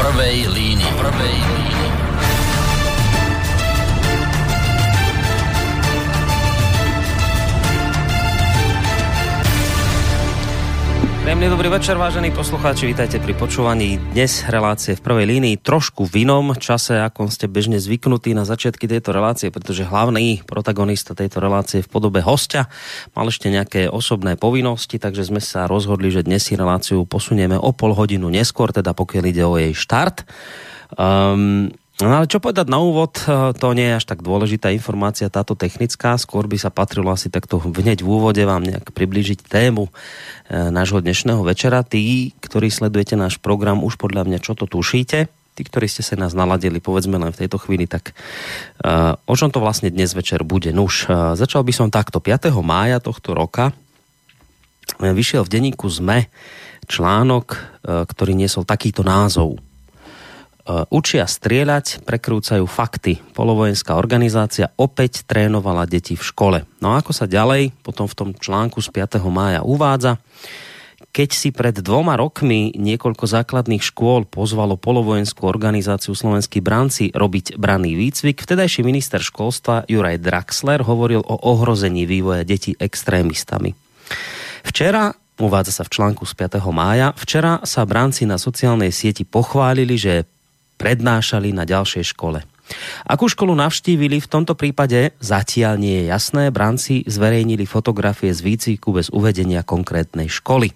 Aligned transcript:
prvej 0.00 0.48
línii. 0.48 0.92
Prvej. 0.96 1.99
Príjemný 11.30 11.54
dobrý 11.54 11.70
večer, 11.70 11.94
vážení 11.94 12.34
poslucháči, 12.34 12.90
vítajte 12.90 13.22
pri 13.22 13.38
počúvaní 13.38 14.02
dnes 14.10 14.42
relácie 14.50 14.98
v 14.98 15.04
prvej 15.06 15.30
línii, 15.30 15.62
trošku 15.62 16.02
v 16.02 16.26
inom 16.26 16.58
čase, 16.58 16.98
ako 16.98 17.30
ste 17.30 17.46
bežne 17.46 17.78
zvyknutí 17.78 18.34
na 18.34 18.42
začiatky 18.42 18.90
tejto 18.90 19.14
relácie, 19.14 19.54
pretože 19.54 19.86
hlavný 19.86 20.42
protagonista 20.42 21.14
tejto 21.14 21.38
relácie 21.38 21.86
v 21.86 21.90
podobe 21.94 22.18
hostia 22.18 22.66
mal 23.14 23.30
ešte 23.30 23.46
nejaké 23.46 23.86
osobné 23.86 24.34
povinnosti, 24.34 24.98
takže 24.98 25.30
sme 25.30 25.38
sa 25.38 25.70
rozhodli, 25.70 26.10
že 26.10 26.26
dnes 26.26 26.42
si 26.42 26.58
reláciu 26.58 27.06
posunieme 27.06 27.54
o 27.54 27.70
pol 27.70 27.94
hodinu 27.94 28.26
neskôr, 28.26 28.74
teda 28.74 28.90
pokiaľ 28.90 29.24
ide 29.30 29.46
o 29.46 29.54
jej 29.54 29.70
štart. 29.70 30.26
Um, 30.98 31.70
No 32.00 32.16
ale 32.16 32.32
čo 32.32 32.40
povedať 32.40 32.72
na 32.72 32.80
úvod, 32.80 33.12
e, 33.28 33.52
to 33.52 33.76
nie 33.76 33.92
je 33.92 33.98
až 34.00 34.08
tak 34.08 34.24
dôležitá 34.24 34.72
informácia, 34.72 35.28
táto 35.28 35.52
technická, 35.52 36.16
skôr 36.16 36.48
by 36.48 36.56
sa 36.56 36.72
patrilo 36.72 37.12
asi 37.12 37.28
takto 37.28 37.60
hneď 37.60 38.00
v 38.00 38.08
úvode 38.08 38.40
vám 38.40 38.64
nejak 38.64 38.96
priblížiť 38.96 39.44
tému 39.44 39.84
e, 39.84 39.92
nášho 40.72 41.04
dnešného 41.04 41.44
večera. 41.44 41.84
Tí, 41.84 42.32
ktorí 42.40 42.72
sledujete 42.72 43.20
náš 43.20 43.36
program, 43.36 43.84
už 43.84 44.00
podľa 44.00 44.24
mňa 44.24 44.38
čo 44.40 44.56
to 44.56 44.64
tušíte, 44.64 45.28
tí, 45.28 45.60
ktorí 45.60 45.92
ste 45.92 46.00
sa 46.00 46.16
nás 46.16 46.32
naladili, 46.32 46.80
povedzme 46.80 47.20
len 47.20 47.36
v 47.36 47.44
tejto 47.44 47.60
chvíli, 47.60 47.84
tak 47.84 48.16
uh, 48.80 49.20
o 49.28 49.34
čom 49.36 49.52
to 49.52 49.60
vlastne 49.60 49.92
dnes 49.92 50.16
večer 50.16 50.40
bude? 50.40 50.72
Nuž, 50.72 51.04
začal 51.36 51.66
by 51.66 51.72
som 51.74 51.92
takto. 51.92 52.22
5. 52.22 52.48
mája 52.64 52.96
tohto 53.02 53.36
roka 53.36 53.76
vyšiel 54.96 55.44
v 55.44 55.52
denníku 55.52 55.90
ZME 55.90 56.32
článok, 56.88 57.60
ktorý 57.84 58.32
niesol 58.32 58.64
takýto 58.64 59.04
názov 59.04 59.60
učia 60.90 61.24
strieľať, 61.26 62.04
prekrúcajú 62.04 62.64
fakty. 62.68 63.18
Polovojenská 63.32 63.96
organizácia 63.96 64.70
opäť 64.76 65.24
trénovala 65.24 65.88
deti 65.88 66.14
v 66.14 66.24
škole. 66.24 66.58
No 66.78 66.94
a 66.94 67.00
ako 67.00 67.12
sa 67.14 67.30
ďalej 67.30 67.74
potom 67.80 68.06
v 68.06 68.16
tom 68.16 68.30
článku 68.36 68.78
z 68.78 68.88
5. 68.92 69.20
mája 69.30 69.60
uvádza, 69.64 70.18
keď 71.10 71.30
si 71.34 71.50
pred 71.50 71.74
dvoma 71.74 72.14
rokmi 72.14 72.70
niekoľko 72.78 73.26
základných 73.26 73.82
škôl 73.82 74.30
pozvalo 74.30 74.78
polovojenskú 74.78 75.42
organizáciu 75.42 76.14
Slovenskí 76.14 76.62
branci 76.62 77.10
robiť 77.10 77.58
braný 77.58 77.98
výcvik, 77.98 78.38
vtedajší 78.38 78.86
minister 78.86 79.18
školstva 79.18 79.90
Juraj 79.90 80.22
Draxler 80.22 80.86
hovoril 80.86 81.18
o 81.18 81.34
ohrození 81.50 82.06
vývoja 82.06 82.46
detí 82.46 82.78
extrémistami. 82.78 83.74
Včera 84.62 85.10
uvádza 85.42 85.82
sa 85.82 85.84
v 85.88 85.98
článku 85.98 86.22
z 86.22 86.36
5. 86.36 86.62
mája, 86.70 87.10
včera 87.18 87.58
sa 87.66 87.82
branci 87.82 88.22
na 88.22 88.38
sociálnej 88.38 88.94
sieti 88.94 89.26
pochválili, 89.26 89.98
že 89.98 90.30
prednášali 90.80 91.52
na 91.52 91.68
ďalšej 91.68 92.16
škole. 92.16 92.40
Akú 93.04 93.28
školu 93.28 93.52
navštívili, 93.52 94.22
v 94.22 94.30
tomto 94.30 94.56
prípade 94.56 95.12
zatiaľ 95.20 95.76
nie 95.76 96.00
je 96.00 96.04
jasné. 96.08 96.48
Branci 96.48 97.04
zverejnili 97.04 97.68
fotografie 97.68 98.32
z 98.32 98.40
výcviku 98.40 98.96
bez 98.96 99.12
uvedenia 99.12 99.60
konkrétnej 99.60 100.32
školy. 100.32 100.72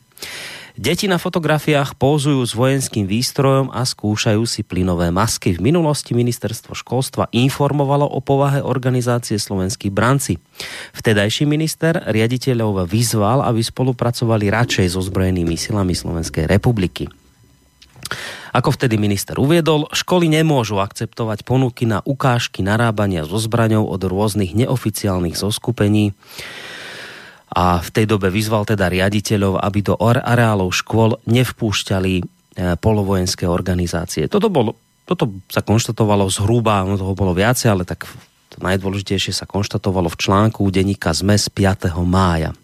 Deti 0.75 1.07
na 1.07 1.23
fotografiách 1.23 1.95
pózujú 1.95 2.43
s 2.43 2.51
vojenským 2.51 3.07
výstrojom 3.07 3.71
a 3.71 3.87
skúšajú 3.87 4.43
si 4.43 4.67
plynové 4.67 5.15
masky. 5.15 5.55
V 5.55 5.63
minulosti 5.63 6.19
ministerstvo 6.19 6.75
školstva 6.75 7.31
informovalo 7.31 8.03
o 8.03 8.19
povahe 8.19 8.59
organizácie 8.59 9.39
Slovenskí 9.39 9.95
branci. 9.95 10.35
Vtedajší 10.99 11.47
minister 11.47 12.03
riaditeľov 12.03 12.91
vyzval, 12.91 13.47
aby 13.47 13.63
spolupracovali 13.63 14.51
radšej 14.51 14.99
so 14.99 15.01
zbrojenými 15.07 15.55
silami 15.55 15.95
Slovenskej 15.95 16.51
republiky. 16.51 17.07
Ako 18.55 18.71
vtedy 18.71 18.95
minister 18.95 19.35
uviedol, 19.35 19.91
školy 19.91 20.31
nemôžu 20.31 20.79
akceptovať 20.79 21.43
ponuky 21.43 21.91
na 21.91 21.99
ukážky 22.07 22.63
narábania 22.63 23.27
so 23.27 23.43
zbraňou 23.43 23.91
od 23.91 23.99
rôznych 24.07 24.55
neoficiálnych 24.55 25.35
zoskupení 25.35 26.15
a 27.51 27.83
v 27.83 27.89
tej 27.91 28.07
dobe 28.07 28.31
vyzval 28.31 28.63
teda 28.63 28.87
riaditeľov, 28.87 29.59
aby 29.59 29.79
do 29.83 29.95
areálov 29.99 30.71
škôl 30.75 31.19
nevpúšťali 31.27 32.15
e, 32.19 32.23
polovojenské 32.79 33.47
organizácie. 33.47 34.27
Toto, 34.27 34.51
bol, 34.51 34.75
toto 35.07 35.35
sa 35.51 35.63
konštatovalo 35.63 36.27
zhruba, 36.31 36.83
no 36.87 36.99
toho 36.99 37.15
bolo 37.15 37.35
viacej, 37.35 37.75
ale 37.75 37.83
tak 37.87 38.07
to 38.55 38.59
najdôležitejšie 38.63 39.35
sa 39.35 39.47
konštatovalo 39.51 40.11
v 40.11 40.19
článku 40.19 40.63
denníka 40.71 41.11
ZME 41.11 41.39
z 41.39 41.51
5. 41.51 41.95
mája. 42.07 42.55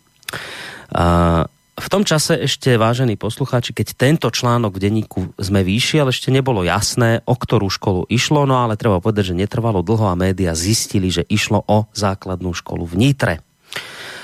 A 0.91 1.47
v 1.81 1.89
tom 1.89 2.05
čase 2.05 2.37
ešte, 2.45 2.77
vážení 2.77 3.17
poslucháči, 3.17 3.73
keď 3.73 3.97
tento 3.97 4.29
článok 4.29 4.77
v 4.77 4.83
denníku 4.87 5.21
sme 5.41 5.65
vyšiel, 5.65 6.13
ešte 6.13 6.29
nebolo 6.29 6.61
jasné, 6.61 7.25
o 7.25 7.35
ktorú 7.35 7.73
školu 7.73 8.07
išlo, 8.13 8.45
no 8.45 8.61
ale 8.61 8.77
treba 8.77 9.01
povedať, 9.01 9.33
že 9.33 9.41
netrvalo 9.41 9.81
dlho 9.81 10.13
a 10.13 10.15
média 10.15 10.53
zistili, 10.53 11.09
že 11.09 11.25
išlo 11.27 11.65
o 11.65 11.89
základnú 11.97 12.53
školu 12.53 12.85
v 12.85 12.95
Nitre. 13.01 13.35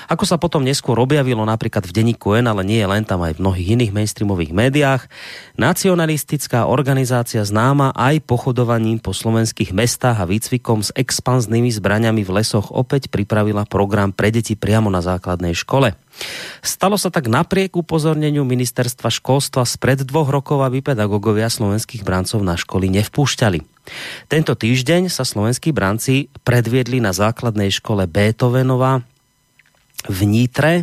Ako 0.06 0.22
sa 0.22 0.39
potom 0.39 0.62
neskôr 0.62 0.94
objavilo 1.03 1.43
napríklad 1.43 1.83
v 1.83 1.94
denníku 1.94 2.39
N, 2.39 2.47
ale 2.47 2.62
nie 2.62 2.78
len 2.87 3.03
tam 3.03 3.27
aj 3.27 3.37
v 3.37 3.43
mnohých 3.43 3.69
iných 3.75 3.93
mainstreamových 3.94 4.55
médiách, 4.55 5.03
nacionalistická 5.59 6.71
organizácia 6.71 7.43
známa 7.43 7.91
aj 7.91 8.22
pochodovaním 8.22 9.03
po 9.03 9.11
slovenských 9.11 9.75
mestách 9.75 10.22
a 10.22 10.28
výcvikom 10.31 10.87
s 10.87 10.94
expanznými 10.94 11.75
zbraňami 11.75 12.22
v 12.22 12.34
lesoch 12.39 12.71
opäť 12.71 13.11
pripravila 13.11 13.67
program 13.67 14.15
pre 14.15 14.31
deti 14.31 14.55
priamo 14.55 14.87
na 14.94 15.03
základnej 15.03 15.59
škole. 15.59 15.99
Stalo 16.62 16.97
sa 16.97 17.12
tak 17.12 17.28
napriek 17.28 17.77
upozorneniu 17.77 18.47
ministerstva 18.47 19.12
školstva 19.12 19.69
spred 19.69 20.06
dvoch 20.06 20.31
rokov, 20.33 20.65
aby 20.65 20.81
pedagógovia 20.81 21.50
slovenských 21.53 22.06
brancov 22.06 22.41
na 22.41 22.56
školy 22.56 22.88
nevpúšťali. 22.88 23.61
Tento 24.27 24.53
týždeň 24.55 25.12
sa 25.12 25.23
slovenskí 25.23 25.71
branci 25.71 26.33
predviedli 26.43 26.99
na 26.99 27.15
základnej 27.15 27.71
škole 27.71 28.09
Beethovenova 28.09 29.05
v 30.06 30.21
Nitre 30.27 30.75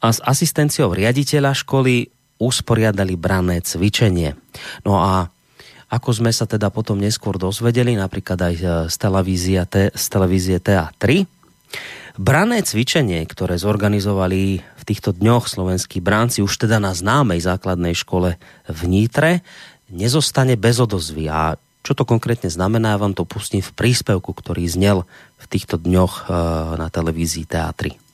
a 0.00 0.12
s 0.12 0.20
asistenciou 0.20 0.92
riaditeľa 0.92 1.56
školy 1.56 2.12
usporiadali 2.36 3.16
brané 3.16 3.64
cvičenie. 3.64 4.36
No 4.84 5.00
a 5.00 5.32
ako 5.86 6.10
sme 6.24 6.32
sa 6.34 6.44
teda 6.44 6.68
potom 6.74 6.98
neskôr 6.98 7.38
dozvedeli, 7.38 7.94
napríklad 7.94 8.38
aj 8.42 8.54
z 8.90 8.96
televízie, 8.98 9.62
z 9.94 10.06
televízie 10.10 10.58
TA3, 10.58 11.24
brané 12.18 12.58
cvičenie, 12.66 13.22
ktoré 13.24 13.56
zorganizovali 13.56 14.60
v 14.60 14.82
týchto 14.82 15.14
dňoch 15.14 15.46
slovenskí 15.46 16.02
bránci 16.02 16.42
už 16.42 16.66
teda 16.66 16.82
na 16.82 16.92
známej 16.92 17.40
základnej 17.44 17.94
škole 17.94 18.34
v 18.66 18.80
Nitre, 18.90 19.46
nezostane 19.88 20.58
bez 20.58 20.82
odozvy. 20.82 21.30
A 21.30 21.54
čo 21.86 21.94
to 21.94 22.02
konkrétne 22.02 22.50
znamená, 22.50 22.98
vám 22.98 23.14
to 23.14 23.22
pustím 23.22 23.62
v 23.62 23.70
príspevku, 23.70 24.34
ktorý 24.34 24.66
znel 24.66 25.06
v 25.38 25.44
týchto 25.46 25.78
dňoch 25.78 26.26
eh, 26.26 26.32
na 26.82 26.90
televízii 26.90 27.46
TA3. 27.46 28.05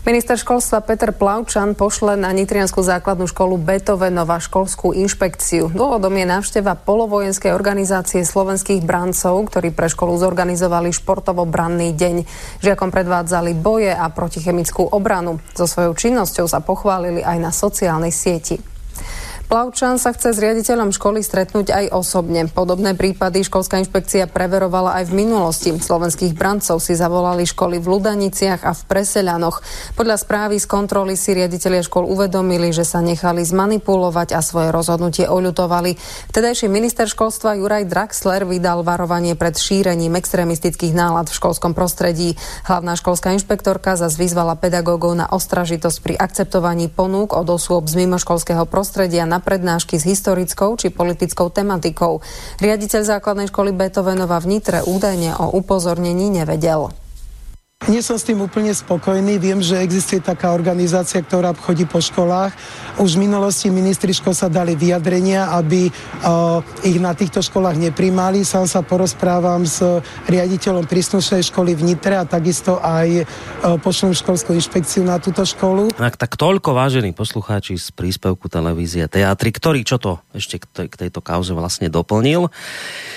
Minister 0.00 0.32
školstva 0.40 0.80
Peter 0.80 1.12
Plavčan 1.12 1.76
pošle 1.76 2.16
na 2.16 2.32
Nitrianskú 2.32 2.80
základnú 2.80 3.28
školu 3.28 3.60
Beethovenova 3.60 4.40
školskú 4.40 4.96
inšpekciu. 4.96 5.68
Dôvodom 5.76 6.16
je 6.16 6.24
návšteva 6.24 6.72
polovojenskej 6.72 7.52
organizácie 7.52 8.24
slovenských 8.24 8.80
brancov, 8.80 9.36
ktorí 9.52 9.76
pre 9.76 9.92
školu 9.92 10.16
zorganizovali 10.16 10.88
športovo-branný 10.96 11.92
deň. 11.92 12.16
Žiakom 12.64 12.88
predvádzali 12.88 13.52
boje 13.60 13.92
a 13.92 14.08
protichemickú 14.08 14.88
obranu. 14.88 15.36
So 15.52 15.68
svojou 15.68 15.92
činnosťou 15.92 16.48
sa 16.48 16.64
pochválili 16.64 17.20
aj 17.20 17.36
na 17.36 17.52
sociálnej 17.52 18.08
sieti. 18.08 18.69
Plavčan 19.50 19.98
sa 19.98 20.14
chce 20.14 20.30
s 20.30 20.38
riaditeľom 20.38 20.94
školy 20.94 21.26
stretnúť 21.26 21.74
aj 21.74 21.84
osobne. 21.90 22.46
Podobné 22.46 22.94
prípady 22.94 23.42
školská 23.42 23.82
inšpekcia 23.82 24.30
preverovala 24.30 25.02
aj 25.02 25.10
v 25.10 25.26
minulosti. 25.26 25.74
Slovenských 25.74 26.38
brancov 26.38 26.78
si 26.78 26.94
zavolali 26.94 27.42
školy 27.42 27.82
v 27.82 27.98
Ludaniciach 27.98 28.62
a 28.62 28.70
v 28.70 28.82
Preseľanoch. 28.86 29.58
Podľa 29.98 30.22
správy 30.22 30.62
z 30.62 30.70
kontroly 30.70 31.18
si 31.18 31.34
riaditeľia 31.34 31.82
škol 31.82 32.06
uvedomili, 32.06 32.70
že 32.70 32.86
sa 32.86 33.02
nechali 33.02 33.42
zmanipulovať 33.42 34.38
a 34.38 34.40
svoje 34.40 34.70
rozhodnutie 34.70 35.26
oľutovali. 35.26 35.98
Vtedajší 36.30 36.70
minister 36.70 37.10
školstva 37.10 37.58
Juraj 37.58 37.90
Draxler 37.90 38.46
vydal 38.46 38.86
varovanie 38.86 39.34
pred 39.34 39.58
šírením 39.58 40.14
extrémistických 40.14 40.94
nálad 40.94 41.26
v 41.26 41.34
školskom 41.34 41.74
prostredí. 41.74 42.38
Hlavná 42.70 42.94
školská 42.94 43.34
inšpektorka 43.34 43.98
zase 43.98 44.14
vyzvala 44.14 44.54
pedagógov 44.54 45.10
na 45.18 45.26
ostražitosť 45.26 45.98
pri 46.06 46.14
akceptovaní 46.14 46.86
ponúk 46.86 47.34
od 47.34 47.50
osôb 47.50 47.90
z 47.90 47.98
mimoškolského 48.06 48.62
prostredia 48.70 49.26
na 49.26 49.39
prednášky 49.42 49.98
s 49.98 50.06
historickou 50.06 50.78
či 50.78 50.94
politickou 50.94 51.50
tematikou. 51.50 52.22
Riaditeľ 52.62 53.00
základnej 53.02 53.50
školy 53.50 53.74
Beethovenova 53.74 54.38
v 54.38 54.56
Nitre 54.56 54.86
údajne 54.86 55.36
o 55.36 55.52
upozornení 55.56 56.30
nevedel. 56.30 56.92
Nie 57.88 58.04
som 58.04 58.20
s 58.20 58.28
tým 58.28 58.44
úplne 58.44 58.76
spokojný. 58.76 59.40
Viem, 59.40 59.64
že 59.64 59.80
existuje 59.80 60.20
taká 60.20 60.52
organizácia, 60.52 61.24
ktorá 61.24 61.56
chodí 61.56 61.88
po 61.88 61.96
školách. 61.96 62.52
Už 63.00 63.16
v 63.16 63.24
minulosti 63.24 63.72
ministri 63.72 64.12
škol 64.12 64.36
sa 64.36 64.52
dali 64.52 64.76
vyjadrenia, 64.76 65.48
aby 65.56 65.88
uh, 65.88 66.60
ich 66.84 67.00
na 67.00 67.16
týchto 67.16 67.40
školách 67.40 67.80
neprimali. 67.80 68.44
Sám 68.44 68.68
sa 68.68 68.84
porozprávam 68.84 69.64
s 69.64 69.80
riaditeľom 70.28 70.84
príslušnej 70.84 71.40
školy 71.40 71.72
v 71.72 71.88
Nitre 71.88 72.20
a 72.20 72.28
takisto 72.28 72.76
aj 72.84 73.24
uh, 73.24 73.80
pošlem 73.80 74.12
školskú 74.12 74.52
inšpekciu 74.52 75.00
na 75.00 75.16
túto 75.16 75.40
školu. 75.48 75.96
Tak, 75.96 76.20
tak 76.20 76.36
toľko 76.36 76.76
vážení 76.76 77.16
poslucháči 77.16 77.80
z 77.80 77.96
príspevku 77.96 78.52
televízie 78.52 79.08
Teatry, 79.08 79.56
ktorý 79.56 79.88
čo 79.88 79.96
to 79.96 80.20
ešte 80.36 80.60
k 80.68 80.94
tejto 81.08 81.24
kauze 81.24 81.56
vlastne 81.56 81.88
doplnil. 81.88 82.52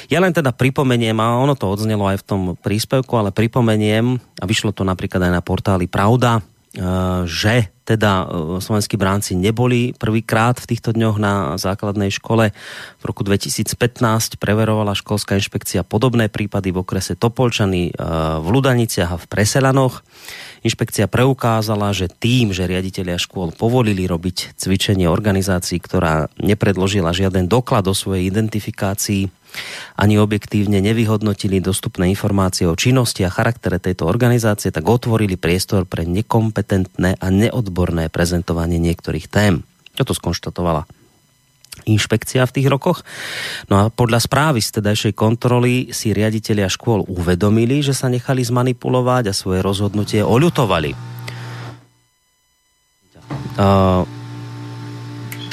Ja 0.07 0.23
len 0.23 0.31
teda 0.31 0.55
pripomeniem, 0.55 1.19
a 1.19 1.35
ono 1.35 1.59
to 1.59 1.67
odznelo 1.67 2.07
aj 2.07 2.23
v 2.23 2.27
tom 2.31 2.41
príspevku, 2.55 3.11
ale 3.19 3.35
pripomeniem, 3.35 4.23
aby 4.39 4.52
vyšlo 4.53 4.69
to 4.69 4.85
napríklad 4.85 5.25
aj 5.25 5.33
na 5.33 5.41
portáli 5.41 5.89
Pravda, 5.89 6.37
e, 6.37 6.41
že 7.25 7.73
teda 7.81 8.11
e, 8.21 8.25
slovenskí 8.61 8.93
bránci 9.01 9.33
neboli 9.33 9.97
prvýkrát 9.97 10.61
v 10.61 10.69
týchto 10.69 10.93
dňoch 10.93 11.17
na 11.17 11.57
základnej 11.57 12.13
škole. 12.13 12.53
V 13.01 13.03
roku 13.03 13.25
2015 13.25 14.37
preverovala 14.37 14.93
školská 14.93 15.41
inšpekcia 15.41 15.81
podobné 15.81 16.29
prípady 16.29 16.69
v 16.69 16.85
okrese 16.85 17.17
Topolčany, 17.17 17.89
e, 17.89 17.93
v 18.37 18.47
Ludaniciach 18.53 19.09
a 19.09 19.17
v 19.17 19.25
Preselanoch. 19.25 20.05
Inšpekcia 20.63 21.11
preukázala, 21.11 21.91
že 21.91 22.07
tým, 22.07 22.55
že 22.55 22.63
riaditeľia 22.63 23.19
škôl 23.19 23.51
povolili 23.51 24.07
robiť 24.07 24.55
cvičenie 24.55 25.11
organizácií, 25.11 25.75
ktorá 25.83 26.31
nepredložila 26.39 27.11
žiaden 27.11 27.51
doklad 27.51 27.83
o 27.91 27.91
svojej 27.91 28.31
identifikácii, 28.31 29.27
ani 29.99 30.15
objektívne 30.17 30.79
nevyhodnotili 30.79 31.59
dostupné 31.59 32.09
informácie 32.09 32.65
o 32.65 32.79
činnosti 32.79 33.27
a 33.27 33.29
charaktere 33.29 33.77
tejto 33.77 34.07
organizácie, 34.07 34.71
tak 34.71 34.87
otvorili 34.87 35.35
priestor 35.35 35.83
pre 35.83 36.07
nekompetentné 36.07 37.19
a 37.19 37.27
neodborné 37.27 38.07
prezentovanie 38.07 38.79
niektorých 38.79 39.27
tém. 39.27 39.67
Čo 39.93 40.09
to 40.09 40.13
skonštatovala 40.15 41.02
inšpekcia 41.83 42.45
v 42.45 42.55
tých 42.59 42.67
rokoch. 42.69 43.01
No 43.67 43.75
a 43.75 43.83
podľa 43.89 44.21
správy 44.21 44.61
z 44.61 44.79
tedajšej 44.79 45.13
kontroly 45.17 45.89
si 45.89 46.13
riaditeľia 46.13 46.69
škôl 46.69 47.03
uvedomili, 47.09 47.81
že 47.81 47.97
sa 47.97 48.07
nechali 48.07 48.45
zmanipulovať 48.45 49.29
a 49.29 49.37
svoje 49.37 49.59
rozhodnutie 49.65 50.21
oľutovali. 50.21 50.93
Uh, 53.53 54.05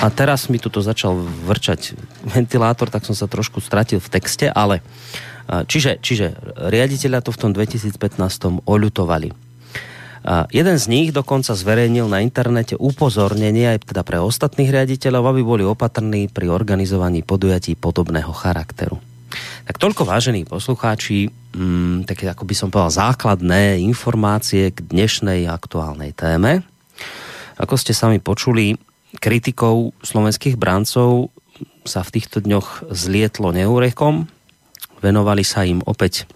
a 0.00 0.06
teraz 0.08 0.48
mi 0.48 0.56
tuto 0.56 0.80
začal 0.80 1.12
vrčať 1.20 1.92
ventilátor, 2.24 2.88
tak 2.88 3.04
som 3.04 3.12
sa 3.12 3.28
trošku 3.28 3.60
stratil 3.60 4.00
v 4.00 4.08
texte, 4.08 4.48
ale 4.48 4.80
čiže, 5.68 6.00
čiže 6.00 6.40
riaditeľa 6.56 7.20
to 7.20 7.36
v 7.36 7.40
tom 7.40 7.50
2015 7.52 8.64
oľutovali. 8.64 9.49
Jeden 10.52 10.76
z 10.76 10.86
nich 10.92 11.08
dokonca 11.16 11.56
zverejnil 11.56 12.04
na 12.04 12.20
internete 12.20 12.76
upozornenie 12.76 13.72
aj 13.72 13.88
teda 13.88 14.04
pre 14.04 14.20
ostatných 14.20 14.68
riaditeľov, 14.68 15.32
aby 15.32 15.40
boli 15.40 15.64
opatrní 15.64 16.28
pri 16.28 16.52
organizovaní 16.52 17.24
podujatí 17.24 17.72
podobného 17.80 18.28
charakteru. 18.28 19.00
Tak 19.64 19.80
toľko 19.80 20.02
vážení 20.04 20.44
poslucháči, 20.44 21.30
mm, 21.56 22.04
také 22.04 22.28
ako 22.28 22.44
by 22.44 22.54
som 22.54 22.68
povedal 22.68 23.14
základné 23.14 23.80
informácie 23.80 24.74
k 24.74 24.78
dnešnej 24.82 25.46
aktuálnej 25.48 26.12
téme. 26.12 26.66
Ako 27.56 27.78
ste 27.80 27.96
sami 27.96 28.18
počuli, 28.20 28.76
kritikou 29.22 29.94
slovenských 30.04 30.58
bráncov 30.60 31.32
sa 31.86 32.04
v 32.04 32.12
týchto 32.20 32.44
dňoch 32.44 32.92
zlietlo 32.92 33.56
neúrekom. 33.56 34.28
Venovali 35.00 35.46
sa 35.46 35.64
im 35.64 35.80
opäť 35.88 36.28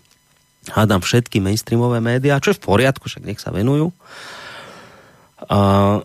hádam 0.73 1.05
všetky 1.05 1.43
mainstreamové 1.43 2.01
médiá, 2.01 2.41
čo 2.41 2.55
je 2.55 2.59
v 2.61 2.65
poriadku, 2.65 3.11
však 3.11 3.27
nech 3.27 3.41
sa 3.43 3.53
venujú. 3.53 3.93
A, 5.51 6.01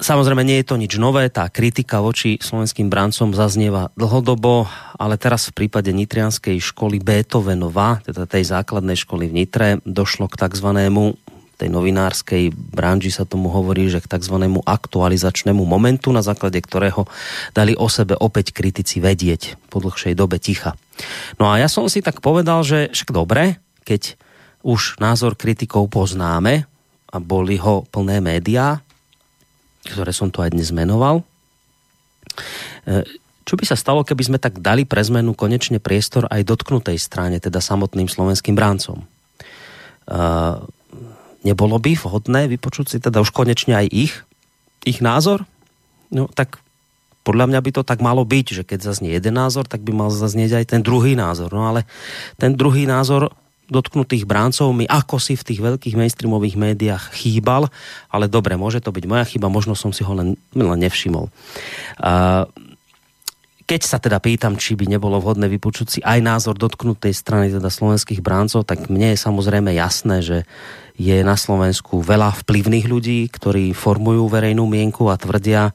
samozrejme 0.00 0.40
nie 0.40 0.64
je 0.64 0.68
to 0.72 0.80
nič 0.80 0.96
nové, 0.96 1.28
tá 1.28 1.48
kritika 1.52 2.00
voči 2.00 2.40
slovenským 2.40 2.88
brancom 2.88 3.36
zaznieva 3.36 3.92
dlhodobo, 3.98 4.64
ale 4.96 5.20
teraz 5.20 5.52
v 5.52 5.64
prípade 5.64 5.92
Nitrianskej 5.92 6.56
školy 6.60 7.00
Beethovenova, 7.04 8.00
teda 8.04 8.24
tej 8.24 8.48
základnej 8.48 8.96
školy 8.96 9.28
v 9.28 9.36
Nitre, 9.44 9.68
došlo 9.84 10.28
k 10.32 10.40
takzvanému 10.40 11.16
tej 11.60 11.68
novinárskej 11.68 12.56
branži 12.56 13.12
sa 13.12 13.28
tomu 13.28 13.52
hovorí, 13.52 13.92
že 13.92 14.00
k 14.00 14.08
tzv. 14.16 14.48
aktualizačnému 14.64 15.60
momentu, 15.68 16.08
na 16.08 16.24
základe 16.24 16.56
ktorého 16.56 17.04
dali 17.52 17.76
o 17.76 17.84
sebe 17.92 18.16
opäť 18.16 18.56
kritici 18.56 19.04
vedieť 19.04 19.60
po 19.68 19.84
dlhšej 19.84 20.16
dobe 20.16 20.40
ticha. 20.40 20.72
No 21.40 21.50
a 21.50 21.60
ja 21.60 21.68
som 21.70 21.86
si 21.88 22.04
tak 22.04 22.20
povedal, 22.24 22.64
že 22.64 22.92
však 22.92 23.10
dobre, 23.14 23.58
keď 23.84 24.16
už 24.60 25.00
názor 25.00 25.36
kritikov 25.36 25.88
poznáme 25.88 26.68
a 27.10 27.16
boli 27.18 27.56
ho 27.56 27.88
plné 27.88 28.20
médiá, 28.20 28.84
ktoré 29.88 30.12
som 30.12 30.28
tu 30.28 30.44
aj 30.44 30.52
dnes 30.52 30.68
menoval, 30.70 31.24
e, 32.84 33.02
čo 33.50 33.58
by 33.58 33.64
sa 33.66 33.74
stalo, 33.74 34.06
keby 34.06 34.22
sme 34.30 34.38
tak 34.38 34.62
dali 34.62 34.86
pre 34.86 35.02
zmenu 35.02 35.34
konečne 35.34 35.82
priestor 35.82 36.30
aj 36.30 36.46
dotknutej 36.46 36.94
strane, 37.02 37.42
teda 37.42 37.58
samotným 37.58 38.06
slovenským 38.06 38.54
bráncom? 38.54 39.02
Uh, 40.06 40.62
nebolo 41.42 41.82
by 41.82 41.98
vhodné 41.98 42.46
vypočuť 42.46 42.86
si 42.86 42.98
teda 43.02 43.18
už 43.18 43.34
konečne 43.34 43.74
aj 43.74 43.86
ich, 43.90 44.14
ich 44.86 45.02
názor? 45.02 45.50
No 46.14 46.30
tak 46.30 46.62
podľa 47.20 47.52
mňa 47.52 47.60
by 47.60 47.70
to 47.76 47.82
tak 47.84 48.00
malo 48.00 48.24
byť, 48.24 48.46
že 48.60 48.62
keď 48.64 48.80
zaznie 48.80 49.12
jeden 49.12 49.36
názor, 49.36 49.68
tak 49.68 49.84
by 49.84 49.92
mal 49.92 50.08
zaznieť 50.08 50.64
aj 50.64 50.64
ten 50.76 50.80
druhý 50.80 51.12
názor. 51.12 51.52
No 51.52 51.68
ale 51.68 51.84
ten 52.40 52.56
druhý 52.56 52.88
názor 52.88 53.32
dotknutých 53.70 54.26
bráncov 54.26 54.74
mi 54.74 54.84
ako 54.84 55.22
si 55.22 55.38
v 55.38 55.46
tých 55.46 55.60
veľkých 55.62 55.94
mainstreamových 55.94 56.58
médiách 56.58 57.14
chýbal, 57.14 57.70
ale 58.10 58.26
dobre, 58.26 58.58
môže 58.58 58.82
to 58.82 58.90
byť 58.90 59.04
moja 59.06 59.24
chyba, 59.24 59.46
možno 59.46 59.78
som 59.78 59.94
si 59.94 60.02
ho 60.02 60.10
len, 60.10 60.34
len 60.52 60.80
nevšimol. 60.82 61.30
Uh, 62.02 62.50
keď 63.70 63.86
sa 63.86 64.02
teda 64.02 64.18
pýtam, 64.18 64.58
či 64.58 64.74
by 64.74 64.90
nebolo 64.90 65.22
vhodné 65.22 65.46
vypočuť 65.46 65.86
si 65.86 66.00
aj 66.02 66.18
názor 66.18 66.58
dotknutej 66.58 67.14
strany, 67.14 67.54
teda 67.54 67.70
slovenských 67.70 68.18
bráncov, 68.18 68.66
tak 68.66 68.90
mne 68.90 69.14
je 69.14 69.22
samozrejme 69.22 69.70
jasné, 69.70 70.26
že 70.26 70.42
je 71.00 71.24
na 71.24 71.32
Slovensku 71.32 72.04
veľa 72.04 72.44
vplyvných 72.44 72.84
ľudí, 72.84 73.24
ktorí 73.32 73.72
formujú 73.72 74.28
verejnú 74.28 74.68
mienku 74.68 75.08
a 75.08 75.16
tvrdia, 75.16 75.72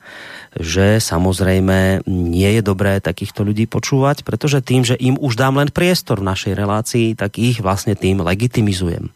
že 0.53 1.01
samozrejme 1.01 2.05
nie 2.05 2.49
je 2.53 2.61
dobré 2.61 3.01
takýchto 3.01 3.41
ľudí 3.41 3.65
počúvať, 3.65 4.21
pretože 4.21 4.61
tým, 4.61 4.85
že 4.85 4.93
im 5.01 5.17
už 5.17 5.33
dám 5.33 5.57
len 5.57 5.73
priestor 5.73 6.21
v 6.21 6.29
našej 6.29 6.53
relácii, 6.53 7.07
tak 7.17 7.41
ich 7.41 7.57
vlastne 7.57 7.97
tým 7.97 8.21
legitimizujem. 8.21 9.09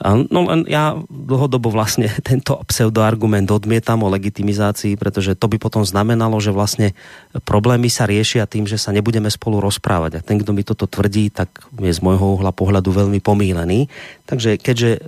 No 0.00 0.48
len 0.48 0.64
ja 0.64 0.96
dlhodobo 1.12 1.68
vlastne 1.68 2.08
tento 2.28 2.56
pseudoargument 2.64 3.52
odmietam 3.52 4.00
o 4.00 4.08
legitimizácii, 4.08 4.96
pretože 4.96 5.36
to 5.36 5.44
by 5.44 5.60
potom 5.60 5.84
znamenalo, 5.84 6.40
že 6.40 6.56
vlastne 6.56 6.96
problémy 7.44 7.92
sa 7.92 8.08
riešia 8.08 8.48
tým, 8.48 8.64
že 8.64 8.80
sa 8.80 8.96
nebudeme 8.96 9.28
spolu 9.28 9.60
rozprávať. 9.60 10.20
A 10.20 10.24
ten, 10.24 10.40
kto 10.40 10.56
mi 10.56 10.64
toto 10.64 10.88
tvrdí, 10.88 11.28
tak 11.28 11.52
je 11.76 11.92
z 11.92 12.00
môjho 12.00 12.40
uhla 12.40 12.56
pohľadu 12.56 12.88
veľmi 12.88 13.20
pomílený. 13.20 13.92
Takže 14.24 14.56
keďže, 14.56 15.04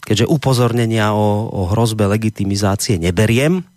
keďže 0.00 0.24
upozornenia 0.32 1.12
o, 1.12 1.52
o 1.52 1.62
hrozbe 1.76 2.08
legitimizácie 2.08 2.96
neberiem 2.96 3.68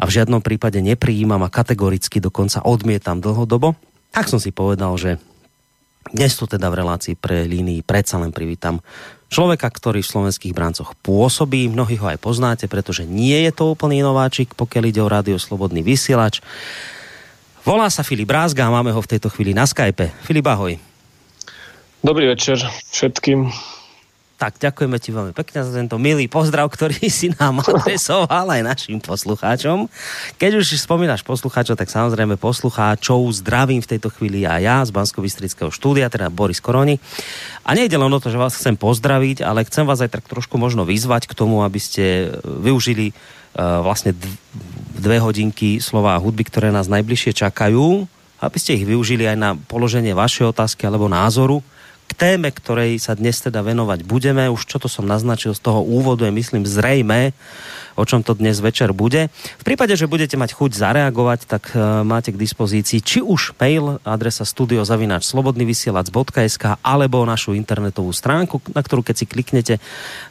a 0.00 0.02
v 0.08 0.14
žiadnom 0.16 0.40
prípade 0.40 0.80
neprijímam 0.80 1.44
a 1.44 1.52
kategoricky 1.52 2.24
dokonca 2.24 2.64
odmietam 2.64 3.20
dlhodobo, 3.20 3.76
tak 4.16 4.32
som 4.32 4.40
si 4.40 4.48
povedal, 4.48 4.96
že 4.96 5.20
dnes 6.10 6.34
tu 6.34 6.50
teda 6.50 6.66
v 6.66 6.82
relácii 6.82 7.14
pre 7.14 7.46
línii 7.46 7.86
predsa 7.86 8.18
len 8.18 8.34
privítam 8.34 8.82
človeka, 9.32 9.72
ktorý 9.72 10.04
v 10.04 10.12
slovenských 10.12 10.52
bráncoch 10.52 10.92
pôsobí. 11.00 11.72
Mnohí 11.72 11.96
ho 11.96 12.06
aj 12.12 12.20
poznáte, 12.20 12.68
pretože 12.68 13.08
nie 13.08 13.48
je 13.48 13.52
to 13.56 13.72
úplný 13.72 14.04
nováčik, 14.04 14.52
pokiaľ 14.52 14.84
ide 14.84 15.00
o 15.00 15.08
rádio 15.08 15.40
Slobodný 15.40 15.80
vysielač. 15.80 16.44
Volá 17.64 17.88
sa 17.88 18.04
Filip 18.04 18.28
Brázga 18.28 18.68
a 18.68 18.74
máme 18.74 18.92
ho 18.92 19.00
v 19.00 19.10
tejto 19.16 19.32
chvíli 19.32 19.56
na 19.56 19.64
Skype. 19.64 20.12
Filip, 20.28 20.44
ahoj. 20.44 20.76
Dobrý 22.04 22.28
večer 22.28 22.60
všetkým. 22.92 23.48
Tak 24.42 24.58
ďakujeme 24.58 24.98
ti 24.98 25.14
veľmi 25.14 25.30
pekne 25.38 25.62
za 25.62 25.70
tento 25.70 26.02
milý 26.02 26.26
pozdrav, 26.26 26.66
ktorý 26.66 27.06
si 27.22 27.30
nám 27.38 27.62
adresoval 27.62 28.50
aj 28.50 28.66
našim 28.66 28.98
poslucháčom. 28.98 29.86
Keď 30.34 30.58
už 30.58 30.82
spomínaš 30.82 31.22
poslucháčov, 31.22 31.78
tak 31.78 31.86
samozrejme 31.86 32.34
poslucháčov 32.42 33.22
zdravím 33.38 33.78
v 33.78 33.90
tejto 33.94 34.10
chvíli 34.10 34.42
aj 34.42 34.60
ja 34.66 34.76
z 34.82 34.90
bansko 34.90 35.22
štúdia, 35.70 36.10
teda 36.10 36.26
Boris 36.26 36.58
Koroni. 36.58 36.98
A 37.62 37.78
nejde 37.78 37.94
len 37.94 38.10
o 38.10 38.18
to, 38.18 38.34
že 38.34 38.42
vás 38.42 38.58
chcem 38.58 38.74
pozdraviť, 38.74 39.46
ale 39.46 39.62
chcem 39.62 39.86
vás 39.86 40.02
aj 40.02 40.10
tak 40.10 40.26
trošku 40.26 40.58
možno 40.58 40.82
vyzvať 40.82 41.30
k 41.30 41.38
tomu, 41.38 41.62
aby 41.62 41.78
ste 41.78 42.34
využili 42.42 43.14
uh, 43.14 43.78
vlastne 43.86 44.10
dve 44.98 45.22
hodinky 45.22 45.78
slova 45.78 46.18
a 46.18 46.22
hudby, 46.22 46.50
ktoré 46.50 46.74
nás 46.74 46.90
najbližšie 46.90 47.30
čakajú, 47.46 48.10
aby 48.42 48.58
ste 48.58 48.74
ich 48.74 48.90
využili 48.90 49.22
aj 49.22 49.38
na 49.38 49.54
položenie 49.54 50.18
vašej 50.18 50.50
otázky 50.50 50.82
alebo 50.90 51.06
názoru 51.06 51.62
k 52.08 52.12
téme, 52.16 52.52
ktorej 52.52 53.00
sa 53.00 53.16
dnes 53.16 53.40
teda 53.40 53.64
venovať 53.64 54.04
budeme. 54.04 54.50
Už 54.50 54.68
čo 54.68 54.76
to 54.76 54.90
som 54.90 55.08
naznačil 55.08 55.56
z 55.56 55.60
toho 55.62 55.80
úvodu 55.80 56.28
je 56.28 56.32
myslím 56.34 56.68
zrejme, 56.68 57.32
o 57.96 58.04
čom 58.04 58.24
to 58.24 58.32
dnes 58.32 58.60
večer 58.60 58.92
bude. 58.96 59.28
V 59.60 59.64
prípade, 59.64 59.92
že 59.96 60.08
budete 60.08 60.36
mať 60.40 60.56
chuť 60.56 60.70
zareagovať, 60.76 61.40
tak 61.44 61.72
uh, 61.72 62.00
máte 62.04 62.32
k 62.32 62.40
dispozícii 62.40 63.04
či 63.04 63.20
už 63.20 63.56
mail, 63.60 64.00
adresa 64.04 64.48
studiozavináč 64.48 65.28
slobodnyvysielac.sk 65.28 66.80
alebo 66.80 67.24
našu 67.28 67.52
internetovú 67.52 68.10
stránku, 68.12 68.64
na 68.72 68.80
ktorú 68.80 69.04
keď 69.04 69.14
si 69.16 69.26
kliknete, 69.28 69.74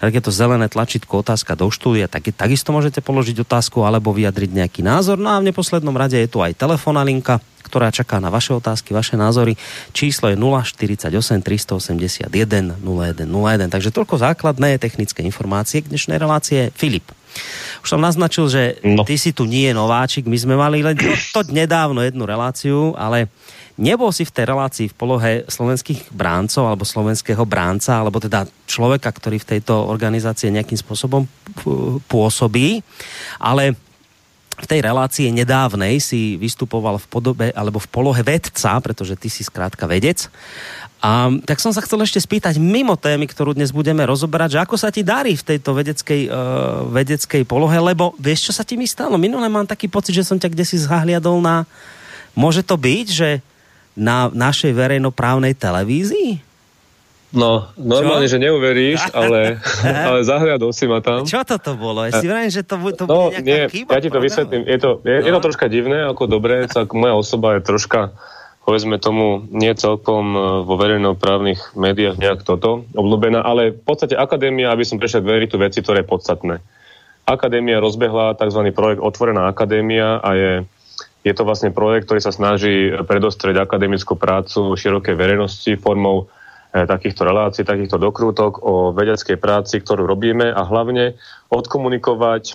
tak 0.01 0.11
je 0.13 0.21
to 0.21 0.33
zelené 0.33 0.69
tlačítko 0.69 1.21
otázka 1.21 1.53
do 1.53 1.69
štúdia, 1.69 2.09
tak 2.09 2.33
takisto 2.33 2.73
môžete 2.73 3.01
položiť 3.01 3.45
otázku 3.45 3.85
alebo 3.85 4.13
vyjadriť 4.13 4.49
nejaký 4.53 4.81
názor. 4.81 5.21
No 5.21 5.37
a 5.37 5.41
v 5.41 5.53
neposlednom 5.53 5.93
rade 5.93 6.17
je 6.17 6.29
tu 6.29 6.41
aj 6.41 6.57
telefónna 6.57 7.05
linka, 7.05 7.37
ktorá 7.71 7.87
čaká 7.87 8.19
na 8.19 8.27
vaše 8.27 8.51
otázky, 8.51 8.91
vaše 8.91 9.15
názory. 9.15 9.55
Číslo 9.95 10.27
je 10.27 10.35
048 10.35 11.07
381 11.39 12.27
0101. 12.27 13.71
Takže 13.71 13.95
toľko 13.95 14.19
základné 14.19 14.75
technické 14.75 15.23
informácie 15.23 15.79
k 15.79 15.87
dnešnej 15.87 16.19
relácie. 16.19 16.75
Filip. 16.75 17.07
Už 17.79 17.95
som 17.95 18.03
naznačil, 18.03 18.51
že 18.51 18.63
no. 18.83 19.07
ty 19.07 19.15
si 19.15 19.31
tu 19.31 19.47
nie 19.47 19.71
je 19.71 19.73
nováčik, 19.73 20.27
my 20.27 20.35
sme 20.35 20.59
mali 20.59 20.83
len 20.83 20.99
to, 20.99 21.15
to 21.31 21.47
nedávno 21.47 22.03
jednu 22.03 22.27
reláciu, 22.27 22.91
ale 22.99 23.31
nebol 23.79 24.11
si 24.11 24.27
v 24.27 24.35
tej 24.35 24.45
relácii 24.51 24.87
v 24.91 24.97
polohe 24.99 25.31
slovenských 25.47 26.11
bráncov 26.11 26.67
alebo 26.67 26.83
slovenského 26.83 27.47
bránca, 27.47 28.03
alebo 28.03 28.19
teda 28.19 28.45
človeka, 28.67 29.15
ktorý 29.15 29.39
v 29.39 29.49
tejto 29.57 29.87
organizácii 29.87 30.51
nejakým 30.51 30.75
spôsobom 30.75 31.23
pôsobí, 32.11 32.83
ale 33.39 33.79
v 34.61 34.69
tej 34.69 34.79
relácii 34.85 35.33
nedávnej 35.33 35.97
si 35.97 36.37
vystupoval 36.37 37.01
v 37.01 37.09
podobe 37.09 37.47
alebo 37.51 37.81
v 37.81 37.89
polohe 37.89 38.21
vedca, 38.21 38.77
pretože 38.77 39.17
ty 39.17 39.27
si 39.27 39.41
skrátka 39.41 39.89
vedec. 39.89 40.29
A 41.01 41.33
tak 41.49 41.57
som 41.57 41.73
sa 41.73 41.81
chcel 41.81 42.05
ešte 42.05 42.21
spýtať 42.21 42.61
mimo 42.61 42.93
témy, 42.93 43.25
ktorú 43.25 43.57
dnes 43.57 43.73
budeme 43.73 44.05
rozoberať, 44.05 44.53
že 44.53 44.61
ako 44.61 44.75
sa 44.77 44.93
ti 44.93 45.01
darí 45.01 45.33
v 45.33 45.47
tejto 45.49 45.73
vedeckej, 45.73 46.21
uh, 46.29 46.85
vedeckej 46.93 47.41
polohe, 47.49 47.73
lebo 47.81 48.13
vieš, 48.21 48.49
čo 48.49 48.53
sa 48.53 48.61
ti 48.61 48.77
mi 48.77 48.85
stalo? 48.85 49.17
Minule 49.17 49.49
mám 49.49 49.65
taký 49.65 49.89
pocit, 49.89 50.13
že 50.13 50.27
som 50.29 50.37
ťa 50.37 50.53
kde 50.53 50.61
si 50.61 50.77
zhahliadol 50.77 51.41
na... 51.41 51.65
Môže 52.37 52.61
to 52.61 52.77
byť, 52.77 53.07
že 53.09 53.29
na 53.97 54.29
našej 54.29 54.77
verejnoprávnej 54.77 55.57
televízii? 55.57 56.50
No, 57.31 57.71
normálne, 57.79 58.27
Čo? 58.27 58.35
že 58.35 58.43
neuveríš, 58.43 59.07
ale, 59.15 59.63
ale 60.11 60.19
zahliadol 60.27 60.75
si 60.75 60.83
ma 60.83 60.99
tam. 60.99 61.23
Čo 61.23 61.47
toto 61.47 61.79
bolo? 61.79 62.03
Ja 62.03 62.19
si 62.19 62.27
vrajím, 62.27 62.51
že 62.51 62.67
to, 62.67 62.75
to 62.91 63.07
no, 63.07 63.31
bude 63.31 63.39
nejaká 63.39 63.47
nie, 63.47 63.61
chyba, 63.71 63.89
ja 63.95 63.99
ti 64.03 64.11
to 64.11 64.19
vysvetlím. 64.19 64.63
Je 64.67 64.77
to, 64.83 64.89
je, 65.07 65.15
no. 65.15 65.23
je 65.23 65.31
to 65.31 65.39
no. 65.39 65.45
troška 65.47 65.65
divné, 65.71 65.97
ako 66.11 66.23
dobré, 66.27 66.67
tak 66.67 66.91
moja 66.91 67.15
osoba 67.15 67.55
je 67.55 67.63
troška, 67.63 68.11
povedzme 68.67 68.99
tomu, 68.99 69.47
nie 69.47 69.71
celkom 69.71 70.25
e, 70.35 70.39
vo 70.67 70.75
verejnoprávnych 70.75 71.71
médiách 71.79 72.19
nejak 72.19 72.43
toto 72.43 72.83
obľúbená, 72.91 73.39
ale 73.39 73.71
v 73.71 73.79
podstate 73.79 74.19
akadémia, 74.19 74.75
aby 74.75 74.83
som 74.83 74.99
prešiel 74.99 75.23
veriť 75.23 75.55
tu 75.55 75.57
veci, 75.57 75.79
ktoré 75.79 76.03
je 76.03 76.11
podstatné. 76.11 76.59
Akadémia 77.23 77.79
rozbehla 77.79 78.35
tzv. 78.35 78.75
projekt 78.75 78.99
Otvorená 78.99 79.47
akadémia 79.47 80.19
a 80.19 80.31
je 80.35 80.53
je 81.21 81.33
to 81.37 81.45
vlastne 81.45 81.69
projekt, 81.69 82.09
ktorý 82.09 82.17
sa 82.17 82.33
snaží 82.33 82.89
predostrieť 83.05 83.61
akademickú 83.61 84.17
prácu 84.17 84.73
širokej 84.73 85.13
verejnosti 85.13 85.77
formou 85.77 86.33
takýchto 86.71 87.27
relácií, 87.27 87.67
takýchto 87.67 87.99
dokrútok 87.99 88.63
o 88.63 88.95
vedeckej 88.95 89.35
práci, 89.35 89.83
ktorú 89.83 90.07
robíme 90.07 90.47
a 90.47 90.63
hlavne 90.63 91.19
odkomunikovať 91.51 92.43
e, 92.47 92.53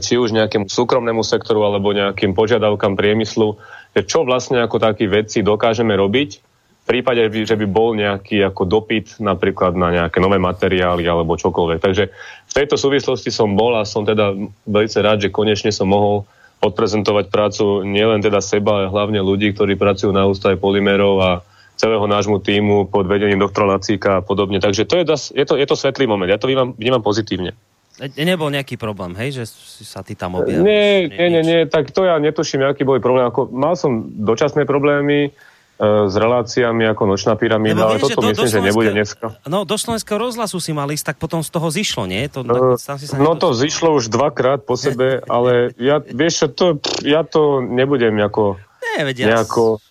či 0.00 0.16
už 0.16 0.32
nejakému 0.32 0.72
súkromnému 0.72 1.20
sektoru 1.20 1.68
alebo 1.68 1.92
nejakým 1.92 2.32
požiadavkám 2.32 2.96
priemyslu, 2.96 3.60
že 3.92 4.08
čo 4.08 4.24
vlastne 4.24 4.64
ako 4.64 4.80
takí 4.80 5.04
vedci 5.04 5.44
dokážeme 5.44 5.92
robiť 5.92 6.30
v 6.88 6.96
prípade, 6.96 7.20
že 7.44 7.52
by 7.52 7.66
bol 7.68 7.92
nejaký 7.92 8.40
ako 8.48 8.64
dopyt 8.64 9.20
napríklad 9.20 9.76
na 9.76 9.92
nejaké 9.92 10.24
nové 10.24 10.40
materiály 10.40 11.04
alebo 11.04 11.36
čokoľvek. 11.36 11.84
Takže 11.84 12.04
v 12.48 12.52
tejto 12.56 12.80
súvislosti 12.80 13.28
som 13.28 13.52
bol 13.52 13.76
a 13.76 13.84
som 13.84 14.08
teda 14.08 14.32
veľmi 14.64 15.00
rád, 15.04 15.20
že 15.20 15.28
konečne 15.28 15.68
som 15.68 15.92
mohol 15.92 16.24
odprezentovať 16.64 17.28
prácu 17.28 17.84
nielen 17.84 18.24
teda 18.24 18.40
seba, 18.40 18.80
ale 18.80 18.90
hlavne 18.90 19.20
ľudí, 19.20 19.52
ktorí 19.52 19.76
pracujú 19.76 20.16
na 20.16 20.24
ústave 20.24 20.56
polymerov 20.56 21.16
a 21.20 21.30
celého 21.78 22.04
nášmu 22.10 22.42
týmu 22.42 22.90
pod 22.90 23.06
vedením 23.06 23.38
doktora 23.38 23.78
Lacíka 23.78 24.18
a 24.18 24.20
podobne. 24.20 24.58
Takže 24.58 24.82
to 24.82 24.98
je, 24.98 25.04
je, 25.38 25.44
to, 25.46 25.54
je 25.54 25.66
to 25.66 25.76
svetlý 25.78 26.10
moment. 26.10 26.26
Ja 26.26 26.36
to 26.36 26.50
vnímam, 26.50 26.74
vnímam 26.74 27.00
pozitívne. 27.00 27.54
Nebol 27.98 28.54
nejaký 28.54 28.78
problém, 28.78 29.10
hej, 29.18 29.42
že 29.42 29.44
sa 29.82 30.06
ty 30.06 30.14
tam 30.14 30.38
objavil? 30.38 30.62
Nie, 30.62 31.10
nie, 31.10 31.26
nie, 31.34 31.42
nie, 31.42 31.60
tak 31.66 31.90
to 31.90 32.06
ja 32.06 32.14
netuším, 32.22 32.62
aký 32.62 32.86
bol 32.86 33.02
problém. 33.02 33.26
Ako, 33.26 33.50
mal 33.50 33.74
som 33.74 34.06
dočasné 34.06 34.70
problémy, 34.70 35.18
e, 35.26 35.30
s 36.06 36.14
reláciami 36.14 36.86
ako 36.94 37.02
Nočná 37.10 37.34
pyramída, 37.34 37.90
ale 37.90 37.98
toto 37.98 38.22
do, 38.22 38.30
myslím, 38.30 38.46
do 38.46 38.54
že 38.54 38.60
nebude 38.62 38.90
dneska. 38.94 39.42
No, 39.50 39.66
do 39.66 39.74
slovenského 39.74 40.14
rozhlasu 40.14 40.62
si 40.62 40.70
mal 40.70 40.86
ísť, 40.94 41.10
tak 41.10 41.16
potom 41.18 41.42
z 41.42 41.50
toho 41.50 41.74
zišlo, 41.74 42.06
nie? 42.06 42.30
To, 42.30 42.46
uh, 42.46 42.78
si 42.78 43.10
sa 43.10 43.18
no 43.18 43.34
to 43.34 43.50
zišlo 43.50 43.98
už 43.98 44.14
dvakrát 44.14 44.62
po 44.62 44.78
sebe, 44.78 45.18
ale 45.26 45.74
ja, 45.82 45.98
vieš 45.98 46.46
čo, 46.46 46.48
to, 46.54 46.66
ja 47.02 47.26
to 47.26 47.66
nebudem 47.66 48.14
ako, 48.22 48.62
ne, 48.94 49.10
vedia, 49.10 49.26
nejako 49.26 49.82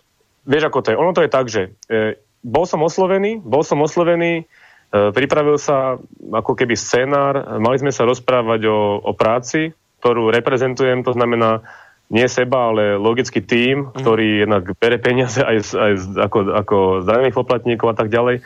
vieš 0.48 0.72
ako 0.72 0.80
to 0.82 0.89
je. 0.96 0.98
Ono 0.98 1.12
to 1.12 1.22
je 1.22 1.30
tak, 1.30 1.46
že 1.51 1.75
e, 1.92 2.16
bol 2.42 2.63
som 2.63 2.80
oslovený, 2.82 3.44
bol 3.44 3.62
som 3.68 3.84
oslovený, 3.84 4.42
e, 4.42 4.44
pripravil 5.12 5.60
sa 5.60 6.00
ako 6.32 6.56
keby 6.56 6.80
scénár, 6.80 7.60
mali 7.60 7.77
sme 7.84 7.92
sa 7.92 8.08
rozprávať 8.08 8.66
o, 8.72 9.04
o 9.04 9.12
práci, 9.12 9.75
ktorú 10.00 10.32
reprezentujem, 10.32 11.04
to 11.04 11.12
znamená 11.12 11.68
nie 12.08 12.24
seba, 12.32 12.72
ale 12.72 12.96
logický 12.96 13.44
tím, 13.44 13.92
mm. 13.92 14.00
ktorý 14.00 14.27
jednak 14.48 14.63
bere 14.80 14.96
peniaze 14.96 15.44
aj, 15.44 15.58
z, 15.60 15.72
aj 15.75 15.94
z, 16.00 16.06
ako, 16.16 16.38
ako 16.56 16.77
zdanených 17.04 17.36
poplatníkov 17.36 17.92
a 17.92 17.96
tak 18.00 18.08
ďalej. 18.08 18.39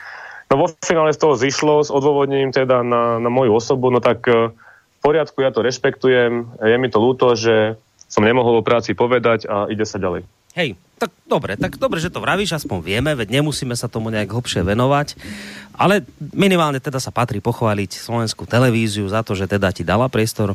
No 0.49 0.53
vo 0.59 0.67
finále 0.81 1.13
z 1.13 1.21
toho 1.21 1.37
zišlo 1.37 1.85
s 1.85 1.93
odôvodnením 1.93 2.51
teda 2.51 2.81
na, 2.81 3.21
na 3.21 3.29
moju 3.29 3.53
osobu, 3.53 3.93
no 3.93 4.01
tak 4.01 4.25
e, 4.25 4.49
v 4.51 4.99
poriadku, 4.99 5.45
ja 5.45 5.53
to 5.53 5.61
rešpektujem, 5.61 6.57
je 6.57 6.75
mi 6.81 6.89
to 6.89 6.97
ľúto, 6.97 7.37
že 7.37 7.77
som 8.11 8.25
nemohol 8.25 8.59
o 8.59 8.65
práci 8.65 8.91
povedať 8.91 9.47
a 9.47 9.69
ide 9.71 9.85
sa 9.87 10.01
ďalej. 10.01 10.27
Hej, 10.51 10.75
tak 11.01 11.09
dobre, 11.25 11.57
tak 11.57 11.81
dobre, 11.81 11.97
že 11.97 12.13
to 12.13 12.21
vravíš, 12.21 12.61
aspoň 12.61 12.77
vieme, 12.83 13.11
veď 13.17 13.41
nemusíme 13.41 13.73
sa 13.73 13.89
tomu 13.89 14.13
nejak 14.13 14.29
hlbšie 14.29 14.61
venovať, 14.61 15.17
ale 15.73 16.05
minimálne 16.19 16.77
teda 16.77 17.01
sa 17.01 17.09
patrí 17.09 17.41
pochváliť 17.41 17.97
slovenskú 17.97 18.45
televíziu 18.45 19.09
za 19.09 19.25
to, 19.25 19.33
že 19.33 19.49
teda 19.49 19.73
ti 19.73 19.81
dala 19.81 20.11
priestor 20.11 20.53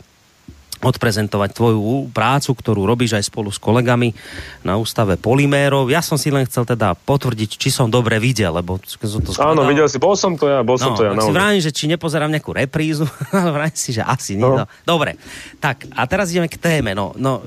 odprezentovať 0.84 1.56
tvoju 1.56 2.12
prácu, 2.12 2.52
ktorú 2.52 2.84
robíš 2.84 3.16
aj 3.16 3.24
spolu 3.32 3.48
s 3.48 3.56
kolegami 3.56 4.12
na 4.60 4.76
ústave 4.76 5.16
Polymérov. 5.16 5.88
Ja 5.88 6.04
som 6.04 6.20
si 6.20 6.28
len 6.28 6.44
chcel 6.44 6.68
teda 6.68 6.92
potvrdiť, 6.92 7.56
či 7.56 7.72
som 7.72 7.88
dobre 7.88 8.20
videl, 8.20 8.52
lebo 8.52 8.76
som 8.84 9.24
to 9.24 9.32
skladal. 9.32 9.56
Áno, 9.56 9.64
videl 9.64 9.88
si, 9.88 9.96
bol 9.96 10.12
som 10.14 10.36
to 10.36 10.52
ja, 10.52 10.60
bol 10.60 10.76
no, 10.76 10.84
som 10.84 10.92
to 10.92 11.08
ja. 11.08 11.16
Si 11.16 11.32
vránim, 11.32 11.64
že 11.64 11.72
či 11.72 11.88
nepozerám 11.88 12.28
nejakú 12.28 12.52
reprízu, 12.52 13.08
ale 13.32 13.50
vránim 13.56 13.78
si, 13.80 13.96
že 13.96 14.04
asi 14.04 14.36
nie. 14.36 14.44
No. 14.44 14.68
Dobre, 14.84 15.16
tak 15.64 15.88
a 15.96 16.04
teraz 16.04 16.28
ideme 16.28 16.52
k 16.52 16.60
téme. 16.60 16.92
No, 16.92 17.16
no 17.16 17.40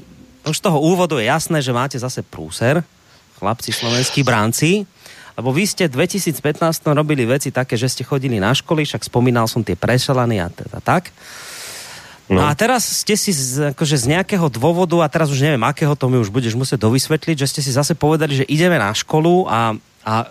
už 0.47 0.55
z 0.55 0.63
toho 0.63 0.79
úvodu 0.79 1.19
je 1.19 1.27
jasné, 1.27 1.59
že 1.59 1.75
máte 1.75 1.97
zase 1.99 2.23
prúser, 2.23 2.83
chlapci 3.39 3.71
slovenskí 3.71 4.23
bránci, 4.23 4.87
lebo 5.39 5.55
vy 5.55 5.63
ste 5.63 5.87
v 5.87 6.03
2015 6.03 6.83
robili 6.91 7.23
veci 7.23 7.47
také, 7.47 7.79
že 7.79 7.87
ste 7.87 8.03
chodili 8.03 8.43
na 8.43 8.51
školy, 8.51 8.83
však 8.83 9.07
spomínal 9.07 9.47
som 9.47 9.63
tie 9.63 9.79
prešelany 9.79 10.43
a 10.43 10.51
teda 10.51 10.83
tak. 10.83 11.15
No. 12.29 12.45
a 12.45 12.53
teraz 12.53 12.85
ste 12.85 13.17
si 13.17 13.33
z, 13.33 13.73
akože 13.73 13.97
z 13.97 14.05
nejakého 14.13 14.53
dôvodu, 14.53 15.01
a 15.01 15.09
teraz 15.09 15.33
už 15.33 15.41
neviem 15.41 15.65
akého, 15.65 15.97
to 15.97 16.05
mi 16.13 16.21
už 16.21 16.29
budeš 16.29 16.53
musieť 16.53 16.85
dovysvetliť, 16.85 17.41
že 17.41 17.49
ste 17.49 17.61
si 17.65 17.73
zase 17.73 17.97
povedali, 17.97 18.37
že 18.37 18.45
ideme 18.45 18.77
na 18.77 18.93
školu 18.93 19.49
a, 19.49 19.73
a 20.05 20.29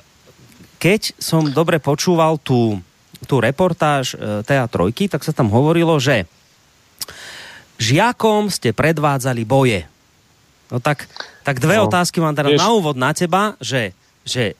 keď 0.79 1.19
som 1.19 1.43
dobre 1.51 1.83
počúval 1.83 2.39
tú, 2.39 2.79
tú 3.27 3.43
reportáž 3.43 4.15
e, 4.15 4.47
TA3, 4.47 5.11
tak 5.11 5.27
sa 5.27 5.35
tam 5.35 5.51
hovorilo, 5.51 5.99
že 5.99 6.23
žiakom 7.83 8.47
ste 8.47 8.71
predvádzali 8.71 9.43
boje. 9.43 9.91
No 10.69 10.79
tak, 10.79 11.09
tak 11.45 11.59
dve 11.59 11.81
no, 11.81 11.89
otázky 11.89 12.21
mám 12.21 12.37
teda 12.37 12.53
na 12.53 12.69
úvod 12.73 12.97
na 12.97 13.17
teba, 13.17 13.57
že, 13.57 13.97
že 14.29 14.53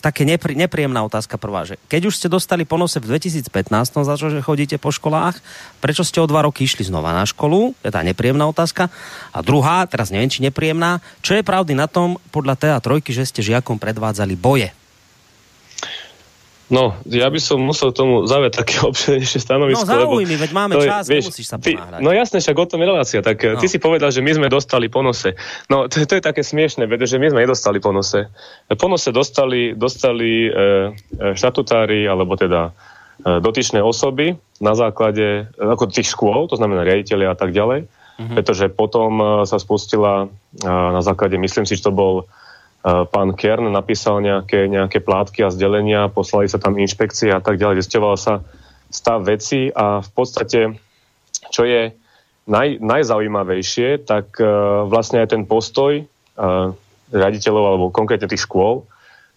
také 0.00 0.22
nepri, 0.28 0.54
nepríjemná 0.54 1.02
otázka 1.04 1.40
prvá, 1.40 1.66
že 1.66 1.80
keď 1.90 2.12
už 2.12 2.14
ste 2.20 2.28
dostali 2.30 2.62
po 2.68 2.78
nose 2.78 3.00
v 3.02 3.16
2015 3.16 3.48
za 3.90 4.14
to, 4.14 4.26
že 4.30 4.44
chodíte 4.44 4.76
po 4.78 4.94
školách, 4.94 5.40
prečo 5.82 6.06
ste 6.06 6.22
o 6.22 6.30
dva 6.30 6.46
roky 6.46 6.64
išli 6.64 6.86
znova 6.86 7.16
na 7.16 7.24
školu? 7.26 7.74
To 7.80 7.84
je 7.84 7.92
tá 7.92 8.04
nepríjemná 8.04 8.46
otázka. 8.46 8.92
A 9.34 9.38
druhá, 9.42 9.88
teraz 9.88 10.12
neviem, 10.12 10.30
či 10.30 10.44
nepríjemná, 10.44 11.02
čo 11.24 11.34
je 11.34 11.42
pravdy 11.42 11.74
na 11.74 11.90
tom, 11.90 12.20
podľa 12.30 12.54
TA 12.54 12.78
trojky, 12.78 13.10
že 13.10 13.26
ste 13.26 13.40
žiakom 13.42 13.80
predvádzali 13.80 14.36
boje? 14.38 14.70
No, 16.72 16.96
ja 17.04 17.28
by 17.28 17.36
som 17.44 17.60
musel 17.60 17.92
tomu 17.92 18.24
zaujať 18.24 18.52
také 18.64 18.80
obširnejšie 18.88 19.40
stanovisko. 19.40 19.84
No 19.84 20.08
zaujími, 20.08 20.36
veď 20.40 20.50
máme 20.56 20.72
čas, 20.80 21.04
vieš, 21.04 21.28
nemusíš 21.28 21.46
sa 21.52 21.60
ty, 21.60 21.76
No 21.76 22.08
jasne, 22.08 22.40
však 22.40 22.56
o 22.56 22.64
tom 22.64 22.80
je 22.80 22.86
relácia. 22.88 23.20
Tak 23.20 23.36
eh, 23.44 23.52
no. 23.56 23.60
ty 23.60 23.66
si 23.68 23.76
povedal, 23.76 24.08
že 24.08 24.24
my 24.24 24.32
sme 24.32 24.46
dostali 24.48 24.88
ponose. 24.88 25.36
No 25.68 25.92
to, 25.92 26.00
to 26.08 26.16
je 26.16 26.24
také 26.24 26.40
smiešne, 26.40 26.88
že 26.88 27.20
my 27.20 27.26
sme 27.28 27.44
nedostali 27.44 27.84
ponose. 27.84 28.32
Ponose 28.80 29.12
dostali, 29.12 29.76
dostali 29.76 30.48
e, 30.48 30.50
štatutári, 31.36 32.08
alebo 32.08 32.32
teda 32.40 32.72
e, 32.72 33.40
dotyčné 33.44 33.84
osoby 33.84 34.32
na 34.64 34.72
základe 34.72 35.52
ako 35.60 35.92
tých 35.92 36.16
škôl, 36.16 36.48
to 36.48 36.56
znamená 36.56 36.86
riaditeľi 36.86 37.28
a 37.28 37.36
tak 37.36 37.52
ďalej. 37.52 37.84
Mm-hmm. 38.14 38.34
Pretože 38.38 38.70
potom 38.70 39.10
e, 39.18 39.24
sa 39.44 39.58
spustila 39.58 40.26
e, 40.26 40.66
na 40.66 41.02
základe, 41.02 41.34
myslím 41.36 41.66
si, 41.66 41.76
že 41.76 41.90
to 41.90 41.92
bol 41.92 42.24
pán 42.84 43.32
Kern 43.32 43.72
napísal 43.72 44.20
nejaké, 44.20 44.68
nejaké 44.68 45.00
plátky 45.00 45.40
a 45.40 45.48
zdelenia, 45.48 46.12
poslali 46.12 46.52
sa 46.52 46.60
tam 46.60 46.76
inšpekcie 46.76 47.32
a 47.32 47.40
tak 47.40 47.56
ďalej, 47.56 47.80
zisťoval 47.80 48.16
sa 48.20 48.44
stav 48.92 49.24
veci 49.24 49.72
a 49.72 50.04
v 50.04 50.10
podstate, 50.12 50.60
čo 51.48 51.64
je 51.64 51.96
naj, 52.44 52.78
najzaujímavejšie, 52.84 54.04
tak 54.04 54.36
uh, 54.36 54.84
vlastne 54.84 55.24
aj 55.24 55.32
ten 55.32 55.42
postoj 55.48 56.04
uh, 56.04 56.76
riaditeľov 57.08 57.64
alebo 57.64 57.94
konkrétne 57.94 58.28
tých 58.28 58.44
škôl 58.44 58.84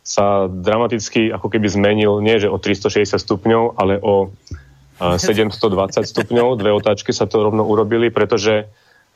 sa 0.03 0.47
dramaticky 0.47 1.31
ako 1.31 1.51
keby 1.51 1.67
zmenil, 1.67 2.23
nie 2.23 2.39
že 2.39 2.47
o 2.47 2.55
360 2.59 3.15
stupňov, 3.15 3.79
ale 3.79 3.99
o 4.03 4.27
uh, 5.03 5.15
720 5.15 6.03
stupňov. 6.03 6.59
Dve 6.59 6.75
otáčky 6.75 7.15
sa 7.15 7.31
to 7.31 7.47
rovno 7.47 7.63
urobili, 7.63 8.11
pretože 8.11 8.67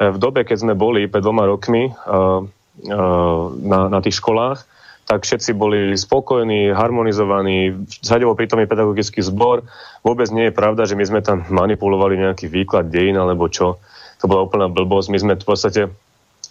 v 0.02 0.18
dobe, 0.18 0.42
keď 0.42 0.66
sme 0.66 0.74
boli 0.74 1.06
pred 1.06 1.22
dvoma 1.22 1.46
rokmi 1.46 1.94
uh, 1.94 2.42
na, 2.86 3.80
na 3.90 4.00
tých 4.02 4.18
školách, 4.18 4.66
tak 5.06 5.28
všetci 5.28 5.52
boli 5.58 5.92
spokojní, 5.98 6.72
harmonizovaní, 6.72 7.84
zhadevo 8.00 8.32
prítomný 8.32 8.64
pedagogický 8.64 9.20
zbor. 9.20 9.68
Vôbec 10.08 10.32
nie 10.32 10.48
je 10.48 10.56
pravda, 10.56 10.88
že 10.88 10.96
my 10.96 11.04
sme 11.04 11.20
tam 11.20 11.44
manipulovali 11.52 12.16
nejaký 12.16 12.48
výklad 12.48 12.88
dejín 12.88 13.20
alebo 13.20 13.52
čo. 13.52 13.82
To 14.24 14.26
bola 14.30 14.48
úplná 14.48 14.72
blbosť. 14.72 15.08
My 15.12 15.20
sme 15.20 15.34
v 15.36 15.44
podstate, 15.44 15.82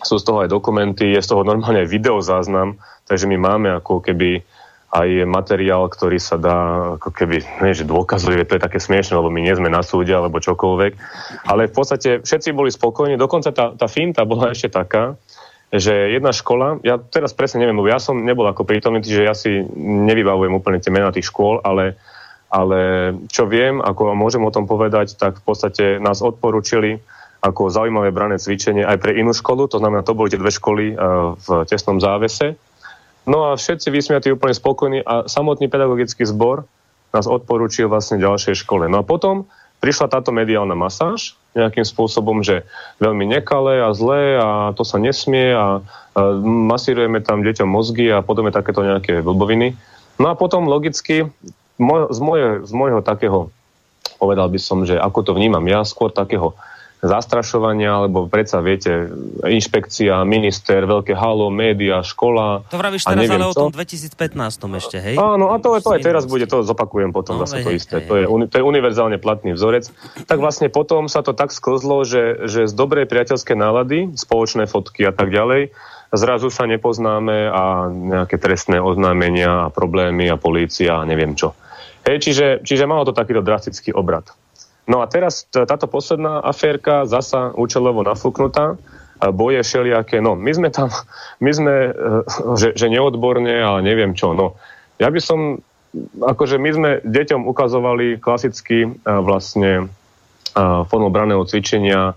sú 0.04 0.20
z 0.20 0.26
toho 0.26 0.44
aj 0.44 0.52
dokumenty, 0.52 1.14
je 1.14 1.24
z 1.24 1.30
toho 1.30 1.46
normálne 1.46 1.86
aj 1.86 1.88
videozáznam, 1.88 2.76
takže 3.08 3.30
my 3.30 3.36
máme 3.40 3.68
ako 3.80 4.04
keby 4.04 4.44
aj 4.90 5.08
materiál, 5.22 5.86
ktorý 5.86 6.18
sa 6.18 6.34
dá 6.34 6.58
ako 6.98 7.14
keby, 7.14 7.62
nie 7.62 7.78
že 7.78 7.86
dôkazuje, 7.86 8.42
to 8.42 8.58
je 8.58 8.66
také 8.66 8.82
smiešne, 8.82 9.14
lebo 9.14 9.30
my 9.30 9.38
nie 9.38 9.54
sme 9.54 9.70
na 9.70 9.86
súde 9.86 10.10
alebo 10.10 10.42
čokoľvek. 10.42 10.92
Ale 11.46 11.70
v 11.70 11.74
podstate 11.74 12.26
všetci 12.26 12.50
boli 12.50 12.74
spokojní, 12.74 13.14
dokonca 13.14 13.54
tá, 13.54 13.70
tá 13.70 13.86
finta 13.86 14.26
bola 14.26 14.50
ešte 14.50 14.74
taká, 14.74 15.14
že 15.70 16.18
jedna 16.18 16.34
škola, 16.34 16.82
ja 16.82 16.98
teraz 16.98 17.30
presne 17.30 17.62
neviem, 17.62 17.78
lebo 17.78 17.86
ja 17.86 18.02
som 18.02 18.18
nebol 18.18 18.42
ako 18.50 18.66
prítomný, 18.66 19.06
že 19.06 19.22
ja 19.22 19.38
si 19.38 19.62
nevybavujem 19.78 20.50
úplne 20.50 20.82
tie 20.82 20.90
mená 20.90 21.14
tých 21.14 21.30
škôl, 21.30 21.62
ale, 21.62 21.94
ale 22.50 23.14
čo 23.30 23.46
viem, 23.46 23.78
ako 23.78 24.18
môžem 24.18 24.42
o 24.42 24.50
tom 24.50 24.66
povedať, 24.66 25.14
tak 25.14 25.38
v 25.38 25.44
podstate 25.46 25.84
nás 26.02 26.18
odporúčili 26.26 26.98
ako 27.40 27.72
zaujímavé 27.72 28.10
brané 28.12 28.36
cvičenie 28.36 28.84
aj 28.84 28.98
pre 29.00 29.16
inú 29.16 29.32
školu, 29.32 29.70
to 29.70 29.80
znamená, 29.80 30.04
to 30.04 30.12
boli 30.12 30.28
tie 30.28 30.42
dve 30.42 30.52
školy 30.52 30.92
uh, 30.92 31.38
v 31.38 31.64
tesnom 31.64 31.96
závese. 32.02 32.58
No 33.24 33.48
a 33.48 33.56
všetci 33.56 33.88
vysmiatí 33.88 34.28
úplne 34.34 34.52
spokojní 34.52 35.00
a 35.06 35.24
samotný 35.30 35.70
pedagogický 35.70 36.26
zbor 36.26 36.66
nás 37.14 37.26
odporúčil 37.30 37.86
vlastne 37.86 38.18
ďalšej 38.18 38.66
škole. 38.66 38.90
No 38.90 39.02
a 39.02 39.04
potom 39.06 39.46
prišla 39.80 40.12
táto 40.12 40.30
mediálna 40.30 40.76
masáž 40.76 41.34
nejakým 41.56 41.82
spôsobom, 41.82 42.46
že 42.46 42.62
veľmi 43.02 43.26
nekalé 43.26 43.82
a 43.82 43.90
zlé 43.90 44.38
a 44.38 44.70
to 44.76 44.86
sa 44.86 45.02
nesmie 45.02 45.50
a, 45.50 45.82
a 46.14 46.20
masírujeme 46.46 47.18
tam 47.24 47.42
deťom 47.42 47.66
mozgy 47.66 48.06
a 48.12 48.22
podobne 48.22 48.54
takéto 48.54 48.86
nejaké 48.86 49.24
blboviny. 49.24 49.74
No 50.20 50.30
a 50.30 50.38
potom 50.38 50.68
logicky 50.70 51.26
z, 51.80 52.20
moje, 52.20 52.62
z 52.68 52.72
môjho 52.76 53.00
takého, 53.00 53.48
povedal 54.20 54.52
by 54.52 54.60
som, 54.60 54.84
že 54.84 55.00
ako 55.00 55.26
to 55.26 55.32
vnímam 55.32 55.64
ja, 55.64 55.82
skôr 55.82 56.12
takého 56.12 56.54
zastrašovania, 57.00 57.96
alebo 58.04 58.28
predsa 58.28 58.60
viete, 58.60 59.08
inšpekcia, 59.40 60.20
minister, 60.28 60.84
veľké 60.84 61.16
halo, 61.16 61.48
média, 61.48 62.04
škola. 62.04 62.68
To 62.68 62.76
vravíš 62.76 63.08
teraz 63.08 63.24
ale 63.24 63.48
o 63.48 63.56
tom 63.56 63.72
2015 63.72 64.36
ešte, 64.76 64.96
hej? 65.00 65.16
Áno, 65.16 65.56
a 65.56 65.56
to, 65.56 65.80
to 65.80 65.96
aj 65.96 66.00
teraz 66.04 66.28
bude, 66.28 66.44
to 66.44 66.60
zopakujem 66.60 67.16
potom 67.16 67.40
no, 67.40 67.48
zase 67.48 67.60
hej, 67.60 67.64
to 67.64 67.70
isté. 67.72 67.94
Hej, 68.04 68.08
to, 68.08 68.14
je, 68.20 68.24
to 68.52 68.54
je 68.60 68.64
univerzálne 68.64 69.16
platný 69.16 69.56
vzorec. 69.56 69.88
Tak 70.28 70.38
vlastne 70.38 70.68
potom 70.68 71.08
sa 71.08 71.24
to 71.24 71.32
tak 71.32 71.56
sklzlo, 71.56 72.04
že, 72.04 72.44
že 72.44 72.68
z 72.68 72.72
dobrej 72.76 73.08
priateľskej 73.08 73.56
nálady, 73.56 73.98
spoločné 74.20 74.68
fotky 74.68 75.08
a 75.08 75.12
tak 75.16 75.32
ďalej, 75.32 75.72
zrazu 76.12 76.52
sa 76.52 76.68
nepoznáme 76.68 77.48
a 77.48 77.88
nejaké 77.88 78.36
trestné 78.36 78.76
oznámenia 78.76 79.66
a 79.66 79.72
problémy 79.72 80.28
a 80.28 80.36
polícia 80.36 81.00
a 81.00 81.08
neviem 81.08 81.32
čo. 81.32 81.56
Hej, 82.04 82.28
čiže, 82.28 82.46
čiže 82.64 82.88
malo 82.88 83.04
to 83.08 83.16
takýto 83.16 83.44
drastický 83.44 83.92
obrad. 83.92 84.32
No 84.88 85.04
a 85.04 85.06
teraz 85.08 85.44
táto 85.50 85.86
posledná 85.88 86.40
aférka 86.40 87.04
zasa 87.04 87.52
účelovo 87.56 88.04
nafúknutá, 88.06 88.80
boje 89.28 89.60
všelijaké, 89.60 90.24
no 90.24 90.32
my 90.32 90.48
sme 90.48 90.68
tam, 90.72 90.88
my 91.44 91.50
sme, 91.52 91.74
e, 91.92 92.24
že, 92.56 92.72
že 92.72 92.86
neodborne, 92.88 93.52
ale 93.52 93.84
neviem 93.84 94.16
čo, 94.16 94.32
no. 94.32 94.56
Ja 94.96 95.12
by 95.12 95.20
som, 95.20 95.60
akože 96.24 96.56
my 96.56 96.70
sme 96.72 96.90
deťom 97.04 97.44
ukazovali 97.44 98.16
klasicky 98.16 98.88
e, 98.88 98.90
vlastne 99.04 99.84
e, 99.84 100.62
formou 100.88 101.12
braného 101.12 101.44
cvičenia, 101.44 102.16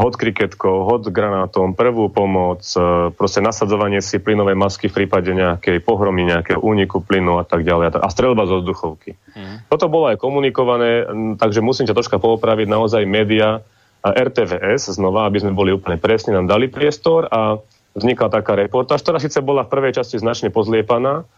hod 0.00 0.16
kriketkou, 0.16 0.88
hod 0.88 1.12
granátom, 1.12 1.76
prvú 1.76 2.08
pomoc, 2.08 2.64
e, 2.72 3.12
proste 3.12 3.44
nasadzovanie 3.44 4.00
si 4.00 4.16
plynovej 4.16 4.56
masky 4.56 4.88
v 4.88 5.04
prípade 5.04 5.28
nejakej 5.36 5.84
pohromy, 5.84 6.24
nejakého 6.24 6.56
úniku 6.56 7.04
plynu 7.04 7.36
a 7.36 7.44
tak 7.44 7.68
ďalej. 7.68 8.00
A 8.00 8.08
strelba 8.08 8.48
zo 8.48 8.64
vzduchovky. 8.64 9.20
Mm. 9.36 9.68
Toto 9.68 9.92
bolo 9.92 10.08
aj 10.08 10.16
komunikované, 10.16 11.04
takže 11.36 11.60
musím 11.60 11.84
ťa 11.84 11.96
troška 12.00 12.16
poopraviť. 12.16 12.66
Naozaj 12.72 13.04
média 13.04 13.60
a 14.00 14.08
RTVS 14.16 14.96
znova, 14.96 15.28
aby 15.28 15.44
sme 15.44 15.52
boli 15.52 15.76
úplne 15.76 16.00
presní, 16.00 16.32
nám 16.32 16.48
dali 16.48 16.72
priestor 16.72 17.28
a 17.28 17.60
vznikla 17.92 18.32
taká 18.32 18.56
reportáž, 18.56 19.04
ktorá 19.04 19.20
síce 19.20 19.44
bola 19.44 19.68
v 19.68 19.72
prvej 19.76 20.00
časti 20.00 20.16
značne 20.16 20.48
pozliepaná, 20.48 21.28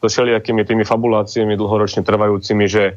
so 0.00 0.08
všelijakými 0.08 0.64
tými 0.64 0.84
fabuláciami 0.84 1.60
dlhoročne 1.60 2.00
trvajúcimi, 2.04 2.64
že 2.68 2.84
e, 2.88 2.94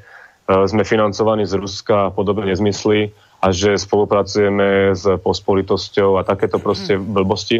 sme 0.47 0.87
financovaní 0.87 1.43
z 1.43 1.59
Ruska 1.59 2.09
a 2.09 2.13
podobne 2.15 2.47
nezmysly 2.47 3.11
a 3.43 3.51
že 3.51 3.75
spolupracujeme 3.75 4.95
s 4.95 5.03
pospolitosťou 5.19 6.15
a 6.15 6.23
takéto 6.23 6.63
proste 6.63 6.95
mhm. 6.95 7.03
blbosti. 7.11 7.59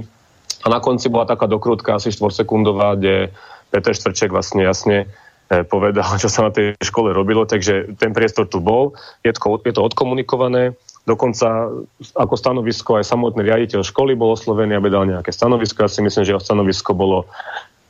A 0.64 0.72
na 0.72 0.80
konci 0.80 1.12
bola 1.12 1.28
taká 1.28 1.44
dokrutka 1.44 2.00
asi 2.00 2.08
4 2.08 2.32
sekundová, 2.32 2.96
kde 2.96 3.36
Peter 3.68 3.92
Štvrček 3.92 4.32
vlastne 4.32 4.64
jasne 4.64 5.12
eh, 5.52 5.68
povedal, 5.68 6.08
čo 6.24 6.32
sa 6.32 6.48
na 6.48 6.52
tej 6.56 6.80
škole 6.80 7.12
robilo, 7.12 7.44
takže 7.44 8.00
ten 8.00 8.16
priestor 8.16 8.48
tu 8.48 8.64
bol, 8.64 8.96
je 9.28 9.36
to, 9.36 9.60
je 9.60 9.74
to 9.76 9.84
odkomunikované, 9.84 10.72
dokonca 11.04 11.68
ako 12.16 12.36
stanovisko 12.40 13.04
aj 13.04 13.12
samotný 13.12 13.44
riaditeľ 13.44 13.84
školy 13.84 14.16
bol 14.16 14.40
oslovený, 14.40 14.80
aby 14.80 14.88
dal 14.88 15.04
nejaké 15.04 15.36
stanovisko. 15.36 15.84
Ja 15.84 15.92
si 15.92 16.00
myslím, 16.00 16.24
že 16.24 16.32
jeho 16.32 16.40
stanovisko 16.40 16.96
bolo, 16.96 17.28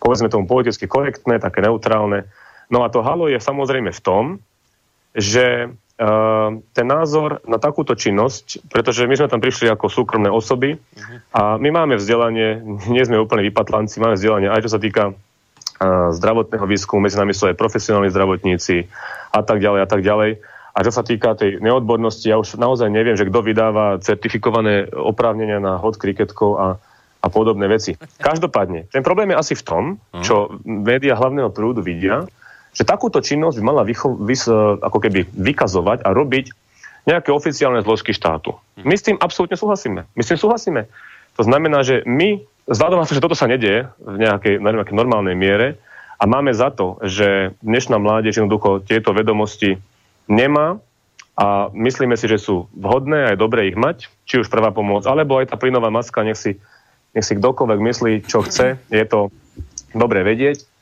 povedzme 0.02 0.34
tomu, 0.34 0.50
politicky 0.50 0.90
korektné, 0.90 1.38
také 1.38 1.62
neutrálne. 1.62 2.26
No 2.74 2.82
a 2.82 2.90
to 2.90 3.06
halo 3.06 3.30
je 3.30 3.38
samozrejme 3.38 3.94
v 3.94 4.02
tom, 4.02 4.42
že 5.14 5.74
Ehm, 5.94 6.66
ten 6.74 6.90
názor 6.90 7.46
na 7.46 7.62
takúto 7.62 7.94
činnosť, 7.94 8.66
pretože 8.66 9.06
my 9.06 9.14
sme 9.14 9.30
tam 9.30 9.38
prišli 9.38 9.70
ako 9.70 9.94
súkromné 9.94 10.26
osoby 10.26 10.82
a 11.30 11.62
my 11.62 11.70
máme 11.70 12.02
vzdelanie, 12.02 12.66
nie 12.90 13.04
sme 13.06 13.22
úplne 13.22 13.46
vypatlanci, 13.46 14.02
máme 14.02 14.18
vzdelanie 14.18 14.50
aj 14.50 14.66
čo 14.66 14.74
sa 14.74 14.82
týka 14.82 15.14
zdravotného 15.84 16.64
výskumu, 16.64 17.04
medzi 17.04 17.20
nami 17.20 17.36
sú 17.36 17.52
aj 17.52 17.60
profesionálni 17.60 18.08
zdravotníci 18.08 18.88
a 19.36 19.44
tak 19.44 19.60
ďalej 19.60 19.80
a 19.84 19.88
tak 19.90 20.00
ďalej. 20.00 20.40
A 20.74 20.80
čo 20.80 20.92
sa 20.96 21.04
týka 21.04 21.36
tej 21.36 21.60
neodbornosti, 21.60 22.24
ja 22.24 22.40
už 22.40 22.56
naozaj 22.56 22.88
neviem, 22.88 23.20
že 23.20 23.28
kto 23.28 23.44
vydáva 23.44 24.00
certifikované 24.00 24.88
oprávnenia 24.90 25.60
na 25.60 25.76
hod 25.76 26.00
kriketkov 26.00 26.56
a, 26.56 26.68
a 27.20 27.28
podobné 27.28 27.68
veci. 27.68 28.00
Každopádne, 28.00 28.88
ten 28.90 29.04
problém 29.04 29.36
je 29.36 29.38
asi 29.44 29.54
v 29.60 29.64
tom, 29.68 29.84
čo 30.24 30.56
médiá 30.64 31.20
hlavného 31.20 31.52
prúdu 31.52 31.84
vidia, 31.84 32.26
že 32.74 32.84
takúto 32.84 33.22
činnosť 33.22 33.62
by 33.62 33.64
mala 33.64 33.82
vycho- 33.86 34.18
vys- 34.18 34.50
e, 34.50 34.82
ako 34.82 34.98
keby 34.98 35.30
vykazovať 35.30 36.02
a 36.04 36.10
robiť 36.10 36.46
nejaké 37.06 37.30
oficiálne 37.30 37.84
zložky 37.86 38.12
štátu. 38.16 38.58
My 38.82 38.98
s 38.98 39.06
tým 39.06 39.20
absolútne 39.22 39.60
súhlasíme. 39.60 40.08
My 40.08 40.22
s 40.24 40.30
tým 40.34 40.40
súhlasíme. 40.40 40.90
To 41.38 41.44
znamená, 41.46 41.86
že 41.86 42.02
my, 42.08 42.42
vzhľadom 42.66 43.00
na 43.02 43.08
to, 43.08 43.18
že 43.18 43.24
toto 43.24 43.38
sa 43.38 43.50
nedieje 43.50 43.92
v 44.00 44.18
nejakej, 44.18 44.58
na 44.58 44.74
nejakej 44.74 44.96
normálnej 44.96 45.36
miere 45.38 45.78
a 46.18 46.24
máme 46.26 46.56
za 46.56 46.72
to, 46.72 46.98
že 47.04 47.54
dnešná 47.60 48.00
mládež 48.00 48.40
jednoducho 48.40 48.82
tieto 48.86 49.12
vedomosti 49.12 49.78
nemá 50.32 50.80
a 51.34 51.68
myslíme 51.74 52.16
si, 52.16 52.30
že 52.30 52.40
sú 52.40 52.70
vhodné 52.78 53.28
a 53.28 53.32
je 53.34 53.42
dobré 53.42 53.68
ich 53.68 53.78
mať, 53.78 54.08
či 54.24 54.40
už 54.40 54.48
prvá 54.54 54.70
pomoc, 54.70 55.04
alebo 55.10 55.42
aj 55.42 55.52
tá 55.52 55.58
plynová 55.58 55.90
maska, 55.90 56.22
nech 56.22 56.38
si, 56.38 56.62
nech 57.12 57.26
si 57.26 57.34
kdokoľvek 57.36 57.80
myslí, 57.82 58.12
čo 58.30 58.46
chce, 58.46 58.78
je 58.88 59.06
to 59.10 59.34
dobre 59.98 60.22
vedieť 60.22 60.73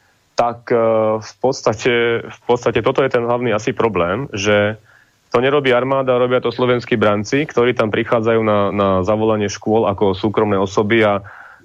tak 0.41 0.73
e, 0.73 0.77
v 1.21 1.33
podstate, 1.37 1.93
v 2.25 2.41
podstate 2.49 2.81
toto 2.81 3.05
je 3.05 3.13
ten 3.13 3.21
hlavný 3.21 3.53
asi 3.53 3.77
problém, 3.77 4.25
že 4.33 4.81
to 5.29 5.37
nerobí 5.37 5.69
armáda, 5.69 6.17
robia 6.17 6.41
to 6.41 6.49
slovenskí 6.49 6.97
branci, 6.97 7.45
ktorí 7.45 7.77
tam 7.77 7.93
prichádzajú 7.93 8.41
na, 8.41 8.73
na 8.73 8.89
zavolanie 9.05 9.47
škôl 9.47 9.85
ako 9.85 10.17
súkromné 10.17 10.57
osoby 10.57 11.05
a 11.05 11.21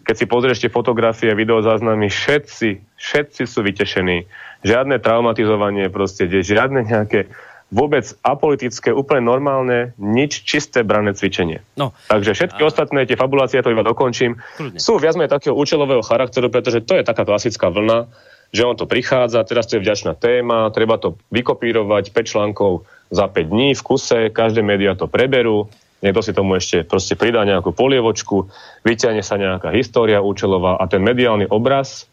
keď 0.06 0.14
si 0.14 0.26
pozrieš 0.28 0.58
tie 0.62 0.70
fotografie, 0.70 1.34
videozáznamy, 1.34 2.06
všetci, 2.06 2.94
všetci 2.94 3.42
sú 3.42 3.58
vytešení. 3.66 4.28
Žiadne 4.62 5.02
traumatizovanie 5.02 5.90
proste, 5.90 6.30
žiadne 6.30 6.86
nejaké 6.86 7.26
vôbec 7.74 8.06
apolitické, 8.22 8.94
úplne 8.94 9.26
normálne, 9.26 9.98
nič 9.98 10.46
čisté 10.46 10.86
brané 10.86 11.10
cvičenie. 11.10 11.66
No. 11.74 11.90
Takže 12.06 12.38
všetky 12.38 12.62
a... 12.62 12.66
ostatné 12.70 13.02
tie 13.10 13.18
fabulácie, 13.18 13.58
ja 13.58 13.66
to 13.66 13.74
iba 13.74 13.82
dokončím, 13.82 14.38
Kľudne. 14.38 14.78
sú 14.78 15.02
viac 15.02 15.18
menej 15.18 15.34
takého 15.34 15.58
účelového 15.58 16.06
charakteru, 16.06 16.46
pretože 16.54 16.86
to 16.86 16.94
je 16.94 17.02
taká 17.02 17.26
klasická 17.26 17.66
vlna, 17.66 18.06
že 18.54 18.62
on 18.64 18.76
to 18.78 18.86
prichádza, 18.86 19.42
teraz 19.46 19.66
to 19.66 19.78
je 19.78 19.84
vďačná 19.84 20.14
téma, 20.14 20.70
treba 20.70 20.96
to 20.96 21.18
vykopírovať 21.30 22.14
5 22.14 22.32
článkov 22.32 22.86
za 23.10 23.26
5 23.30 23.52
dní 23.52 23.74
v 23.74 23.82
kuse, 23.82 24.30
každé 24.30 24.62
médiá 24.62 24.98
to 24.98 25.06
preberú, 25.10 25.70
niekto 26.02 26.20
si 26.22 26.32
tomu 26.34 26.58
ešte 26.58 26.86
proste 26.86 27.14
pridá 27.14 27.42
nejakú 27.42 27.74
polievočku, 27.74 28.50
vyťahne 28.86 29.22
sa 29.22 29.38
nejaká 29.38 29.70
história 29.74 30.22
účelová 30.22 30.78
a 30.78 30.84
ten 30.86 31.02
mediálny 31.02 31.50
obraz 31.50 32.06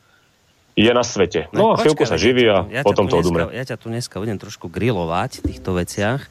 je 0.74 0.90
na 0.90 1.06
svete. 1.06 1.54
No, 1.54 1.74
no 1.74 1.78
a 1.78 1.82
chvíľku 1.82 2.02
sa 2.10 2.18
živí 2.18 2.50
a 2.50 2.66
ja 2.66 2.82
potom 2.82 3.06
to 3.06 3.22
odumre. 3.22 3.54
Ja 3.54 3.62
ťa 3.62 3.78
tu 3.78 3.94
dneska 3.94 4.18
budem 4.18 4.42
trošku 4.42 4.74
grilovať 4.74 5.46
v 5.46 5.54
týchto 5.54 5.78
veciach. 5.78 6.26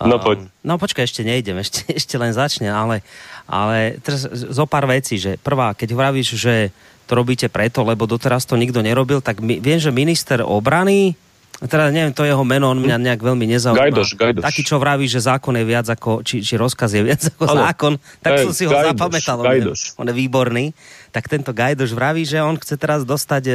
No 0.00 0.18
poď. 0.22 0.46
No 0.62 0.78
počkaj, 0.78 1.04
ešte 1.04 1.26
nejdem, 1.26 1.58
ešte, 1.64 1.90
ešte 1.90 2.14
len 2.16 2.30
začne, 2.30 2.70
ale, 2.70 3.02
ale 3.50 3.98
teraz 4.00 4.26
zo 4.30 4.64
pár 4.70 4.86
vecí, 4.86 5.18
že 5.18 5.34
prvá, 5.42 5.74
keď 5.74 5.98
vravíš, 5.98 6.38
že 6.38 6.70
to 7.12 7.20
robíte 7.20 7.52
preto, 7.52 7.84
lebo 7.84 8.08
doteraz 8.08 8.48
to 8.48 8.56
nikto 8.56 8.80
nerobil, 8.80 9.20
tak 9.20 9.44
my, 9.44 9.60
viem, 9.60 9.76
že 9.76 9.92
minister 9.92 10.40
obrany, 10.40 11.12
teda 11.60 11.92
neviem, 11.92 12.16
to 12.16 12.24
jeho 12.24 12.40
meno, 12.40 12.72
on 12.72 12.80
mňa 12.80 12.96
nejak 12.96 13.20
veľmi 13.20 13.44
nezaujíma. 13.52 13.84
Gajdoš, 13.84 14.08
Gajdoš. 14.16 14.42
Taký, 14.48 14.62
čo 14.64 14.80
vraví, 14.80 15.04
že 15.04 15.20
zákon 15.20 15.52
je 15.60 15.64
viac 15.68 15.84
ako, 15.92 16.24
či, 16.24 16.40
či 16.40 16.56
rozkaz 16.56 16.96
je 16.96 17.04
viac 17.04 17.20
ako 17.36 17.44
ano. 17.52 17.60
zákon, 17.68 17.92
tak 18.24 18.32
Gaj, 18.32 18.42
som 18.48 18.52
si 18.56 18.64
ho 18.64 18.72
Gajdoš, 18.72 18.88
zapamätal. 18.96 19.38
Gajdoš. 19.44 19.80
On, 19.84 19.84
je, 19.84 20.00
on 20.00 20.06
je 20.08 20.14
výborný. 20.16 20.64
Tak 21.12 21.28
tento 21.28 21.52
Gajdoš 21.52 21.92
vraví, 21.92 22.24
že 22.24 22.40
on 22.40 22.56
chce 22.56 22.80
teraz 22.80 23.04
dostať 23.04 23.44
e, 23.44 23.54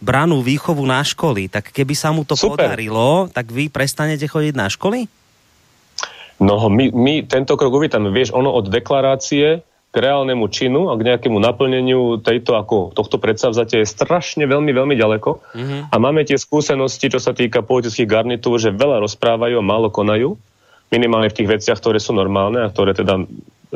branú 0.00 0.40
výchovu 0.40 0.80
na 0.88 1.04
školy. 1.04 1.52
Tak 1.52 1.76
keby 1.76 1.92
sa 1.92 2.08
mu 2.08 2.24
to 2.24 2.34
Super. 2.34 2.56
podarilo, 2.56 3.28
tak 3.28 3.52
vy 3.52 3.68
prestanete 3.68 4.24
chodiť 4.24 4.54
na 4.56 4.72
školy? 4.72 5.06
No, 6.42 6.66
my, 6.72 6.90
my 6.90 7.22
tento 7.28 7.54
krok 7.54 7.70
uvítame. 7.76 8.10
Vieš, 8.10 8.32
ono 8.34 8.50
od 8.50 8.66
deklarácie 8.66 9.62
k 9.92 9.96
reálnemu 10.00 10.48
činu 10.48 10.88
a 10.88 10.96
k 10.96 11.04
nejakému 11.04 11.36
naplneniu 11.36 12.16
tejto, 12.24 12.56
ako 12.56 12.96
tohto 12.96 13.20
predsavzatia 13.20 13.84
je 13.84 13.92
strašne 13.92 14.48
veľmi, 14.48 14.72
veľmi 14.72 14.96
ďaleko. 14.96 15.30
Mm-hmm. 15.52 15.80
A 15.92 15.96
máme 16.00 16.24
tie 16.24 16.40
skúsenosti, 16.40 17.12
čo 17.12 17.20
sa 17.20 17.36
týka 17.36 17.60
politických 17.60 18.08
garnitúr, 18.08 18.56
že 18.56 18.72
veľa 18.72 19.04
rozprávajú 19.04 19.60
a 19.60 19.64
málo 19.64 19.92
konajú. 19.92 20.40
Minimálne 20.88 21.28
v 21.28 21.36
tých 21.36 21.52
veciach, 21.60 21.76
ktoré 21.76 22.00
sú 22.00 22.16
normálne 22.16 22.64
a 22.64 22.72
ktoré 22.72 22.96
teda 22.96 23.20
e, 23.20 23.24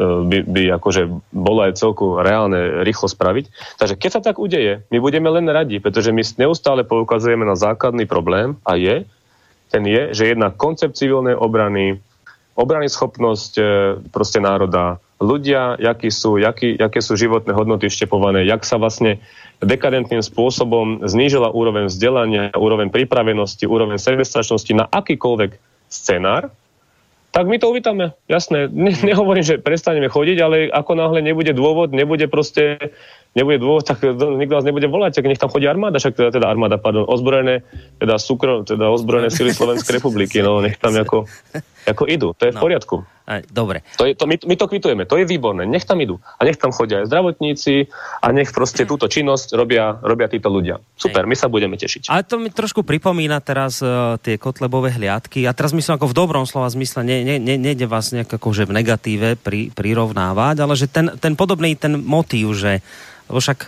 by, 0.00 0.38
by 0.48 0.62
akože 0.80 1.04
bolo 1.36 1.68
aj 1.68 1.76
celku 1.76 2.16
reálne 2.16 2.80
rýchlo 2.80 3.12
spraviť. 3.12 3.76
Takže 3.76 3.94
keď 4.00 4.10
sa 4.16 4.24
tak 4.24 4.40
udeje, 4.40 4.88
my 4.88 4.98
budeme 5.04 5.28
len 5.28 5.44
radi, 5.52 5.84
pretože 5.84 6.16
my 6.16 6.24
neustále 6.40 6.88
poukazujeme 6.88 7.44
na 7.44 7.60
základný 7.60 8.08
problém 8.08 8.56
a 8.64 8.80
je, 8.80 9.04
ten 9.68 9.84
je, 9.84 10.16
že 10.16 10.32
jedna 10.32 10.48
koncept 10.48 10.96
civilnej 10.96 11.36
obrany, 11.36 12.00
obrany 12.56 12.88
schopnosť 12.88 13.52
e, 13.60 13.62
proste 14.08 14.40
národa, 14.40 14.96
ľudia, 15.16 15.80
jakí 15.80 16.12
sú, 16.12 16.36
jaký, 16.36 16.76
jaké 16.76 17.00
sú 17.00 17.16
životné 17.16 17.56
hodnoty 17.56 17.88
štepované, 17.88 18.44
jak 18.44 18.64
sa 18.68 18.76
vlastne 18.76 19.20
dekadentným 19.64 20.20
spôsobom 20.20 21.08
znížila 21.08 21.48
úroveň 21.48 21.88
vzdelania, 21.88 22.52
úroveň 22.52 22.92
pripravenosti, 22.92 23.64
úroveň 23.64 23.96
sebestačnosti 23.96 24.72
na 24.76 24.84
akýkoľvek 24.84 25.56
scenár, 25.88 26.52
tak 27.36 27.52
my 27.52 27.60
to 27.60 27.68
uvítame. 27.68 28.16
Jasné, 28.32 28.64
ne, 28.72 28.96
nehovorím, 28.96 29.44
že 29.44 29.60
prestaneme 29.60 30.08
chodiť, 30.08 30.38
ale 30.40 30.56
ako 30.72 30.96
náhle 30.96 31.20
nebude 31.20 31.52
dôvod, 31.52 31.92
nebude 31.92 32.24
proste 32.32 32.96
nebude 33.36 33.60
dôvod, 33.60 33.84
tak 33.84 34.00
nikto 34.08 34.56
nás 34.56 34.64
nebude 34.64 34.88
volať, 34.88 35.20
tak 35.20 35.28
nech 35.28 35.36
tam 35.36 35.52
chodí 35.52 35.68
armáda, 35.68 36.00
však 36.00 36.16
teda, 36.16 36.30
teda 36.32 36.48
armáda, 36.48 36.80
pardon, 36.80 37.04
ozbrojené, 37.04 37.60
teda, 38.00 38.16
súkro, 38.16 38.64
teda 38.64 38.88
ozbrojené 38.88 39.28
sily 39.28 39.52
Slovenskej 39.52 40.00
republiky, 40.00 40.40
no 40.40 40.64
nech 40.64 40.80
tam 40.80 40.96
ako, 41.04 41.28
ako 41.86 42.04
idú, 42.10 42.34
to 42.34 42.50
je 42.50 42.52
v 42.52 42.58
no. 42.58 42.62
poriadku. 42.62 42.96
Dobre. 43.50 43.82
To 43.98 44.06
je, 44.06 44.14
to, 44.14 44.30
my, 44.30 44.38
my 44.46 44.54
to 44.54 44.70
kvitujeme, 44.70 45.02
to 45.02 45.18
je 45.18 45.26
výborné, 45.26 45.66
nech 45.66 45.82
tam 45.82 45.98
idú. 45.98 46.22
A 46.38 46.46
nech 46.46 46.62
tam 46.62 46.70
chodia 46.70 47.02
aj 47.02 47.10
zdravotníci 47.10 47.90
a 48.22 48.26
nech 48.30 48.54
proste 48.54 48.86
túto 48.90 49.10
činnosť 49.10 49.58
robia, 49.58 49.98
robia 49.98 50.30
títo 50.30 50.46
ľudia. 50.46 50.78
Super, 50.94 51.26
Aj. 51.26 51.30
my 51.30 51.34
sa 51.34 51.50
budeme 51.50 51.74
tešiť. 51.74 52.06
Ale 52.06 52.22
to 52.22 52.38
mi 52.38 52.54
trošku 52.54 52.86
pripomína 52.86 53.42
teraz 53.42 53.82
uh, 53.82 54.14
tie 54.22 54.38
kotlebové 54.38 54.94
hliadky. 54.94 55.42
A 55.42 55.54
teraz 55.54 55.74
myslím 55.74 55.98
ako 55.98 56.10
v 56.10 56.18
dobrom 56.22 56.46
slova 56.46 56.70
zmysle, 56.70 57.02
ne, 57.02 57.26
ne, 57.26 57.36
ne, 57.42 57.58
nejde 57.58 57.90
vás 57.90 58.14
nejak 58.14 58.30
akože 58.30 58.62
v 58.70 58.72
negatíve 58.78 59.28
pri, 59.34 59.74
prirovnávať, 59.74 60.62
ale 60.62 60.78
že 60.78 60.86
ten, 60.86 61.18
ten 61.18 61.34
podobný 61.34 61.74
ten 61.74 61.98
motív, 61.98 62.54
že 62.54 62.78
však 63.26 63.66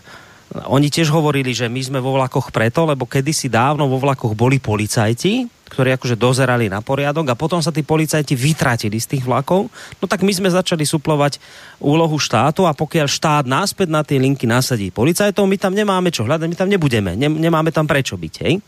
oni 0.49 0.89
tiež 0.89 1.13
hovorili, 1.13 1.53
že 1.53 1.69
my 1.69 1.81
sme 1.85 1.99
vo 2.01 2.17
vlakoch 2.17 2.49
preto, 2.49 2.89
lebo 2.89 3.05
kedysi 3.05 3.53
dávno 3.53 3.85
vo 3.85 4.01
vlakoch 4.01 4.33
boli 4.33 4.57
policajti, 4.57 5.45
ktorí 5.69 5.93
akože 5.93 6.17
dozerali 6.17 6.73
na 6.73 6.81
poriadok 6.81 7.29
a 7.29 7.37
potom 7.37 7.61
sa 7.61 7.69
tí 7.69 7.85
policajti 7.85 8.33
vytratili 8.33 8.97
z 8.97 9.17
tých 9.17 9.29
vlakov. 9.29 9.69
No 10.01 10.05
tak 10.09 10.25
my 10.25 10.33
sme 10.33 10.49
začali 10.49 10.89
suplovať 10.89 11.37
úlohu 11.85 12.17
štátu 12.17 12.65
a 12.65 12.73
pokiaľ 12.73 13.07
štát 13.07 13.45
náspäť 13.45 13.93
na 13.93 14.01
tie 14.01 14.17
linky 14.17 14.49
nasadí 14.49 14.89
policajtov, 14.89 15.45
my 15.45 15.61
tam 15.61 15.77
nemáme 15.77 16.09
čo 16.09 16.25
hľadať, 16.25 16.49
my 16.49 16.57
tam 16.57 16.73
nebudeme, 16.73 17.13
nemáme 17.21 17.69
tam 17.69 17.85
prečo 17.85 18.17
byť. 18.17 18.35
Hej? 18.49 18.65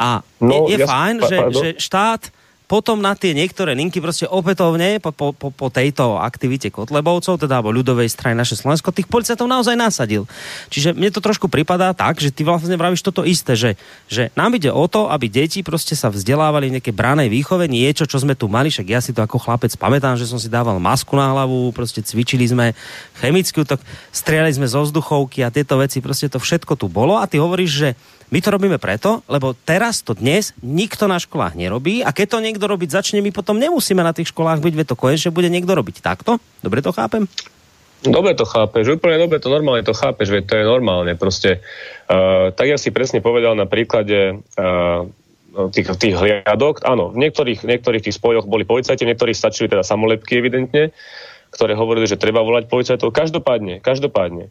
A 0.00 0.24
no, 0.40 0.64
je, 0.66 0.74
je 0.74 0.78
ja, 0.80 0.86
fajn, 0.88 1.16
že, 1.28 1.36
že 1.52 1.68
štát 1.76 2.32
potom 2.66 2.98
na 2.98 3.12
tie 3.12 3.36
niektoré 3.36 3.76
linky 3.76 4.00
proste 4.00 4.24
opätovne 4.24 4.96
po, 5.02 5.12
po, 5.12 5.36
po, 5.36 5.52
po 5.52 5.66
tejto 5.68 6.16
aktivite 6.16 6.72
Kotlebovcov, 6.72 7.36
teda 7.36 7.60
alebo 7.60 7.74
ľudovej 7.74 8.08
strany 8.08 8.34
naše 8.38 8.56
Slovensko, 8.56 8.94
tých 8.94 9.10
policajtov 9.10 9.44
naozaj 9.44 9.76
nasadil. 9.76 10.24
Čiže 10.72 10.96
mne 10.96 11.12
to 11.12 11.20
trošku 11.20 11.52
pripadá 11.52 11.92
tak, 11.92 12.18
že 12.18 12.32
ty 12.32 12.42
vlastne 12.46 12.74
vravíš 12.74 13.04
toto 13.04 13.22
isté, 13.28 13.54
že, 13.54 13.70
že 14.08 14.32
nám 14.32 14.56
ide 14.56 14.72
o 14.72 14.84
to, 14.88 15.12
aby 15.12 15.28
deti 15.28 15.60
proste 15.60 15.92
sa 15.92 16.08
vzdelávali 16.08 16.72
v 16.72 16.74
nejakej 16.80 16.94
branej 16.96 17.28
výchove, 17.28 17.68
niečo, 17.68 18.08
čo 18.08 18.22
sme 18.22 18.32
tu 18.32 18.48
mali, 18.48 18.72
však 18.72 18.88
ja 18.88 19.00
si 19.04 19.12
to 19.12 19.20
ako 19.20 19.36
chlapec 19.36 19.74
pamätám, 19.76 20.16
že 20.16 20.28
som 20.28 20.40
si 20.40 20.48
dával 20.48 20.80
masku 20.80 21.12
na 21.14 21.28
hlavu, 21.34 21.70
proste 21.76 22.00
cvičili 22.00 22.48
sme 22.48 22.72
chemický 23.20 23.62
útok, 23.62 23.84
strieľali 24.14 24.56
sme 24.56 24.66
zo 24.70 24.82
vzduchovky 24.86 25.44
a 25.44 25.52
tieto 25.52 25.76
veci, 25.76 26.00
proste 26.00 26.32
to 26.32 26.40
všetko 26.40 26.78
tu 26.80 26.88
bolo 26.88 27.20
a 27.20 27.28
ty 27.28 27.36
hovoríš, 27.36 27.72
že 27.72 27.90
my 28.32 28.40
to 28.40 28.48
robíme 28.48 28.80
preto, 28.80 29.20
lebo 29.28 29.52
teraz 29.52 30.00
to 30.00 30.16
dnes 30.16 30.56
nikto 30.64 31.04
na 31.04 31.20
školách 31.20 31.52
nerobí 31.52 32.00
a 32.00 32.16
keď 32.16 32.26
to 32.32 32.38
niekto 32.40 32.61
robiť 32.66 32.90
začne, 32.92 33.24
my 33.24 33.30
potom 33.34 33.58
nemusíme 33.58 34.00
na 34.02 34.14
tých 34.14 34.30
školách 34.30 34.62
byť, 34.62 34.74
veď 34.74 34.86
to 34.92 34.96
konečne 34.98 35.30
bude 35.34 35.48
niekto 35.48 35.72
robiť 35.72 36.02
takto. 36.02 36.42
Dobre 36.60 36.82
to 36.82 36.90
chápem? 36.94 37.26
Dobre 38.02 38.34
to 38.34 38.42
chápeš, 38.42 38.98
úplne 38.98 39.14
dobre 39.14 39.38
to 39.38 39.46
normálne 39.46 39.86
to 39.86 39.94
chápeš, 39.94 40.34
veď 40.34 40.42
to 40.50 40.54
je 40.58 40.64
normálne. 40.66 41.14
Proste, 41.14 41.62
uh, 42.10 42.50
tak 42.50 42.66
ja 42.66 42.74
si 42.74 42.90
presne 42.90 43.22
povedal 43.22 43.54
na 43.54 43.70
príklade 43.70 44.42
uh, 44.58 45.06
tých, 45.70 45.86
tých 46.00 46.14
hliadok, 46.16 46.82
áno, 46.82 47.12
v 47.12 47.22
niektorých, 47.22 47.62
niektorých 47.62 48.02
tých 48.08 48.16
spojoch 48.18 48.48
boli 48.48 48.66
policajti, 48.66 49.06
v 49.06 49.14
niektorých 49.14 49.38
stačili 49.38 49.70
teda 49.70 49.86
samolepky 49.86 50.40
evidentne, 50.40 50.90
ktoré 51.52 51.76
hovorili, 51.76 52.08
že 52.08 52.18
treba 52.18 52.40
volať 52.40 52.66
policajtov. 52.66 53.12
Každopádne, 53.12 53.84
každopádne, 53.84 54.48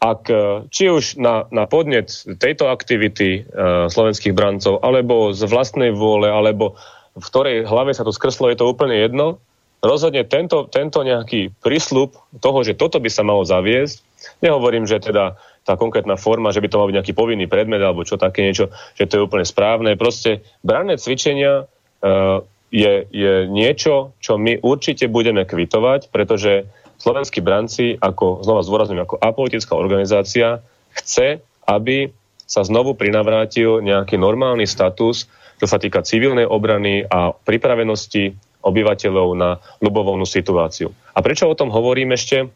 ak 0.00 0.32
e, 0.32 0.34
či 0.72 0.88
už 0.88 1.20
na, 1.20 1.44
na 1.52 1.68
podnet 1.68 2.08
tejto 2.40 2.72
aktivity 2.72 3.44
uh, 3.44 3.92
slovenských 3.92 4.32
brancov, 4.32 4.80
alebo 4.80 5.36
z 5.36 5.44
vlastnej 5.44 5.92
vôle, 5.92 6.32
alebo 6.32 6.80
v 7.16 7.24
ktorej 7.24 7.66
hlave 7.66 7.94
sa 7.94 8.06
to 8.06 8.14
skrslo, 8.14 8.50
je 8.50 8.58
to 8.58 8.68
úplne 8.70 8.94
jedno. 8.94 9.42
Rozhodne 9.80 10.28
tento, 10.28 10.68
tento 10.68 11.00
nejaký 11.00 11.56
prísľub 11.64 12.12
toho, 12.38 12.58
že 12.60 12.76
toto 12.76 13.00
by 13.00 13.08
sa 13.08 13.24
malo 13.24 13.48
zaviesť, 13.48 14.04
nehovorím, 14.44 14.84
že 14.84 15.00
teda 15.00 15.40
tá 15.64 15.74
konkrétna 15.76 16.16
forma, 16.20 16.52
že 16.52 16.60
by 16.60 16.68
to 16.68 16.78
mal 16.80 16.88
byť 16.88 16.96
nejaký 17.00 17.14
povinný 17.16 17.46
predmet 17.48 17.80
alebo 17.80 18.04
čo 18.04 18.20
také 18.20 18.44
niečo, 18.44 18.72
že 18.96 19.08
to 19.08 19.16
je 19.16 19.24
úplne 19.24 19.44
správne. 19.44 19.96
Proste 19.96 20.44
branné 20.64 20.96
cvičenia 20.96 21.64
uh, 21.64 22.44
je, 22.72 23.08
je 23.08 23.34
niečo, 23.48 24.16
čo 24.20 24.36
my 24.40 24.60
určite 24.60 25.10
budeme 25.10 25.44
kvitovať, 25.44 26.08
pretože 26.12 26.68
slovenskí 27.00 27.40
branci, 27.40 27.96
ako 27.96 28.44
znova 28.44 28.60
zdôrazňujem, 28.64 29.04
ako 29.04 29.16
apolitická 29.20 29.72
organizácia, 29.74 30.60
chce, 30.92 31.40
aby 31.64 32.12
sa 32.44 32.66
znovu 32.66 32.98
prinavrátil 32.98 33.78
nejaký 33.80 34.18
normálny 34.18 34.66
status, 34.66 35.30
čo 35.60 35.66
sa 35.68 35.76
týka 35.76 36.00
civilnej 36.00 36.48
obrany 36.48 37.04
a 37.04 37.36
pripravenosti 37.36 38.32
obyvateľov 38.60 39.28
na 39.36 39.56
ľubovolnú 39.80 40.28
situáciu. 40.28 40.92
A 41.16 41.24
prečo 41.24 41.48
o 41.48 41.56
tom 41.56 41.72
hovorím 41.72 42.12
ešte? 42.12 42.48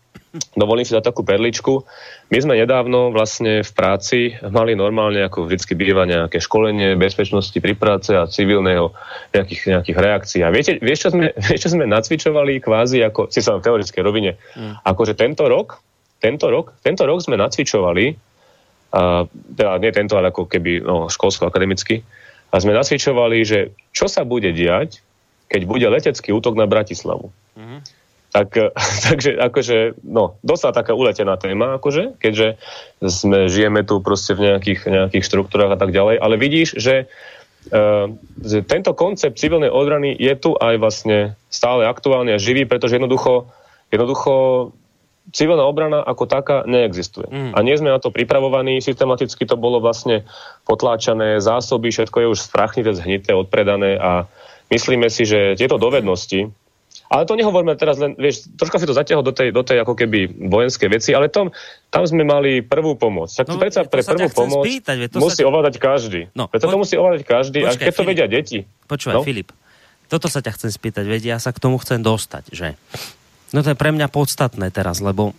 Dovolím 0.58 0.82
si 0.82 0.90
dať 0.90 1.14
takú 1.14 1.22
perličku. 1.22 1.86
My 2.34 2.38
sme 2.42 2.58
nedávno 2.58 3.14
vlastne 3.14 3.62
v 3.62 3.70
práci 3.70 4.34
mali 4.42 4.74
normálne, 4.74 5.22
ako 5.22 5.46
vždycky 5.46 5.78
býva, 5.78 6.10
nejaké 6.10 6.42
školenie 6.42 6.98
bezpečnosti 6.98 7.54
pri 7.54 7.78
práce 7.78 8.10
a 8.10 8.26
civilného 8.26 8.90
nejakých, 9.30 9.78
nejakých 9.78 9.98
reakcií. 9.98 10.40
A 10.42 10.50
viete, 10.50 10.82
vieš, 10.82 11.06
čo 11.06 11.10
sme, 11.14 11.30
vieš, 11.48 11.60
čo 11.68 11.72
sme 11.72 11.86
nacvičovali 11.86 12.58
kvázi, 12.58 13.06
ako, 13.06 13.30
si 13.30 13.40
sa 13.40 13.54
v 13.56 13.64
teoretickej 13.64 14.02
rovine, 14.02 14.34
mm. 14.58 14.82
akože 14.82 15.14
tento 15.14 15.46
rok, 15.46 15.78
tento 16.18 16.50
rok, 16.50 16.74
tento 16.82 17.06
rok 17.06 17.22
sme 17.22 17.38
nacvičovali, 17.38 18.04
a, 18.90 19.24
teda 19.30 19.78
nie 19.78 19.94
tento, 19.94 20.18
ale 20.18 20.34
ako 20.34 20.50
keby 20.50 20.82
no, 20.82 21.06
školsko-akademicky, 21.06 22.02
a 22.54 22.62
sme 22.62 22.70
nacvičovali, 22.70 23.42
že 23.42 23.74
čo 23.90 24.06
sa 24.06 24.22
bude 24.22 24.54
diať, 24.54 25.02
keď 25.50 25.60
bude 25.66 25.86
letecký 25.90 26.30
útok 26.30 26.54
na 26.54 26.70
Bratislavu. 26.70 27.34
Mm-hmm. 27.58 27.80
Tak, 28.30 28.48
takže 29.10 29.34
akože, 29.42 29.98
no, 30.06 30.38
dosť 30.46 30.70
taká 30.70 30.94
uletená 30.94 31.34
téma, 31.34 31.82
akože, 31.82 32.14
keďže 32.22 32.54
sme, 33.02 33.50
žijeme 33.50 33.82
tu 33.82 33.98
proste 33.98 34.38
v 34.38 34.54
nejakých, 34.54 34.86
nejakých 34.86 35.26
štruktúrach 35.26 35.74
a 35.74 35.78
tak 35.78 35.90
ďalej, 35.90 36.22
ale 36.22 36.34
vidíš, 36.38 36.78
že 36.78 37.10
uh, 37.74 38.06
tento 38.70 38.94
koncept 38.94 39.34
civilnej 39.34 39.74
odrany 39.74 40.14
je 40.14 40.34
tu 40.38 40.54
aj 40.54 40.78
vlastne 40.78 41.34
stále 41.50 41.90
aktuálny 41.90 42.38
a 42.38 42.42
živý, 42.42 42.70
pretože 42.70 43.02
jednoducho, 43.02 43.50
jednoducho 43.90 44.70
civilná 45.32 45.64
obrana 45.64 46.04
ako 46.04 46.28
taká 46.28 46.56
neexistuje. 46.68 47.30
Mm. 47.30 47.52
A 47.56 47.58
nie 47.64 47.78
sme 47.78 47.88
na 47.88 48.02
to 48.02 48.12
pripravovaní, 48.12 48.82
systematicky 48.84 49.48
to 49.48 49.56
bolo 49.56 49.80
vlastne 49.80 50.28
potláčané, 50.68 51.40
zásoby, 51.40 51.88
všetko 51.88 52.16
je 52.20 52.26
už 52.28 52.38
sprachnité, 52.44 52.92
zhnité, 52.92 53.32
odpredané 53.32 53.96
a 53.96 54.28
myslíme 54.68 55.08
si, 55.08 55.24
že 55.24 55.56
tieto 55.56 55.80
dovednosti 55.80 56.52
Ale 57.12 57.28
to 57.28 57.36
nehovoríme 57.36 57.76
teraz 57.76 58.00
len, 58.00 58.16
vieš, 58.16 58.48
troška 58.56 58.80
si 58.80 58.88
to 58.88 58.96
zatiahol 58.96 59.22
do 59.22 59.30
tej, 59.30 59.52
do 59.52 59.60
tej 59.60 59.84
ako 59.84 59.94
keby 59.94 60.48
vojenskej 60.48 60.88
veci, 60.88 61.10
ale 61.12 61.28
tam, 61.28 61.52
tam 61.92 62.02
sme 62.08 62.24
mali 62.24 62.64
prvú 62.64 62.96
pomoc. 62.96 63.28
Tak 63.28 63.54
no, 63.54 63.60
predsa 63.60 63.84
pre 63.84 64.00
prvú 64.02 64.28
pomoc 64.32 64.64
spýtať, 64.64 65.12
to 65.12 65.20
musí 65.20 65.44
sa... 65.44 65.46
ovládať 65.46 65.74
každý. 65.78 66.20
No, 66.32 66.48
Preto 66.48 66.66
po... 66.66 66.72
to 66.74 66.78
musí 66.80 66.94
ovládať 66.96 67.22
každý, 67.28 67.58
počkaj, 67.62 67.70
a 67.70 67.78
keď 67.78 67.92
Filip, 67.92 68.00
to 68.00 68.08
vedia 68.08 68.26
deti. 68.26 68.58
Počúvaj, 68.88 69.14
no? 69.14 69.22
Filip, 69.22 69.48
toto 70.08 70.26
sa 70.32 70.40
ťa 70.40 70.52
chcem 70.56 70.70
spýtať, 70.72 71.04
vedia, 71.04 71.36
ja 71.36 71.38
sa 71.38 71.52
k 71.52 71.60
tomu 71.60 71.76
chcem 71.78 72.00
dostať, 72.00 72.44
že 72.50 72.66
no 73.54 73.62
to 73.62 73.70
je 73.70 73.78
pre 73.78 73.94
mňa 73.94 74.10
podstatné 74.10 74.74
teraz, 74.74 74.98
lebo 74.98 75.30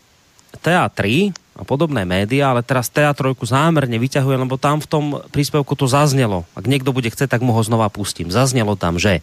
TA3 0.64 1.36
a 1.60 1.64
podobné 1.68 2.08
médiá, 2.08 2.56
ale 2.56 2.64
teraz 2.64 2.88
TA3 2.88 3.36
zámerne 3.44 4.00
vyťahuje, 4.00 4.36
lebo 4.40 4.56
tam 4.56 4.80
v 4.80 4.88
tom 4.88 5.04
príspevku 5.30 5.76
to 5.76 5.92
zaznelo. 5.92 6.48
Ak 6.56 6.68
niekto 6.68 6.96
bude 6.96 7.12
chcieť, 7.12 7.36
tak 7.36 7.44
mu 7.44 7.52
ho 7.52 7.62
znova 7.64 7.92
pustím. 7.92 8.32
Zaznelo 8.32 8.80
tam, 8.80 8.96
že 8.96 9.20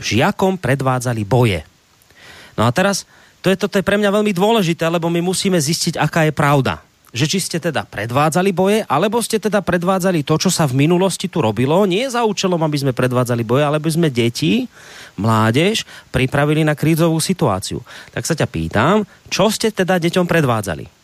žiakom 0.00 0.56
predvádzali 0.56 1.22
boje. 1.28 1.60
No 2.56 2.64
a 2.64 2.70
teraz, 2.72 3.04
to 3.44 3.52
je, 3.52 3.56
toto 3.56 3.76
je 3.76 3.84
pre 3.84 4.00
mňa 4.00 4.10
veľmi 4.12 4.32
dôležité, 4.32 4.88
lebo 4.88 5.12
my 5.12 5.20
musíme 5.20 5.60
zistiť, 5.60 6.00
aká 6.00 6.28
je 6.28 6.32
pravda. 6.32 6.80
Že 7.10 7.26
či 7.26 7.38
ste 7.42 7.58
teda 7.58 7.82
predvádzali 7.82 8.54
boje, 8.54 8.86
alebo 8.86 9.18
ste 9.18 9.42
teda 9.42 9.58
predvádzali 9.66 10.22
to, 10.22 10.38
čo 10.38 10.50
sa 10.52 10.70
v 10.70 10.86
minulosti 10.86 11.26
tu 11.26 11.42
robilo, 11.42 11.82
nie 11.82 12.06
za 12.06 12.22
účelom, 12.22 12.62
aby 12.62 12.78
sme 12.78 12.92
predvádzali 12.94 13.42
boje, 13.42 13.66
ale 13.66 13.82
aby 13.82 13.90
sme 13.90 14.14
deti, 14.14 14.70
mládež 15.18 15.82
pripravili 16.14 16.62
na 16.62 16.78
krízovú 16.78 17.18
situáciu. 17.18 17.82
Tak 18.14 18.22
sa 18.22 18.38
ťa 18.38 18.46
pýtam, 18.46 19.02
čo 19.26 19.50
ste 19.50 19.74
teda 19.74 19.98
deťom 19.98 20.26
predvádzali? 20.30 20.99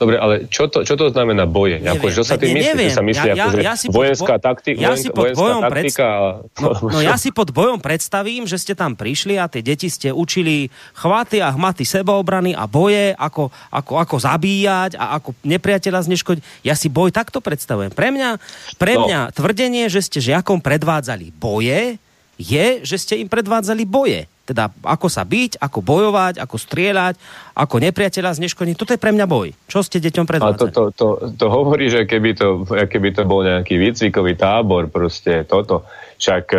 Dobre, 0.00 0.16
ale 0.16 0.48
čo 0.48 0.64
to, 0.64 0.80
čo 0.80 0.96
to 0.96 1.12
znamená 1.12 1.44
boje? 1.44 1.76
Neviem, 1.76 2.00
ako, 2.00 2.08
čo 2.08 2.24
sa 2.24 2.40
tým 2.40 2.56
myslí? 2.56 2.88
Sa 2.88 3.04
myslí 3.04 3.36
ja, 3.36 3.52
ako, 3.52 3.60
ja, 3.60 3.64
ja 3.68 3.74
si 3.76 3.86
vojenská, 3.92 4.40
bo... 4.40 4.44
takti- 4.48 4.72
ja 4.80 4.96
si 4.96 5.12
pod 5.12 5.36
bojom 5.36 5.60
taktika? 5.60 6.40
Predst... 6.40 6.56
No, 6.64 6.68
no 6.88 6.98
ja 7.12 7.20
si 7.20 7.28
pod 7.28 7.52
bojom 7.52 7.84
predstavím, 7.84 8.48
že 8.48 8.56
ste 8.56 8.72
tam 8.72 8.96
prišli 8.96 9.36
a 9.36 9.44
tie 9.44 9.60
deti 9.60 9.92
ste 9.92 10.08
učili 10.08 10.72
chvaty 10.96 11.44
a 11.44 11.52
hmaty 11.52 11.84
sebaobrany 11.84 12.56
a 12.56 12.64
boje, 12.64 13.12
ako, 13.12 13.52
ako, 13.68 13.92
ako 14.00 14.16
zabíjať 14.24 14.96
a 14.96 15.20
ako 15.20 15.36
nepriateľa 15.44 16.08
zneškodiť. 16.08 16.64
Ja 16.64 16.72
si 16.72 16.88
boj 16.88 17.12
takto 17.12 17.44
predstavujem. 17.44 17.92
Pre 17.92 18.08
mňa, 18.08 18.40
pre 18.80 18.96
no. 18.96 19.04
mňa 19.04 19.20
no. 19.28 19.32
tvrdenie, 19.36 19.84
že 19.92 20.00
ste 20.00 20.24
žiakom 20.24 20.64
predvádzali 20.64 21.28
boje, 21.36 22.00
je, 22.40 22.66
že 22.88 22.96
ste 22.96 23.20
im 23.20 23.28
predvádzali 23.28 23.84
boje. 23.84 24.24
Teda 24.50 24.66
ako 24.82 25.06
sa 25.06 25.22
byť, 25.22 25.62
ako 25.62 25.78
bojovať, 25.78 26.42
ako 26.42 26.56
strieľať, 26.58 27.14
ako 27.54 27.76
nepriateľa 27.78 28.34
zneškodniť. 28.42 28.74
Toto 28.74 28.90
je 28.90 28.98
pre 28.98 29.14
mňa 29.14 29.26
boj. 29.30 29.54
Čo 29.70 29.86
ste 29.86 30.02
deťom 30.02 30.26
predvádzali? 30.26 30.74
To, 30.74 30.90
to, 30.90 30.98
to, 30.98 31.06
to 31.38 31.46
hovorí, 31.46 31.86
že 31.86 32.02
keby 32.10 32.34
to, 32.34 32.66
keby 32.66 33.14
to 33.14 33.22
bol 33.22 33.46
nejaký 33.46 33.78
výcvikový 33.78 34.34
tábor, 34.34 34.90
proste 34.90 35.46
toto. 35.46 35.86
Však 36.18 36.44
e, 36.50 36.58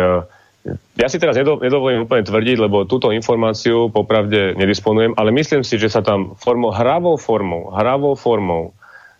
ja 0.96 1.06
si 1.12 1.20
teraz 1.20 1.36
nedovolím 1.36 2.08
úplne 2.08 2.24
tvrdiť, 2.24 2.56
lebo 2.64 2.88
túto 2.88 3.12
informáciu 3.12 3.92
popravde 3.92 4.56
nedisponujem, 4.56 5.12
ale 5.20 5.36
myslím 5.36 5.60
si, 5.60 5.76
že 5.76 5.92
sa 5.92 6.00
tam 6.00 6.32
formou, 6.40 6.72
hravou 6.72 7.20
formou, 7.20 7.68
hravou 7.76 8.16
formou 8.16 8.72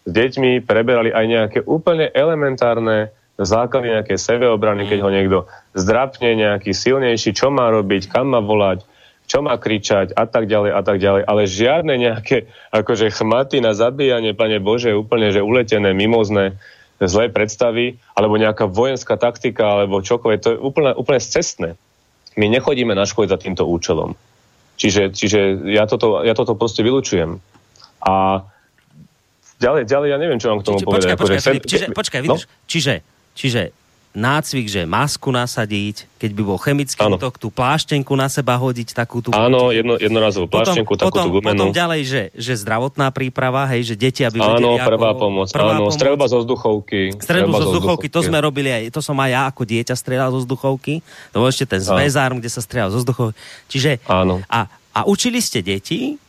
s 0.03 0.11
deťmi 0.11 0.67
preberali 0.67 1.15
aj 1.15 1.27
nejaké 1.29 1.59
úplne 1.63 2.11
elementárne 2.11 3.15
základy 3.41 3.97
nejaké 3.97 4.15
sebeobrany, 4.21 4.85
keď 4.85 4.99
ho 5.01 5.11
niekto 5.11 5.39
zdrapne 5.73 6.37
nejaký 6.37 6.77
silnejší, 6.77 7.33
čo 7.33 7.49
má 7.49 7.73
robiť, 7.73 8.13
kam 8.13 8.37
má 8.37 8.45
volať, 8.45 8.85
čo 9.25 9.41
má 9.41 9.57
kričať 9.57 10.13
a 10.13 10.29
tak 10.29 10.51
ďalej 10.51 10.71
a 10.77 10.81
tak 10.85 11.01
ďalej. 11.01 11.23
Ale 11.25 11.43
žiadne 11.49 11.95
nejaké 11.97 12.51
akože 12.75 13.09
chmaty 13.15 13.65
na 13.65 13.73
zabíjanie, 13.73 14.37
pane 14.37 14.61
Bože, 14.61 14.93
úplne 14.93 15.33
že 15.33 15.41
uletené, 15.41 15.97
mimozné, 15.97 16.61
zlé 17.01 17.33
predstavy, 17.33 17.99
alebo 18.13 18.37
nejaká 18.37 18.69
vojenská 18.69 19.17
taktika, 19.17 19.81
alebo 19.81 20.05
čokoľvek, 20.05 20.41
to 20.43 20.49
je 20.55 20.59
úplne, 20.61 20.93
úplne 20.95 21.19
cestné. 21.19 21.75
My 22.37 22.47
nechodíme 22.53 22.93
na 22.93 23.09
školy 23.09 23.27
za 23.29 23.41
týmto 23.41 23.65
účelom. 23.65 24.15
Čiže, 24.77 25.13
čiže 25.13 25.69
ja, 25.69 25.85
toto, 25.85 26.25
ja 26.25 26.33
toto 26.33 26.57
proste 26.57 26.81
vylučujem. 26.81 27.41
A 28.03 28.45
ďalej, 29.61 29.87
ďalej 29.87 30.09
ja 30.11 30.19
neviem, 30.19 30.39
čo 30.41 30.51
vám 30.51 30.59
k 30.61 30.65
tomu 30.67 30.79
čiže, 30.81 30.87
povedať. 30.87 31.09
Počkaj, 31.13 31.19
počkaj, 31.19 31.41
sem... 31.41 31.55
čiže, 31.61 31.87
počkaj, 31.93 32.21
no? 32.25 32.37
čiže 32.67 32.95
Čiže 33.33 33.73
nácvik, 34.13 34.69
že 34.69 34.85
masku 34.85 35.33
nasadiť, 35.33 36.05
keď 36.21 36.31
by 36.37 36.43
bol 36.45 36.61
chemický 36.61 37.01
ano. 37.01 37.17
útok, 37.17 37.41
tú 37.41 37.49
pláštenku 37.49 38.13
na 38.13 38.29
seba 38.29 38.61
hodiť, 38.61 38.93
takú 38.93 39.25
tú... 39.25 39.33
Áno, 39.33 39.73
jedno, 39.73 39.97
jednorazovú 39.97 40.53
pláštenku, 40.53 41.01
takú 41.01 41.09
potom, 41.09 41.25
tú 41.25 41.41
gumenú. 41.41 41.73
Potom 41.73 41.73
ďalej, 41.73 42.01
že, 42.05 42.23
že 42.37 42.53
zdravotná 42.61 43.09
príprava, 43.09 43.65
hej, 43.73 43.89
že 43.89 43.95
deti, 43.97 44.21
aby 44.21 44.37
Áno, 44.37 44.77
prvá 44.77 45.17
ako, 45.17 45.21
pomoc, 45.21 45.49
prvá 45.49 45.73
áno, 45.81 45.89
pomoc. 45.89 45.97
strelba 45.97 46.25
zo 46.29 46.45
vzduchovky. 46.45 47.17
Strelbu 47.25 47.53
zo 47.57 47.67
vzduchovky, 47.73 48.07
to 48.13 48.21
sme 48.21 48.37
robili 48.37 48.69
aj, 48.69 48.83
to 48.93 49.01
som 49.01 49.17
aj 49.17 49.31
ja 49.33 49.43
ako 49.49 49.63
dieťa 49.65 49.95
strelal 49.97 50.29
zo 50.29 50.45
vzduchovky, 50.45 51.01
to 51.33 51.37
bol 51.41 51.49
ešte 51.49 51.65
ten 51.65 51.81
zväzárm, 51.81 52.37
kde 52.37 52.53
sa 52.53 52.61
strelal 52.61 52.93
zo 52.93 53.01
vzduchovky. 53.01 53.37
Čiže, 53.73 54.05
áno. 54.13 54.45
A, 54.45 54.69
a 54.93 55.01
učili 55.09 55.41
ste 55.41 55.65
deti, 55.65 56.21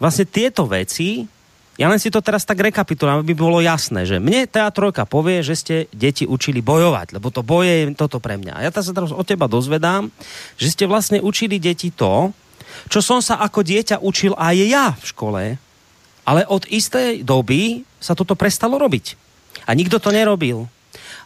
vlastne 0.00 0.24
tieto 0.24 0.64
veci, 0.64 1.28
ja 1.76 1.92
len 1.92 2.00
si 2.00 2.08
to 2.08 2.24
teraz 2.24 2.48
tak 2.48 2.56
rekapitulujem, 2.64 3.20
aby 3.20 3.36
bolo 3.36 3.60
jasné, 3.60 4.08
že 4.08 4.16
mne 4.16 4.48
tá 4.48 4.64
trojka 4.72 5.04
povie, 5.04 5.44
že 5.44 5.54
ste 5.56 5.74
deti 5.92 6.24
učili 6.24 6.64
bojovať, 6.64 7.12
lebo 7.12 7.28
to 7.28 7.44
boje 7.44 7.84
je 7.84 7.92
toto 7.92 8.16
pre 8.16 8.40
mňa. 8.40 8.52
A 8.56 8.64
ja 8.64 8.72
sa 8.72 8.96
teraz 8.96 9.12
od 9.12 9.28
teba 9.28 9.44
dozvedám, 9.44 10.08
že 10.56 10.72
ste 10.72 10.88
vlastne 10.88 11.20
učili 11.20 11.60
deti 11.60 11.92
to, 11.92 12.32
čo 12.88 13.04
som 13.04 13.20
sa 13.20 13.36
ako 13.44 13.60
dieťa 13.60 14.00
učil 14.00 14.32
aj 14.40 14.56
ja 14.56 14.86
v 14.96 15.04
škole, 15.04 15.42
ale 16.24 16.40
od 16.48 16.64
istej 16.64 17.20
doby 17.22 17.84
sa 18.00 18.16
toto 18.16 18.32
prestalo 18.32 18.80
robiť. 18.80 19.14
A 19.68 19.76
nikto 19.76 20.00
to 20.00 20.08
nerobil. 20.08 20.72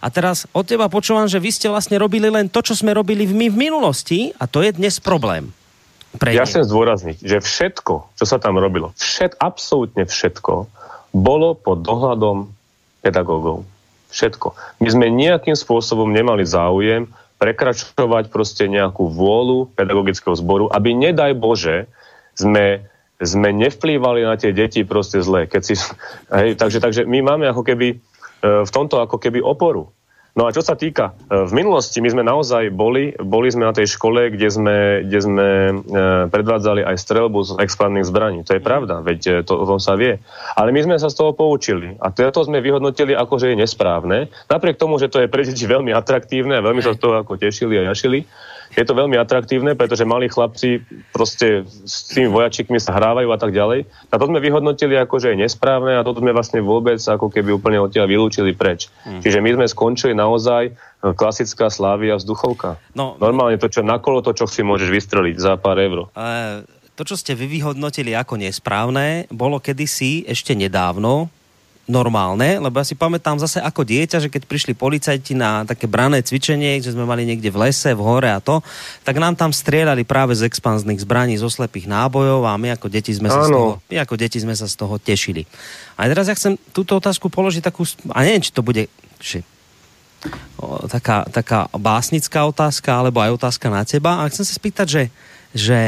A 0.01 0.09
teraz 0.09 0.49
od 0.51 0.65
teba 0.65 0.91
počúvam, 0.91 1.29
že 1.29 1.39
vy 1.39 1.53
ste 1.53 1.71
vlastne 1.71 1.95
robili 2.01 2.27
len 2.27 2.49
to, 2.51 2.65
čo 2.65 2.75
sme 2.75 2.97
robili 2.97 3.29
my 3.29 3.53
v 3.53 3.61
minulosti 3.71 4.33
a 4.41 4.49
to 4.51 4.65
je 4.67 4.75
dnes 4.75 4.99
problém. 4.99 5.53
Pre 6.19 6.35
ja 6.35 6.43
chcem 6.43 6.67
zdôrazniť, 6.67 7.23
že 7.23 7.39
všetko, 7.39 8.19
čo 8.19 8.25
sa 8.27 8.43
tam 8.43 8.59
robilo, 8.59 8.91
všet, 8.99 9.39
absolútne 9.39 10.11
všetko, 10.11 10.67
bolo 11.15 11.55
pod 11.55 11.87
dohľadom 11.87 12.51
pedagógov. 13.03 13.63
Všetko. 14.11 14.59
My 14.83 14.89
sme 14.91 15.07
nejakým 15.07 15.55
spôsobom 15.55 16.11
nemali 16.11 16.43
záujem 16.43 17.07
prekračovať 17.39 18.29
proste 18.29 18.67
nejakú 18.67 19.07
vôľu 19.07 19.71
pedagogického 19.73 20.35
zboru, 20.35 20.67
aby 20.67 20.93
nedaj 20.93 21.39
Bože 21.39 21.87
sme, 22.35 22.85
sme 23.23 23.49
nevplývali 23.55 24.27
na 24.27 24.35
tie 24.35 24.51
deti 24.51 24.83
proste 24.83 25.23
zle. 25.23 25.47
Keď 25.47 25.63
si, 25.63 25.79
hej, 26.37 26.59
takže, 26.59 26.83
takže 26.83 27.03
my 27.07 27.23
máme 27.23 27.47
ako 27.49 27.63
keby 27.63 27.95
e, 27.95 27.97
v 28.67 28.71
tomto 28.71 28.99
ako 28.99 29.17
keby 29.23 29.41
oporu. 29.41 29.89
No 30.39 30.47
a 30.47 30.55
čo 30.55 30.63
sa 30.63 30.79
týka, 30.79 31.19
e, 31.27 31.43
v 31.47 31.53
minulosti 31.53 31.99
my 31.99 32.11
sme 32.15 32.23
naozaj 32.23 32.71
boli, 32.71 33.11
boli 33.19 33.51
sme 33.51 33.67
na 33.67 33.75
tej 33.75 33.91
škole, 33.91 34.31
kde 34.31 34.49
sme, 34.49 34.77
kde 35.03 35.19
sme 35.19 35.49
e, 35.51 35.73
predvádzali 36.31 36.87
aj 36.87 36.97
strelbu 37.03 37.39
z 37.43 37.51
expandných 37.59 38.07
zbraní. 38.07 38.47
To 38.47 38.55
je 38.55 38.63
pravda, 38.63 39.03
veď 39.03 39.21
e, 39.21 39.33
to 39.43 39.59
o 39.59 39.67
tom 39.67 39.83
sa 39.83 39.99
vie. 39.99 40.23
Ale 40.55 40.71
my 40.71 40.87
sme 40.87 40.97
sa 41.03 41.11
z 41.11 41.19
toho 41.19 41.35
poučili. 41.35 41.99
A 41.99 42.15
to 42.15 42.41
sme 42.47 42.63
vyhodnotili 42.63 43.11
ako, 43.11 43.43
že 43.43 43.53
je 43.53 43.59
nesprávne. 43.59 44.31
Napriek 44.47 44.79
tomu, 44.79 45.03
že 45.03 45.11
to 45.11 45.19
je 45.19 45.27
pre 45.27 45.43
deti 45.43 45.67
veľmi 45.75 45.91
atraktívne 45.91 46.63
a 46.63 46.65
veľmi 46.65 46.83
sa 46.83 46.95
z 46.95 47.03
toho 47.03 47.19
ako 47.19 47.35
tešili 47.35 47.83
a 47.83 47.91
jašili 47.91 48.23
je 48.71 48.85
to 48.87 48.95
veľmi 48.95 49.19
atraktívne, 49.19 49.75
pretože 49.75 50.07
malí 50.07 50.31
chlapci 50.31 50.83
proste 51.11 51.67
s 51.67 52.15
tými 52.15 52.31
vojačikmi 52.31 52.79
sa 52.79 52.95
hrávajú 52.95 53.29
a 53.35 53.39
tak 53.39 53.51
ďalej. 53.51 53.87
A 54.11 54.15
to 54.15 54.25
sme 54.31 54.39
vyhodnotili 54.39 54.95
ako, 54.95 55.19
že 55.19 55.35
je 55.35 55.43
nesprávne 55.43 55.99
a 55.99 56.07
toto 56.07 56.23
sme 56.23 56.31
vlastne 56.31 56.63
vôbec 56.63 57.03
ako 57.03 57.29
keby 57.35 57.59
úplne 57.59 57.83
odtiaľ 57.83 58.07
vylúčili 58.07 58.55
preč. 58.55 58.87
Hmm. 59.03 59.19
Čiže 59.19 59.43
my 59.43 59.59
sme 59.59 59.67
skončili 59.67 60.15
naozaj 60.15 60.71
e, 60.71 60.73
klasická 61.15 61.67
Slávia 61.67 62.15
vzduchovka. 62.15 62.79
No, 62.95 63.19
Normálne 63.19 63.59
to, 63.59 63.67
čo 63.67 63.83
na 63.83 63.99
kolo 63.99 64.23
to, 64.23 64.31
čo 64.31 64.47
si 64.47 64.63
môžeš 64.63 64.91
vystreliť 64.91 65.37
za 65.37 65.59
pár 65.59 65.83
eur. 65.83 66.07
Uh, 66.15 66.63
to, 66.95 67.03
čo 67.03 67.17
ste 67.19 67.35
vy 67.35 67.49
vyhodnotili 67.49 68.15
ako 68.15 68.39
nesprávne, 68.39 69.27
bolo 69.33 69.59
kedysi 69.59 70.29
ešte 70.29 70.53
nedávno, 70.53 71.33
normálne, 71.91 72.63
lebo 72.63 72.79
ja 72.79 72.87
si 72.87 72.95
pamätám 72.95 73.43
zase 73.43 73.59
ako 73.59 73.83
dieťa, 73.83 74.23
že 74.23 74.31
keď 74.31 74.47
prišli 74.47 74.79
policajti 74.79 75.35
na 75.35 75.67
také 75.67 75.91
brané 75.91 76.23
cvičenie, 76.23 76.79
že 76.79 76.95
sme 76.95 77.03
mali 77.03 77.27
niekde 77.27 77.51
v 77.51 77.67
lese, 77.67 77.91
v 77.91 78.01
hore 78.01 78.31
a 78.31 78.39
to, 78.39 78.63
tak 79.03 79.19
nám 79.19 79.35
tam 79.35 79.51
strieľali 79.51 80.07
práve 80.07 80.39
z 80.39 80.47
expanzných 80.47 81.03
zbraní, 81.03 81.35
zo 81.35 81.51
slepých 81.51 81.91
nábojov 81.91 82.47
a 82.47 82.55
my 82.55 82.79
ako 82.79 82.87
deti 82.87 83.11
sme 83.11 83.27
sa 83.27 83.43
z 83.43 83.51
toho, 83.51 83.83
my 83.91 83.97
ako 83.99 84.15
deti 84.15 84.39
sme 84.39 84.55
sa 84.55 84.71
z 84.71 84.75
toho 84.79 84.95
tešili. 85.03 85.43
A 85.99 86.07
teraz 86.07 86.31
ja 86.31 86.39
chcem 86.39 86.55
túto 86.71 86.95
otázku 86.95 87.27
položiť 87.27 87.67
takú, 87.67 87.83
a 88.15 88.23
neviem, 88.23 88.41
či 88.41 88.55
to 88.55 88.63
bude, 88.63 88.87
či, 89.19 89.43
o, 90.57 90.87
taká, 90.87 91.27
taká 91.27 91.67
básnická 91.75 92.47
otázka, 92.47 93.03
alebo 93.03 93.19
aj 93.19 93.35
otázka 93.35 93.67
na 93.67 93.83
teba. 93.83 94.23
A 94.23 94.31
chcem 94.31 94.47
sa 94.47 94.55
spýtať, 94.55 94.87
že, 94.87 95.03
že 95.53 95.79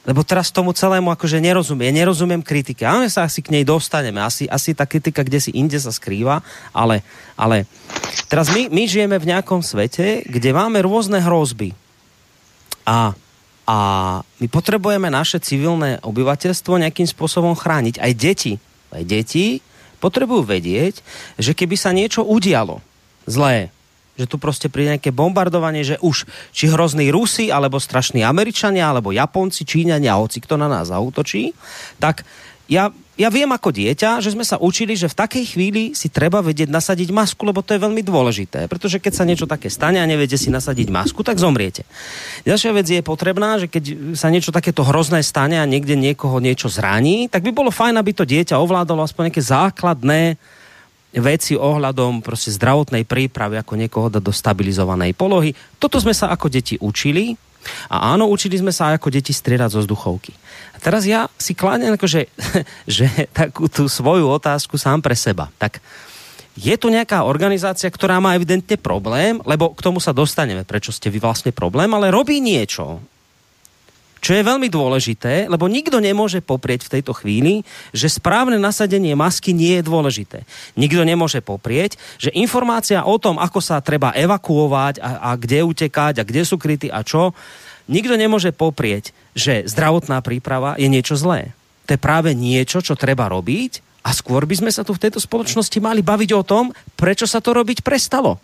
lebo 0.00 0.24
teraz 0.24 0.48
tomu 0.48 0.72
celému 0.72 1.12
akože 1.12 1.36
nerozumiem. 1.44 1.92
Ja 1.92 1.98
nerozumiem 2.04 2.40
kritike. 2.40 2.88
Ale 2.88 3.12
sa 3.12 3.28
asi 3.28 3.44
k 3.44 3.52
nej 3.52 3.68
dostaneme. 3.68 4.24
Asi, 4.24 4.48
asi 4.48 4.72
tá 4.72 4.88
kritika 4.88 5.20
kde 5.20 5.36
si 5.36 5.52
inde 5.52 5.76
sa 5.76 5.92
skrýva, 5.92 6.40
ale, 6.72 7.04
ale 7.36 7.68
teraz 8.24 8.48
my, 8.48 8.72
my 8.72 8.88
žijeme 8.88 9.20
v 9.20 9.28
nejakom 9.28 9.60
svete, 9.60 10.24
kde 10.24 10.56
máme 10.56 10.80
rôzne 10.80 11.20
hrozby. 11.20 11.76
A, 12.88 13.12
a 13.68 13.76
my 14.40 14.46
potrebujeme 14.48 15.12
naše 15.12 15.36
civilné 15.36 16.00
obyvateľstvo 16.00 16.80
nejakým 16.80 17.04
spôsobom 17.04 17.52
chrániť. 17.52 18.00
Aj 18.00 18.12
deti. 18.16 18.56
Aj 18.88 19.04
deti 19.04 19.60
potrebujú 20.00 20.48
vedieť, 20.48 21.04
že 21.36 21.52
keby 21.52 21.76
sa 21.76 21.92
niečo 21.92 22.24
udialo 22.24 22.80
zlé, 23.28 23.68
že 24.20 24.28
tu 24.28 24.36
proste 24.36 24.68
príde 24.68 25.00
nejaké 25.00 25.08
bombardovanie, 25.08 25.80
že 25.80 25.96
už 26.04 26.28
či 26.52 26.68
hrozní 26.68 27.08
Rusi, 27.08 27.48
alebo 27.48 27.80
strašní 27.80 28.20
Američania, 28.20 28.92
alebo 28.92 29.16
Japonci, 29.16 29.64
Číňania, 29.64 30.20
hoci 30.20 30.44
kto 30.44 30.60
na 30.60 30.68
nás 30.68 30.92
zautočí, 30.92 31.56
tak 31.96 32.28
ja, 32.70 32.94
ja 33.18 33.28
viem 33.34 33.50
ako 33.50 33.74
dieťa, 33.74 34.22
že 34.22 34.30
sme 34.30 34.46
sa 34.46 34.54
učili, 34.54 34.94
že 34.94 35.10
v 35.10 35.18
takej 35.18 35.44
chvíli 35.58 35.82
si 35.98 36.06
treba 36.06 36.38
vedieť 36.38 36.70
nasadiť 36.70 37.10
masku, 37.10 37.42
lebo 37.42 37.66
to 37.66 37.74
je 37.74 37.82
veľmi 37.82 37.98
dôležité. 37.98 38.70
Pretože 38.70 39.02
keď 39.02 39.12
sa 39.18 39.26
niečo 39.26 39.50
také 39.50 39.66
stane 39.66 39.98
a 39.98 40.06
neviete 40.06 40.38
si 40.38 40.54
nasadiť 40.54 40.86
masku, 40.86 41.26
tak 41.26 41.42
zomriete. 41.42 41.82
Ďalšia 42.46 42.70
vec 42.70 42.86
je 42.86 43.02
potrebná, 43.02 43.58
že 43.58 43.66
keď 43.66 44.14
sa 44.14 44.30
niečo 44.30 44.54
takéto 44.54 44.86
hrozné 44.86 45.26
stane 45.26 45.58
a 45.58 45.66
niekde 45.66 45.98
niekoho 45.98 46.38
niečo 46.38 46.70
zraní, 46.70 47.26
tak 47.26 47.42
by 47.42 47.50
bolo 47.50 47.74
fajn, 47.74 47.98
aby 47.98 48.14
to 48.14 48.22
dieťa 48.22 48.54
ovládalo 48.54 49.02
aspoň 49.02 49.34
nejaké 49.34 49.42
základné 49.42 50.38
veci 51.18 51.58
ohľadom 51.58 52.22
proste 52.22 52.54
zdravotnej 52.54 53.02
prípravy, 53.02 53.58
ako 53.58 53.74
niekoho 53.74 54.06
dať 54.06 54.22
do 54.22 54.30
stabilizovanej 54.30 55.18
polohy. 55.18 55.50
Toto 55.82 55.98
sme 55.98 56.14
sa 56.14 56.30
ako 56.30 56.46
deti 56.46 56.78
učili, 56.78 57.34
a 57.92 58.16
áno, 58.16 58.24
učili 58.32 58.56
sme 58.56 58.72
sa 58.72 58.92
aj 58.92 59.02
ako 59.02 59.08
deti 59.12 59.36
striedať 59.36 59.76
zo 59.76 59.80
vzduchovky. 59.84 60.32
A 60.72 60.76
teraz 60.80 61.04
ja 61.04 61.28
si 61.36 61.52
kláňam 61.52 62.00
akože, 62.00 62.24
že 62.96 63.06
takú 63.36 63.68
tú 63.68 63.84
svoju 63.84 64.24
otázku 64.32 64.80
sám 64.80 65.04
pre 65.04 65.12
seba. 65.12 65.52
Tak 65.60 65.76
je 66.56 66.74
tu 66.80 66.88
nejaká 66.88 67.24
organizácia, 67.24 67.88
ktorá 67.88 68.18
má 68.18 68.34
evidentne 68.34 68.76
problém, 68.80 69.38
lebo 69.44 69.72
k 69.76 69.84
tomu 69.84 70.00
sa 70.00 70.16
dostaneme, 70.16 70.64
prečo 70.64 70.90
ste 70.90 71.12
vy 71.12 71.20
vlastne 71.20 71.52
problém, 71.52 71.88
ale 71.92 72.12
robí 72.12 72.40
niečo, 72.40 73.00
čo 74.20 74.36
je 74.36 74.44
veľmi 74.44 74.68
dôležité, 74.68 75.48
lebo 75.48 75.64
nikto 75.64 75.96
nemôže 75.96 76.44
poprieť 76.44 76.86
v 76.86 76.92
tejto 77.00 77.16
chvíli, 77.16 77.64
že 77.96 78.12
správne 78.12 78.60
nasadenie 78.60 79.16
masky 79.16 79.56
nie 79.56 79.80
je 79.80 79.88
dôležité. 79.88 80.44
Nikto 80.76 81.02
nemôže 81.08 81.40
poprieť, 81.40 81.96
že 82.20 82.28
informácia 82.36 83.00
o 83.00 83.16
tom, 83.16 83.40
ako 83.40 83.64
sa 83.64 83.80
treba 83.80 84.12
evakuovať 84.12 85.00
a, 85.00 85.32
a 85.32 85.40
kde 85.40 85.64
utekať 85.64 86.20
a 86.20 86.26
kde 86.28 86.42
sú 86.44 86.60
kryty 86.60 86.92
a 86.92 87.00
čo, 87.00 87.32
nikto 87.88 88.14
nemôže 88.20 88.52
poprieť, 88.52 89.16
že 89.32 89.64
zdravotná 89.64 90.20
príprava 90.20 90.76
je 90.76 90.92
niečo 90.92 91.16
zlé. 91.16 91.56
To 91.88 91.96
je 91.96 92.00
práve 92.00 92.36
niečo, 92.36 92.84
čo 92.84 93.00
treba 93.00 93.26
robiť 93.26 94.04
a 94.04 94.12
skôr 94.12 94.44
by 94.44 94.54
sme 94.60 94.70
sa 94.70 94.84
tu 94.84 94.92
v 94.92 95.02
tejto 95.08 95.18
spoločnosti 95.18 95.80
mali 95.80 96.04
baviť 96.04 96.30
o 96.36 96.44
tom, 96.44 96.76
prečo 96.94 97.24
sa 97.24 97.40
to 97.40 97.56
robiť 97.56 97.80
prestalo. 97.80 98.36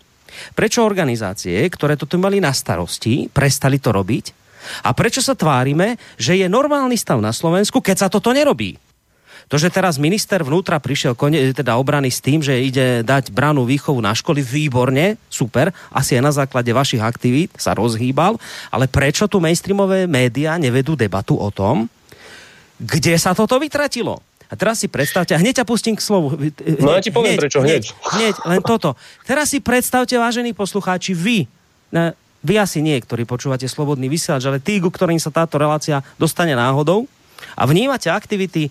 Prečo 0.56 0.82
organizácie, 0.82 1.64
ktoré 1.68 1.94
toto 1.94 2.18
mali 2.18 2.42
na 2.42 2.50
starosti, 2.50 3.28
prestali 3.30 3.78
to 3.78 3.92
robiť 3.94 4.45
a 4.84 4.90
prečo 4.92 5.22
sa 5.24 5.38
tvárime, 5.38 6.00
že 6.20 6.36
je 6.36 6.46
normálny 6.46 6.94
stav 6.98 7.18
na 7.22 7.30
Slovensku, 7.34 7.78
keď 7.80 8.06
sa 8.06 8.08
toto 8.12 8.30
nerobí? 8.30 8.76
To, 9.46 9.54
že 9.54 9.70
teraz 9.70 9.94
minister 9.94 10.42
vnútra 10.42 10.82
prišiel 10.82 11.14
kone, 11.14 11.54
teda 11.54 11.78
obrany 11.78 12.10
s 12.10 12.18
tým, 12.18 12.42
že 12.42 12.58
ide 12.58 13.06
dať 13.06 13.30
branu 13.30 13.62
výchovu 13.62 14.02
na 14.02 14.10
školy, 14.10 14.42
výborne, 14.42 15.14
super, 15.30 15.70
asi 15.94 16.18
aj 16.18 16.22
na 16.22 16.32
základe 16.34 16.74
vašich 16.74 16.98
aktivít 16.98 17.54
sa 17.54 17.70
rozhýbal, 17.70 18.42
ale 18.74 18.90
prečo 18.90 19.30
tu 19.30 19.38
mainstreamové 19.38 20.10
médiá 20.10 20.58
nevedú 20.58 20.98
debatu 20.98 21.38
o 21.38 21.54
tom, 21.54 21.86
kde 22.82 23.14
sa 23.22 23.38
toto 23.38 23.54
vytratilo? 23.62 24.18
A 24.46 24.54
teraz 24.54 24.82
si 24.82 24.90
predstavte, 24.90 25.34
a 25.34 25.38
hneď 25.38 25.62
ťa 25.62 25.64
pustím 25.66 25.94
k 25.98 26.02
slovu. 26.02 26.34
Hneď, 26.34 26.54
no 26.82 26.94
ja 26.94 27.02
ti 27.02 27.10
poviem 27.14 27.34
hneď, 27.34 27.42
prečo, 27.42 27.58
hneď. 27.62 27.82
hneď. 27.86 28.14
Hneď, 28.14 28.34
len 28.50 28.60
toto. 28.62 28.94
Teraz 29.26 29.50
si 29.50 29.58
predstavte, 29.58 30.14
vážení 30.18 30.54
poslucháči, 30.54 31.14
vy, 31.14 31.46
vy 32.46 32.62
asi 32.62 32.78
nie, 32.78 32.94
ktorí 33.02 33.26
počúvate 33.26 33.66
Slobodný 33.66 34.06
vysielač, 34.06 34.46
ale 34.46 34.62
tí, 34.62 34.78
ku 34.78 34.94
ktorým 34.94 35.18
sa 35.18 35.34
táto 35.34 35.58
relácia 35.58 36.06
dostane 36.14 36.54
náhodou 36.54 37.10
a 37.58 37.66
vnímate 37.66 38.06
aktivity 38.06 38.70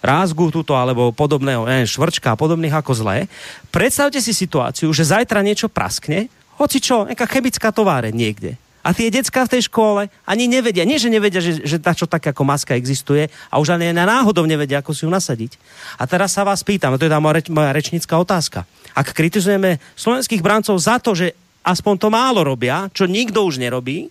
rázgu 0.00 0.48
túto 0.48 0.72
alebo 0.72 1.12
podobného, 1.12 1.68
neviem, 1.68 1.84
švrčka 1.84 2.32
a 2.32 2.40
podobných 2.40 2.72
ako 2.72 2.96
zlé. 2.96 3.28
Predstavte 3.68 4.24
si 4.24 4.32
situáciu, 4.32 4.88
že 4.96 5.04
zajtra 5.04 5.44
niečo 5.44 5.68
praskne, 5.68 6.32
hoci 6.56 6.80
čo, 6.80 7.04
nejaká 7.04 7.28
chemická 7.28 7.68
továreň 7.68 8.16
niekde. 8.16 8.56
A 8.80 8.96
tie 8.96 9.12
decka 9.12 9.44
v 9.44 9.52
tej 9.52 9.68
škole 9.68 10.08
ani 10.24 10.48
nevedia, 10.48 10.88
nie 10.88 10.96
že 10.96 11.12
nevedia, 11.12 11.44
že, 11.44 11.60
že 11.60 11.76
tá 11.76 11.92
čo 11.92 12.08
tak 12.08 12.32
ako 12.32 12.48
maska 12.48 12.72
existuje 12.72 13.28
a 13.52 13.60
už 13.60 13.76
ani 13.76 13.92
na 13.92 14.08
náhodou 14.08 14.48
nevedia, 14.48 14.80
ako 14.80 14.96
si 14.96 15.04
ju 15.04 15.12
nasadiť. 15.12 15.60
A 16.00 16.08
teraz 16.08 16.32
sa 16.32 16.48
vás 16.48 16.64
pýtam, 16.64 16.96
to 16.96 17.04
je 17.04 17.12
tá 17.12 17.20
moja, 17.20 17.44
reč, 17.44 17.52
moja 17.52 17.76
rečnická 17.76 18.16
otázka. 18.16 18.64
Ak 18.96 19.12
kritizujeme 19.12 19.76
slovenských 20.00 20.40
brancov 20.40 20.80
za 20.80 20.96
to, 20.96 21.12
že 21.12 21.36
aspoň 21.64 21.94
to 22.00 22.08
málo 22.08 22.40
robia, 22.44 22.88
čo 22.92 23.04
nikto 23.08 23.44
už 23.44 23.60
nerobí, 23.60 24.08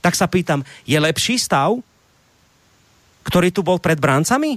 tak 0.00 0.16
sa 0.16 0.26
pýtam, 0.26 0.64
je 0.88 0.96
lepší 0.96 1.36
stav, 1.36 1.76
ktorý 3.24 3.52
tu 3.52 3.60
bol 3.60 3.76
pred 3.76 4.00
brancami? 4.00 4.56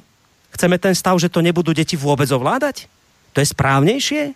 Chceme 0.53 0.79
ten 0.79 0.95
stav, 0.95 1.17
že 1.19 1.27
to 1.29 1.43
nebudú 1.43 1.75
deti 1.75 1.99
vôbec 1.99 2.29
ovládať? 2.31 2.87
To 3.35 3.41
je 3.41 3.47
správnejšie? 3.51 4.33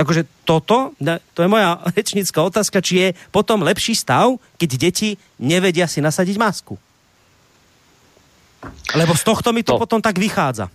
Akože 0.00 0.24
toto, 0.48 0.96
to 1.36 1.38
je 1.44 1.48
moja 1.50 1.78
rečnická 1.96 2.40
otázka, 2.40 2.80
či 2.80 2.94
je 2.96 3.08
potom 3.30 3.62
lepší 3.62 3.94
stav, 3.94 4.40
keď 4.56 4.70
deti 4.76 5.10
nevedia 5.36 5.86
si 5.86 6.00
nasadiť 6.00 6.36
masku. 6.40 6.74
Lebo 8.92 9.16
z 9.16 9.22
tohto 9.24 9.52
mi 9.56 9.64
to 9.64 9.76
no. 9.76 9.80
potom 9.80 10.02
tak 10.04 10.20
vychádza. 10.20 10.68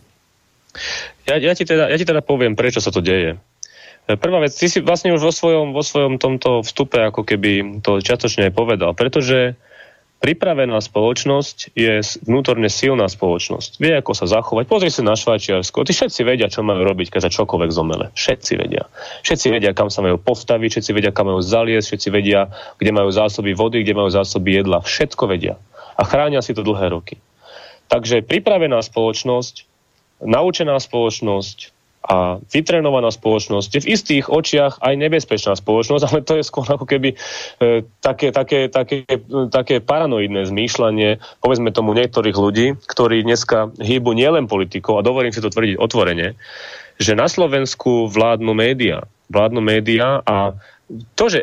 Ja, 1.25 1.39
ja, 1.39 1.53
ti 1.55 1.63
teda, 1.63 1.87
ja 1.87 1.97
ti 1.97 2.03
teda 2.03 2.19
poviem, 2.19 2.57
prečo 2.57 2.83
sa 2.83 2.91
to 2.91 2.99
deje. 2.99 3.39
Prvá 4.05 4.37
vec, 4.37 4.53
ty 4.53 4.69
si 4.69 4.85
vlastne 4.85 5.17
už 5.17 5.21
vo 5.25 5.33
svojom, 5.33 5.73
vo 5.73 5.81
svojom 5.81 6.21
tomto 6.21 6.61
vstupe 6.61 7.01
ako 7.01 7.25
keby 7.25 7.81
to 7.81 7.97
čiastočne 7.97 8.49
aj 8.49 8.53
povedal, 8.53 8.93
pretože 8.93 9.57
pripravená 10.21 10.77
spoločnosť 10.77 11.73
je 11.73 12.01
vnútorne 12.25 12.69
silná 12.69 13.09
spoločnosť. 13.09 13.81
Vie, 13.81 13.93
ako 13.97 14.13
sa 14.13 14.25
zachovať. 14.25 14.65
Pozri 14.65 14.89
sa 14.89 15.05
na 15.05 15.13
Švajčiarsko. 15.17 15.85
Tí 15.85 15.93
všetci 15.93 16.21
vedia, 16.25 16.49
čo 16.49 16.65
majú 16.65 16.81
robiť, 16.81 17.13
keď 17.13 17.29
sa 17.29 17.33
čokoľvek 17.33 17.69
zomele. 17.69 18.09
Všetci 18.17 18.53
vedia. 18.57 18.89
Všetci 19.21 19.47
vedia, 19.53 19.77
kam 19.77 19.93
sa 19.93 20.01
majú 20.01 20.17
postaviť, 20.17 20.69
všetci 20.81 20.91
vedia, 20.97 21.11
kam 21.13 21.29
majú 21.29 21.45
zaliesť, 21.45 21.85
všetci 21.93 22.09
vedia, 22.09 22.49
kde 22.81 22.91
majú 22.93 23.09
zásoby 23.13 23.53
vody, 23.53 23.85
kde 23.85 23.93
majú 23.93 24.09
zásoby 24.09 24.65
jedla. 24.65 24.81
Všetko 24.81 25.23
vedia. 25.29 25.61
A 25.93 26.01
chránia 26.07 26.41
si 26.41 26.57
to 26.57 26.65
dlhé 26.65 26.89
roky. 26.89 27.21
Takže 27.85 28.25
pripravená 28.25 28.81
spoločnosť, 28.81 29.69
naučená 30.25 30.79
spoločnosť, 30.81 31.74
a 32.05 32.37
vytrenovaná 32.53 33.09
spoločnosť 33.09 33.69
je 33.73 33.81
v 33.81 33.91
istých 33.97 34.25
očiach 34.29 34.77
aj 34.79 34.93
nebezpečná 34.93 35.57
spoločnosť, 35.57 36.03
ale 36.09 36.19
to 36.21 36.37
je 36.37 36.45
skôr 36.45 36.65
ako 36.69 36.85
keby 36.85 37.17
e, 37.59 37.85
také, 37.99 38.29
také, 38.29 38.69
také, 38.69 39.03
také 39.49 39.81
paranoidné 39.81 40.45
zmýšľanie, 40.45 41.17
povedzme 41.41 41.73
tomu 41.73 41.97
niektorých 41.97 42.37
ľudí, 42.37 42.67
ktorí 42.85 43.25
dneska 43.25 43.73
hýbu 43.81 44.13
nielen 44.13 44.45
politikou, 44.45 45.01
a 45.01 45.05
dovolím 45.05 45.33
si 45.33 45.41
to 45.41 45.49
tvrdiť 45.49 45.81
otvorene, 45.81 46.37
že 47.01 47.17
na 47.17 47.27
Slovensku 47.27 48.07
vládnu 48.07 48.53
média. 48.55 49.03
Vládnu 49.27 49.59
média 49.59 50.21
a 50.21 50.53
to, 51.17 51.33
že, 51.33 51.41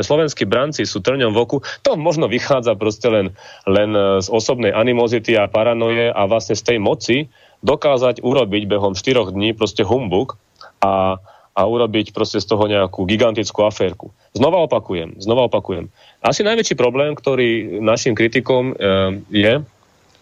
slovenskí 0.00 0.48
branci 0.48 0.88
sú 0.88 1.04
trňom 1.04 1.36
v 1.36 1.40
oku, 1.44 1.56
to 1.84 1.92
možno 2.00 2.24
vychádza 2.24 2.72
proste 2.72 3.12
len, 3.12 3.26
len 3.68 3.92
z 4.24 4.28
osobnej 4.32 4.72
animozity 4.72 5.36
a 5.36 5.44
paranoje 5.44 6.08
a 6.08 6.24
vlastne 6.24 6.56
z 6.56 6.64
tej 6.64 6.78
moci, 6.80 7.28
dokázať 7.60 8.24
urobiť 8.24 8.62
behom 8.68 8.96
4 8.96 9.32
dní 9.32 9.52
proste 9.52 9.84
humbuk 9.84 10.40
a, 10.80 11.20
a 11.52 11.60
urobiť 11.64 12.16
proste 12.16 12.40
z 12.40 12.46
toho 12.48 12.64
nejakú 12.68 13.04
gigantickú 13.04 13.64
aférku. 13.64 14.12
Znova 14.32 14.64
opakujem, 14.64 15.20
znova 15.20 15.48
opakujem. 15.48 15.92
Asi 16.24 16.40
najväčší 16.40 16.74
problém, 16.76 17.12
ktorý 17.12 17.80
našim 17.84 18.16
kritikom 18.16 18.72
e, 18.72 18.74
je, 19.28 19.54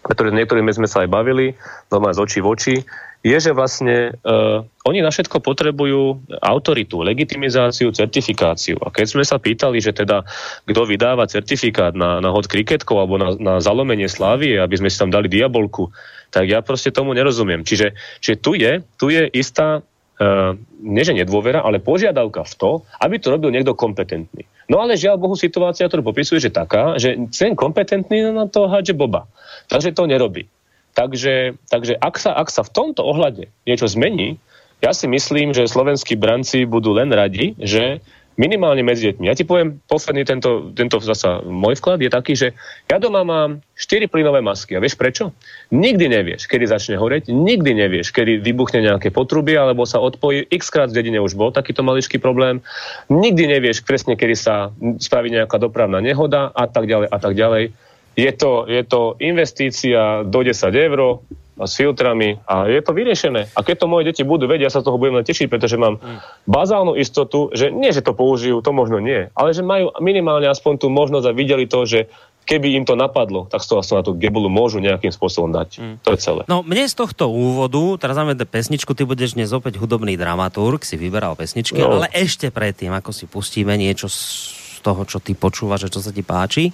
pretože 0.03 0.35
niektorými 0.35 0.71
sme 0.71 0.87
sa 0.87 1.03
aj 1.03 1.09
bavili, 1.11 1.55
doma 1.91 2.15
z 2.15 2.19
očí 2.23 2.39
v 2.39 2.47
oči, 2.47 2.75
je, 3.19 3.35
že 3.35 3.51
vlastne 3.51 4.15
uh, 4.23 4.63
oni 4.87 5.03
na 5.03 5.11
všetko 5.11 5.43
potrebujú 5.43 6.23
autoritu, 6.39 7.03
legitimizáciu, 7.03 7.91
certifikáciu. 7.91 8.79
A 8.79 8.95
keď 8.95 9.05
sme 9.11 9.23
sa 9.27 9.35
pýtali, 9.35 9.83
že 9.83 9.91
teda 9.91 10.23
kto 10.63 10.87
vydáva 10.87 11.27
certifikát 11.27 11.91
na, 11.99 12.23
na 12.23 12.31
hod 12.31 12.47
kriketkov 12.47 12.95
alebo 12.95 13.19
na, 13.19 13.35
na 13.35 13.53
zalomenie 13.59 14.07
slávy, 14.07 14.55
aby 14.55 14.79
sme 14.79 14.87
si 14.87 14.95
tam 14.95 15.11
dali 15.11 15.27
diabolku, 15.27 15.91
tak 16.29 16.45
ja 16.49 16.61
proste 16.61 16.93
tomu 16.93 17.13
nerozumiem. 17.17 17.65
Čiže, 17.65 17.97
čiže 18.21 18.35
tu, 18.37 18.53
je, 18.53 18.85
tu 18.97 19.09
je 19.09 19.25
istá, 19.33 19.81
uh, 19.81 20.53
nie 20.81 21.03
že 21.03 21.17
nedôvera, 21.17 21.65
ale 21.65 21.81
požiadavka 21.81 22.45
v 22.45 22.53
to, 22.55 22.71
aby 23.01 23.15
to 23.17 23.33
robil 23.33 23.49
niekto 23.49 23.73
kompetentný. 23.73 24.45
No 24.69 24.85
ale 24.85 24.93
žiaľ 24.93 25.17
Bohu 25.17 25.33
situácia, 25.33 25.89
ktorú 25.89 26.13
popisuje, 26.13 26.37
že 26.37 26.53
taká, 26.53 27.01
že 27.01 27.17
ten 27.33 27.57
kompetentný 27.57 28.29
na 28.29 28.45
to 28.45 28.69
hádže 28.69 28.93
boba. 28.93 29.25
Takže 29.65 29.97
to 29.97 30.05
nerobí. 30.05 30.45
Takže, 30.93 31.57
takže 31.69 31.97
ak, 31.97 32.15
sa, 32.21 32.37
ak 32.37 32.53
sa 32.53 32.61
v 32.61 32.73
tomto 32.73 33.01
ohľade 33.01 33.49
niečo 33.65 33.89
zmení, 33.89 34.37
ja 34.79 34.95
si 34.95 35.09
myslím, 35.11 35.51
že 35.51 35.67
slovenskí 35.67 36.15
branci 36.15 36.63
budú 36.63 36.95
len 36.95 37.11
radi, 37.11 37.57
že 37.59 37.99
minimálne 38.39 38.79
medzi 38.87 39.11
deťmi. 39.11 39.27
Ja 39.27 39.35
ti 39.35 39.43
poviem, 39.43 39.83
posledný 39.83 40.23
tento, 40.23 40.71
tento 40.71 41.03
zasa 41.03 41.43
môj 41.43 41.75
vklad 41.75 41.99
je 41.99 42.07
taký, 42.07 42.33
že 42.39 42.55
ja 42.87 42.95
doma 42.95 43.27
mám 43.27 43.59
4 43.75 44.07
plynové 44.07 44.39
masky. 44.39 44.79
A 44.79 44.81
vieš 44.81 44.95
prečo? 44.95 45.35
Nikdy 45.75 46.07
nevieš, 46.07 46.47
kedy 46.47 46.71
začne 46.71 46.95
horeť, 46.95 47.27
nikdy 47.27 47.75
nevieš, 47.75 48.15
kedy 48.15 48.39
vybuchne 48.39 48.79
nejaké 48.87 49.11
potrubie, 49.11 49.59
alebo 49.59 49.83
sa 49.83 49.99
odpojí. 49.99 50.47
X 50.47 50.71
krát 50.71 50.87
v 50.87 51.03
dedine 51.03 51.19
už 51.19 51.35
bol 51.35 51.51
takýto 51.51 51.83
maličký 51.83 52.15
problém. 52.15 52.63
Nikdy 53.11 53.59
nevieš 53.59 53.83
presne, 53.83 54.15
kedy 54.15 54.35
sa 54.39 54.71
spraví 54.79 55.27
nejaká 55.27 55.59
dopravná 55.59 55.99
nehoda 55.99 56.47
a 56.55 56.63
tak 56.71 56.87
ďalej 56.87 57.07
a 57.11 57.17
tak 57.19 57.35
ďalej. 57.35 57.75
Je 58.15 58.31
to, 58.35 58.67
je 58.67 58.83
to 58.87 59.15
investícia 59.19 60.23
do 60.27 60.39
10 60.43 60.55
eur, 60.75 61.23
s 61.59 61.73
filtrami 61.75 62.39
a 62.47 62.71
je 62.71 62.79
to 62.79 62.95
vyriešené. 62.95 63.51
A 63.51 63.59
keď 63.59 63.83
to 63.83 63.91
moje 63.91 64.07
deti 64.07 64.23
budú 64.23 64.47
vedieť, 64.47 64.71
ja 64.71 64.73
sa 64.73 64.81
z 64.83 64.87
toho 64.87 64.99
budem 64.99 65.19
len 65.19 65.27
tešiť, 65.27 65.47
pretože 65.51 65.75
mám 65.75 65.99
bazálnu 66.47 66.95
istotu, 66.95 67.51
že 67.51 67.73
nie, 67.73 67.91
že 67.91 68.05
to 68.05 68.15
použijú, 68.15 68.63
to 68.63 68.71
možno 68.71 69.03
nie, 69.03 69.27
ale 69.35 69.51
že 69.51 69.65
majú 69.65 69.91
minimálne 69.99 70.47
aspoň 70.47 70.85
tú 70.85 70.87
možnosť 70.87 71.25
a 71.27 71.35
videli 71.35 71.67
to, 71.67 71.83
že 71.83 72.07
keby 72.49 72.81
im 72.81 72.85
to 72.87 72.97
napadlo, 72.97 73.45
tak 73.45 73.61
z 73.61 73.67
toho 73.69 73.85
na 73.85 74.01
tú 74.01 74.17
gebulu 74.17 74.49
môžu 74.49 74.81
nejakým 74.81 75.13
spôsobom 75.13 75.53
dať. 75.53 75.69
Mm. 75.77 75.95
To 76.01 76.09
je 76.09 76.17
celé. 76.17 76.41
No 76.49 76.65
mne 76.65 76.89
z 76.89 76.97
tohto 76.97 77.29
úvodu, 77.29 78.01
teraz 78.01 78.17
máme 78.17 78.33
pesničku, 78.33 78.97
ty 78.97 79.05
budeš 79.05 79.37
dnes 79.37 79.53
opäť 79.53 79.77
hudobný 79.77 80.17
dramaturg, 80.17 80.81
si 80.81 80.97
vyberal 80.97 81.37
pesničky, 81.37 81.77
no. 81.77 82.01
ale 82.01 82.09
ešte 82.09 82.49
predtým, 82.49 82.89
ako 82.97 83.13
si 83.13 83.29
pustíme 83.29 83.77
niečo 83.77 84.09
z 84.09 84.81
toho, 84.81 85.05
čo 85.05 85.21
ty 85.21 85.37
počúvaš, 85.37 85.93
čo 85.93 86.01
sa 86.01 86.09
ti 86.09 86.25
páči, 86.25 86.73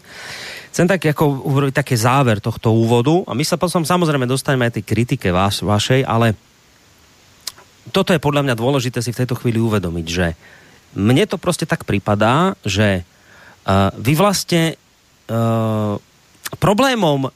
chcem 0.75 0.91
tak 0.91 1.07
ako 1.07 1.47
urobiť 1.47 1.71
také 1.71 1.95
záver 1.95 2.43
tohto 2.43 2.75
úvodu 2.75 3.23
a 3.23 3.31
my 3.31 3.47
sa 3.47 3.55
potom 3.55 3.87
samozrejme 3.87 4.27
dostaneme 4.27 4.67
aj 4.67 4.75
tej 4.75 4.83
kritike 4.83 5.31
vaš, 5.31 5.63
vašej, 5.63 6.03
ale 6.03 6.35
toto 7.95 8.11
je 8.11 8.19
podľa 8.19 8.43
mňa 8.43 8.59
dôležité 8.59 8.99
si 8.99 9.15
v 9.15 9.23
tejto 9.23 9.39
chvíli 9.39 9.55
uvedomiť, 9.55 10.07
že 10.11 10.35
mne 10.99 11.23
to 11.31 11.39
proste 11.39 11.63
tak 11.63 11.87
pripadá, 11.87 12.59
že 12.67 13.07
uh, 13.07 13.87
vy 13.95 14.19
vlastne 14.19 14.75
uh, 15.31 15.95
problémom 16.59 17.31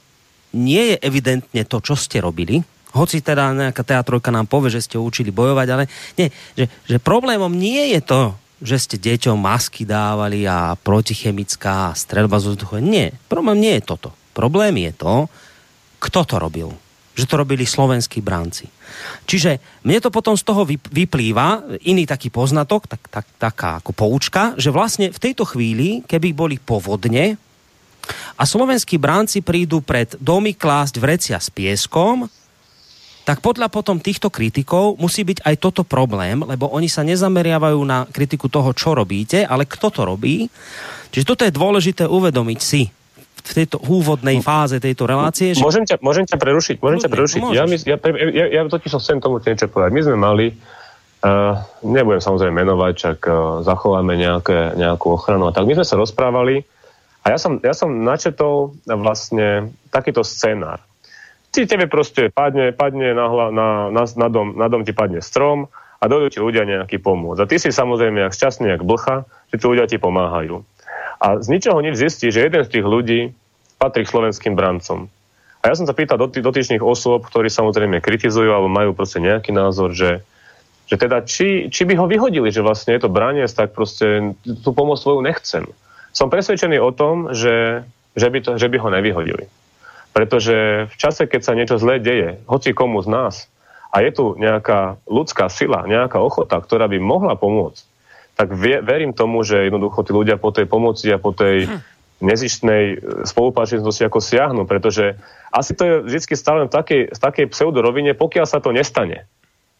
nie 0.52 0.92
je 0.92 0.96
evidentne 1.00 1.64
to, 1.64 1.80
čo 1.80 1.96
ste 1.96 2.20
robili, 2.20 2.60
hoci 2.92 3.24
teda 3.24 3.56
nejaká 3.56 3.80
teatrojka 3.80 4.28
nám 4.28 4.52
povie, 4.52 4.68
že 4.68 4.84
ste 4.84 5.00
učili 5.00 5.32
bojovať, 5.32 5.68
ale 5.72 5.88
nie, 6.20 6.28
že, 6.60 6.68
že 6.84 7.00
problémom 7.00 7.56
nie 7.56 7.96
je 7.96 8.04
to, 8.04 8.36
že 8.60 8.76
ste 8.76 8.96
deťom 9.00 9.40
masky 9.40 9.88
dávali 9.88 10.44
a 10.44 10.76
protichemická 10.76 11.96
strelba 11.96 12.36
z 12.36 12.54
vzduchu. 12.54 12.80
Nie, 12.84 13.16
problém 13.26 13.58
nie 13.60 13.74
je 13.80 13.84
toto. 13.84 14.12
Problém 14.36 14.76
je 14.84 14.92
to, 14.94 15.14
kto 16.00 16.20
to 16.28 16.36
robil. 16.36 16.70
Že 17.16 17.24
to 17.26 17.34
robili 17.40 17.64
slovenskí 17.66 18.20
bránci. 18.20 18.68
Čiže 19.24 19.82
mne 19.84 19.98
to 20.00 20.12
potom 20.12 20.36
z 20.36 20.44
toho 20.44 20.64
vyplýva, 20.68 21.80
iný 21.84 22.04
taký 22.06 22.28
poznatok, 22.28 22.86
tak, 22.86 23.02
tak, 23.08 23.26
taká 23.36 23.80
ako 23.80 23.92
poučka, 23.92 24.54
že 24.56 24.72
vlastne 24.72 25.10
v 25.10 25.18
tejto 25.18 25.44
chvíli, 25.48 26.04
keby 26.06 26.32
boli 26.32 26.56
povodne, 26.60 27.40
a 28.40 28.42
slovenskí 28.48 28.96
bránci 28.96 29.44
prídu 29.44 29.84
pred 29.84 30.16
domy 30.18 30.56
klásť 30.56 30.94
vrecia 30.98 31.38
s 31.38 31.52
pieskom, 31.52 32.26
tak 33.24 33.44
podľa 33.44 33.68
potom 33.68 34.00
týchto 34.00 34.32
kritikov 34.32 34.96
musí 34.96 35.22
byť 35.22 35.44
aj 35.44 35.54
toto 35.60 35.82
problém, 35.84 36.40
lebo 36.40 36.72
oni 36.72 36.88
sa 36.88 37.04
nezameriavajú 37.04 37.80
na 37.84 38.08
kritiku 38.08 38.48
toho, 38.48 38.72
čo 38.72 38.96
robíte, 38.96 39.44
ale 39.44 39.68
kto 39.68 39.92
to 39.92 40.02
robí. 40.08 40.48
Čiže 41.12 41.28
toto 41.28 41.42
je 41.44 41.52
dôležité 41.52 42.04
uvedomiť 42.08 42.60
si 42.60 42.88
v 43.40 43.52
tejto 43.56 43.80
úvodnej 43.88 44.40
fáze 44.44 44.76
tejto 44.78 45.08
relácie. 45.08 45.56
Že... 45.56 45.64
Môžem, 45.64 45.84
ťa, 45.88 45.96
môžem 46.04 46.24
ťa 46.28 46.36
prerušiť? 46.36 46.76
Môžem 46.80 47.00
ťa 47.00 47.10
prerušiť? 47.10 47.40
Ja, 47.56 47.64
my, 47.64 47.76
ja, 47.76 47.96
ja, 48.30 48.44
ja 48.46 48.60
totiž 48.68 48.92
chcem 49.00 49.18
tomu 49.18 49.40
niečo 49.40 49.66
povedať. 49.68 49.90
My 49.96 50.02
sme 50.04 50.16
mali, 50.20 50.46
uh, 51.24 51.56
nebudem 51.80 52.20
samozrejme 52.20 52.52
menovať, 52.52 52.92
čak 52.94 53.18
uh, 53.26 53.64
zachováme 53.64 54.12
nejaké, 54.16 54.76
nejakú 54.76 55.16
ochranu 55.16 55.48
a 55.48 55.52
tak. 55.56 55.64
My 55.64 55.76
sme 55.80 55.86
sa 55.88 55.96
rozprávali 55.96 56.62
a 57.24 57.36
ja 57.36 57.38
som, 57.40 57.60
ja 57.60 57.72
som 57.76 57.92
načetol 58.00 58.76
vlastne 58.84 59.72
takýto 59.92 60.24
scenár. 60.24 60.80
Ti 61.50 61.66
tebe 61.66 61.90
proste 61.90 62.30
padne, 62.30 62.70
padne 62.70 63.10
na, 63.10 63.26
na, 63.50 63.68
na, 63.90 64.02
na, 64.06 64.28
dom, 64.30 64.54
na 64.54 64.66
dom 64.70 64.86
ti 64.86 64.94
padne 64.94 65.18
strom 65.18 65.66
a 65.98 66.04
dojdú 66.06 66.28
ti 66.30 66.38
ľudia 66.38 66.62
nejaký 66.62 67.02
pomôcť. 67.02 67.40
A 67.42 67.48
ty 67.50 67.58
si 67.58 67.74
samozrejme 67.74 68.22
jak 68.22 68.34
šťastný, 68.34 68.70
jak 68.70 68.86
blcha, 68.86 69.26
že 69.50 69.58
tí 69.58 69.64
ľudia 69.66 69.90
ti 69.90 69.98
pomáhajú. 69.98 70.62
A 71.20 71.42
z 71.42 71.46
ničoho 71.50 71.82
nič 71.82 71.98
zistí, 71.98 72.30
že 72.30 72.46
jeden 72.46 72.62
z 72.64 72.72
tých 72.78 72.86
ľudí 72.86 73.20
patrí 73.76 74.06
k 74.06 74.12
slovenským 74.14 74.54
brancom. 74.54 75.10
A 75.60 75.68
ja 75.68 75.74
som 75.76 75.84
sa 75.84 75.92
pýtal 75.92 76.16
dotý, 76.16 76.40
dotyčných 76.40 76.80
osôb, 76.80 77.28
ktorí 77.28 77.52
samozrejme 77.52 78.00
kritizujú 78.00 78.48
alebo 78.48 78.72
majú 78.72 78.96
proste 78.96 79.20
nejaký 79.20 79.52
názor, 79.52 79.92
že, 79.92 80.24
že 80.88 80.96
teda 80.96 81.20
či, 81.26 81.68
či 81.68 81.84
by 81.84 82.00
ho 82.00 82.08
vyhodili, 82.08 82.48
že 82.48 82.64
vlastne 82.64 82.96
je 82.96 83.04
to 83.04 83.12
braniec, 83.12 83.52
tak 83.52 83.76
proste 83.76 84.32
tú 84.64 84.72
pomoc 84.72 84.96
svoju 84.96 85.20
nechcem 85.20 85.68
som 86.10 86.30
presvedčený 86.30 86.78
o 86.82 86.90
tom, 86.90 87.30
že, 87.30 87.86
že, 88.18 88.28
by 88.28 88.38
to, 88.42 88.50
že 88.58 88.66
by 88.66 88.76
ho 88.82 88.88
nevyhodili. 88.90 89.46
Pretože 90.10 90.90
v 90.90 90.96
čase, 90.98 91.30
keď 91.30 91.40
sa 91.42 91.54
niečo 91.54 91.78
zlé 91.78 92.02
deje, 92.02 92.42
hoci 92.50 92.74
komu 92.74 92.98
z 93.00 93.08
nás, 93.08 93.34
a 93.90 94.06
je 94.06 94.10
tu 94.14 94.38
nejaká 94.38 95.02
ľudská 95.10 95.50
sila, 95.50 95.82
nejaká 95.86 96.22
ochota, 96.22 96.62
ktorá 96.62 96.86
by 96.86 96.98
mohla 97.02 97.34
pomôcť, 97.34 97.82
tak 98.38 98.54
vie, 98.54 98.78
verím 98.80 99.10
tomu, 99.12 99.42
že 99.42 99.66
jednoducho 99.66 100.06
tí 100.06 100.14
ľudia 100.14 100.38
po 100.38 100.54
tej 100.54 100.70
pomoci 100.70 101.10
a 101.10 101.18
po 101.18 101.34
tej 101.34 101.66
hm. 101.66 101.78
nezištnej 102.22 102.84
e, 102.86 102.96
spolupáčnosti 103.26 104.06
ako 104.06 104.22
siahnu, 104.22 104.62
pretože 104.64 105.18
asi 105.50 105.74
to 105.74 105.82
je 105.82 105.94
vždy 106.06 106.34
stále 106.38 106.70
v 106.70 106.72
takej, 106.72 107.02
v 107.10 107.18
takej 107.18 107.46
pseudorovine, 107.50 108.14
pokiaľ 108.14 108.46
sa 108.46 108.62
to 108.62 108.70
nestane. 108.70 109.26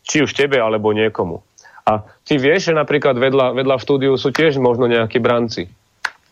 Či 0.02 0.26
už 0.26 0.34
tebe, 0.34 0.58
alebo 0.58 0.90
niekomu. 0.90 1.46
A 1.86 2.02
ty 2.26 2.36
vieš, 2.36 2.70
že 2.70 2.74
napríklad 2.74 3.14
vedľa, 3.14 3.54
vedľa 3.54 3.74
v 3.78 3.84
štúdiu 3.86 4.12
sú 4.18 4.34
tiež 4.34 4.58
možno 4.58 4.90
nejakí 4.90 5.22
branci 5.22 5.70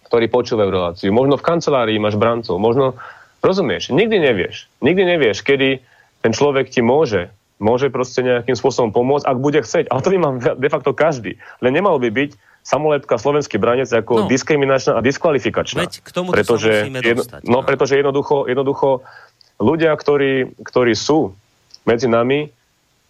ktorí 0.08 0.32
počúvajú 0.32 0.70
reláciu. 0.72 1.12
Možno 1.12 1.36
v 1.36 1.44
kancelárii 1.44 2.00
máš 2.00 2.16
brancov, 2.16 2.56
možno, 2.56 2.96
rozumieš, 3.42 3.90
nikdy 3.94 4.18
nevieš. 4.18 4.66
Nikdy 4.82 5.02
nevieš, 5.16 5.42
kedy 5.46 5.82
ten 6.22 6.32
človek 6.34 6.70
ti 6.70 6.82
môže, 6.82 7.30
môže 7.58 7.90
proste 7.90 8.22
nejakým 8.22 8.54
spôsobom 8.54 8.90
pomôcť, 8.94 9.26
ak 9.26 9.38
bude 9.38 9.60
chceť. 9.62 9.90
Ale 9.90 10.02
to 10.02 10.10
by 10.14 10.18
mal 10.18 10.32
de 10.38 10.68
facto 10.70 10.90
každý. 10.94 11.38
Len 11.62 11.72
nemal 11.74 11.98
by 11.98 12.10
byť 12.10 12.30
samoletka 12.62 13.16
slovenský 13.16 13.56
branec 13.56 13.88
ako 13.88 14.24
no. 14.24 14.28
diskriminačná 14.28 14.98
a 14.98 15.00
diskvalifikačná. 15.00 15.88
Veď 15.88 16.04
k 16.04 16.10
tomu 16.12 16.36
pretože, 16.36 16.84
sa 16.84 17.00
jedno, 17.00 17.24
dostať. 17.24 17.40
No, 17.46 17.62
no, 17.62 17.66
pretože 17.66 17.94
jednoducho, 17.96 18.44
jednoducho 18.44 18.88
ľudia, 19.56 19.94
ktorí, 19.96 20.52
ktorí 20.60 20.92
sú 20.92 21.32
medzi 21.88 22.06
nami, 22.06 22.52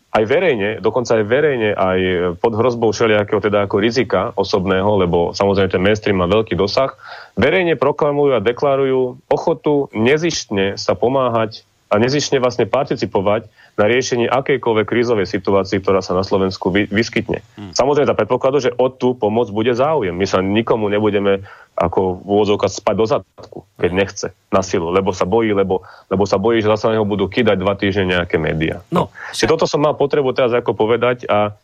aj 0.08 0.24
verejne, 0.24 0.70
dokonca 0.80 1.20
aj 1.20 1.24
verejne, 1.28 1.70
aj 1.76 1.98
pod 2.40 2.56
hrozbou 2.56 2.96
všelijakého 2.96 3.44
teda 3.44 3.68
ako 3.68 3.76
rizika 3.76 4.32
osobného, 4.40 5.04
lebo 5.04 5.36
samozrejme 5.36 5.68
ten 5.68 5.84
mainstream 5.84 6.16
má 6.16 6.24
veľký 6.24 6.56
dosah, 6.56 6.96
verejne 7.38 7.78
proklamujú 7.78 8.34
a 8.34 8.44
deklarujú 8.44 9.22
ochotu 9.30 9.86
nezištne 9.94 10.74
sa 10.74 10.98
pomáhať 10.98 11.62
a 11.88 11.96
nezišne 11.96 12.36
vlastne 12.36 12.68
participovať 12.68 13.48
na 13.80 13.88
riešení 13.88 14.28
akejkoľvek 14.28 14.86
krízovej 14.90 15.24
situácii, 15.24 15.80
ktorá 15.80 16.04
sa 16.04 16.12
na 16.12 16.20
Slovensku 16.26 16.68
vy, 16.68 16.84
vyskytne. 16.90 17.40
Hmm. 17.56 17.72
Samozrejme 17.72 18.10
za 18.10 18.18
predpokladu, 18.18 18.60
že 18.60 18.74
o 18.76 18.92
tú 18.92 19.16
pomoc 19.16 19.48
bude 19.48 19.72
záujem. 19.72 20.12
My 20.12 20.26
sa 20.28 20.44
nikomu 20.44 20.92
nebudeme 20.92 21.48
ako 21.78 22.20
v 22.20 22.28
úvodzovkách 22.28 22.74
spať 22.74 22.94
do 22.98 23.06
zadku, 23.06 23.58
keď 23.80 23.90
hmm. 23.94 24.00
nechce 24.02 24.26
na 24.52 24.60
silu, 24.60 24.92
lebo 24.92 25.16
sa 25.16 25.24
bojí, 25.24 25.56
lebo, 25.56 25.80
lebo 26.12 26.28
sa 26.28 26.36
bojí, 26.36 26.60
že 26.60 26.68
zase 26.68 26.92
na 26.92 27.00
neho 27.00 27.08
budú 27.08 27.30
kýdať 27.30 27.56
dva 27.56 27.72
týždne 27.78 28.20
nejaké 28.20 28.36
médiá. 28.36 28.84
No, 28.92 29.08
no. 29.08 29.32
Však... 29.32 29.48
toto 29.48 29.64
som 29.64 29.80
mal 29.80 29.96
potrebu 29.96 30.34
teraz 30.36 30.52
ako 30.52 30.76
povedať 30.76 31.24
a 31.30 31.56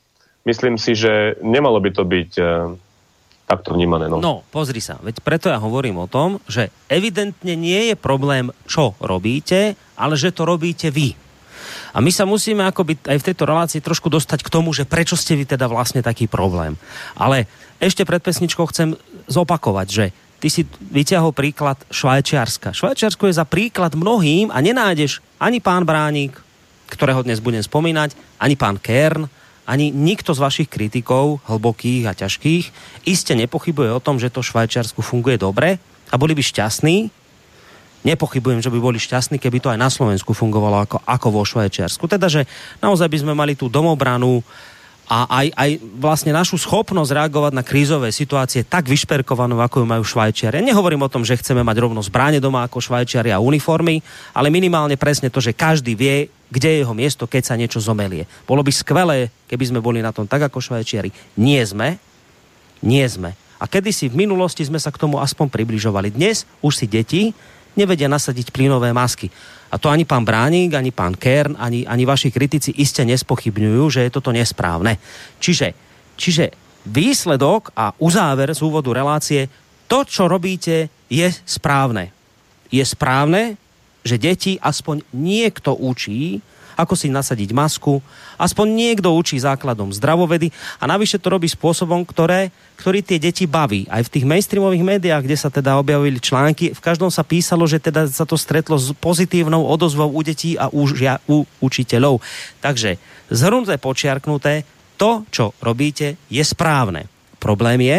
myslím 0.49 0.81
si, 0.81 0.97
že 0.97 1.37
nemalo 1.45 1.83
by 1.85 1.91
to 1.93 2.07
byť 2.07 2.31
eh, 2.41 2.49
takto 3.45 3.77
vnímané. 3.77 4.09
No. 4.09 4.21
no, 4.21 4.35
pozri 4.49 4.81
sa, 4.81 4.97
veď 5.05 5.21
preto 5.21 5.53
ja 5.53 5.61
hovorím 5.61 6.01
o 6.01 6.09
tom, 6.09 6.41
že 6.49 6.73
evidentne 6.89 7.53
nie 7.55 7.93
je 7.93 7.97
problém, 7.97 8.49
čo 8.65 8.97
robíte, 9.05 9.77
ale 10.01 10.17
že 10.17 10.33
to 10.33 10.49
robíte 10.49 10.89
vy. 10.89 11.13
A 11.95 12.03
my 12.03 12.11
sa 12.11 12.27
musíme 12.27 12.67
akoby 12.67 12.99
aj 13.07 13.23
v 13.23 13.27
tejto 13.31 13.45
relácii 13.47 13.79
trošku 13.79 14.11
dostať 14.11 14.43
k 14.43 14.53
tomu, 14.53 14.75
že 14.75 14.89
prečo 14.89 15.15
ste 15.15 15.39
vy 15.39 15.47
teda 15.47 15.71
vlastne 15.71 16.03
taký 16.03 16.27
problém. 16.27 16.75
Ale 17.15 17.47
ešte 17.79 18.03
pred 18.03 18.19
pesničkou 18.19 18.67
chcem 18.75 18.99
zopakovať, 19.31 19.87
že 19.87 20.05
ty 20.43 20.49
si 20.51 20.67
vyťahol 20.67 21.31
príklad 21.31 21.79
Švajčiarska. 21.95 22.75
Švajčiarsko 22.75 23.31
je 23.31 23.39
za 23.39 23.47
príklad 23.47 23.95
mnohým 23.95 24.51
a 24.51 24.59
nenájdeš 24.59 25.23
ani 25.39 25.63
pán 25.63 25.87
Bránik, 25.87 26.35
ktorého 26.91 27.23
dnes 27.23 27.39
budem 27.39 27.63
spomínať, 27.63 28.13
ani 28.43 28.59
pán 28.59 28.77
Kern, 28.83 29.31
ani 29.65 29.89
nikto 29.91 30.37
z 30.37 30.41
vašich 30.45 30.69
kritikov, 30.69 31.41
hlbokých 31.49 32.05
a 32.09 32.13
ťažkých, 32.13 32.65
iste 33.09 33.33
nepochybuje 33.33 33.91
o 33.93 34.01
tom, 34.01 34.21
že 34.21 34.29
to 34.29 34.45
Švajčiarsku 34.45 35.01
funguje 35.01 35.41
dobre 35.41 35.81
a 36.13 36.15
boli 36.21 36.37
by 36.37 36.45
šťastní. 36.45 37.09
Nepochybujem, 38.05 38.61
že 38.61 38.69
by 38.69 38.79
boli 38.79 39.01
šťastní, 39.01 39.41
keby 39.41 39.65
to 39.65 39.73
aj 39.73 39.81
na 39.81 39.89
Slovensku 39.89 40.37
fungovalo 40.37 40.85
ako, 40.85 40.97
ako 41.09 41.29
vo 41.33 41.43
Švajčiarsku. 41.49 42.05
Teda, 42.05 42.29
že 42.29 42.45
naozaj 42.85 43.09
by 43.09 43.19
sme 43.25 43.33
mali 43.33 43.57
tú 43.57 43.73
domobranu, 43.73 44.45
a 45.05 45.29
aj, 45.29 45.47
aj 45.53 45.71
vlastne 46.01 46.33
našu 46.33 46.57
schopnosť 46.57 47.13
reagovať 47.13 47.53
na 47.53 47.61
krízové 47.61 48.09
situácie 48.09 48.65
tak 48.65 48.89
vyšperkovanú, 48.89 49.61
ako 49.61 49.85
ju 49.85 49.87
majú 49.89 50.01
Švajčiari. 50.01 50.65
Nehovorím 50.65 51.05
o 51.05 51.13
tom, 51.13 51.29
že 51.29 51.37
chceme 51.37 51.61
mať 51.61 51.77
rovno 51.77 52.01
zbráne 52.01 52.41
doma 52.41 52.65
ako 52.65 52.81
Švajčiari 52.81 53.29
a 53.29 53.43
uniformy, 53.43 54.01
ale 54.33 54.49
minimálne 54.49 54.97
presne 54.97 55.29
to, 55.29 55.45
že 55.45 55.53
každý 55.53 55.93
vie, 55.93 56.33
kde 56.55 56.69
je 56.71 56.81
jeho 56.87 56.95
miesto, 56.95 57.27
keď 57.27 57.43
sa 57.43 57.59
niečo 57.59 57.83
zomelie. 57.83 58.31
Bolo 58.47 58.63
by 58.63 58.71
skvelé, 58.71 59.35
keby 59.51 59.75
sme 59.75 59.83
boli 59.83 59.99
na 59.99 60.15
tom 60.15 60.31
tak 60.31 60.47
ako 60.47 60.63
Švajčiari. 60.63 61.11
Nie 61.35 61.67
sme. 61.67 61.99
Nie 62.79 63.11
sme. 63.11 63.35
A 63.59 63.67
kedysi 63.67 64.07
v 64.07 64.23
minulosti 64.23 64.63
sme 64.63 64.79
sa 64.79 64.95
k 64.95 65.01
tomu 65.03 65.19
aspoň 65.19 65.51
približovali. 65.51 66.15
Dnes 66.15 66.47
už 66.63 66.79
si 66.79 66.87
deti 66.87 67.35
nevedia 67.75 68.07
nasadiť 68.07 68.55
plynové 68.55 68.95
masky. 68.95 69.27
A 69.75 69.81
to 69.83 69.91
ani 69.91 70.07
pán 70.07 70.23
Bránik, 70.23 70.79
ani 70.79 70.95
pán 70.95 71.19
Kern, 71.19 71.59
ani, 71.59 71.83
ani 71.83 72.07
vaši 72.07 72.31
kritici 72.31 72.71
iste 72.79 73.03
nespochybňujú, 73.03 73.83
že 73.91 74.01
je 74.07 74.15
toto 74.15 74.31
nesprávne. 74.31 75.03
Čiže, 75.43 75.75
čiže 76.15 76.55
výsledok 76.87 77.75
a 77.75 77.91
uzáver 77.99 78.55
z 78.55 78.63
úvodu 78.63 78.95
relácie, 78.95 79.51
to, 79.91 80.07
čo 80.07 80.31
robíte, 80.31 80.87
je 81.11 81.27
správne. 81.43 82.15
Je 82.71 82.87
správne, 82.87 83.59
že 84.05 84.21
deti 84.21 84.61
aspoň 84.61 85.03
niekto 85.17 85.73
učí 85.73 86.45
ako 86.75 86.95
si 86.99 87.09
nasadiť 87.11 87.55
masku. 87.55 88.03
Aspoň 88.35 88.67
niekto 88.75 89.15
učí 89.15 89.39
základom 89.39 89.95
zdravovedy 89.95 90.51
a 90.83 90.85
navyše 90.91 91.23
to 91.23 91.31
robí 91.31 91.47
spôsobom, 91.47 92.03
ktoré, 92.03 92.51
ktorý 92.79 93.01
tie 93.01 93.23
deti 93.23 93.47
baví. 93.47 93.87
Aj 93.87 94.03
v 94.03 94.11
tých 94.11 94.27
mainstreamových 94.27 94.83
médiách, 94.83 95.23
kde 95.23 95.39
sa 95.39 95.49
teda 95.55 95.79
objavili 95.79 96.19
články, 96.19 96.75
v 96.75 96.81
každom 96.83 97.15
sa 97.15 97.23
písalo, 97.23 97.65
že 97.71 97.79
teda 97.79 98.11
sa 98.11 98.27
to 98.27 98.35
stretlo 98.35 98.75
s 98.75 98.91
pozitívnou 98.99 99.63
odozvou 99.63 100.11
u 100.11 100.21
detí 100.27 100.59
a 100.59 100.67
u, 100.67 100.83
žia, 100.91 101.23
u 101.31 101.47
učiteľov. 101.63 102.19
Takže 102.59 102.99
zhrnuté 103.31 103.79
počiarknuté, 103.79 104.67
to, 104.99 105.27
čo 105.31 105.55
robíte, 105.63 106.19
je 106.31 106.43
správne. 106.43 107.07
Problém 107.39 107.83
je, 107.83 107.99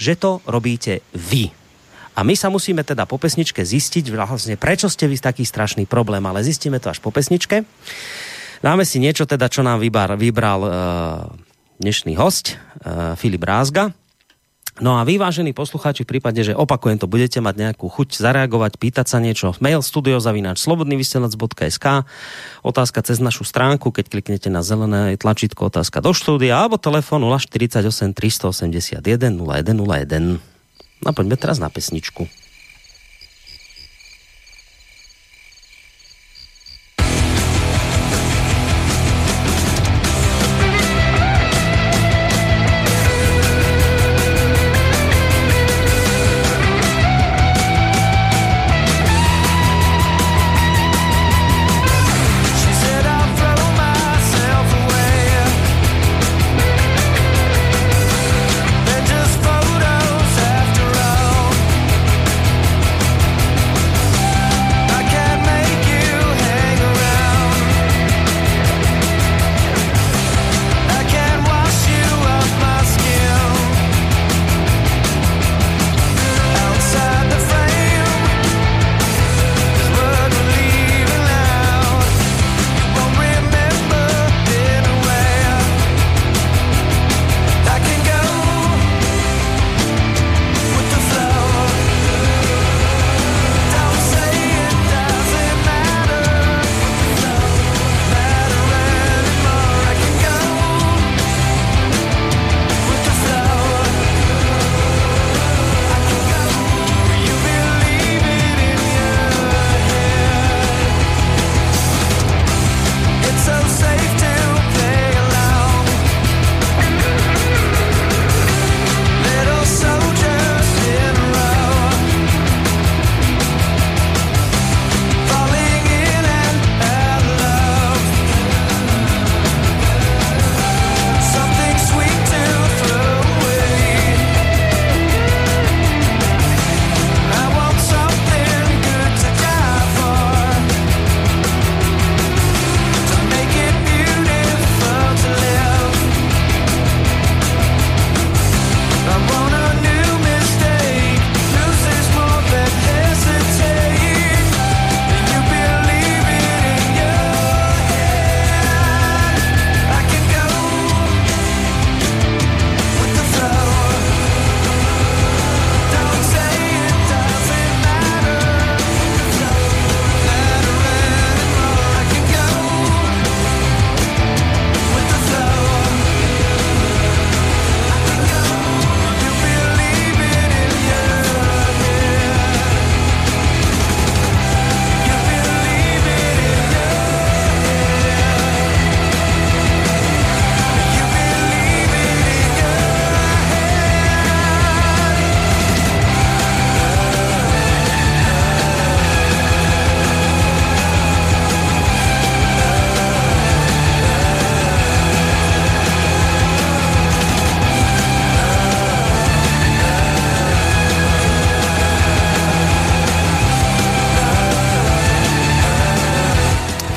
že 0.00 0.16
to 0.16 0.40
robíte 0.48 1.04
vy. 1.12 1.59
A 2.18 2.26
my 2.26 2.34
sa 2.34 2.50
musíme 2.50 2.82
teda 2.82 3.06
po 3.06 3.16
pesničke 3.16 3.62
zistiť 3.62 4.10
vlastne, 4.10 4.58
prečo 4.58 4.90
ste 4.90 5.06
vy 5.06 5.16
taký 5.16 5.46
strašný 5.46 5.86
problém, 5.86 6.22
ale 6.26 6.42
zistíme 6.42 6.82
to 6.82 6.90
až 6.90 6.98
po 6.98 7.14
pesničke. 7.14 7.62
Dáme 8.60 8.84
si 8.84 9.00
niečo 9.00 9.24
teda, 9.24 9.48
čo 9.48 9.64
nám 9.64 9.80
vybral, 9.80 10.20
vybral 10.20 10.60
uh, 10.60 10.70
dnešný 11.80 12.12
host, 12.20 12.60
uh, 12.84 13.16
Filip 13.16 13.40
Rázga. 13.40 13.96
No 14.80 14.96
a 14.96 15.04
vy, 15.04 15.20
vážení 15.20 15.52
poslucháči, 15.52 16.08
v 16.08 16.16
prípade, 16.16 16.40
že 16.40 16.56
opakujem 16.56 16.96
to, 16.96 17.04
budete 17.04 17.36
mať 17.44 17.54
nejakú 17.56 17.90
chuť 17.92 18.16
zareagovať, 18.16 18.80
pýtať 18.80 19.06
sa 19.12 19.20
niečo, 19.20 19.52
mail 19.60 19.84
studiozavináč 19.84 20.56
slobodnyvysielac.sk 20.64 22.08
otázka 22.64 22.98
cez 23.04 23.20
našu 23.20 23.44
stránku, 23.44 23.92
keď 23.92 24.08
kliknete 24.08 24.48
na 24.48 24.64
zelené 24.64 25.20
tlačítko 25.20 25.68
otázka 25.68 26.00
do 26.00 26.16
štúdia, 26.16 26.64
alebo 26.64 26.80
telefon 26.80 27.20
048 27.28 28.16
381 28.16 29.04
0101. 29.36 30.59
No 31.00 31.16
poďme 31.16 31.40
teraz 31.40 31.56
na 31.56 31.72
pesničku. 31.72 32.28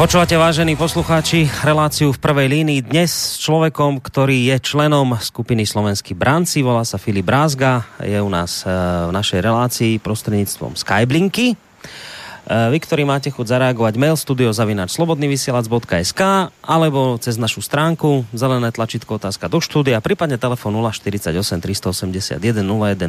Počúvate, 0.03 0.35
vážení 0.35 0.75
poslucháči, 0.75 1.47
reláciu 1.63 2.11
v 2.11 2.19
prvej 2.19 2.51
línii 2.51 2.83
dnes 2.83 3.07
s 3.07 3.39
človekom, 3.39 4.03
ktorý 4.03 4.51
je 4.51 4.59
členom 4.59 5.15
skupiny 5.15 5.63
Slovenskí 5.63 6.11
branci, 6.11 6.59
volá 6.59 6.83
sa 6.83 6.99
Filip 6.99 7.23
Brázga, 7.23 7.87
je 8.03 8.19
u 8.19 8.27
nás 8.27 8.67
eh, 8.67 8.69
v 9.07 9.15
našej 9.15 9.39
relácii 9.39 10.03
prostredníctvom 10.03 10.75
Skyblinky. 10.75 11.55
Eh, 11.55 12.67
vy, 12.75 12.83
ktorí 12.83 13.07
máte 13.07 13.31
chuť 13.31 13.55
zareagovať, 13.55 13.95
mail 13.95 14.19
studiozavinač.slobodnyvysielac.sk 14.19 16.21
alebo 16.59 17.15
cez 17.23 17.39
našu 17.39 17.63
stránku 17.63 18.27
zelené 18.35 18.75
tlačítko 18.75 19.15
otázka 19.15 19.47
do 19.47 19.63
štúdia, 19.63 20.03
prípadne 20.03 20.35
telefon 20.35 20.75
048 20.83 21.31
381 21.63 22.43
0101. 22.43 23.07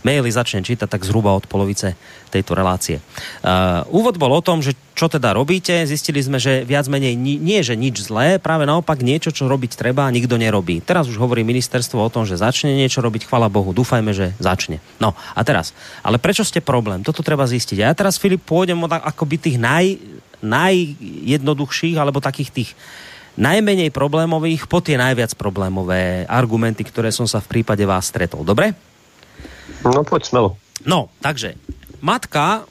Maily 0.00 0.30
začnem 0.32 0.64
čítať 0.64 0.88
tak 0.88 1.04
zhruba 1.04 1.36
od 1.36 1.44
polovice 1.44 1.92
tejto 2.32 2.56
relácie. 2.56 3.04
Uh, 3.44 3.84
úvod 3.92 4.16
bol 4.16 4.32
o 4.32 4.40
tom, 4.40 4.64
že 4.64 4.72
čo 5.00 5.08
teda 5.08 5.32
robíte. 5.32 5.88
Zistili 5.88 6.20
sme, 6.20 6.36
že 6.36 6.60
viac 6.68 6.84
menej 6.84 7.16
nie, 7.16 7.40
nie 7.40 7.64
že 7.64 7.72
nič 7.72 8.04
zlé, 8.04 8.36
práve 8.36 8.68
naopak 8.68 9.00
niečo, 9.00 9.32
čo 9.32 9.48
robiť 9.48 9.72
treba, 9.72 10.12
nikto 10.12 10.36
nerobí. 10.36 10.84
Teraz 10.84 11.08
už 11.08 11.16
hovorí 11.16 11.40
ministerstvo 11.40 11.96
o 11.96 12.12
tom, 12.12 12.28
že 12.28 12.36
začne 12.36 12.76
niečo 12.76 13.00
robiť, 13.00 13.24
chvala 13.24 13.48
Bohu, 13.48 13.72
dúfajme, 13.72 14.12
že 14.12 14.36
začne. 14.36 14.84
No 15.00 15.16
a 15.16 15.40
teraz, 15.40 15.72
ale 16.04 16.20
prečo 16.20 16.44
ste 16.44 16.60
problém? 16.60 17.00
Toto 17.00 17.24
treba 17.24 17.48
zistiť. 17.48 17.80
A 17.80 17.88
ja 17.88 17.96
teraz, 17.96 18.20
Filip, 18.20 18.44
pôjdem 18.44 18.76
od 18.84 18.92
akoby 18.92 19.40
tých 19.40 19.56
naj, 19.56 19.96
najjednoduchších, 20.44 21.96
alebo 21.96 22.20
takých 22.20 22.52
tých 22.52 22.70
najmenej 23.40 23.88
problémových 23.88 24.68
po 24.68 24.84
tie 24.84 25.00
najviac 25.00 25.32
problémové 25.32 26.28
argumenty, 26.28 26.84
ktoré 26.84 27.08
som 27.08 27.24
sa 27.24 27.40
v 27.40 27.48
prípade 27.56 27.88
vás 27.88 28.12
stretol. 28.12 28.44
Dobre? 28.44 28.76
No 29.80 30.04
poď 30.04 30.28
smelo. 30.28 30.48
No, 30.84 31.08
takže 31.24 31.56
matka 32.04 32.68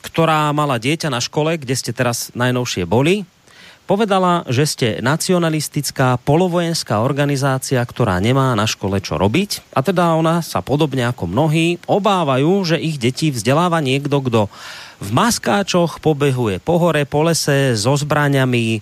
ktorá 0.00 0.48
mala 0.56 0.80
dieťa 0.80 1.12
na 1.12 1.20
škole, 1.20 1.60
kde 1.60 1.76
ste 1.76 1.92
teraz 1.92 2.32
najnovšie 2.32 2.88
boli, 2.88 3.28
povedala, 3.90 4.46
že 4.46 4.64
ste 4.70 4.88
nacionalistická 5.02 6.22
polovojenská 6.22 7.02
organizácia, 7.02 7.82
ktorá 7.82 8.22
nemá 8.22 8.54
na 8.54 8.62
škole 8.70 9.02
čo 9.02 9.18
robiť. 9.18 9.74
A 9.74 9.82
teda 9.82 10.14
ona 10.14 10.46
sa 10.46 10.62
podobne 10.62 11.10
ako 11.10 11.26
mnohí 11.26 11.82
obávajú, 11.90 12.62
že 12.62 12.78
ich 12.78 13.02
deti 13.02 13.34
vzdeláva 13.34 13.82
niekto, 13.82 14.22
kto 14.22 14.46
v 15.02 15.10
maskáčoch 15.10 15.98
pobehuje 15.98 16.62
po 16.62 16.78
hore, 16.78 17.02
po 17.02 17.26
lese 17.26 17.74
so 17.74 17.98
zbraňami. 17.98 18.78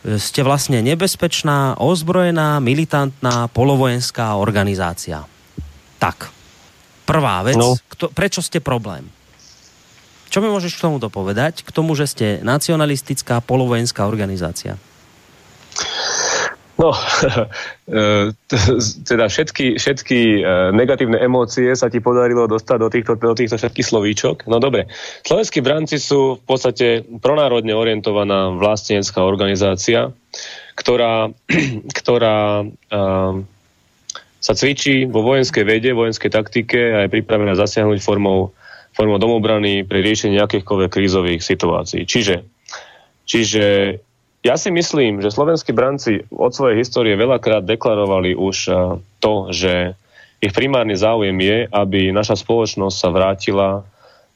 Ste 0.00 0.40
vlastne 0.40 0.80
nebezpečná, 0.80 1.76
ozbrojená, 1.76 2.64
militantná 2.64 3.52
polovojenská 3.52 4.40
organizácia. 4.40 5.28
Tak, 6.00 6.32
prvá 7.04 7.44
vec, 7.44 7.60
no. 7.60 7.76
kto, 7.92 8.08
prečo 8.08 8.40
ste 8.40 8.64
problém? 8.64 9.19
Čo 10.30 10.38
mi 10.38 10.48
môžeš 10.48 10.78
k 10.78 10.84
tomuto 10.86 11.10
povedať? 11.10 11.66
K 11.66 11.70
tomu, 11.74 11.98
že 11.98 12.06
ste 12.06 12.26
nacionalistická 12.46 13.42
polovojenská 13.42 14.06
organizácia. 14.06 14.78
No, 16.80 16.96
e, 17.90 18.32
teda 19.04 19.28
všetky, 19.28 19.76
všetky 19.76 20.18
e, 20.40 20.42
negatívne 20.72 21.20
emócie 21.20 21.68
sa 21.76 21.92
ti 21.92 22.00
podarilo 22.00 22.48
dostať 22.48 22.78
do 22.80 22.88
týchto, 22.88 23.12
do 23.20 23.36
týchto 23.36 23.60
všetkých 23.60 23.88
slovíčok. 23.90 24.36
No 24.48 24.56
dobre, 24.62 24.88
slovenskí 25.28 25.60
branci 25.60 26.00
sú 26.00 26.40
v 26.40 26.44
podstate 26.48 27.04
pronárodne 27.20 27.76
orientovaná 27.76 28.56
vlastnenská 28.56 29.20
organizácia, 29.20 30.08
ktorá, 30.72 31.28
ktorá 32.00 32.64
uh, 32.64 33.34
sa 34.40 34.52
cvičí 34.56 35.04
vo 35.04 35.20
vojenskej 35.20 35.68
vede, 35.68 35.92
vojenskej 35.92 36.32
taktike 36.32 36.80
a 36.96 36.98
je 37.04 37.12
pripravená 37.12 37.52
zasiahnuť 37.60 38.00
formou 38.00 38.56
formou 39.00 39.16
domobrany 39.16 39.88
pri 39.88 40.04
riešení 40.04 40.36
akýchkoľvek 40.44 40.90
krízových 40.92 41.40
situácií. 41.40 42.04
Čiže, 42.04 42.44
čiže 43.24 43.64
ja 44.44 44.60
si 44.60 44.68
myslím, 44.68 45.24
že 45.24 45.32
slovenskí 45.32 45.72
branci 45.72 46.28
od 46.28 46.52
svojej 46.52 46.84
histórie 46.84 47.16
veľakrát 47.16 47.64
deklarovali 47.64 48.36
už 48.36 48.56
to, 49.24 49.34
že 49.56 49.96
ich 50.44 50.52
primárny 50.52 51.00
záujem 51.00 51.36
je, 51.40 51.64
aby 51.72 52.12
naša 52.12 52.36
spoločnosť 52.36 52.96
sa 52.96 53.08
vrátila 53.08 53.68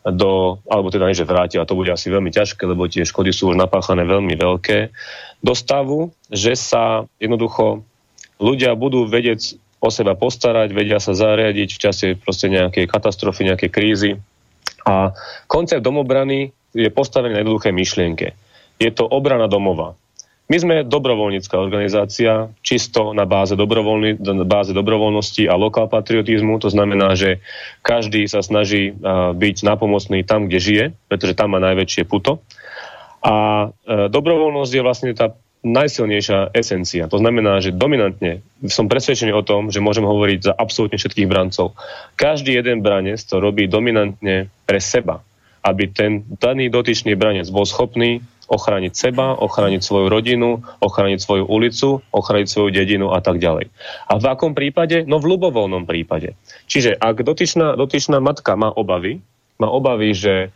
do, 0.05 0.61
alebo 0.69 0.93
teda 0.93 1.09
nie, 1.09 1.17
že 1.17 1.29
vrátila, 1.29 1.69
to 1.69 1.77
bude 1.77 1.89
asi 1.89 2.12
veľmi 2.12 2.29
ťažké, 2.29 2.65
lebo 2.65 2.89
tie 2.89 3.09
škody 3.09 3.33
sú 3.33 3.53
už 3.53 3.61
napáchané 3.61 4.05
veľmi 4.05 4.37
veľké, 4.37 4.93
do 5.45 5.53
stavu, 5.57 6.12
že 6.29 6.57
sa 6.57 7.09
jednoducho 7.21 7.85
ľudia 8.41 8.77
budú 8.77 9.09
vedieť 9.09 9.61
o 9.81 9.89
seba 9.89 10.17
postarať, 10.17 10.73
vedia 10.73 11.01
sa 11.01 11.12
zariadiť 11.17 11.69
v 11.69 11.81
čase 11.81 12.07
proste 12.17 12.49
nejakej 12.49 12.89
katastrofy, 12.89 13.49
nejakej 13.49 13.71
krízy, 13.73 14.11
a 14.85 15.17
koncept 15.49 15.81
domobrany 15.81 16.53
je 16.75 16.91
postavený 16.91 17.33
na 17.35 17.41
jednoduché 17.41 17.73
myšlienke. 17.73 18.37
Je 18.77 18.91
to 18.91 19.07
obrana 19.07 19.47
domova. 19.47 19.97
My 20.45 20.61
sme 20.61 20.85
dobrovoľnícká 20.85 21.57
organizácia, 21.57 22.53
čisto 22.61 23.17
na 23.17 23.25
báze, 23.25 23.57
dobrovoľni, 23.57 24.21
báze 24.45 24.77
dobrovoľnosti 24.77 25.49
a 25.49 25.57
lokál 25.57 25.89
patriotizmu. 25.89 26.61
To 26.61 26.69
znamená, 26.69 27.17
že 27.17 27.41
každý 27.81 28.29
sa 28.29 28.45
snaží 28.45 28.93
byť 29.33 29.57
napomocný 29.65 30.21
tam, 30.21 30.45
kde 30.45 30.59
žije, 30.61 30.85
pretože 31.09 31.33
tam 31.33 31.57
má 31.57 31.65
najväčšie 31.65 32.05
puto. 32.05 32.45
A 33.25 33.35
e, 33.89 34.12
dobrovoľnosť 34.12 34.73
je 34.77 34.83
vlastne 34.85 35.11
tá 35.17 35.33
najsilnejšia 35.65 36.53
esencia. 36.53 37.09
To 37.09 37.17
znamená, 37.17 37.59
že 37.65 37.73
dominantne 37.73 38.45
som 38.69 38.87
presvedčený 38.87 39.33
o 39.33 39.43
tom, 39.43 39.73
že 39.73 39.81
môžem 39.81 40.05
hovoriť 40.05 40.39
za 40.45 40.53
absolútne 40.53 41.01
všetkých 41.01 41.27
brancov. 41.27 41.73
Každý 42.21 42.55
jeden 42.55 42.85
branec 42.85 43.19
to 43.25 43.41
robí 43.41 43.65
dominantne 43.65 44.53
pre 44.69 44.79
seba, 44.79 45.25
aby 45.65 45.89
ten 45.89 46.21
daný 46.37 46.69
dotyčný 46.69 47.17
branec 47.17 47.49
bol 47.49 47.65
schopný 47.65 48.21
ochrániť 48.45 48.93
seba, 48.93 49.33
ochrániť 49.33 49.81
svoju 49.81 50.12
rodinu, 50.12 50.61
ochrániť 50.85 51.17
svoju 51.17 51.45
ulicu, 51.49 52.05
ochrániť 52.12 52.49
svoju 52.49 52.71
dedinu 52.77 53.17
a 53.17 53.25
tak 53.25 53.41
ďalej. 53.41 53.73
A 54.05 54.21
v 54.21 54.25
akom 54.29 54.53
prípade? 54.53 55.09
No 55.09 55.17
v 55.17 55.33
ľubovoľnom 55.33 55.89
prípade. 55.89 56.37
Čiže 56.69 56.93
ak 57.01 57.25
dotyčná, 57.25 57.73
dotyčná 57.73 58.21
matka 58.21 58.53
má 58.53 58.69
obavy, 58.69 59.25
má 59.57 59.73
obavy, 59.73 60.12
že 60.12 60.53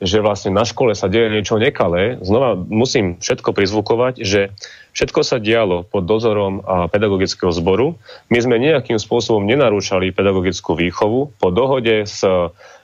že 0.00 0.24
vlastne 0.24 0.56
na 0.56 0.64
škole 0.64 0.96
sa 0.96 1.12
deje 1.12 1.28
niečo 1.28 1.60
nekalé, 1.60 2.16
znova 2.24 2.56
musím 2.56 3.20
všetko 3.20 3.52
prizvukovať, 3.52 4.24
že 4.24 4.48
všetko 4.96 5.20
sa 5.20 5.36
dialo 5.36 5.84
pod 5.84 6.08
dozorom 6.08 6.64
a 6.64 6.88
pedagogického 6.88 7.52
zboru. 7.52 8.00
My 8.32 8.40
sme 8.40 8.56
nejakým 8.56 8.96
spôsobom 8.96 9.44
nenarúšali 9.44 10.08
pedagogickú 10.16 10.72
výchovu. 10.72 11.36
Po 11.36 11.48
dohode 11.52 12.08
s 12.08 12.24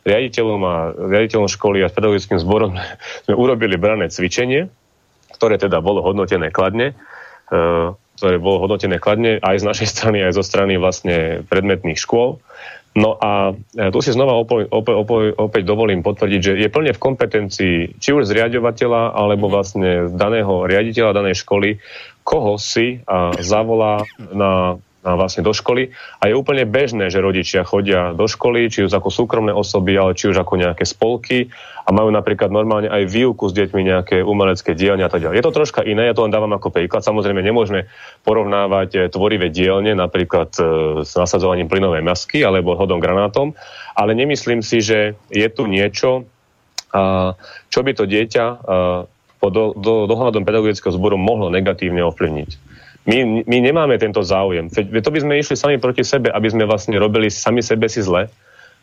riaditeľom 0.04 0.60
a 0.60 0.76
riaditeľom 0.92 1.48
školy 1.48 1.80
a 1.80 1.88
s 1.88 1.96
pedagogickým 1.96 2.36
zborom 2.36 2.76
sme 3.24 3.34
urobili 3.34 3.80
brané 3.80 4.12
cvičenie, 4.12 4.68
ktoré 5.32 5.56
teda 5.56 5.80
bolo 5.80 6.04
hodnotené 6.04 6.52
kladne 6.52 6.92
e, 7.48 7.96
ktoré 8.16 8.40
bolo 8.40 8.64
hodnotené 8.64 8.96
kladne 8.96 9.36
aj 9.44 9.60
z 9.60 9.64
našej 9.68 9.88
strany, 9.92 10.18
aj 10.24 10.36
zo 10.36 10.44
strany 10.44 10.80
vlastne 10.80 11.44
predmetných 11.48 12.00
škôl. 12.00 12.40
No 12.96 13.12
a 13.20 13.52
e, 13.52 13.92
tu 13.92 14.00
si 14.00 14.08
znova 14.08 14.40
opäť, 14.40 14.72
opäť, 14.72 15.36
opäť 15.36 15.62
dovolím 15.68 16.00
potvrdiť, 16.00 16.40
že 16.40 16.52
je 16.56 16.72
plne 16.72 16.96
v 16.96 17.02
kompetencii 17.02 17.76
či 18.00 18.10
už 18.16 18.24
zriadovateľa, 18.24 19.12
alebo 19.12 19.52
vlastne 19.52 20.08
daného 20.08 20.64
riaditeľa 20.64 21.12
danej 21.12 21.44
školy, 21.44 21.76
koho 22.24 22.56
si 22.56 23.04
a 23.04 23.36
zavolá 23.44 24.00
na 24.32 24.80
vlastne 25.14 25.46
do 25.46 25.54
školy 25.54 25.94
a 26.18 26.26
je 26.26 26.34
úplne 26.34 26.66
bežné, 26.66 27.06
že 27.14 27.22
rodičia 27.22 27.62
chodia 27.62 28.10
do 28.10 28.26
školy, 28.26 28.66
či 28.66 28.82
už 28.82 28.90
ako 28.98 29.14
súkromné 29.14 29.54
osoby, 29.54 29.94
ale 29.94 30.18
či 30.18 30.34
už 30.34 30.42
ako 30.42 30.58
nejaké 30.58 30.82
spolky 30.82 31.54
a 31.86 31.94
majú 31.94 32.10
napríklad 32.10 32.50
normálne 32.50 32.90
aj 32.90 33.06
výuku 33.06 33.46
s 33.46 33.54
deťmi 33.54 33.82
nejaké 33.86 34.16
umelecké 34.26 34.74
dielne 34.74 35.06
a 35.06 35.10
tak 35.12 35.22
ďalej. 35.22 35.38
Je 35.38 35.46
to 35.46 35.54
troška 35.54 35.86
iné, 35.86 36.10
ja 36.10 36.18
to 36.18 36.26
len 36.26 36.34
dávam 36.34 36.50
ako 36.50 36.74
príklad. 36.74 37.06
Samozrejme 37.06 37.38
nemôžeme 37.38 37.86
porovnávať 38.26 38.90
eh, 38.98 39.00
tvorivé 39.06 39.54
dielne 39.54 39.94
napríklad 39.94 40.50
eh, 40.58 40.64
s 41.06 41.14
nasadzovaním 41.14 41.70
plynovej 41.70 42.02
masky 42.02 42.42
alebo 42.42 42.74
hodom 42.74 42.98
granátom, 42.98 43.54
ale 43.94 44.18
nemyslím 44.18 44.66
si, 44.66 44.82
že 44.82 45.14
je 45.30 45.46
tu 45.46 45.70
niečo, 45.70 46.26
čo 47.68 47.80
by 47.84 47.92
to 47.92 48.08
dieťa 48.08 48.44
pod 49.36 49.52
dohľadom 50.08 50.42
pedagogického 50.48 50.94
zboru 50.94 51.20
mohlo 51.20 51.52
negatívne 51.52 52.00
ovplyvniť. 52.08 52.50
My, 53.06 53.46
my 53.46 53.58
nemáme 53.62 53.94
tento 54.02 54.18
záujem. 54.26 54.66
Veď 54.66 55.02
to 55.02 55.14
by 55.14 55.20
sme 55.22 55.38
išli 55.38 55.54
sami 55.54 55.76
proti 55.78 56.02
sebe, 56.02 56.26
aby 56.34 56.50
sme 56.50 56.66
vlastne 56.66 56.98
robili 56.98 57.30
sami 57.30 57.62
sebe 57.62 57.86
si 57.86 58.02
zle. 58.02 58.26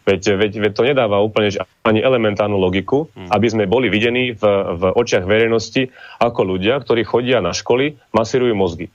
Veď, 0.04 0.36
veď, 0.36 0.52
veď 0.68 0.72
to 0.76 0.84
nedáva 0.84 1.24
úplne 1.24 1.52
ani 1.84 2.04
elementárnu 2.04 2.60
logiku, 2.60 3.08
hmm. 3.16 3.32
aby 3.32 3.48
sme 3.48 3.64
boli 3.68 3.88
videní 3.88 4.36
v, 4.36 4.44
v 4.80 4.84
očiach 4.96 5.24
verejnosti 5.24 5.92
ako 6.20 6.56
ľudia, 6.56 6.80
ktorí 6.84 7.08
chodia 7.08 7.40
na 7.40 7.56
školy, 7.56 7.96
masírujú 8.12 8.52
mozgy. 8.52 8.92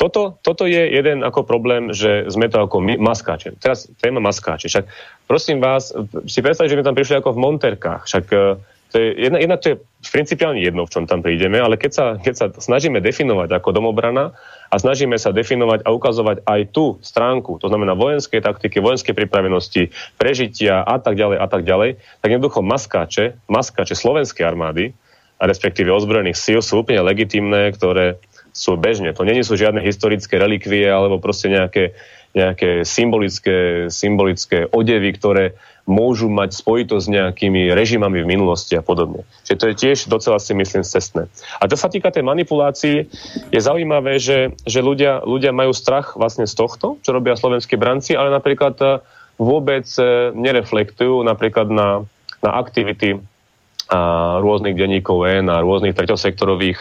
Toto, 0.00 0.40
toto 0.40 0.64
je 0.64 0.80
jeden 0.80 1.20
ako 1.20 1.44
problém, 1.44 1.92
že 1.92 2.24
sme 2.32 2.48
to 2.48 2.64
ako 2.64 2.80
my, 2.80 2.96
maskáče. 2.96 3.56
Teraz 3.60 3.84
téma 4.00 4.20
maskáče. 4.20 4.72
Však 4.72 4.84
prosím 5.28 5.60
vás, 5.60 5.92
si 6.24 6.40
predstavte, 6.40 6.72
že 6.72 6.76
sme 6.80 6.88
tam 6.88 6.96
prišli 6.96 7.20
ako 7.20 7.36
v 7.36 7.42
monterkách. 7.44 8.08
Však 8.08 8.24
to 8.90 8.98
je, 8.98 9.08
jedna, 9.30 9.38
jedna 9.38 9.56
to 9.56 9.66
je 9.72 9.76
principiálne 10.10 10.58
jedno, 10.58 10.82
v 10.86 10.92
čom 10.92 11.04
tam 11.06 11.22
prídeme, 11.22 11.62
ale 11.62 11.78
keď 11.78 11.90
sa, 11.94 12.06
keď 12.18 12.34
sa 12.34 12.46
snažíme 12.50 12.98
definovať 12.98 13.54
ako 13.54 13.70
domobrana 13.70 14.34
a 14.70 14.74
snažíme 14.74 15.14
sa 15.18 15.30
definovať 15.30 15.86
a 15.86 15.94
ukazovať 15.94 16.42
aj 16.42 16.60
tú 16.74 16.98
stránku, 17.02 17.62
to 17.62 17.70
znamená 17.70 17.94
vojenské 17.94 18.42
taktiky, 18.42 18.82
vojenské 18.82 19.14
pripravenosti, 19.14 19.94
prežitia 20.18 20.82
a 20.82 20.98
tak 20.98 21.14
ďalej 21.14 21.38
a 21.38 21.46
tak 21.46 21.62
ďalej, 21.62 22.02
tak 22.20 22.28
jednoducho 22.30 22.60
maskáče, 22.66 23.38
maskáče 23.46 23.94
slovenskej 23.94 24.44
armády, 24.46 24.92
a 25.40 25.48
respektíve 25.48 25.88
ozbrojených 25.88 26.36
síl 26.36 26.60
sú 26.60 26.84
úplne 26.84 27.00
legitimné, 27.00 27.72
ktoré 27.72 28.20
sú 28.52 28.76
bežne. 28.76 29.16
To 29.16 29.24
není 29.24 29.40
sú 29.40 29.56
žiadne 29.56 29.80
historické 29.80 30.36
relikvie 30.36 30.84
alebo 30.84 31.16
proste 31.16 31.48
nejaké, 31.48 31.96
nejaké 32.36 32.84
symbolické, 32.84 33.88
symbolické 33.88 34.68
odevy, 34.68 35.16
ktoré 35.16 35.56
môžu 35.90 36.30
mať 36.30 36.54
spojitosť 36.54 37.02
s 37.02 37.10
nejakými 37.10 37.74
režimami 37.74 38.22
v 38.22 38.30
minulosti 38.30 38.78
a 38.78 38.82
podobne. 38.86 39.26
Čiže 39.42 39.58
to 39.58 39.66
je 39.66 39.74
tiež 39.74 39.98
docela 40.06 40.38
si 40.38 40.54
myslím 40.54 40.86
cestné. 40.86 41.26
A 41.58 41.66
čo 41.66 41.74
sa 41.74 41.90
týka 41.90 42.14
tej 42.14 42.22
manipulácii, 42.22 42.96
je 43.50 43.60
zaujímavé, 43.60 44.22
že, 44.22 44.54
že 44.62 44.86
ľudia, 44.86 45.26
ľudia 45.26 45.50
majú 45.50 45.74
strach 45.74 46.14
vlastne 46.14 46.46
z 46.46 46.54
tohto, 46.54 47.02
čo 47.02 47.10
robia 47.10 47.34
slovenskí 47.34 47.74
branci, 47.74 48.14
ale 48.14 48.30
napríklad 48.30 48.78
e, 48.78 48.86
vôbec 49.42 49.90
e, 49.98 50.30
nereflektujú 50.30 51.26
napríklad 51.26 51.66
na, 51.66 52.06
na 52.38 52.50
aktivity 52.54 53.18
a 53.90 54.38
rôznych 54.38 54.78
denníkov 54.78 55.26
N 55.26 55.50
a 55.50 55.58
rôznych 55.58 55.98
treťosektorových 55.98 56.78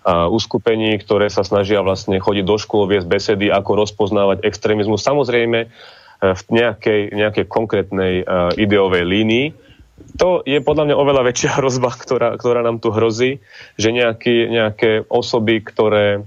a 0.00 0.28
uskupení, 0.28 0.96
ktoré 1.00 1.28
sa 1.32 1.44
snažia 1.44 1.80
vlastne 1.80 2.20
chodiť 2.20 2.44
do 2.44 2.56
škôl, 2.56 2.88
viesť 2.88 3.08
besedy, 3.08 3.46
ako 3.52 3.84
rozpoznávať 3.84 4.44
extrémizmus. 4.44 5.04
Samozrejme, 5.04 5.72
v 6.20 6.42
nejakej, 6.52 7.16
nejakej 7.16 7.44
konkrétnej 7.48 8.14
uh, 8.22 8.52
ideovej 8.52 9.04
línii. 9.08 9.46
To 10.20 10.44
je 10.44 10.60
podľa 10.60 10.92
mňa 10.92 10.96
oveľa 10.96 11.22
väčšia 11.32 11.50
hrozba, 11.58 11.90
ktorá, 11.96 12.36
ktorá 12.36 12.60
nám 12.60 12.78
tu 12.80 12.92
hrozí, 12.92 13.40
že 13.80 13.88
nejaký, 13.90 14.52
nejaké 14.52 14.90
osoby, 15.08 15.64
ktoré, 15.64 16.24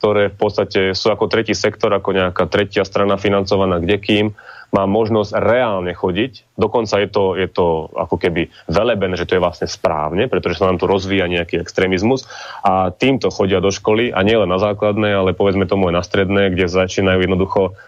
ktoré 0.00 0.32
v 0.32 0.36
podstate 0.36 0.80
sú 0.96 1.12
ako 1.12 1.28
tretí 1.28 1.52
sektor, 1.52 1.92
ako 1.92 2.16
nejaká 2.16 2.48
tretia 2.48 2.84
strana 2.88 3.20
financovaná 3.20 3.80
kde 3.80 3.96
kým, 4.00 4.26
má 4.74 4.82
možnosť 4.84 5.30
reálne 5.38 5.94
chodiť. 5.94 6.58
Dokonca 6.58 6.98
je 6.98 7.08
to, 7.08 7.38
je 7.38 7.48
to 7.48 7.86
ako 7.94 8.18
keby 8.18 8.50
velebené, 8.66 9.14
že 9.14 9.24
to 9.24 9.38
je 9.38 9.44
vlastne 9.44 9.70
správne, 9.70 10.26
pretože 10.26 10.58
sa 10.58 10.66
nám 10.66 10.82
tu 10.82 10.90
rozvíja 10.90 11.30
nejaký 11.30 11.62
extrémizmus 11.62 12.26
a 12.66 12.90
týmto 12.90 13.30
chodia 13.30 13.62
do 13.62 13.70
školy 13.70 14.10
a 14.10 14.20
nielen 14.26 14.50
na 14.50 14.58
základné, 14.58 15.14
ale 15.14 15.38
povedzme 15.38 15.70
tomu 15.70 15.88
aj 15.88 15.94
na 15.94 16.02
stredné, 16.02 16.42
kde 16.50 16.66
začínajú 16.66 17.22
jednoducho 17.22 17.78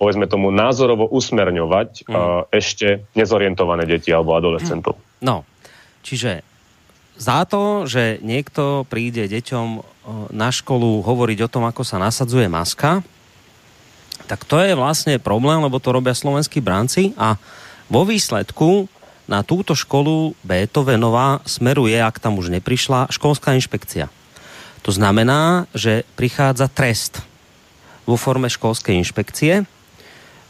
povedzme 0.00 0.24
tomu 0.26 0.48
názorovo 0.48 1.04
usmerňovať 1.12 2.08
uh, 2.08 2.48
ešte 2.48 3.04
nezorientované 3.12 3.84
deti 3.84 4.08
alebo 4.08 4.32
adolescentov. 4.32 4.96
No, 5.20 5.44
čiže 6.00 6.40
za 7.20 7.44
to, 7.44 7.84
že 7.84 8.20
niekto 8.24 8.88
príde 8.88 9.28
deťom 9.28 9.66
uh, 9.76 9.82
na 10.32 10.48
školu 10.48 11.04
hovoriť 11.04 11.38
o 11.44 11.52
tom, 11.52 11.68
ako 11.68 11.84
sa 11.84 12.00
nasadzuje 12.00 12.48
maska, 12.48 13.04
tak 14.24 14.48
to 14.48 14.56
je 14.58 14.72
vlastne 14.72 15.20
problém, 15.20 15.60
lebo 15.60 15.76
to 15.78 15.92
robia 15.92 16.16
slovenskí 16.16 16.64
branci 16.64 17.12
a 17.20 17.36
vo 17.92 18.02
výsledku 18.08 18.88
na 19.28 19.44
túto 19.44 19.76
školu 19.76 20.34
Beethovenová 20.42 21.44
smeruje, 21.44 21.98
ak 21.98 22.18
tam 22.18 22.40
už 22.40 22.50
neprišla, 22.50 23.12
školská 23.12 23.54
inšpekcia. 23.58 24.08
To 24.86 24.90
znamená, 24.94 25.66
že 25.74 26.06
prichádza 26.14 26.70
trest 26.70 27.22
vo 28.06 28.16
forme 28.16 28.46
školskej 28.46 28.94
inšpekcie, 29.02 29.66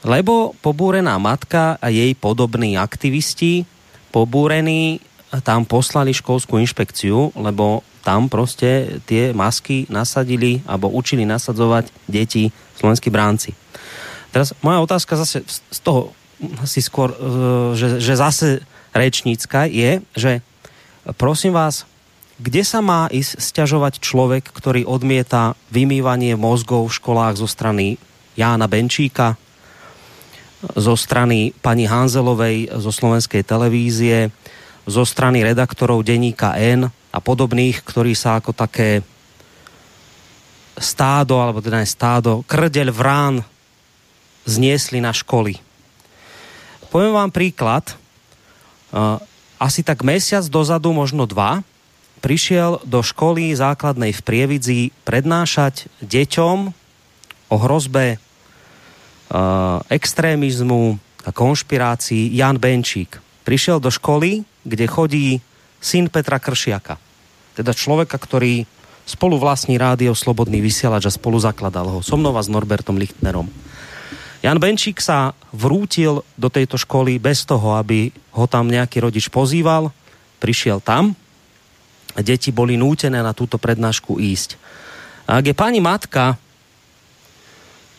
lebo 0.06 0.54
pobúrená 0.62 1.16
matka 1.18 1.80
a 1.80 1.88
jej 1.90 2.14
podobní 2.14 2.78
aktivisti 2.78 3.66
pobúrení 4.14 5.02
tam 5.42 5.66
poslali 5.66 6.14
školskú 6.14 6.56
inšpekciu, 6.62 7.34
lebo 7.34 7.82
tam 8.06 8.30
proste 8.30 9.02
tie 9.04 9.34
masky 9.34 9.90
nasadili 9.90 10.62
alebo 10.62 10.86
učili 10.94 11.26
nasadzovať 11.26 11.90
deti 12.06 12.54
slovenskí 12.78 13.10
bránci. 13.10 13.50
Teraz 14.30 14.54
moja 14.62 14.78
otázka 14.78 15.18
zase 15.18 15.42
z 15.48 15.80
toho 15.82 16.14
asi 16.62 16.78
skôr, 16.84 17.10
e, 17.10 17.16
že, 17.74 17.88
že 17.98 18.14
zase 18.14 18.48
rečnícka 18.94 19.66
je, 19.66 20.04
že 20.14 20.44
prosím 21.18 21.56
vás, 21.56 21.88
kde 22.36 22.62
sa 22.62 22.84
má 22.84 23.08
ísť 23.08 23.40
stiažovať 23.40 24.04
človek, 24.04 24.52
ktorý 24.52 24.84
odmieta 24.84 25.56
vymývanie 25.72 26.36
mozgov 26.36 26.88
v 26.88 26.96
školách 27.00 27.40
zo 27.40 27.48
strany 27.48 27.96
Jána 28.36 28.68
Benčíka, 28.68 29.40
zo 30.76 30.92
strany 30.96 31.56
pani 31.64 31.88
Hanzelovej 31.88 32.68
zo 32.76 32.92
slovenskej 32.92 33.40
televízie, 33.40 34.28
zo 34.84 35.04
strany 35.08 35.40
redaktorov 35.44 36.04
denníka 36.04 36.56
N 36.60 36.92
a 36.92 37.18
podobných, 37.18 37.80
ktorí 37.80 38.12
sa 38.12 38.36
ako 38.36 38.52
také 38.52 39.00
stádo, 40.76 41.40
alebo 41.40 41.64
teda 41.64 41.80
ne 41.80 41.88
stádo, 41.88 42.44
krdeľ 42.44 42.92
vrán 42.92 43.34
zniesli 44.44 45.00
na 45.00 45.16
školy. 45.16 45.56
Poviem 46.92 47.16
vám 47.16 47.32
príklad. 47.32 47.96
Asi 49.56 49.80
tak 49.80 50.04
mesiac 50.04 50.44
dozadu, 50.52 50.92
možno 50.92 51.24
dva, 51.24 51.64
prišiel 52.26 52.82
do 52.82 53.06
školy 53.06 53.54
základnej 53.54 54.10
v 54.10 54.20
Prievidzi 54.26 54.80
prednášať 55.06 55.86
deťom 56.02 56.58
o 57.54 57.56
hrozbe 57.62 58.18
extrémizmu 59.86 60.98
a 61.22 61.30
konšpirácii 61.30 62.34
Jan 62.34 62.58
Benčík. 62.58 63.22
Prišiel 63.46 63.78
do 63.78 63.94
školy, 63.94 64.42
kde 64.66 64.86
chodí 64.90 65.38
syn 65.78 66.10
Petra 66.10 66.42
Kršiaka. 66.42 66.98
Teda 67.54 67.70
človeka, 67.70 68.18
ktorý 68.18 68.66
spolu 69.06 69.38
vlastní 69.38 69.78
rádio 69.78 70.10
Slobodný 70.10 70.58
vysielač 70.58 71.06
a 71.06 71.14
spolu 71.14 71.38
zakladal 71.38 71.86
ho. 71.86 72.02
So 72.02 72.18
mnou 72.18 72.34
a 72.34 72.42
s 72.42 72.50
Norbertom 72.50 72.98
Lichtnerom. 72.98 73.46
Jan 74.42 74.58
Benčík 74.58 74.98
sa 74.98 75.30
vrútil 75.54 76.26
do 76.34 76.48
tejto 76.50 76.74
školy 76.74 77.22
bez 77.22 77.46
toho, 77.46 77.78
aby 77.78 78.10
ho 78.34 78.50
tam 78.50 78.66
nejaký 78.66 78.98
rodič 78.98 79.30
pozýval. 79.30 79.94
Prišiel 80.42 80.82
tam, 80.82 81.14
deti 82.20 82.52
boli 82.52 82.76
nútené 82.76 83.20
na 83.20 83.32
túto 83.36 83.56
prednášku 83.56 84.20
ísť. 84.20 84.56
A 85.26 85.42
ak 85.42 85.50
je 85.50 85.54
pani 85.56 85.82
matka 85.82 86.38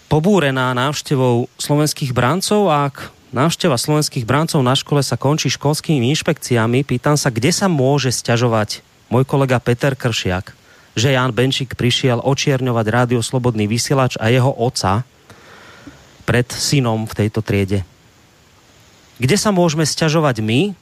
pobúrená 0.08 0.72
návštevou 0.72 1.52
slovenských 1.60 2.16
brancov 2.16 2.72
a 2.72 2.88
ak 2.88 3.12
návšteva 3.36 3.76
slovenských 3.76 4.24
brancov 4.24 4.64
na 4.64 4.74
škole 4.74 5.04
sa 5.04 5.20
končí 5.20 5.52
školskými 5.52 6.08
inšpekciami, 6.16 6.88
pýtam 6.88 7.20
sa, 7.20 7.28
kde 7.28 7.52
sa 7.52 7.68
môže 7.68 8.16
stiažovať 8.16 8.80
môj 9.12 9.28
kolega 9.28 9.60
Peter 9.60 9.94
Kršiak, 9.94 10.56
že 10.96 11.12
Jan 11.12 11.36
Benčík 11.36 11.76
prišiel 11.76 12.24
očierňovať 12.24 12.86
rádio 12.88 13.20
Slobodný 13.20 13.68
vysielač 13.68 14.16
a 14.18 14.32
jeho 14.32 14.50
oca, 14.50 15.04
pred 16.28 16.48
synom 16.52 17.08
v 17.08 17.14
tejto 17.24 17.40
triede. 17.40 17.88
Kde 19.16 19.40
sa 19.40 19.56
môžeme 19.56 19.88
sťažovať 19.88 20.44
my, 20.44 20.76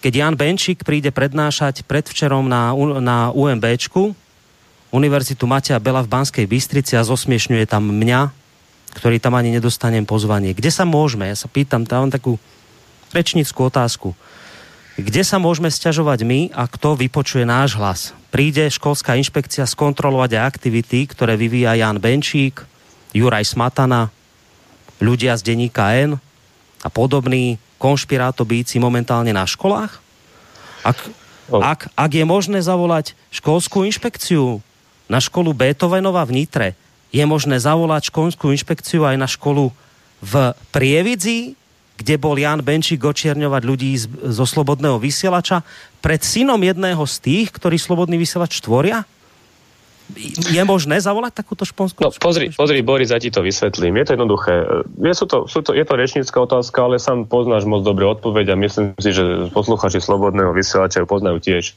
keď 0.00 0.12
Jan 0.16 0.36
Benčík 0.36 0.80
príde 0.80 1.12
prednášať 1.12 1.84
predvčerom 1.84 2.48
na, 2.48 2.72
na 3.00 3.28
UMBčku, 3.36 4.16
Univerzitu 4.90 5.46
Matia 5.46 5.78
Bela 5.78 6.02
v 6.02 6.10
Banskej 6.10 6.50
Bystrici 6.50 6.98
a 6.98 7.06
zosmiešňuje 7.06 7.64
tam 7.68 7.86
mňa, 7.86 8.32
ktorý 8.98 9.22
tam 9.22 9.38
ani 9.38 9.54
nedostanem 9.54 10.02
pozvanie. 10.02 10.50
Kde 10.50 10.72
sa 10.72 10.82
môžeme? 10.82 11.30
Ja 11.30 11.38
sa 11.38 11.46
pýtam, 11.46 11.86
tam 11.86 12.10
takú 12.10 12.42
rečnickú 13.14 13.70
otázku. 13.70 14.18
Kde 14.98 15.22
sa 15.22 15.38
môžeme 15.38 15.70
sťažovať 15.70 16.26
my 16.26 16.40
a 16.50 16.66
kto 16.66 16.98
vypočuje 16.98 17.46
náš 17.46 17.78
hlas? 17.78 18.00
Príde 18.34 18.66
školská 18.66 19.14
inšpekcia 19.14 19.62
skontrolovať 19.62 20.34
aj 20.34 20.42
aktivity, 20.42 21.06
ktoré 21.06 21.38
vyvíja 21.38 21.78
Jan 21.78 22.02
Benčík, 22.02 22.66
Juraj 23.14 23.46
Smatana, 23.46 24.10
ľudia 24.98 25.38
z 25.38 25.54
denníka 25.54 25.86
N 25.94 26.18
a 26.82 26.88
podobní 26.90 27.62
konšpirátobíci 27.80 28.76
momentálne 28.76 29.32
na 29.32 29.48
školách? 29.48 29.96
Ak, 30.84 31.00
oh. 31.48 31.64
ak, 31.64 31.88
ak 31.96 32.10
je 32.12 32.24
možné 32.28 32.60
zavolať 32.60 33.16
školskú 33.32 33.88
inšpekciu 33.88 34.60
na 35.08 35.18
školu 35.18 35.56
Beethovenova 35.56 36.28
v 36.28 36.44
Nitre, 36.44 36.68
je 37.10 37.24
možné 37.24 37.58
zavolať 37.58 38.12
školskú 38.12 38.52
inšpekciu 38.52 39.08
aj 39.08 39.16
na 39.16 39.26
školu 39.26 39.72
v 40.20 40.52
Prievidzi, 40.70 41.58
kde 42.00 42.14
bol 42.16 42.36
Jan 42.36 42.64
Benčík 42.64 43.00
očierňovať 43.00 43.62
ľudí 43.64 43.92
z, 43.96 44.08
zo 44.08 44.44
Slobodného 44.48 44.96
vysielača 44.96 45.60
pred 46.00 46.20
synom 46.24 46.60
jedného 46.60 47.04
z 47.04 47.16
tých, 47.20 47.48
ktorí 47.52 47.76
Slobodný 47.76 48.16
vysielač 48.16 48.60
tvoria? 48.64 49.04
Je 50.50 50.62
možné 50.66 50.98
zavolať 50.98 51.42
takúto 51.42 51.62
šponskú? 51.64 52.02
No, 52.02 52.10
pozri, 52.10 52.50
pozri, 52.52 52.80
Boris, 52.82 53.14
ja 53.14 53.20
ti 53.22 53.30
to 53.30 53.44
vysvetlím. 53.44 54.00
Je 54.00 54.04
to 54.06 54.14
jednoduché. 54.18 54.54
Je, 55.00 55.12
sú 55.14 55.26
to, 55.26 55.46
sú 55.46 55.60
to, 55.62 55.76
je 55.76 55.84
to 55.86 55.94
rečnícka 55.94 56.38
otázka, 56.40 56.78
ale 56.80 57.02
sám 57.02 57.28
poznáš 57.30 57.64
moc 57.64 57.86
dobre 57.86 58.06
odpoveď 58.06 58.54
a 58.54 58.60
myslím 58.60 58.96
si, 58.98 59.10
že 59.14 59.50
posluchači 59.54 60.02
Slobodného 60.02 60.50
vysielača 60.54 61.06
poznajú 61.08 61.38
tiež. 61.40 61.76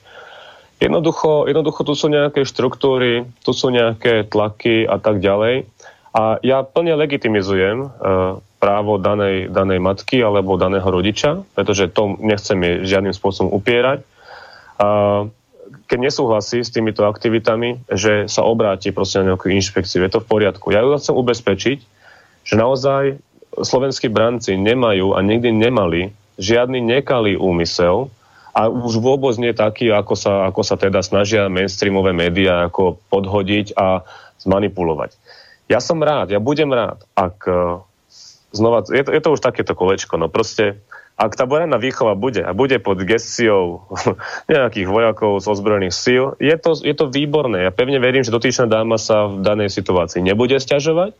Jednoducho, 0.83 1.47
jednoducho 1.47 1.87
tu 1.87 1.93
sú 1.95 2.11
nejaké 2.11 2.43
štruktúry, 2.43 3.23
tu 3.45 3.51
sú 3.55 3.71
nejaké 3.71 4.27
tlaky 4.27 4.83
a 4.83 4.99
tak 4.99 5.23
ďalej. 5.23 5.69
A 6.13 6.37
ja 6.45 6.61
plne 6.61 6.93
legitimizujem 6.99 7.87
uh, 7.87 7.89
právo 8.61 9.01
danej, 9.01 9.49
danej 9.49 9.79
matky 9.81 10.21
alebo 10.21 10.59
daného 10.59 10.85
rodiča, 10.85 11.43
pretože 11.57 11.89
to 11.89 12.19
nechcem 12.21 12.85
žiadnym 12.85 13.15
spôsobom 13.15 13.49
upierať. 13.49 14.05
Uh, 14.77 15.31
keď 15.89 15.99
nesúhlasí 15.99 16.61
s 16.61 16.73
týmito 16.73 17.05
aktivitami, 17.05 17.83
že 17.91 18.29
sa 18.29 18.45
obráti 18.45 18.93
proste 18.93 19.21
na 19.21 19.33
nejakú 19.33 19.49
inšpekciu. 19.49 20.05
Je 20.05 20.13
to 20.13 20.23
v 20.23 20.29
poriadku. 20.29 20.71
Ja 20.73 20.81
ju 20.85 20.95
chcem 20.97 21.15
ubezpečiť, 21.15 21.77
že 22.43 22.53
naozaj 22.55 23.17
slovenskí 23.53 24.09
branci 24.09 24.57
nemajú 24.57 25.13
a 25.13 25.21
nikdy 25.21 25.53
nemali 25.53 26.13
žiadny 26.41 26.81
nekalý 26.81 27.37
úmysel 27.37 28.09
a 28.53 28.69
už 28.69 29.01
vôbec 29.01 29.33
nie 29.41 29.53
taký, 29.53 29.89
ako 29.89 30.13
sa, 30.13 30.33
ako 30.49 30.61
sa 30.61 30.77
teda 30.77 31.01
snažia 31.01 31.49
mainstreamové 31.49 32.13
médiá 32.13 32.69
ako 32.69 33.01
podhodiť 33.09 33.73
a 33.77 34.05
zmanipulovať. 34.41 35.17
Ja 35.69 35.81
som 35.81 36.01
rád, 36.01 36.29
ja 36.29 36.41
budem 36.41 36.69
rád, 36.69 37.01
ak 37.17 37.37
e, 37.49 37.53
znova, 38.53 38.85
je 38.85 39.03
to, 39.05 39.09
je 39.09 39.21
to 39.21 39.29
už 39.33 39.41
takéto 39.41 39.73
kolečko, 39.73 40.21
no 40.21 40.29
proste 40.29 40.81
ak 41.13 41.37
tá 41.37 41.45
vojenná 41.45 41.77
výchova 41.77 42.17
bude 42.17 42.41
a 42.41 42.57
bude 42.57 42.81
pod 42.81 42.97
gestiou 43.05 43.85
nejakých 44.51 44.89
vojakov 44.89 45.37
z 45.39 45.45
ozbrojených 45.45 45.93
síl, 45.93 46.23
je 46.41 46.55
to, 46.57 46.73
je 46.81 46.93
to 46.97 47.05
výborné. 47.13 47.69
Ja 47.69 47.71
pevne 47.71 48.01
verím, 48.01 48.25
že 48.25 48.33
dotyčná 48.33 48.65
dáma 48.65 48.97
sa 48.97 49.29
v 49.29 49.45
danej 49.45 49.69
situácii 49.69 50.25
nebude 50.25 50.57
stiažovať, 50.57 51.13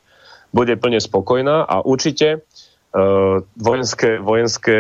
bude 0.50 0.74
plne 0.82 0.98
spokojná 0.98 1.66
a 1.66 1.86
určite 1.86 2.42
uh, 2.42 3.42
vojenské, 3.58 4.18
vojenské, 4.18 4.78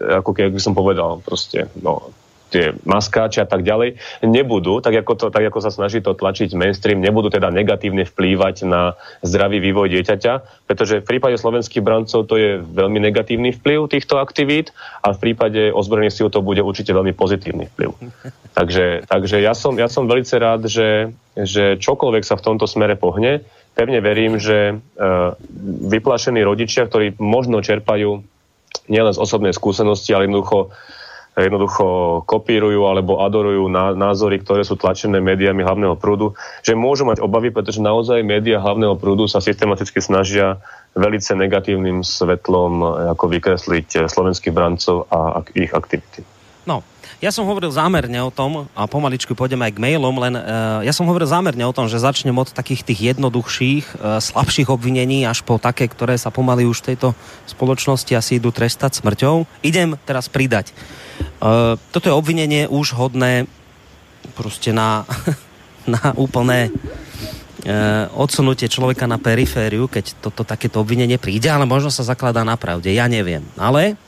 ako 0.00 0.32
keby 0.32 0.58
som 0.60 0.72
povedal, 0.72 1.20
proste, 1.20 1.68
no, 1.80 2.12
tie 2.54 2.70
maskáči 2.86 3.42
a 3.42 3.48
tak 3.50 3.66
ďalej, 3.66 3.98
nebudú, 4.22 4.78
tak 4.78 4.94
ako, 5.02 5.12
to, 5.18 5.26
tak 5.34 5.50
ako 5.50 5.58
sa 5.58 5.74
snaží 5.74 5.98
to 5.98 6.14
tlačiť 6.14 6.54
mainstream, 6.54 7.02
nebudú 7.02 7.34
teda 7.34 7.50
negatívne 7.50 8.06
vplývať 8.06 8.62
na 8.62 8.94
zdravý 9.26 9.58
vývoj 9.58 9.90
dieťaťa, 9.90 10.64
pretože 10.70 11.02
v 11.02 11.08
prípade 11.10 11.34
slovenských 11.34 11.82
brancov 11.82 12.30
to 12.30 12.38
je 12.38 12.62
veľmi 12.62 13.02
negatívny 13.02 13.50
vplyv 13.58 13.90
týchto 13.90 14.22
aktivít 14.22 14.70
a 15.02 15.10
v 15.10 15.18
prípade 15.18 15.74
ozbrojených 15.74 16.14
síl 16.14 16.28
to 16.30 16.38
bude 16.38 16.62
určite 16.62 16.94
veľmi 16.94 17.10
pozitívny 17.10 17.66
vplyv. 17.74 17.90
Takže, 18.54 19.10
takže 19.10 19.42
ja, 19.42 19.50
som, 19.50 19.74
ja 19.74 19.90
som 19.90 20.06
veľmi 20.06 20.22
rád, 20.38 20.70
že, 20.70 21.10
že 21.34 21.74
čokoľvek 21.74 22.22
sa 22.22 22.38
v 22.38 22.44
tomto 22.46 22.70
smere 22.70 22.94
pohne, 22.94 23.42
pevne 23.74 23.98
verím, 23.98 24.38
že 24.38 24.78
uh, 24.78 25.34
vyplašení 25.90 26.38
rodičia, 26.38 26.86
ktorí 26.86 27.18
možno 27.18 27.58
čerpajú 27.58 28.22
nielen 28.86 29.12
z 29.12 29.18
osobnej 29.18 29.50
skúsenosti, 29.50 30.14
ale 30.14 30.30
jednoducho 30.30 30.70
jednoducho 31.42 32.22
kopírujú 32.30 32.86
alebo 32.86 33.18
adorujú 33.18 33.66
názory, 33.98 34.38
ktoré 34.38 34.62
sú 34.62 34.78
tlačené 34.78 35.18
médiami 35.18 35.66
hlavného 35.66 35.98
prúdu, 35.98 36.38
že 36.62 36.78
môžu 36.78 37.02
mať 37.02 37.18
obavy, 37.18 37.50
pretože 37.50 37.82
naozaj 37.82 38.22
médiá 38.22 38.62
hlavného 38.62 38.94
prúdu 38.94 39.26
sa 39.26 39.42
systematicky 39.42 39.98
snažia 39.98 40.62
velice 40.94 41.34
negatívnym 41.34 42.06
svetlom 42.06 42.72
eh, 42.80 42.86
ako 43.10 43.24
vykresliť 43.26 43.88
eh, 43.98 44.00
slovenských 44.06 44.54
brancov 44.54 45.10
a 45.10 45.42
ich 45.58 45.74
aktivity. 45.74 46.22
No, 46.64 46.80
ja 47.20 47.28
som 47.28 47.44
hovoril 47.44 47.68
zámerne 47.68 48.16
o 48.24 48.32
tom, 48.32 48.68
a 48.72 48.88
pomaličku 48.88 49.36
pôjdeme 49.36 49.68
aj 49.68 49.76
k 49.76 49.82
mailom, 49.84 50.16
len 50.16 50.34
uh, 50.36 50.80
ja 50.80 50.92
som 50.96 51.04
hovoril 51.04 51.28
zámerne 51.28 51.60
o 51.64 51.76
tom, 51.76 51.88
že 51.92 52.00
začnem 52.00 52.32
od 52.32 52.52
takých 52.52 52.84
tých 52.88 53.12
jednoduchších, 53.12 54.00
uh, 54.00 54.16
slabších 54.16 54.72
obvinení 54.72 55.28
až 55.28 55.44
po 55.44 55.60
také, 55.60 55.88
ktoré 55.88 56.16
sa 56.16 56.32
pomaly 56.32 56.64
už 56.64 56.80
v 56.80 56.96
tejto 56.96 57.12
spoločnosti 57.48 58.12
asi 58.16 58.40
idú 58.40 58.48
trestať 58.48 58.96
smrťou. 59.00 59.44
Idem 59.60 60.00
teraz 60.08 60.32
pridať. 60.32 60.72
Uh, 61.38 61.76
toto 61.92 62.08
je 62.08 62.14
obvinenie 62.14 62.64
už 62.70 62.96
hodné 62.96 63.44
proste 64.32 64.72
na, 64.72 65.04
na 65.94 66.16
úplné 66.16 66.72
uh, 66.72 68.08
odsunutie 68.16 68.68
človeka 68.68 69.04
na 69.04 69.20
perifériu, 69.20 69.86
keď 69.86 70.16
toto 70.24 70.42
takéto 70.42 70.80
obvinenie 70.80 71.20
príde, 71.20 71.52
ale 71.52 71.68
možno 71.68 71.92
sa 71.92 72.06
zakladá 72.06 72.42
na 72.42 72.56
pravde, 72.56 72.88
ja 72.92 73.04
neviem. 73.08 73.44
Ale 73.60 74.00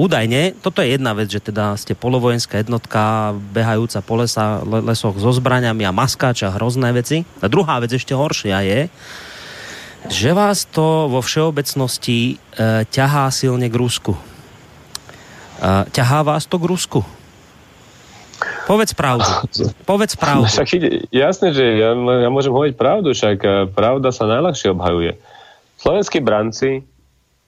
údajne, 0.00 0.56
toto 0.64 0.80
je 0.80 0.96
jedna 0.96 1.12
vec, 1.12 1.28
že 1.28 1.44
teda 1.44 1.76
ste 1.76 1.92
polovojenská 1.92 2.64
jednotka, 2.64 3.36
behajúca 3.52 4.00
po 4.00 4.14
lesa, 4.16 4.64
lesoch 4.64 5.20
so 5.20 5.32
zbraňami 5.36 5.84
a 5.84 5.92
maskáča, 5.92 6.56
hrozné 6.56 6.96
veci. 6.96 7.28
A 7.44 7.52
druhá 7.52 7.76
vec 7.84 7.92
ešte 7.92 8.16
horšia 8.16 8.64
je, 8.64 8.80
že 10.08 10.32
vás 10.32 10.64
to 10.64 11.12
vo 11.12 11.20
všeobecnosti 11.20 12.32
e, 12.32 12.34
ťahá 12.88 13.28
silne 13.28 13.68
k 13.68 13.76
Rusku. 13.76 14.16
Ťahá 15.92 16.24
vás 16.24 16.48
to 16.48 16.56
k 16.56 16.64
Rusku? 16.64 17.00
Povedz 18.64 18.96
pravdu. 18.96 19.26
Povedz 19.90 20.16
pravdu. 20.16 20.48
Však 20.48 20.68
ide, 20.78 20.88
jasné, 21.12 21.52
že 21.52 21.64
ja, 21.76 21.92
ja 21.92 22.28
môžem 22.32 22.54
hovoriť 22.54 22.74
pravdu, 22.78 23.12
však 23.12 23.38
e, 23.42 23.48
pravda 23.68 24.14
sa 24.14 24.30
najľahšie 24.30 24.72
obhajuje. 24.72 25.20
Slovenskí 25.76 26.24
branci 26.24 26.86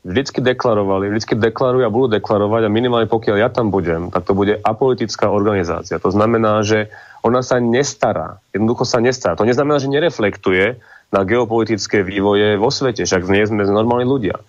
vždycky 0.02 0.42
deklarovali, 0.42 1.14
vždycky 1.14 1.38
deklarujú 1.38 1.84
a 1.86 1.94
budú 1.94 2.18
deklarovať 2.18 2.66
a 2.66 2.74
minimálne 2.74 3.06
pokiaľ 3.06 3.36
ja 3.38 3.48
tam 3.54 3.70
budem, 3.70 4.10
tak 4.10 4.26
to 4.26 4.34
bude 4.34 4.58
apolitická 4.66 5.30
organizácia. 5.30 6.02
To 6.02 6.10
znamená, 6.10 6.66
že 6.66 6.90
ona 7.22 7.38
sa 7.40 7.62
nestará, 7.62 8.42
jednoducho 8.50 8.82
sa 8.82 8.98
nestará. 8.98 9.38
To 9.38 9.46
neznamená, 9.46 9.78
že 9.78 9.94
nereflektuje 9.94 10.82
na 11.14 11.20
geopolitické 11.22 12.02
vývoje 12.02 12.58
vo 12.58 12.74
svete, 12.74 13.06
však 13.06 13.30
nie 13.30 13.46
sme 13.46 13.62
normálni 13.62 14.10
ľudia. 14.10 14.42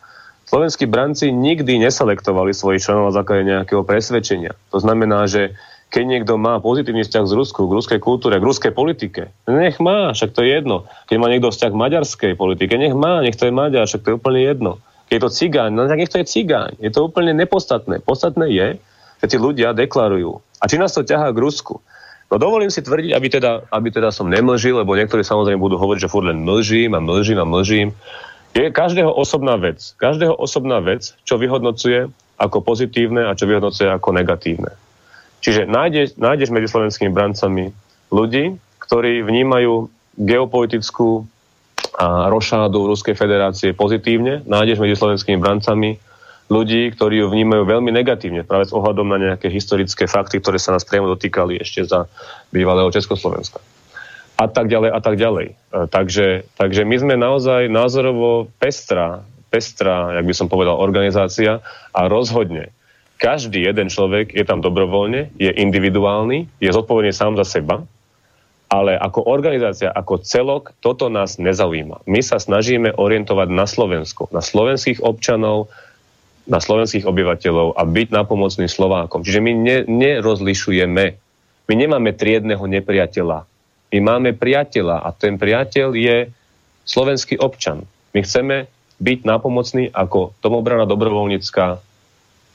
Slovenskí 0.48 0.86
branci 0.86 1.32
nikdy 1.32 1.80
neselektovali 1.82 2.54
svojich 2.54 2.84
členov 2.84 3.10
na 3.10 3.14
základe 3.16 3.44
nejakého 3.48 3.82
presvedčenia. 3.82 4.54
To 4.70 4.78
znamená, 4.78 5.26
že 5.26 5.56
keď 5.94 6.04
niekto 6.10 6.34
má 6.41 6.58
pozitívny 6.58 7.06
vzťah 7.06 7.26
z 7.30 7.34
Rusku, 7.38 7.70
k 7.70 7.76
ruskej 7.78 8.00
kultúre, 8.02 8.41
k 8.41 8.48
ruskej 8.48 8.74
politike, 8.74 9.30
nech 9.46 9.78
má, 9.78 10.12
však 10.12 10.34
to 10.34 10.41
je 10.41 10.58
jedno. 10.58 10.89
Keď 11.06 11.18
má 11.22 11.30
niekto 11.30 11.54
vzťah 11.54 11.70
k 11.70 11.82
maďarskej 11.86 12.34
politike, 12.34 12.74
nech 12.82 12.98
má, 12.98 13.22
nech 13.22 13.38
to 13.38 13.46
je 13.46 13.54
Maďar, 13.54 13.86
však 13.86 14.02
to 14.02 14.10
je 14.10 14.18
úplne 14.18 14.41
jedno 14.41 14.82
je 15.14 15.20
to 15.22 15.30
cigáň, 15.30 15.70
no 15.70 15.86
tak 15.86 16.02
nech 16.02 16.10
to 16.10 16.18
je 16.22 16.26
cigáň. 16.26 16.74
Je 16.82 16.89
to 16.89 17.06
úplne 17.06 17.38
nepodstatné. 17.38 18.02
Podstatné 18.02 18.50
je, 18.50 18.68
že 19.22 19.26
tí 19.30 19.38
ľudia 19.38 19.78
deklarujú. 19.78 20.41
A 20.58 20.64
či 20.66 20.82
nás 20.82 20.98
to 20.98 21.06
ťahá 21.06 21.30
k 21.30 21.41
Rusku? 21.41 21.78
No 22.34 22.41
dovolím 22.41 22.74
si 22.74 22.82
tvrdiť, 22.82 23.14
aby 23.14 23.28
teda, 23.30 23.70
aby 23.70 23.94
teda 23.94 24.10
som 24.10 24.26
nemlžil, 24.26 24.82
lebo 24.82 24.98
niektorí 24.98 25.22
samozrejme 25.22 25.62
budú 25.62 25.78
hovoriť, 25.78 26.10
že 26.10 26.12
furt 26.12 26.26
len 26.26 26.41
mlžím 26.41 26.98
a 26.98 27.00
mlžím 27.04 27.38
a 27.38 27.46
mlžím. 27.46 27.94
Je 28.54 28.70
každého 28.70 29.10
osobná 29.10 29.58
vec. 29.58 29.97
Každého 29.97 30.38
osobná 30.38 30.78
vec, 30.78 31.18
čo 31.26 31.41
vyhodnocuje 31.41 32.10
ako 32.38 32.62
pozitívne 32.62 33.26
a 33.26 33.34
čo 33.34 33.49
vyhodnocuje 33.49 33.89
ako 33.89 34.14
negatívne. 34.14 34.74
Čiže 35.43 35.68
nájdeš, 35.68 36.16
nájdeš 36.16 36.49
medzi 36.54 36.70
slovenskými 36.70 37.12
brancami 37.12 37.74
ľudí, 38.14 38.56
ktorí 38.80 39.26
vnímajú 39.26 39.89
geopolitickú 40.16 41.26
a 41.97 42.30
rošádu 42.30 42.89
Ruskej 42.89 43.18
federácie 43.18 43.74
pozitívne. 43.74 44.45
Nájdeš 44.45 44.82
medzi 44.82 44.95
slovenskými 44.97 45.41
brancami 45.41 45.97
ľudí, 46.49 46.93
ktorí 46.93 47.26
ju 47.26 47.28
vnímajú 47.34 47.64
veľmi 47.66 47.89
negatívne, 47.89 48.45
práve 48.45 48.70
s 48.70 48.76
ohľadom 48.76 49.10
na 49.10 49.18
nejaké 49.18 49.49
historické 49.49 50.06
fakty, 50.06 50.38
ktoré 50.38 50.62
sa 50.62 50.76
nás 50.76 50.86
priamo 50.86 51.10
dotýkali 51.10 51.58
ešte 51.58 51.89
za 51.89 52.06
bývalého 52.54 52.89
Československa. 52.93 53.58
A 54.38 54.46
tak 54.50 54.68
ďalej, 54.68 54.90
a 54.90 55.00
tak 55.00 55.16
ďalej. 55.16 55.48
E, 55.54 55.54
takže, 55.88 56.50
takže 56.58 56.82
my 56.84 56.96
sme 56.98 57.16
naozaj 57.16 57.70
názorovo 57.70 58.50
pestrá, 58.58 59.22
pestrá, 59.54 60.18
jak 60.18 60.26
by 60.26 60.34
som 60.34 60.48
povedal, 60.50 60.78
organizácia 60.82 61.62
a 61.94 62.02
rozhodne 62.10 62.74
každý 63.22 63.64
jeden 63.64 63.88
človek 63.88 64.36
je 64.36 64.44
tam 64.44 64.60
dobrovoľne, 64.60 65.32
je 65.40 65.48
individuálny, 65.48 66.50
je 66.60 66.70
zodpovedný 66.76 67.16
sám 67.16 67.40
za 67.40 67.48
seba 67.48 67.88
ale 68.74 68.98
ako 68.98 69.30
organizácia, 69.30 69.94
ako 69.94 70.26
celok, 70.26 70.74
toto 70.82 71.06
nás 71.06 71.38
nezaujíma. 71.38 72.10
My 72.10 72.26
sa 72.26 72.42
snažíme 72.42 72.98
orientovať 72.98 73.54
na 73.54 73.70
Slovensko, 73.70 74.34
na 74.34 74.42
slovenských 74.42 74.98
občanov, 75.06 75.70
na 76.50 76.58
slovenských 76.58 77.06
obyvateľov 77.06 77.78
a 77.78 77.86
byť 77.86 78.08
napomocným 78.10 78.66
Slovákom. 78.66 79.22
Čiže 79.22 79.46
my 79.46 79.52
ne, 79.54 79.78
nerozlišujeme. 79.86 81.06
My 81.70 81.74
nemáme 81.78 82.18
triedného 82.18 82.66
nepriateľa. 82.66 83.46
My 83.94 84.00
máme 84.02 84.34
priateľa 84.34 85.06
a 85.06 85.14
ten 85.14 85.38
priateľ 85.38 85.94
je 85.94 86.18
slovenský 86.84 87.38
občan. 87.38 87.86
My 88.18 88.26
chceme 88.26 88.66
byť 88.98 89.20
napomocní 89.22 89.94
ako 89.94 90.34
domobrana 90.41 90.89
dobrovoľnícka 90.89 91.78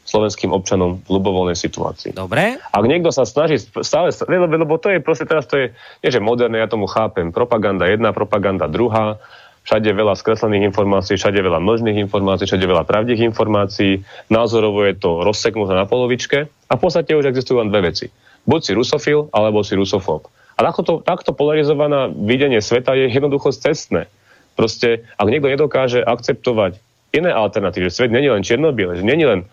slovenským 0.09 0.51
občanom 0.51 1.05
v 1.05 1.09
ľubovoľnej 1.21 1.55
situácii. 1.55 2.17
Dobre. 2.17 2.57
Ak 2.59 2.85
niekto 2.89 3.13
sa 3.13 3.29
snaží 3.29 3.61
stále, 3.61 4.09
lebo, 4.25 4.81
to 4.81 4.89
je 4.89 5.05
proste 5.05 5.29
teraz, 5.29 5.45
to 5.45 5.61
je, 5.61 5.67
nie 6.01 6.11
že 6.11 6.19
moderné, 6.19 6.65
ja 6.65 6.67
tomu 6.67 6.89
chápem, 6.89 7.29
propaganda 7.29 7.85
jedna, 7.85 8.17
propaganda 8.17 8.65
druhá, 8.73 9.21
všade 9.69 9.93
veľa 9.93 10.17
skreslených 10.17 10.73
informácií, 10.73 11.21
všade 11.21 11.45
veľa 11.45 11.61
možných 11.61 12.01
informácií, 12.09 12.49
všade 12.49 12.65
veľa 12.65 12.89
pravdých 12.89 13.21
informácií, 13.21 14.01
názorovo 14.33 14.81
je 14.89 14.97
to 14.97 15.21
rozseknuté 15.21 15.77
na 15.77 15.85
polovičke 15.85 16.49
a 16.49 16.73
v 16.73 16.81
podstate 16.81 17.13
už 17.13 17.29
existujú 17.29 17.61
len 17.61 17.69
dve 17.69 17.93
veci. 17.93 18.09
Buď 18.49 18.61
si 18.65 18.73
rusofil, 18.73 19.29
alebo 19.29 19.61
si 19.61 19.77
rusofób. 19.77 20.25
A 20.59 20.67
takto, 20.67 20.99
takto 21.07 21.31
polarizované 21.31 22.11
videnie 22.11 22.59
sveta 22.59 22.99
je 22.99 23.07
jednoducho 23.07 23.55
cestné. 23.55 24.11
Proste, 24.59 25.07
ak 25.15 25.31
niekto 25.31 25.47
nedokáže 25.47 26.03
akceptovať 26.03 26.83
iné 27.15 27.31
alternatívy, 27.31 27.87
že 27.87 27.95
svet 27.95 28.11
není 28.11 28.27
len 28.27 28.43
čierno-biele, 28.43 28.99
že 28.99 29.07
není 29.07 29.23
len 29.23 29.47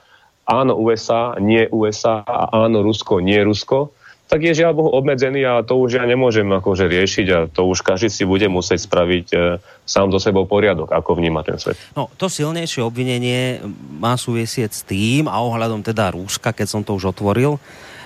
áno 0.50 0.74
USA, 0.82 1.38
nie 1.38 1.70
USA 1.70 2.26
a 2.26 2.66
áno 2.66 2.82
Rusko, 2.82 3.22
nie 3.22 3.38
Rusko, 3.46 3.94
tak 4.26 4.42
je 4.42 4.58
žiaľ 4.58 4.74
Bohu 4.74 4.90
obmedzený 4.90 5.46
a 5.46 5.62
to 5.62 5.78
už 5.78 6.02
ja 6.02 6.04
nemôžem 6.10 6.50
akože 6.50 6.90
riešiť 6.90 7.28
a 7.30 7.40
to 7.46 7.70
už 7.70 7.86
každý 7.86 8.10
si 8.10 8.26
bude 8.26 8.50
musieť 8.50 8.90
spraviť 8.90 9.26
e, 9.30 9.38
sám 9.86 10.10
so 10.10 10.18
sebou 10.18 10.50
poriadok, 10.50 10.90
ako 10.90 11.22
vníma 11.22 11.46
ten 11.46 11.62
svet. 11.62 11.78
No, 11.94 12.10
to 12.18 12.26
silnejšie 12.26 12.82
obvinenie 12.82 13.62
má 14.02 14.18
súvisieť 14.18 14.72
s 14.74 14.82
tým, 14.82 15.30
a 15.30 15.38
ohľadom 15.46 15.86
teda 15.86 16.18
Rúska, 16.18 16.58
keď 16.58 16.68
som 16.68 16.82
to 16.82 16.98
už 16.98 17.14
otvoril, 17.14 17.62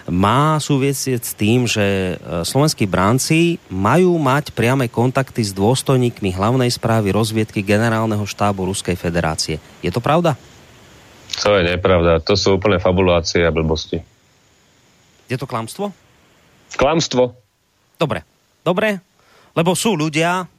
má 0.10 0.58
súvisieť 0.58 1.22
s 1.22 1.34
tým, 1.38 1.70
že 1.70 2.18
e, 2.18 2.44
slovenskí 2.44 2.90
bránci 2.90 3.62
majú 3.70 4.18
mať 4.18 4.52
priame 4.52 4.90
kontakty 4.90 5.46
s 5.46 5.54
dôstojníkmi 5.54 6.34
hlavnej 6.34 6.70
správy 6.74 7.14
rozviedky 7.14 7.62
generálneho 7.62 8.26
štábu 8.26 8.68
Ruskej 8.68 8.98
federácie. 8.98 9.62
Je 9.86 9.94
to 9.94 10.02
pravda? 10.02 10.36
To 11.46 11.56
je 11.56 11.64
nepravda. 11.64 12.20
To 12.26 12.34
sú 12.34 12.58
úplné 12.58 12.82
fabulácie 12.82 13.46
a 13.46 13.54
blbosti. 13.54 14.02
Je 15.30 15.38
to 15.38 15.46
klamstvo? 15.46 15.94
Klamstvo. 16.74 17.38
Dobre. 17.96 18.26
Dobre. 18.66 19.00
Lebo 19.54 19.78
sú 19.78 19.94
ľudia, 19.94 20.50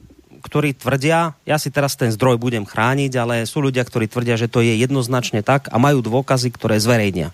ktorí 0.41 0.73
tvrdia, 0.73 1.37
ja 1.45 1.57
si 1.61 1.69
teraz 1.69 1.93
ten 1.93 2.09
zdroj 2.09 2.41
budem 2.41 2.65
chrániť, 2.65 3.11
ale 3.19 3.35
sú 3.45 3.61
ľudia, 3.61 3.85
ktorí 3.85 4.09
tvrdia, 4.09 4.39
že 4.39 4.49
to 4.49 4.63
je 4.63 4.73
jednoznačne 4.79 5.45
tak 5.45 5.69
a 5.69 5.77
majú 5.77 6.01
dôkazy, 6.01 6.49
ktoré 6.55 6.81
zverejnia. 6.81 7.29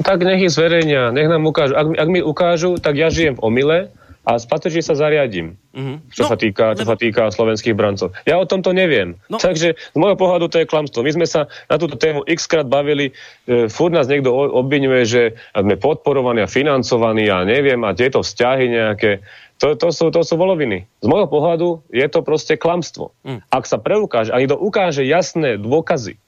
Tak 0.00 0.20
nech 0.22 0.44
ich 0.44 0.52
zverejnia, 0.52 1.12
nech 1.12 1.28
nám 1.28 1.48
ukážu. 1.48 1.72
Ak, 1.76 1.86
ak 1.96 2.08
mi 2.08 2.20
ukážu, 2.20 2.76
tak 2.76 3.00
ja 3.00 3.08
žijem 3.08 3.36
v 3.36 3.44
omyle, 3.44 3.78
a 4.26 4.42
patrične 4.42 4.82
sa 4.82 4.98
zariadím, 4.98 5.54
mm-hmm. 5.70 6.10
čo, 6.10 6.26
no, 6.26 6.30
sa 6.34 6.34
týka, 6.34 6.74
čo 6.74 6.82
sa 6.82 6.98
týka 6.98 7.30
slovenských 7.30 7.78
brancov. 7.78 8.10
Ja 8.26 8.42
o 8.42 8.44
tomto 8.50 8.74
neviem. 8.74 9.14
No. 9.30 9.38
Takže 9.38 9.78
z 9.78 9.96
môjho 9.96 10.18
pohľadu 10.18 10.50
to 10.50 10.58
je 10.58 10.66
klamstvo. 10.66 11.06
My 11.06 11.14
sme 11.14 11.30
sa 11.30 11.46
na 11.70 11.78
túto 11.78 11.94
tému 11.94 12.26
x 12.26 12.50
krát 12.50 12.66
bavili, 12.66 13.14
e, 13.46 13.70
furt 13.70 13.94
nás 13.94 14.10
niekto 14.10 14.34
obvinuje, 14.34 15.06
že 15.06 15.22
sme 15.54 15.78
podporovaní 15.78 16.42
a 16.42 16.50
financovaní 16.50 17.30
a 17.30 17.46
neviem, 17.46 17.78
a 17.86 17.94
tieto 17.94 18.26
vzťahy 18.26 18.64
nejaké. 18.66 19.22
To, 19.62 19.78
to, 19.78 19.94
sú, 19.94 20.10
to 20.10 20.26
sú 20.26 20.34
voloviny. 20.34 20.90
Z 21.00 21.06
môjho 21.06 21.30
pohľadu 21.30 21.68
je 21.94 22.06
to 22.10 22.26
proste 22.26 22.58
klamstvo. 22.58 23.14
Mm. 23.22 23.46
Ak 23.46 23.64
sa 23.70 23.78
preukáže, 23.78 24.34
a 24.34 24.42
niekto 24.42 24.58
ukáže 24.58 25.06
jasné 25.06 25.54
dôkazy, 25.54 26.18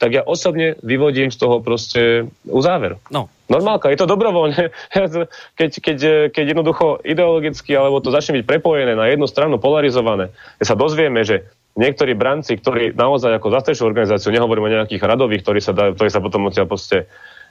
tak 0.00 0.16
ja 0.16 0.24
osobne 0.24 0.80
vyvodím 0.80 1.28
z 1.28 1.36
toho 1.36 1.60
proste 1.60 2.32
uzáver. 2.48 2.96
No. 3.12 3.28
Normálka, 3.52 3.92
je 3.92 4.00
to 4.00 4.08
dobrovoľne. 4.08 4.72
Keď, 5.60 5.70
keď, 5.84 5.98
keď 6.32 6.44
jednoducho 6.56 7.04
ideologicky, 7.04 7.76
alebo 7.76 8.00
to 8.00 8.14
začne 8.14 8.40
byť 8.40 8.44
prepojené 8.48 8.96
na 8.96 9.12
jednu 9.12 9.28
stranu, 9.28 9.60
polarizované, 9.60 10.32
sa 10.62 10.72
dozvieme, 10.72 11.20
že 11.20 11.44
niektorí 11.76 12.16
branci, 12.16 12.56
ktorí 12.56 12.96
naozaj 12.96 13.36
ako 13.36 13.52
zastrešujú 13.52 13.86
organizáciu, 13.86 14.32
nehovorím 14.32 14.70
o 14.70 14.74
nejakých 14.80 15.02
radových, 15.04 15.42
ktorí 15.44 15.60
sa, 15.60 15.76
dá, 15.76 15.92
ktorí 15.92 16.08
sa 16.08 16.24
potom 16.24 16.48
odtiaľ 16.48 16.70
proste 16.70 17.10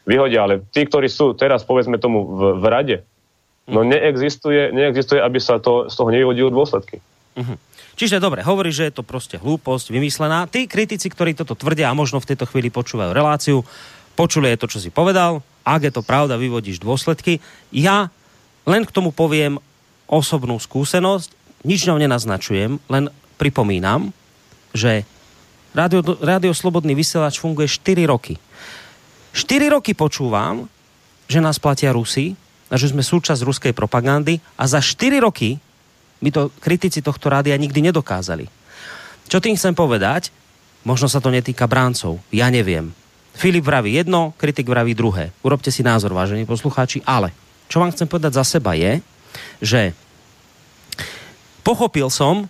vyhodia, 0.09 0.47
ale 0.47 0.65
tí, 0.73 0.87
ktorí 0.87 1.05
sú 1.11 1.37
teraz, 1.37 1.61
povedzme 1.67 2.01
tomu, 2.01 2.25
v, 2.25 2.41
v 2.57 2.65
rade, 2.65 2.97
no 3.69 3.85
neexistuje, 3.85 4.73
neexistuje, 4.73 5.21
aby 5.21 5.37
sa 5.37 5.61
to, 5.61 5.91
z 5.91 5.93
toho 5.93 6.09
nevyvodili 6.09 6.49
dôsledky. 6.49 6.97
Uh-huh. 7.37 7.55
Čiže 7.99 8.23
dobre, 8.23 8.39
hovorí, 8.47 8.71
že 8.71 8.87
je 8.87 8.95
to 8.95 9.03
proste 9.03 9.35
hlúposť, 9.35 9.91
vymyslená. 9.91 10.47
Tí 10.47 10.71
kritici, 10.71 11.11
ktorí 11.11 11.35
toto 11.35 11.51
tvrdia 11.51 11.91
a 11.91 11.97
možno 11.97 12.23
v 12.23 12.31
tejto 12.31 12.47
chvíli 12.47 12.71
počúvajú 12.71 13.11
reláciu, 13.11 13.67
počuli 14.15 14.55
je 14.55 14.59
to, 14.63 14.71
čo 14.71 14.79
si 14.79 14.87
povedal. 14.87 15.43
Ak 15.67 15.83
je 15.83 15.91
to 15.91 15.99
pravda, 15.99 16.39
vyvodíš 16.39 16.79
dôsledky. 16.79 17.43
Ja 17.75 18.07
len 18.63 18.87
k 18.87 18.95
tomu 18.95 19.11
poviem 19.11 19.59
osobnú 20.07 20.55
skúsenosť, 20.63 21.35
nič 21.67 21.83
ňou 21.91 21.99
nenaznačujem, 21.99 22.79
len 22.87 23.11
pripomínam, 23.35 24.15
že 24.71 25.03
Rádio, 25.75 25.99
Rádio 26.23 26.55
Slobodný 26.55 26.95
vysielač 26.95 27.35
funguje 27.35 27.67
4 27.67 28.07
roky. 28.07 28.39
4 29.35 29.75
roky 29.75 29.91
počúvam, 29.91 30.71
že 31.27 31.43
nás 31.43 31.59
platia 31.59 31.91
Rusi 31.91 32.33
a 32.71 32.79
že 32.79 32.89
sme 32.89 33.03
súčasť 33.03 33.43
ruskej 33.43 33.73
propagandy 33.75 34.39
a 34.55 34.65
za 34.65 34.79
4 34.79 35.19
roky 35.19 35.59
by 36.19 36.29
to 36.31 36.41
kritici 36.59 36.99
tohto 36.99 37.31
rádia 37.31 37.55
nikdy 37.55 37.91
nedokázali. 37.91 38.47
Čo 39.29 39.39
tým 39.39 39.55
chcem 39.55 39.75
povedať? 39.75 40.33
Možno 40.83 41.11
sa 41.11 41.19
to 41.19 41.31
netýka 41.31 41.67
bráncov. 41.67 42.19
Ja 42.31 42.47
neviem. 42.47 42.95
Filip 43.35 43.63
vraví 43.63 43.95
jedno, 43.95 44.35
kritik 44.35 44.67
vraví 44.67 44.95
druhé. 44.95 45.31
Urobte 45.43 45.71
si 45.71 45.85
názor, 45.85 46.11
vážení 46.11 46.43
poslucháči, 46.43 46.99
ale 47.07 47.31
čo 47.69 47.79
vám 47.79 47.93
chcem 47.93 48.09
povedať 48.09 48.35
za 48.35 48.43
seba 48.43 48.73
je, 48.73 48.99
že 49.61 49.93
pochopil 51.61 52.09
som, 52.09 52.49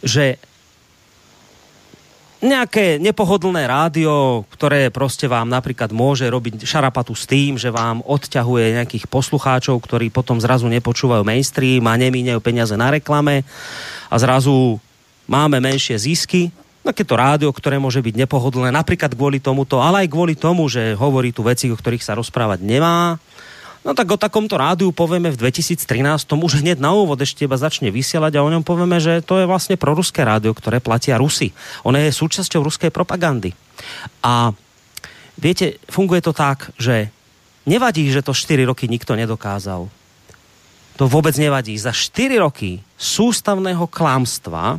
že 0.00 0.40
nejaké 2.42 2.98
nepohodlné 2.98 3.70
rádio, 3.70 4.42
ktoré 4.50 4.90
proste 4.90 5.30
vám 5.30 5.46
napríklad 5.46 5.94
môže 5.94 6.26
robiť 6.26 6.66
šarapatu 6.66 7.14
s 7.14 7.24
tým, 7.24 7.54
že 7.54 7.70
vám 7.70 8.02
odťahuje 8.02 8.82
nejakých 8.82 9.06
poslucháčov, 9.06 9.78
ktorí 9.78 10.10
potom 10.10 10.42
zrazu 10.42 10.66
nepočúvajú 10.66 11.22
mainstream 11.22 11.86
a 11.86 11.94
nemíňajú 11.94 12.42
peniaze 12.42 12.74
na 12.74 12.90
reklame 12.90 13.46
a 14.10 14.14
zrazu 14.18 14.82
máme 15.30 15.62
menšie 15.62 15.94
zisky. 15.94 16.50
Takéto 16.82 17.14
rádio, 17.14 17.46
ktoré 17.54 17.78
môže 17.78 18.02
byť 18.02 18.26
nepohodlné 18.26 18.74
napríklad 18.74 19.14
kvôli 19.14 19.38
tomuto, 19.38 19.78
ale 19.78 20.02
aj 20.02 20.08
kvôli 20.10 20.34
tomu, 20.34 20.66
že 20.66 20.98
hovorí 20.98 21.30
tu 21.30 21.46
veci, 21.46 21.70
o 21.70 21.78
ktorých 21.78 22.02
sa 22.02 22.18
rozprávať 22.18 22.58
nemá 22.58 23.22
No 23.82 23.98
tak 23.98 24.14
o 24.14 24.18
takomto 24.20 24.54
rádiu 24.54 24.94
povieme 24.94 25.34
v 25.34 25.50
2013, 25.50 26.30
už 26.30 26.62
hneď 26.62 26.78
na 26.78 26.94
úvod 26.94 27.18
ešte 27.18 27.50
iba 27.50 27.58
začne 27.58 27.90
vysielať 27.90 28.38
a 28.38 28.46
o 28.46 28.52
ňom 28.54 28.62
povieme, 28.62 29.02
že 29.02 29.26
to 29.26 29.42
je 29.42 29.50
vlastne 29.50 29.74
proruské 29.74 30.22
rádio, 30.22 30.54
ktoré 30.54 30.78
platia 30.78 31.18
Rusy. 31.18 31.50
Ono 31.82 31.98
je 31.98 32.14
súčasťou 32.14 32.62
ruskej 32.62 32.94
propagandy. 32.94 33.50
A 34.22 34.54
viete, 35.34 35.82
funguje 35.90 36.22
to 36.22 36.30
tak, 36.30 36.70
že 36.78 37.10
nevadí, 37.66 38.06
že 38.06 38.22
to 38.22 38.30
4 38.30 38.70
roky 38.70 38.86
nikto 38.86 39.18
nedokázal. 39.18 39.90
To 41.00 41.04
vôbec 41.10 41.34
nevadí. 41.34 41.74
Za 41.74 41.90
4 41.90 42.38
roky 42.38 42.86
sústavného 42.94 43.90
klamstva 43.90 44.78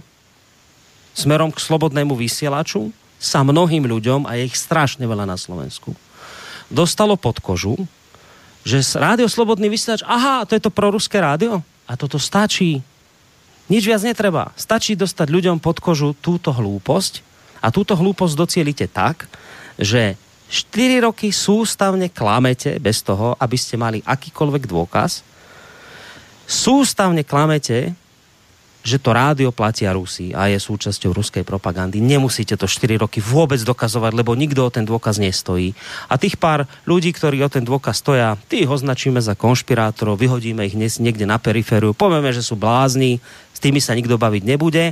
smerom 1.11 1.51
k 1.51 1.59
slobodnému 1.59 2.15
vysielaču 2.15 2.95
sa 3.19 3.43
mnohým 3.43 3.83
ľuďom, 3.83 4.27
a 4.27 4.39
je 4.39 4.47
ich 4.47 4.55
strašne 4.55 5.03
veľa 5.03 5.27
na 5.27 5.35
Slovensku, 5.35 5.91
dostalo 6.71 7.19
pod 7.19 7.43
kožu, 7.43 7.75
že 8.63 8.79
rádio 8.95 9.27
Slobodný 9.27 9.67
vysielač, 9.67 10.03
aha, 10.07 10.47
to 10.47 10.55
je 10.55 10.63
to 10.63 10.71
proruské 10.71 11.19
rádio? 11.19 11.59
A 11.83 11.99
toto 11.99 12.15
stačí. 12.15 12.79
Nič 13.67 13.83
viac 13.83 14.03
netreba. 14.03 14.51
Stačí 14.55 14.95
dostať 14.95 15.27
ľuďom 15.27 15.59
pod 15.59 15.83
kožu 15.83 16.15
túto 16.15 16.51
hlúposť 16.51 17.23
a 17.63 17.71
túto 17.71 17.95
hlúposť 17.95 18.33
docielite 18.35 18.87
tak, 18.91 19.27
že 19.79 20.15
4 20.51 21.07
roky 21.09 21.31
sústavne 21.31 22.11
klamete 22.11 22.77
bez 22.77 23.01
toho, 23.01 23.33
aby 23.39 23.57
ste 23.57 23.79
mali 23.79 24.03
akýkoľvek 24.03 24.63
dôkaz. 24.69 25.25
Sústavne 26.43 27.23
klamete 27.23 27.95
že 28.83 28.99
to 28.99 29.15
rádio 29.15 29.55
platia 29.55 29.95
Rusi 29.95 30.35
a 30.35 30.51
je 30.51 30.59
súčasťou 30.59 31.15
ruskej 31.15 31.47
propagandy. 31.47 32.03
Nemusíte 32.03 32.59
to 32.59 32.67
4 32.67 32.99
roky 32.99 33.23
vôbec 33.23 33.63
dokazovať, 33.63 34.11
lebo 34.11 34.35
nikto 34.35 34.59
o 34.59 34.69
ten 34.69 34.83
dôkaz 34.83 35.23
nestojí. 35.23 35.71
A 36.11 36.19
tých 36.19 36.35
pár 36.35 36.67
ľudí, 36.83 37.15
ktorí 37.15 37.39
o 37.47 37.49
ten 37.49 37.63
dôkaz 37.63 38.03
stoja, 38.03 38.35
tých 38.51 38.67
označíme 38.67 39.23
za 39.23 39.39
konšpirátorov, 39.39 40.19
vyhodíme 40.19 40.67
ich 40.67 40.75
niekde 40.75 41.23
na 41.23 41.39
perifériu, 41.39 41.95
povieme, 41.95 42.35
že 42.35 42.43
sú 42.43 42.59
blázni, 42.59 43.23
s 43.55 43.59
tými 43.63 43.79
sa 43.79 43.95
nikto 43.95 44.19
baviť 44.19 44.43
nebude. 44.43 44.91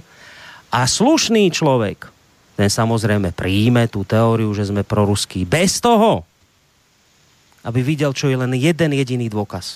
A 0.72 0.88
slušný 0.88 1.52
človek, 1.52 2.08
ten 2.56 2.72
samozrejme 2.72 3.36
príjme 3.36 3.92
tú 3.92 4.08
teóriu, 4.08 4.56
že 4.56 4.72
sme 4.72 4.88
proruskí, 4.88 5.44
bez 5.44 5.84
toho, 5.84 6.24
aby 7.68 7.84
videl, 7.84 8.16
čo 8.16 8.32
je 8.32 8.40
len 8.40 8.56
jeden 8.56 8.96
jediný 8.96 9.28
dôkaz. 9.28 9.76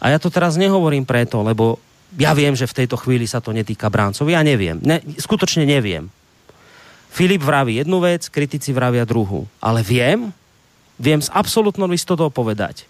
A 0.00 0.08
ja 0.08 0.16
to 0.16 0.32
teraz 0.32 0.56
nehovorím 0.56 1.04
preto, 1.04 1.44
lebo 1.44 1.76
ja 2.16 2.32
viem, 2.32 2.56
že 2.56 2.64
v 2.64 2.84
tejto 2.84 2.96
chvíli 2.96 3.28
sa 3.28 3.44
to 3.44 3.52
netýka 3.52 3.92
bráncov. 3.92 4.24
Ja 4.32 4.40
neviem. 4.40 4.80
Ne, 4.80 5.04
skutočne 5.20 5.68
neviem. 5.68 6.08
Filip 7.12 7.44
vraví 7.44 7.76
jednu 7.84 8.00
vec, 8.00 8.24
kritici 8.32 8.72
vravia 8.72 9.04
druhú. 9.04 9.44
Ale 9.60 9.84
viem, 9.84 10.32
viem 10.96 11.20
s 11.20 11.28
absolútnou 11.28 11.90
istotou 11.92 12.32
povedať, 12.32 12.88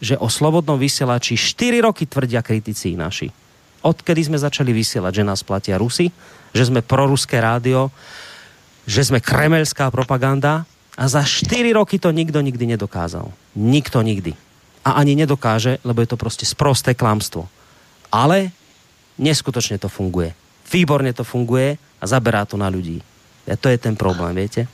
že 0.00 0.16
o 0.16 0.32
slobodnom 0.32 0.80
vysielači 0.80 1.36
4 1.36 1.84
roky 1.84 2.08
tvrdia 2.08 2.40
kritici 2.40 2.96
naši. 2.96 3.28
Odkedy 3.84 4.32
sme 4.32 4.40
začali 4.40 4.72
vysielať, 4.72 5.20
že 5.20 5.28
nás 5.28 5.44
platia 5.44 5.76
Rusy, 5.76 6.08
že 6.56 6.64
sme 6.64 6.80
proruské 6.80 7.36
rádio, 7.36 7.92
že 8.88 9.04
sme 9.04 9.20
kremelská 9.20 9.92
propaganda 9.92 10.64
a 10.96 11.04
za 11.04 11.20
4 11.20 11.52
roky 11.76 12.00
to 12.00 12.08
nikto 12.12 12.40
nikdy 12.40 12.64
nedokázal. 12.64 13.28
Nikto 13.56 14.00
nikdy. 14.00 14.32
A 14.84 15.00
ani 15.00 15.16
nedokáže, 15.16 15.80
lebo 15.84 16.00
je 16.00 16.08
to 16.08 16.20
proste 16.20 16.48
sprosté 16.48 16.96
klamstvo 16.96 17.48
ale 18.14 18.54
neskutočne 19.18 19.82
to 19.82 19.90
funguje. 19.90 20.30
Výborne 20.70 21.10
to 21.10 21.26
funguje 21.26 21.74
a 21.74 22.04
zaberá 22.06 22.46
to 22.46 22.54
na 22.54 22.70
ľudí. 22.70 23.02
A 23.50 23.58
to 23.58 23.66
je 23.66 23.76
ten 23.82 23.98
problém, 23.98 24.38
viete? 24.38 24.70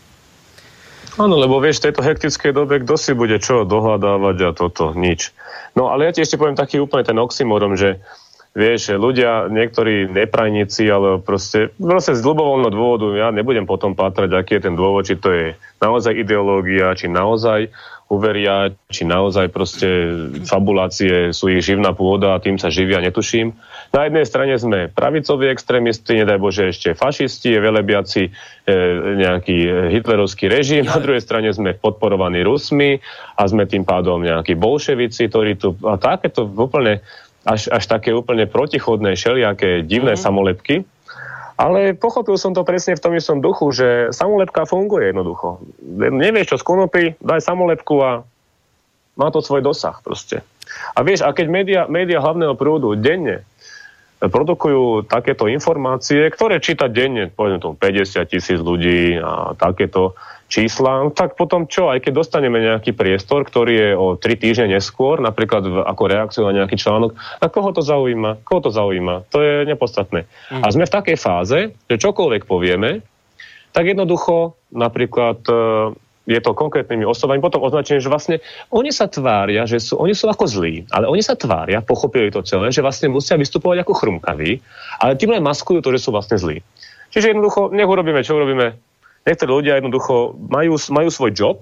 Áno, 1.19 1.41
lebo 1.41 1.59
vieš, 1.59 1.83
v 1.83 1.91
tejto 1.91 2.07
hektickej 2.07 2.53
dobe 2.55 2.85
kto 2.85 2.95
si 2.95 3.13
bude 3.17 3.41
čo 3.43 3.67
dohľadávať 3.67 4.37
a 4.47 4.51
toto, 4.55 4.95
nič. 4.95 5.35
No 5.75 5.91
ale 5.91 6.07
ja 6.07 6.15
ti 6.15 6.23
ešte 6.23 6.39
poviem 6.39 6.55
taký 6.55 6.79
úplne 6.79 7.03
ten 7.03 7.19
oxymorom, 7.19 7.75
že 7.75 7.99
vieš, 8.55 8.95
ľudia, 8.95 9.51
niektorí 9.51 10.07
neprajníci, 10.11 10.87
ale 10.87 11.19
proste, 11.19 11.75
proste 11.79 12.15
z 12.15 12.23
ľubovoľného 12.23 12.73
dôvodu, 12.73 13.07
ja 13.15 13.29
nebudem 13.35 13.67
potom 13.67 13.95
pátrať, 13.95 14.31
aký 14.35 14.59
je 14.59 14.65
ten 14.71 14.75
dôvod, 14.79 15.07
či 15.07 15.19
to 15.19 15.31
je 15.31 15.47
naozaj 15.83 16.15
ideológia, 16.15 16.95
či 16.95 17.11
naozaj 17.11 17.71
uveria, 18.11 18.75
či 18.91 19.07
naozaj 19.07 19.55
proste 19.55 19.87
fabulácie 20.43 21.31
sú 21.31 21.47
ich 21.47 21.63
živná 21.63 21.95
pôda 21.95 22.35
a 22.35 22.43
tým 22.43 22.59
sa 22.59 22.67
živia, 22.67 22.99
netuším. 22.99 23.55
Na 23.95 24.11
jednej 24.11 24.27
strane 24.27 24.59
sme 24.59 24.91
pravicoví 24.91 25.47
extrémisti, 25.47 26.19
nedaj 26.19 26.43
Bože 26.43 26.75
ešte 26.75 26.99
fašisti, 26.99 27.55
velebiaci 27.55 28.23
e, 28.27 28.31
nejaký 29.15 29.57
hitlerovský 29.95 30.51
režim, 30.51 30.91
na 30.91 30.99
druhej 30.99 31.23
strane 31.23 31.55
sme 31.55 31.79
podporovaní 31.79 32.43
Rusmi 32.43 32.99
a 33.39 33.43
sme 33.47 33.71
tým 33.71 33.87
pádom 33.87 34.27
nejakí 34.27 34.59
bolševici, 34.59 35.31
ktorí 35.31 35.55
tu, 35.55 35.79
a 35.87 35.95
takéto 35.95 36.51
úplne, 36.51 37.07
až, 37.47 37.71
až 37.71 37.87
také 37.87 38.11
úplne 38.11 38.51
protichodné, 38.51 39.15
šeliaké 39.15 39.87
divné 39.87 40.19
mm-hmm. 40.19 40.27
samolepky, 40.27 40.83
ale 41.61 41.93
pochopil 41.93 42.41
som 42.41 42.57
to 42.57 42.65
presne 42.65 42.97
v 42.97 43.05
tom 43.05 43.13
istom 43.13 43.45
duchu, 43.45 43.69
že 43.77 44.17
samolepka 44.17 44.65
funguje 44.65 45.13
jednoducho. 45.13 45.61
Nevieš 45.93 46.57
čo 46.57 46.61
z 46.61 46.65
konopy, 46.65 47.05
daj 47.21 47.45
samolepku 47.45 48.01
a 48.01 48.25
má 49.21 49.29
to 49.29 49.45
svoj 49.45 49.61
dosah 49.61 50.01
proste. 50.01 50.41
A 50.97 51.05
vieš, 51.05 51.21
a 51.21 51.37
keď 51.37 51.47
média, 51.53 51.81
média 51.85 52.17
hlavného 52.17 52.57
prúdu 52.57 52.97
denne 52.97 53.45
produkujú 54.21 55.09
takéto 55.09 55.49
informácie, 55.49 56.29
ktoré 56.33 56.61
číta 56.61 56.89
denne, 56.89 57.29
povedzme 57.29 57.61
tomu 57.61 57.75
50 57.77 58.25
tisíc 58.33 58.61
ľudí 58.61 59.17
a 59.21 59.57
takéto 59.57 60.17
čísla, 60.51 61.07
no 61.07 61.15
tak 61.15 61.39
potom 61.39 61.71
čo, 61.71 61.89
aj 61.95 62.03
keď 62.03 62.13
dostaneme 62.19 62.59
nejaký 62.59 62.91
priestor, 62.91 63.47
ktorý 63.47 63.73
je 63.73 63.91
o 63.95 64.07
3 64.19 64.35
týždne 64.35 64.67
neskôr, 64.75 65.23
napríklad 65.23 65.63
v, 65.63 65.77
ako 65.87 66.03
reakciu 66.11 66.43
na 66.51 66.59
nejaký 66.59 66.75
článok, 66.75 67.15
a 67.15 67.47
koho 67.47 67.71
to 67.71 67.87
zaujíma? 67.87 68.43
Koho 68.43 68.61
to 68.67 68.75
zaujíma? 68.75 69.31
To 69.31 69.39
je 69.39 69.65
nepodstatné. 69.71 70.27
Mm. 70.51 70.63
A 70.63 70.67
sme 70.75 70.91
v 70.91 70.95
takej 70.99 71.17
fáze, 71.17 71.59
že 71.87 71.97
čokoľvek 72.03 72.51
povieme, 72.51 73.07
tak 73.71 73.87
jednoducho 73.87 74.59
napríklad 74.75 75.47
je 76.31 76.39
to 76.39 76.55
konkrétnymi 76.55 77.03
osobami, 77.03 77.43
potom 77.43 77.65
označenie, 77.65 77.99
že 77.99 78.13
vlastne 78.13 78.37
oni 78.71 78.95
sa 78.95 79.11
tvária, 79.11 79.67
že 79.67 79.83
sú, 79.83 79.99
oni 79.99 80.15
sú 80.15 80.31
ako 80.31 80.47
zlí, 80.47 80.87
ale 80.95 81.11
oni 81.11 81.25
sa 81.25 81.35
tvária, 81.35 81.83
pochopili 81.83 82.31
to 82.31 82.45
celé, 82.47 82.71
že 82.71 82.85
vlastne 82.85 83.11
musia 83.11 83.35
vystupovať 83.35 83.83
ako 83.83 83.99
chrumkaví, 83.99 84.63
ale 85.03 85.19
tým 85.19 85.35
len 85.35 85.43
maskujú 85.43 85.83
to, 85.83 85.91
že 85.91 86.03
sú 86.07 86.15
vlastne 86.15 86.39
zlí. 86.39 86.63
Čiže 87.11 87.35
jednoducho, 87.35 87.75
nech 87.75 87.89
urobíme, 87.89 88.23
čo 88.23 88.39
urobíme. 88.39 88.90
Niektorí 89.29 89.51
ľudia 89.51 89.79
jednoducho 89.79 90.37
majú, 90.37 90.81
majú 90.91 91.09
svoj 91.13 91.31
job, 91.37 91.59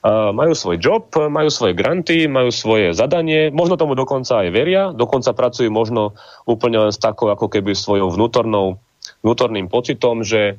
uh, 0.00 0.32
majú 0.32 0.52
svoj 0.56 0.80
job, 0.80 1.12
majú 1.12 1.50
svoje 1.52 1.76
granty, 1.76 2.24
majú 2.24 2.48
svoje 2.48 2.96
zadanie, 2.96 3.52
možno 3.52 3.76
tomu 3.76 3.92
dokonca 3.92 4.44
aj 4.44 4.48
veria, 4.48 4.82
dokonca 4.96 5.36
pracujú 5.36 5.68
možno 5.68 6.16
úplne 6.48 6.80
len 6.88 6.92
s 6.92 7.00
takou 7.00 7.28
ako 7.28 7.52
keby 7.52 7.76
svojou 7.76 8.08
vnútornou, 8.12 8.80
vnútorným 9.20 9.68
pocitom, 9.68 10.24
že 10.24 10.56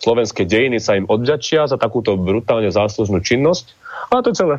slovenské 0.00 0.48
dejiny 0.48 0.80
sa 0.80 0.96
im 0.96 1.06
odďačia 1.06 1.68
za 1.68 1.76
takúto 1.76 2.16
brutálne 2.16 2.72
záslužnú 2.72 3.20
činnosť. 3.20 3.76
A 4.10 4.24
to 4.24 4.32
je 4.32 4.40
celé. 4.40 4.56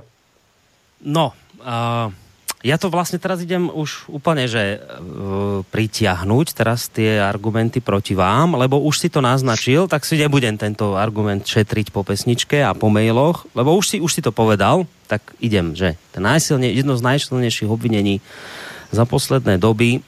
No, 1.01 1.33
uh, 1.65 2.13
ja 2.61 2.77
to 2.77 2.93
vlastne 2.93 3.17
teraz 3.17 3.41
idem 3.41 3.73
už 3.73 4.05
úplne, 4.05 4.45
že 4.45 4.77
uh, 4.77 5.65
pritiahnuť 5.65 6.47
teraz 6.53 6.93
tie 6.93 7.17
argumenty 7.17 7.81
proti 7.81 8.13
vám, 8.13 8.53
lebo 8.53 8.77
už 8.81 9.01
si 9.01 9.09
to 9.09 9.17
naznačil, 9.21 9.89
tak 9.89 10.05
si 10.05 10.21
nebudem 10.21 10.61
tento 10.61 10.93
argument 10.93 11.41
šetriť 11.41 11.89
po 11.89 12.05
pesničke 12.05 12.61
a 12.61 12.77
po 12.77 12.93
mailoch, 12.93 13.49
lebo 13.57 13.73
už 13.73 13.85
si, 13.85 13.97
už 13.97 14.11
si 14.13 14.21
to 14.21 14.29
povedal, 14.29 14.85
tak 15.09 15.25
idem, 15.41 15.73
že 15.73 15.97
najsilne, 16.13 16.69
jedno 16.69 16.93
z 16.93 17.03
najsilnejších 17.03 17.69
obvinení 17.69 18.21
za 18.93 19.09
posledné 19.09 19.57
doby 19.57 20.05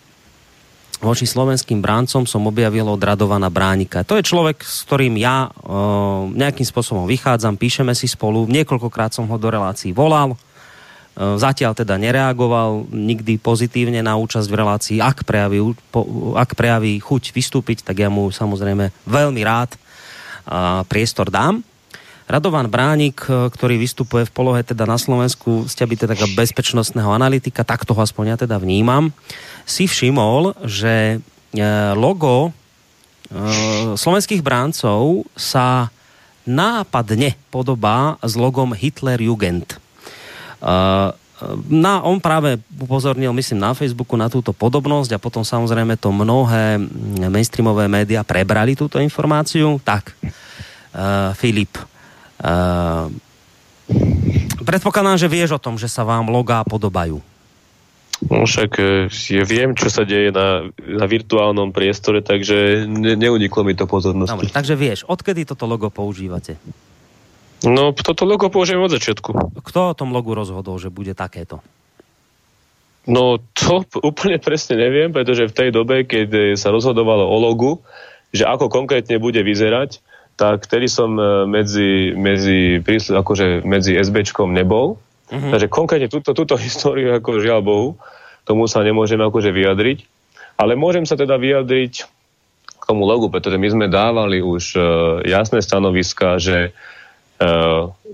voči 1.04 1.28
slovenským 1.28 1.84
bráncom 1.84 2.24
som 2.24 2.48
objavil 2.48 2.88
od 2.88 3.04
Bránika. 3.52 4.08
To 4.08 4.16
je 4.16 4.24
človek, 4.24 4.64
s 4.64 4.88
ktorým 4.88 5.20
ja 5.20 5.52
o, 5.52 6.32
nejakým 6.32 6.64
spôsobom 6.64 7.04
vychádzam, 7.04 7.60
píšeme 7.60 7.92
si 7.92 8.08
spolu, 8.08 8.48
niekoľkokrát 8.48 9.12
som 9.12 9.28
ho 9.28 9.36
do 9.36 9.52
relácií 9.52 9.92
volal, 9.92 10.40
zatiaľ 11.14 11.78
teda 11.78 11.94
nereagoval 12.02 12.90
nikdy 12.90 13.38
pozitívne 13.38 14.02
na 14.02 14.18
účasť 14.18 14.50
v 14.50 14.58
relácii. 14.58 14.98
Ak 14.98 15.22
prejaví, 15.26 15.62
ak 16.34 16.58
prejaví 16.58 16.98
chuť 16.98 17.34
vystúpiť, 17.34 17.86
tak 17.86 18.02
ja 18.02 18.10
mu 18.10 18.34
samozrejme 18.34 18.90
veľmi 19.06 19.42
rád 19.46 19.78
priestor 20.90 21.30
dám. 21.30 21.62
Radovan 22.24 22.72
Bránik, 22.72 23.20
ktorý 23.30 23.76
vystupuje 23.78 24.24
v 24.26 24.34
polohe 24.34 24.64
teda 24.64 24.88
na 24.88 24.96
Slovensku, 24.96 25.68
ste 25.68 25.84
byť 25.84 26.08
teda 26.08 26.26
bezpečnostného 26.34 27.12
analytika, 27.12 27.68
tak 27.68 27.84
ho 27.84 28.00
aspoň 28.00 28.26
ja 28.34 28.38
teda 28.48 28.58
vnímam 28.58 29.12
si 29.68 29.86
všimol, 29.86 30.56
že 30.64 31.20
e, 31.20 31.66
logo 31.96 32.56
slovenských 33.98 34.46
bráncov 34.46 35.26
sa 35.34 35.90
nápadne 36.46 37.34
podobá 37.50 38.20
s 38.22 38.38
logom 38.38 38.76
Hitler 38.76 39.18
Jugend. 39.18 39.82
Na, 41.68 42.00
on 42.08 42.24
práve 42.24 42.56
upozornil, 42.80 43.36
myslím, 43.36 43.60
na 43.60 43.76
Facebooku 43.76 44.16
na 44.16 44.32
túto 44.32 44.56
podobnosť 44.56 45.18
a 45.18 45.20
potom 45.20 45.44
samozrejme 45.44 46.00
to 46.00 46.14
mnohé 46.14 46.80
mainstreamové 47.28 47.92
médiá 47.92 48.24
prebrali 48.24 48.80
túto 48.80 48.96
informáciu. 49.02 49.76
Tak, 49.84 50.16
uh, 50.24 51.36
Filip, 51.36 51.76
uh, 51.76 53.12
predpokladám, 54.64 55.20
že 55.20 55.28
vieš 55.28 55.60
o 55.60 55.64
tom, 55.64 55.76
že 55.76 55.92
sa 55.92 56.08
vám 56.08 56.32
logá 56.32 56.64
podobajú. 56.64 57.20
No 58.24 58.48
však 58.48 58.72
e, 58.80 59.12
ja 59.12 59.44
viem, 59.44 59.76
čo 59.76 59.92
sa 59.92 60.08
deje 60.08 60.32
na, 60.32 60.72
na 60.80 61.06
virtuálnom 61.10 61.76
priestore, 61.76 62.24
takže 62.24 62.88
ne, 62.88 63.20
neuniklo 63.20 63.68
mi 63.68 63.76
to 63.76 63.84
pozornosti. 63.84 64.32
Dobre, 64.32 64.48
takže 64.48 64.80
vieš, 64.80 65.00
odkedy 65.04 65.44
toto 65.44 65.68
logo 65.68 65.92
používate? 65.92 66.56
No, 67.64 67.96
toto 67.96 68.28
logo 68.28 68.52
použijem 68.52 68.84
od 68.84 68.92
začiatku. 68.92 69.60
Kto 69.64 69.80
o 69.92 69.98
tom 69.98 70.12
logu 70.12 70.36
rozhodol, 70.36 70.76
že 70.80 70.92
bude 70.92 71.16
takéto? 71.16 71.64
No, 73.08 73.40
to 73.56 73.84
úplne 74.04 74.40
presne 74.40 74.80
neviem, 74.80 75.12
pretože 75.12 75.48
v 75.48 75.56
tej 75.56 75.70
dobe, 75.76 76.08
keď 76.08 76.56
sa 76.56 76.72
rozhodovalo 76.72 77.28
o 77.28 77.38
logu, 77.40 77.84
že 78.32 78.48
ako 78.48 78.72
konkrétne 78.72 79.20
bude 79.20 79.40
vyzerať, 79.44 80.00
tak 80.40 80.66
vtedy 80.66 80.90
som 80.90 81.14
e, 81.20 81.46
medzi, 81.46 82.16
medzi, 82.18 82.82
akože 82.82 83.62
medzi 83.68 83.96
SBčkom 84.00 84.50
nebol, 84.50 84.98
Uh-huh. 85.34 85.50
Takže 85.50 85.68
konkrétne 85.72 86.10
túto, 86.12 86.38
túto 86.38 86.56
históriu, 86.66 87.18
ako 87.18 87.42
žiaľ 87.42 87.62
Bohu, 87.66 87.90
tomu 88.46 88.70
sa 88.70 88.86
nemôžem 88.86 89.18
akože 89.18 89.50
vyjadriť. 89.50 90.06
Ale 90.54 90.78
môžem 90.78 91.08
sa 91.10 91.18
teda 91.18 91.40
vyjadriť 91.42 91.94
k 92.78 92.84
tomu 92.86 93.10
logu, 93.10 93.32
pretože 93.34 93.58
my 93.58 93.68
sme 93.72 93.86
dávali 93.90 94.44
už 94.44 94.64
uh, 94.76 94.84
jasné 95.26 95.64
stanoviska, 95.64 96.38
že 96.38 96.76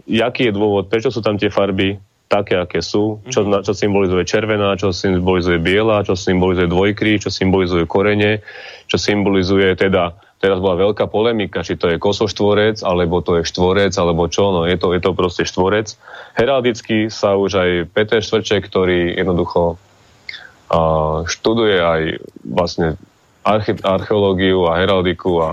jaký 0.07 0.49
je 0.49 0.53
dôvod, 0.55 0.87
prečo 0.87 1.13
sú 1.13 1.19
tam 1.19 1.37
tie 1.37 1.51
farby 1.51 1.97
také, 2.29 2.61
aké 2.61 2.79
sú, 2.85 3.17
čo, 3.33 3.41
čo 3.65 3.73
symbolizuje 3.73 4.21
červená, 4.21 4.77
čo 4.77 4.93
symbolizuje 4.93 5.57
biela, 5.57 6.05
čo 6.05 6.13
symbolizuje 6.13 6.69
dvojkry, 6.69 7.17
čo 7.17 7.33
symbolizuje 7.33 7.89
korene, 7.89 8.45
čo 8.85 9.01
symbolizuje 9.01 9.73
teda 9.73 10.13
teraz 10.39 10.57
bola 10.63 10.79
veľká 10.89 11.11
polemika, 11.11 11.67
či 11.67 11.75
to 11.75 11.91
je 11.91 11.99
kosoštvorec, 11.99 12.79
alebo 12.85 13.19
to 13.19 13.41
je 13.41 13.49
štvorec, 13.49 13.91
alebo 13.99 14.31
čo, 14.31 14.55
no 14.55 14.63
je 14.63 14.79
to, 14.79 14.95
je 14.95 15.01
to 15.03 15.11
proste 15.11 15.43
štvorec. 15.43 15.91
Heraldicky 16.39 17.11
sa 17.11 17.35
už 17.35 17.51
aj 17.59 17.69
Peter 17.91 18.23
Švrček, 18.23 18.71
ktorý 18.71 19.19
jednoducho 19.19 19.75
uh, 19.75 21.27
študuje 21.27 21.77
aj 21.83 22.01
vlastne 22.47 22.95
arche- 23.43 23.83
archeológiu 23.83 24.63
a 24.71 24.79
heraldiku 24.79 25.31
a 25.43 25.49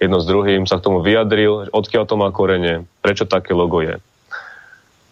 jedno 0.00 0.18
s 0.18 0.26
druhým 0.26 0.64
sa 0.64 0.80
k 0.80 0.84
tomu 0.88 1.04
vyjadril, 1.04 1.68
odkiaľ 1.70 2.04
to 2.08 2.16
má 2.16 2.32
korene, 2.32 2.88
prečo 3.04 3.28
také 3.28 3.52
logo 3.52 3.84
je. 3.84 4.00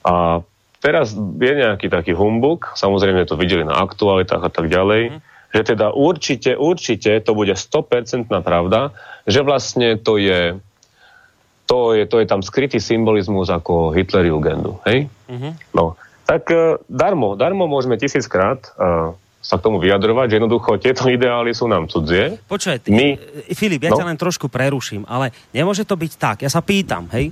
A 0.03 0.41
teraz 0.81 1.13
je 1.15 1.53
nejaký 1.53 1.93
taký 1.93 2.17
humbuk, 2.17 2.73
samozrejme 2.75 3.29
to 3.29 3.37
videli 3.37 3.63
na 3.63 3.77
aktualitách 3.85 4.43
a 4.43 4.51
tak 4.51 4.73
ďalej, 4.73 5.03
mm 5.13 5.37
že 5.49 5.75
teda 5.75 5.97
určite, 5.97 6.57
určite 6.57 7.25
to 7.25 7.33
bude 7.33 7.57
100% 7.57 8.29
pravda, 8.45 8.93
že 9.25 9.41
vlastne 9.41 9.97
to 9.97 10.21
je, 10.21 10.61
to 11.65 11.97
je, 11.97 12.05
to 12.05 12.17
je 12.21 12.27
tam 12.29 12.45
skrytý 12.45 12.81
symbolizmus 12.81 13.49
ako 13.49 13.97
Hitlerjugendu, 13.97 14.81
hej? 14.85 15.09
Mm-hmm. 15.29 15.53
No, 15.73 15.97
tak 16.29 16.53
uh, 16.53 16.77
darmo, 16.89 17.33
darmo 17.33 17.65
môžeme 17.65 17.97
tisíckrát 17.97 18.61
uh, 18.77 19.17
sa 19.39 19.57
k 19.57 19.65
tomu 19.65 19.79
vyjadrovať, 19.79 20.27
že 20.29 20.37
jednoducho 20.43 20.71
tieto 20.83 21.07
ideály 21.17 21.55
sú 21.55 21.71
nám 21.71 21.87
cudzie. 21.87 22.37
Počkaj, 22.51 22.91
My... 22.91 23.17
Filip, 23.55 23.87
ja 23.87 23.95
no? 23.95 23.99
ťa 23.99 24.09
len 24.09 24.19
trošku 24.19 24.51
preruším, 24.51 25.07
ale 25.07 25.31
nemôže 25.55 25.87
to 25.87 25.95
byť 25.95 26.13
tak, 26.19 26.37
ja 26.45 26.51
sa 26.51 26.61
pýtam, 26.61 27.07
hej, 27.15 27.31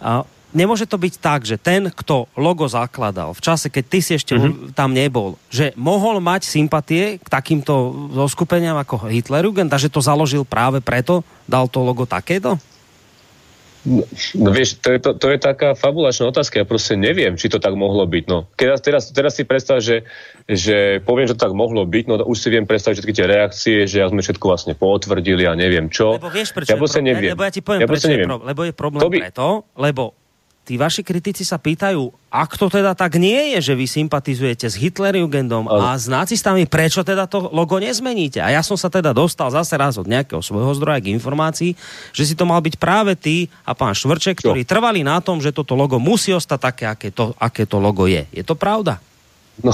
uh, 0.00 0.22
nemôže 0.52 0.88
to 0.88 0.96
byť 0.96 1.14
tak, 1.20 1.44
že 1.44 1.60
ten, 1.60 1.92
kto 1.92 2.28
logo 2.38 2.64
zakladal 2.64 3.36
v 3.36 3.44
čase, 3.44 3.68
keď 3.68 3.84
ty 3.84 3.98
si 4.00 4.12
ešte 4.16 4.32
mm-hmm. 4.36 4.72
tam 4.72 4.96
nebol, 4.96 5.36
že 5.52 5.76
mohol 5.76 6.24
mať 6.24 6.48
sympatie 6.48 7.20
k 7.20 7.26
takýmto 7.28 8.08
zoskupeniam 8.16 8.78
ako 8.80 9.12
Hitlerjugend 9.12 9.68
a 9.68 9.80
že 9.80 9.92
to 9.92 10.00
založil 10.00 10.48
práve 10.48 10.80
preto, 10.80 11.20
dal 11.44 11.68
to 11.68 11.84
logo 11.84 12.08
takéto? 12.08 12.56
No, 14.36 14.52
vieš, 14.52 14.76
to 14.84 14.92
je, 14.92 14.98
to, 15.00 15.16
to 15.16 15.26
je 15.32 15.38
taká 15.40 15.72
fabulačná 15.72 16.28
otázka, 16.28 16.60
ja 16.60 16.66
proste 16.68 16.92
neviem, 16.94 17.40
či 17.40 17.48
to 17.48 17.56
tak 17.56 17.72
mohlo 17.72 18.04
byť. 18.04 18.24
No. 18.28 18.44
Keď, 18.52 18.84
teraz, 18.84 19.08
teraz 19.08 19.32
si 19.40 19.48
predstav, 19.48 19.80
že, 19.80 20.04
že 20.44 21.00
poviem, 21.00 21.24
že 21.24 21.34
to 21.34 21.48
tak 21.48 21.56
mohlo 21.56 21.88
byť, 21.88 22.04
no 22.04 22.20
už 22.20 22.36
si 22.36 22.48
viem 22.52 22.68
predstaviť 22.68 23.00
všetky 23.00 23.14
tie 23.16 23.26
reakcie, 23.26 23.76
že 23.88 24.04
ja 24.04 24.06
sme 24.12 24.20
všetko 24.20 24.44
vlastne 24.44 24.76
potvrdili 24.76 25.48
a 25.48 25.56
neviem 25.56 25.88
čo. 25.88 26.20
Lebo 26.20 26.28
vieš, 26.28 26.52
prečo 26.52 26.70
ja 26.70 26.76
je 26.76 26.84
pro... 26.84 27.00
neviem. 27.00 27.32
Lebo 27.32 27.44
ja 27.48 27.52
ti 27.52 27.62
poviem, 27.64 27.80
ja 27.80 27.88
prečo 27.88 28.08
je 28.12 28.18
pro... 28.28 28.36
lebo 28.44 28.60
je 28.68 28.72
problém 28.76 29.02
by... 29.08 29.18
preto, 29.24 29.46
lebo 29.80 30.27
tí 30.68 30.76
vaši 30.76 31.00
kritici 31.00 31.48
sa 31.48 31.56
pýtajú, 31.56 32.12
ak 32.28 32.60
to 32.60 32.68
teda 32.68 32.92
tak 32.92 33.16
nie 33.16 33.56
je, 33.56 33.72
že 33.72 33.74
vy 33.74 33.88
sympatizujete 33.88 34.68
s 34.68 34.76
Hitlerjugendom 34.76 35.64
a 35.64 35.96
s 35.96 36.12
nacistami, 36.12 36.68
prečo 36.68 37.00
teda 37.00 37.24
to 37.24 37.48
logo 37.48 37.80
nezmeníte? 37.80 38.44
A 38.44 38.52
ja 38.52 38.60
som 38.60 38.76
sa 38.76 38.92
teda 38.92 39.16
dostal 39.16 39.48
zase 39.48 39.72
raz 39.80 39.96
od 39.96 40.04
nejakého 40.04 40.44
svojho 40.44 40.76
zdroja 40.76 41.00
k 41.00 41.16
informácii, 41.16 41.72
že 42.12 42.22
si 42.28 42.36
to 42.36 42.44
mal 42.44 42.60
byť 42.60 42.76
práve 42.76 43.16
ty 43.16 43.48
a 43.64 43.72
pán 43.72 43.96
Švrček, 43.96 44.44
ktorí 44.44 44.68
trvali 44.68 45.00
na 45.00 45.24
tom, 45.24 45.40
že 45.40 45.56
toto 45.56 45.72
logo 45.72 45.96
musí 45.96 46.36
ostať 46.36 46.60
také, 46.60 46.84
aké 46.84 47.08
to, 47.08 47.32
aké 47.40 47.64
to 47.64 47.80
logo 47.80 48.04
je. 48.04 48.28
Je 48.28 48.44
to 48.44 48.52
pravda? 48.52 49.00
No, 49.64 49.72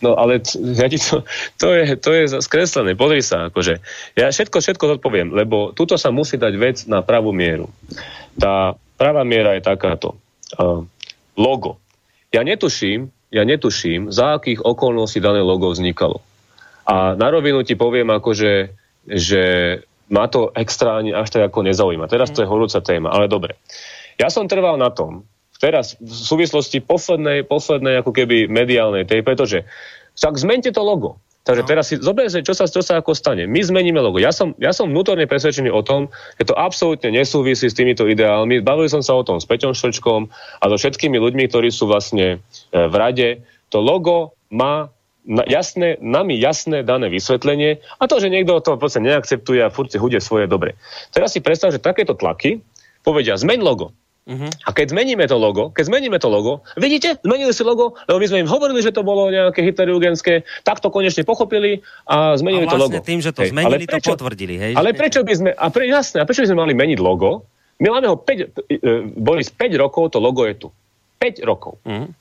No 0.00 0.16
ale 0.16 0.44
ja 0.76 0.86
ti 0.92 1.00
to, 1.00 1.24
to, 1.56 1.72
je, 1.72 1.96
to 1.96 2.10
je 2.12 2.24
skreslené, 2.44 2.92
pozri 2.92 3.24
sa, 3.24 3.48
akože. 3.48 3.80
Ja 4.16 4.28
všetko, 4.28 4.60
všetko 4.60 5.00
odpoviem, 5.00 5.32
lebo 5.32 5.72
tuto 5.72 5.96
sa 5.96 6.12
musí 6.12 6.36
dať 6.36 6.54
vec 6.60 6.76
na 6.84 7.00
pravú 7.00 7.32
mieru. 7.32 7.72
Tá 8.36 8.76
Pravá 9.00 9.24
miera 9.24 9.56
je 9.56 9.64
takáto. 9.64 10.20
Uh, 10.60 10.84
logo. 11.32 11.80
Ja 12.36 12.44
netuším, 12.44 13.08
ja 13.32 13.48
netuším, 13.48 14.12
za 14.12 14.36
akých 14.36 14.60
okolností 14.60 15.24
dané 15.24 15.40
logo 15.40 15.72
vznikalo. 15.72 16.20
A 16.84 17.16
na 17.16 17.32
rovinu 17.32 17.64
ti 17.64 17.80
poviem, 17.80 18.12
akože, 18.12 18.76
že 19.08 19.42
ma 20.12 20.28
to 20.28 20.52
extra 20.52 21.00
ani 21.00 21.16
až 21.16 21.32
tak 21.32 21.48
ako 21.48 21.64
nezaujíma. 21.64 22.12
Teraz 22.12 22.28
to 22.28 22.44
je 22.44 22.50
horúca 22.50 22.82
téma, 22.84 23.08
ale 23.08 23.30
dobre. 23.30 23.56
Ja 24.20 24.28
som 24.28 24.50
trval 24.50 24.76
na 24.76 24.92
tom, 24.92 25.24
teraz 25.56 25.96
v 25.96 26.12
súvislosti 26.12 26.84
poslednej, 26.84 27.48
poslednej 27.48 28.04
ako 28.04 28.12
keby 28.12 28.52
mediálnej 28.52 29.08
tej, 29.08 29.24
pretože 29.24 29.64
však 30.18 30.36
zmente 30.36 30.68
to 30.76 30.84
logo. 30.84 31.16
Takže 31.40 31.62
no. 31.64 31.68
teraz 31.68 31.84
si 31.88 31.96
zoberte, 31.96 32.44
čo 32.44 32.52
sa, 32.52 32.68
čo 32.68 32.84
sa 32.84 33.00
ako 33.00 33.16
stane. 33.16 33.48
My 33.48 33.64
zmeníme 33.64 33.96
logo. 33.96 34.20
Ja 34.20 34.28
som, 34.28 34.52
ja 34.60 34.76
som 34.76 34.92
vnútorne 34.92 35.24
presvedčený 35.24 35.72
o 35.72 35.80
tom, 35.80 36.12
že 36.36 36.52
to 36.52 36.54
absolútne 36.54 37.08
nesúvisí 37.08 37.64
s 37.64 37.74
týmito 37.74 38.04
ideálmi. 38.04 38.60
Bavil 38.60 38.92
som 38.92 39.00
sa 39.00 39.16
o 39.16 39.24
tom 39.24 39.40
s 39.40 39.48
Peťom 39.48 39.72
Šočkom 39.72 40.28
a 40.60 40.64
so 40.68 40.76
všetkými 40.76 41.16
ľuďmi, 41.16 41.48
ktorí 41.48 41.72
sú 41.72 41.88
vlastne 41.88 42.44
e, 42.70 42.76
v 42.76 42.94
rade. 42.94 43.28
To 43.72 43.80
logo 43.80 44.36
má 44.52 44.92
jasné, 45.26 45.96
nami 46.00 46.36
jasné 46.36 46.84
dané 46.84 47.08
vysvetlenie 47.08 47.80
a 48.00 48.04
to, 48.04 48.20
že 48.20 48.32
niekto 48.32 48.60
to 48.60 48.76
podstate 48.76 49.04
neakceptuje 49.04 49.60
a 49.64 49.72
furt 49.72 49.92
si 49.92 50.00
hudie 50.00 50.20
svoje 50.20 50.44
dobre. 50.44 50.76
Teraz 51.12 51.32
si 51.32 51.40
predstav, 51.40 51.72
že 51.72 51.80
takéto 51.80 52.16
tlaky 52.16 52.60
povedia, 53.00 53.36
zmeň 53.36 53.58
logo. 53.64 53.96
Uh-huh. 54.28 54.52
A 54.68 54.70
keď 54.76 54.92
zmeníme 54.92 55.24
to 55.24 55.40
logo, 55.40 55.72
keď 55.72 55.88
zmeníme 55.88 56.20
to 56.20 56.28
logo, 56.28 56.60
vidíte, 56.76 57.18
zmenili 57.24 57.50
si 57.56 57.64
logo, 57.64 57.96
lebo 58.04 58.20
my 58.20 58.26
sme 58.28 58.38
im 58.44 58.50
hovorili, 58.52 58.84
že 58.84 58.92
to 58.92 59.00
bolo 59.00 59.32
nejaké 59.32 59.64
hitlerjugenské, 59.64 60.44
tak 60.62 60.84
to 60.84 60.92
konečne 60.92 61.24
pochopili 61.24 61.80
a 62.04 62.36
zmenili 62.36 62.68
a 62.68 62.70
vlastne 62.70 62.78
to 62.78 63.00
logo. 63.00 63.08
tým, 63.08 63.20
že 63.24 63.32
to 63.32 63.42
hej, 63.42 63.50
zmenili, 63.50 63.84
prečo, 63.88 64.12
to 64.12 64.20
potvrdili. 64.20 64.54
Hej, 64.60 64.72
ale 64.76 64.92
prečo 64.92 65.24
by 65.24 65.32
sme, 65.34 65.50
a 65.56 65.66
pre, 65.72 65.88
jasné, 65.88 66.20
a 66.20 66.28
prečo 66.28 66.44
by 66.44 66.48
sme 66.52 66.60
mali 66.60 66.72
meniť 66.76 66.98
logo? 67.00 67.48
My 67.80 67.96
máme 67.96 68.12
ho 68.12 68.16
5, 68.20 68.28
e, 68.28 68.44
boli 69.16 69.40
z 69.40 69.50
5 69.56 69.82
rokov, 69.82 70.12
to 70.12 70.20
logo 70.20 70.44
je 70.44 70.54
tu. 70.54 70.68
5 71.16 71.40
rokov. 71.48 71.80
Uh-huh. 71.88 72.12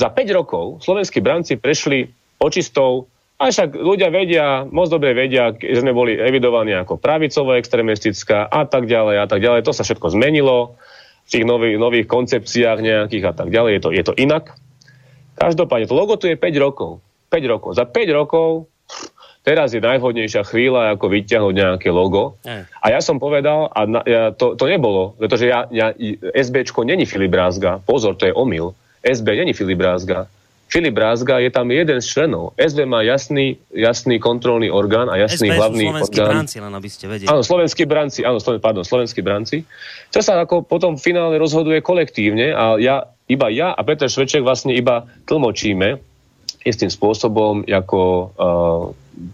Za 0.00 0.08
5 0.08 0.24
rokov 0.32 0.80
slovenskí 0.80 1.20
branci 1.20 1.60
prešli 1.60 2.08
očistou 2.40 3.04
a 3.40 3.48
však 3.48 3.72
ľudia 3.72 4.08
vedia, 4.12 4.68
moc 4.68 4.92
dobre 4.92 5.16
vedia, 5.16 5.52
že 5.56 5.80
sme 5.80 5.96
boli 5.96 6.16
evidovaní 6.16 6.76
ako 6.76 7.00
pravicovo-extremistická 7.00 8.48
a 8.48 8.68
tak 8.68 8.84
ďalej 8.84 9.16
a 9.20 9.26
tak 9.28 9.40
ďalej. 9.40 9.64
To 9.64 9.72
sa 9.72 9.84
všetko 9.84 10.12
zmenilo 10.12 10.76
v 11.30 11.38
tých 11.38 11.46
nových, 11.46 11.78
nových 11.78 12.06
koncepciách 12.10 12.82
nejakých 12.82 13.30
a 13.30 13.32
tak 13.38 13.54
ďalej. 13.54 13.78
Je 13.78 13.80
to, 13.86 13.90
je 13.94 14.02
to 14.02 14.14
inak. 14.18 14.58
Každopádne, 15.38 15.86
to 15.86 15.94
logo 15.94 16.18
tu 16.18 16.26
je 16.26 16.34
5 16.34 16.42
rokov. 16.58 16.98
5 17.30 17.38
rokov. 17.46 17.70
Za 17.78 17.86
5 17.86 18.18
rokov 18.18 18.66
teraz 19.46 19.70
je 19.70 19.78
najvhodnejšia 19.78 20.42
chvíľa, 20.42 20.98
ako 20.98 21.06
vyťahnuť 21.06 21.54
nejaké 21.54 21.88
logo. 21.94 22.34
A 22.82 22.86
ja 22.90 22.98
som 22.98 23.22
povedal, 23.22 23.70
a 23.70 23.80
na, 23.86 24.02
ja, 24.02 24.34
to, 24.34 24.58
to 24.58 24.66
nebolo, 24.66 25.14
pretože 25.22 25.46
ja, 25.46 25.70
ja, 25.70 25.94
SBčko 26.34 26.82
není 26.82 27.06
Filip 27.06 27.30
Brázga. 27.30 27.78
Pozor, 27.78 28.18
to 28.18 28.26
je 28.26 28.34
omyl. 28.34 28.74
SB 29.06 29.38
není 29.38 29.54
Filip 29.54 29.78
Brázga. 29.78 30.26
Filip 30.70 30.94
Brázga 30.94 31.42
je 31.42 31.50
tam 31.50 31.66
jeden 31.74 31.98
z 31.98 32.06
členov. 32.06 32.54
SV 32.54 32.86
má 32.86 33.02
jasný, 33.02 33.58
jasný 33.74 34.22
kontrolný 34.22 34.70
orgán 34.70 35.10
a 35.10 35.18
jasný 35.18 35.50
SV 35.50 35.58
hlavný 35.58 35.84
slovenskí 35.90 36.18
orgán. 36.22 36.30
branci, 36.30 36.56
len 36.62 36.72
aby 36.78 36.88
ste 36.88 37.04
vedeli. 37.10 37.26
Áno, 37.26 37.42
slovenskí 37.42 37.82
branci, 37.90 38.20
áno, 38.22 38.38
sloven, 38.38 38.62
pardon, 38.62 38.86
slovenskí 38.86 39.18
branci. 39.18 39.66
Čo 40.14 40.22
sa 40.22 40.38
ako 40.38 40.62
potom 40.62 40.94
v 40.94 41.02
finále 41.02 41.42
rozhoduje 41.42 41.82
kolektívne 41.82 42.54
a 42.54 42.78
ja, 42.78 43.02
iba 43.26 43.50
ja 43.50 43.74
a 43.74 43.82
Peter 43.82 44.06
Šveček 44.06 44.46
vlastne 44.46 44.70
iba 44.70 45.10
tlmočíme 45.26 45.98
istým 46.62 46.92
spôsobom 46.92 47.66
ako 47.66 48.00
uh, 48.00 48.82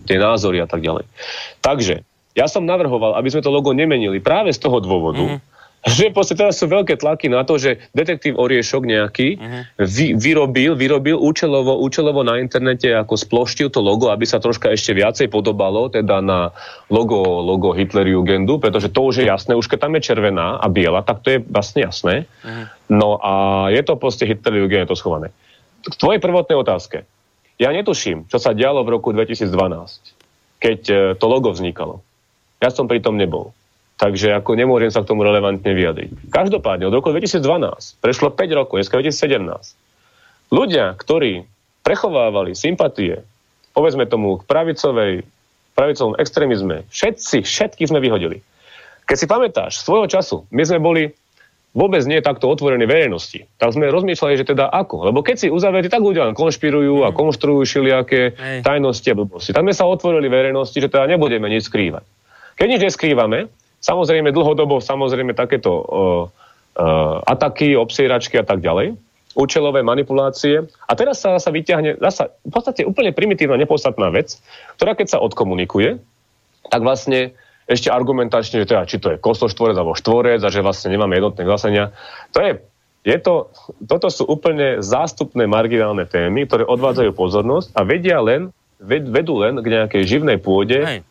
tie 0.08 0.16
názory 0.16 0.64
a 0.64 0.66
tak 0.70 0.80
ďalej. 0.80 1.04
Takže, 1.60 2.00
ja 2.32 2.48
som 2.48 2.64
navrhoval, 2.64 3.12
aby 3.12 3.28
sme 3.28 3.44
to 3.44 3.52
logo 3.52 3.76
nemenili 3.76 4.24
práve 4.24 4.56
z 4.56 4.60
toho 4.62 4.80
dôvodu, 4.80 5.20
mm-hmm 5.20 5.55
že 5.86 6.10
proste 6.10 6.34
teraz 6.34 6.58
sú 6.58 6.66
veľké 6.66 6.98
tlaky 6.98 7.30
na 7.30 7.46
to, 7.46 7.62
že 7.62 7.78
detektív 7.94 8.34
Oriešok 8.34 8.82
nejaký 8.90 9.38
uh-huh. 9.38 9.62
vy, 9.78 10.18
vyrobil, 10.18 10.74
vyrobil 10.74 11.14
účelovo, 11.14 11.78
účelovo 11.78 12.26
na 12.26 12.42
internete 12.42 12.90
ako 12.90 13.14
sploštil 13.14 13.70
to 13.70 13.78
logo, 13.78 14.10
aby 14.10 14.26
sa 14.26 14.42
troška 14.42 14.74
ešte 14.74 14.98
viacej 14.98 15.30
podobalo 15.30 15.86
teda 15.86 16.18
na 16.18 16.50
logo, 16.90 17.22
logo 17.40 17.70
Hitlerjugendu, 17.70 18.58
pretože 18.58 18.90
to 18.90 19.06
už 19.06 19.22
je 19.22 19.30
jasné, 19.30 19.54
už 19.54 19.70
keď 19.70 19.86
tam 19.86 19.94
je 19.94 20.02
červená 20.02 20.58
a 20.58 20.66
biela, 20.66 21.06
tak 21.06 21.22
to 21.22 21.38
je 21.38 21.38
vlastne 21.46 21.86
jasné. 21.86 22.26
Uh-huh. 22.42 22.66
No 22.90 23.22
a 23.22 23.66
je 23.70 23.82
to 23.86 23.94
proste 23.94 24.26
Hitlerjugend, 24.26 24.90
je 24.90 24.90
to 24.90 24.98
schované. 24.98 25.30
K 25.86 25.94
tvojej 25.94 26.18
prvotnej 26.18 26.58
otázke. 26.58 27.06
Ja 27.56 27.72
netuším, 27.72 28.28
čo 28.28 28.36
sa 28.36 28.52
dialo 28.52 28.84
v 28.84 29.00
roku 29.00 29.16
2012, 29.16 29.48
keď 30.60 30.80
e, 30.92 30.94
to 31.16 31.24
logo 31.24 31.48
vznikalo. 31.48 32.04
Ja 32.60 32.68
som 32.68 32.84
pri 32.84 33.00
tom 33.00 33.16
nebol. 33.16 33.55
Takže 33.96 34.36
ako 34.36 34.60
nemôžem 34.60 34.92
sa 34.92 35.00
k 35.00 35.08
tomu 35.08 35.24
relevantne 35.24 35.72
vyjadriť. 35.72 36.28
Každopádne 36.28 36.92
od 36.92 36.94
roku 37.00 37.08
2012 37.08 37.96
prešlo 38.04 38.28
5 38.28 38.58
rokov, 38.58 38.84
dneska 38.84 39.00
2017. 39.00 40.52
Ľudia, 40.52 40.92
ktorí 41.00 41.48
prechovávali 41.80 42.52
sympatie, 42.52 43.24
povedzme 43.72 44.04
tomu, 44.04 44.36
k 44.36 44.44
pravicovej, 44.44 45.24
pravicovom 45.72 46.14
extrémizme, 46.20 46.84
všetci, 46.92 47.40
všetky 47.40 47.88
sme 47.88 48.04
vyhodili. 48.04 48.44
Keď 49.08 49.16
si 49.16 49.26
pamätáš, 49.30 49.80
svojho 49.80 50.10
času, 50.10 50.44
my 50.52 50.62
sme 50.66 50.76
boli 50.82 51.02
vôbec 51.76 52.00
nie 52.08 52.20
takto 52.24 52.48
otvorení 52.48 52.88
verejnosti. 52.88 53.44
Tak 53.60 53.76
sme 53.76 53.92
rozmýšľali, 53.92 54.40
že 54.40 54.48
teda 54.48 54.72
ako. 54.72 55.12
Lebo 55.12 55.20
keď 55.20 55.36
si 55.36 55.52
uzavretí, 55.52 55.92
tak 55.92 56.00
ľudia 56.00 56.32
konšpirujú 56.32 57.04
a 57.04 57.12
konštruujú 57.12 57.62
šiliaké 57.68 58.32
tajnosti 58.64 59.08
a 59.12 59.14
blbosti. 59.14 59.52
Tak 59.52 59.60
sme 59.60 59.76
sa 59.76 59.84
otvorili 59.84 60.32
verejnosti, 60.32 60.80
že 60.80 60.88
teda 60.88 61.04
nebudeme 61.04 61.52
nič 61.52 61.68
skrývať. 61.68 62.02
Keď 62.56 62.66
nič 62.66 62.80
neskrývame, 62.88 63.52
Samozrejme 63.80 64.32
dlhodobo, 64.32 64.80
samozrejme 64.82 65.36
takéto 65.36 65.70
uh, 65.70 65.84
uh, 66.76 67.18
ataky, 67.22 67.76
obsieračky 67.76 68.40
a 68.40 68.44
tak 68.46 68.64
ďalej, 68.64 68.96
účelové 69.36 69.84
manipulácie. 69.84 70.64
A 70.88 70.92
teraz 70.96 71.20
sa, 71.20 71.36
sa 71.36 71.50
vyťahne 71.52 72.00
zasa, 72.00 72.32
v 72.42 72.52
podstate 72.52 72.88
úplne 72.88 73.12
primitívna, 73.12 73.60
nepodstatná 73.60 74.08
vec, 74.10 74.40
ktorá 74.80 74.96
keď 74.96 75.16
sa 75.16 75.18
odkomunikuje, 75.20 76.00
tak 76.72 76.80
vlastne 76.82 77.36
ešte 77.66 77.92
argumentačne, 77.92 78.62
že 78.62 78.68
teda, 78.70 78.88
či 78.88 78.96
to 79.02 79.14
je 79.14 79.22
kostoštvorec 79.22 79.76
alebo 79.76 79.98
štvorec 79.98 80.40
a 80.40 80.48
že 80.50 80.64
vlastne 80.64 80.94
nemáme 80.94 81.18
jednotné 81.18 81.42
hlasenia. 81.44 81.92
To 82.32 82.38
je, 82.40 82.52
je 83.02 83.18
to, 83.18 83.50
toto 83.84 84.08
sú 84.08 84.22
úplne 84.26 84.80
zástupné 84.80 85.44
marginálne 85.50 86.06
témy, 86.06 86.46
ktoré 86.46 86.62
odvádzajú 86.62 87.10
pozornosť 87.12 87.68
a 87.74 87.82
vedia 87.82 88.22
len, 88.22 88.54
ved, 88.78 89.10
vedú 89.10 89.42
len 89.42 89.58
k 89.60 89.66
nejakej 89.66 90.02
živnej 90.06 90.38
pôde, 90.38 90.80
Hej 90.80 91.02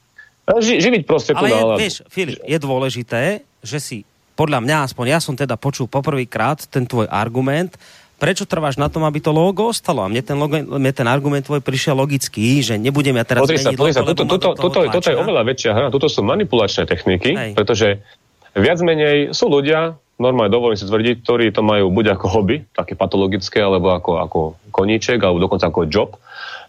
Ži, 0.45 0.77
živiť 0.77 1.03
proste 1.09 1.33
tú 1.33 1.41
Ale 1.41 1.49
je, 1.49 1.63
vieš, 1.81 1.95
Filip, 2.05 2.37
je 2.45 2.57
dôležité, 2.61 3.21
že 3.65 3.77
si, 3.81 3.97
podľa 4.37 4.61
mňa 4.61 4.85
aspoň, 4.85 5.05
ja 5.17 5.19
som 5.19 5.33
teda 5.33 5.57
počul 5.57 5.89
poprvýkrát 5.89 6.69
ten 6.69 6.85
tvoj 6.85 7.09
argument, 7.09 7.73
prečo 8.21 8.45
trváš 8.45 8.77
na 8.77 8.85
tom, 8.87 9.03
aby 9.09 9.19
to 9.19 9.33
logo 9.33 9.73
ostalo? 9.73 10.05
A 10.05 10.07
mne 10.07 10.21
ten, 10.21 10.37
logo, 10.37 10.55
mne 10.55 10.91
ten 10.93 11.09
argument 11.09 11.41
tvoj 11.41 11.65
prišiel 11.65 11.97
logický, 11.97 12.61
že 12.61 12.77
nebudeme 12.77 13.17
ja 13.19 13.25
teraz 13.25 13.41
pozri 13.41 13.57
sa, 13.57 13.73
pozri 13.73 13.97
sa, 13.97 14.05
toto, 14.05 14.23
toto, 14.29 14.53
toto, 14.53 14.79
toto 14.85 15.07
je 15.09 15.17
oveľa 15.17 15.43
väčšia 15.49 15.71
hra, 15.73 15.87
toto 15.89 16.07
sú 16.07 16.21
manipulačné 16.21 16.85
techniky, 16.85 17.33
Hej. 17.33 17.51
pretože 17.57 18.05
viac 18.53 18.79
menej 18.85 19.33
sú 19.33 19.49
ľudia, 19.49 19.97
normálne 20.21 20.53
dovolím 20.53 20.79
si 20.79 20.87
tvrdiť, 20.87 21.25
ktorí 21.25 21.45
to 21.51 21.65
majú 21.65 21.91
buď 21.91 22.15
ako 22.15 22.25
hobby, 22.29 22.63
také 22.71 22.95
patologické, 22.95 23.59
alebo 23.59 23.91
ako, 23.91 24.11
ako 24.21 24.39
koníček, 24.71 25.19
alebo 25.19 25.43
dokonca 25.43 25.67
ako 25.67 25.89
job, 25.89 26.15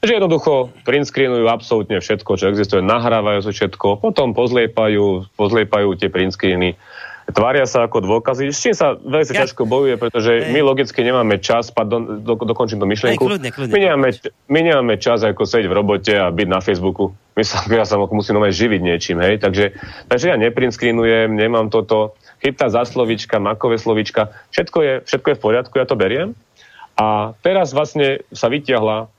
že 0.04 0.16
jednoducho 0.16 0.72
print 0.84 1.08
screenujú 1.08 1.46
absolútne 1.48 2.00
všetko, 2.00 2.30
čo 2.36 2.50
existuje, 2.50 2.84
nahrávajú 2.84 3.46
si 3.46 3.50
všetko, 3.56 4.00
potom 4.00 4.36
pozliepajú, 4.36 5.32
pozliepajú 5.36 5.88
tie 5.96 6.08
print 6.12 6.36
screeny, 6.36 6.76
tvária 7.34 7.66
sa 7.66 7.90
ako 7.90 8.06
dôkazy, 8.06 8.54
s 8.54 8.62
čím 8.62 8.74
sa 8.76 8.94
veľmi 8.94 9.26
ja. 9.34 9.42
ťažko 9.42 9.66
bojuje, 9.66 9.98
pretože 9.98 10.46
Ej. 10.46 10.54
my 10.54 10.60
logicky 10.62 11.00
nemáme 11.02 11.42
čas, 11.42 11.74
pardon, 11.74 12.22
do, 12.22 12.34
dokončím 12.38 12.78
tú 12.78 12.86
myšlienku, 12.86 13.18
Ej, 13.18 13.30
kľudne, 13.34 13.50
kľudne, 13.50 13.72
my, 13.74 13.80
nemáme, 13.82 14.08
my 14.46 14.60
nemáme 14.62 14.94
čas 15.02 15.26
ako 15.26 15.42
sedieť 15.42 15.66
v 15.66 15.74
robote 15.74 16.14
a 16.14 16.30
byť 16.30 16.46
na 16.46 16.60
Facebooku. 16.62 17.10
My 17.34 17.42
sa, 17.42 17.66
ja 17.66 17.82
sa 17.82 17.98
musím 17.98 18.38
nové 18.38 18.54
živiť 18.54 18.80
niečím, 18.80 19.18
hej, 19.18 19.42
takže, 19.42 19.74
takže 20.06 20.26
ja 20.30 20.36
neprint 20.38 20.76
screenujem, 20.76 21.34
nemám 21.34 21.66
toto, 21.66 22.14
chytá 22.38 22.70
za 22.70 22.86
slovička, 22.86 23.42
makové 23.42 23.80
slovička, 23.80 24.30
všetko 24.54 24.78
je, 24.78 24.92
všetko 25.10 25.26
je 25.26 25.36
v 25.36 25.42
poriadku, 25.42 25.74
ja 25.82 25.86
to 25.88 25.98
beriem. 25.98 26.38
A 26.96 27.36
teraz 27.44 27.76
vlastne 27.76 28.24
sa 28.32 28.48
vytiahla 28.48 29.12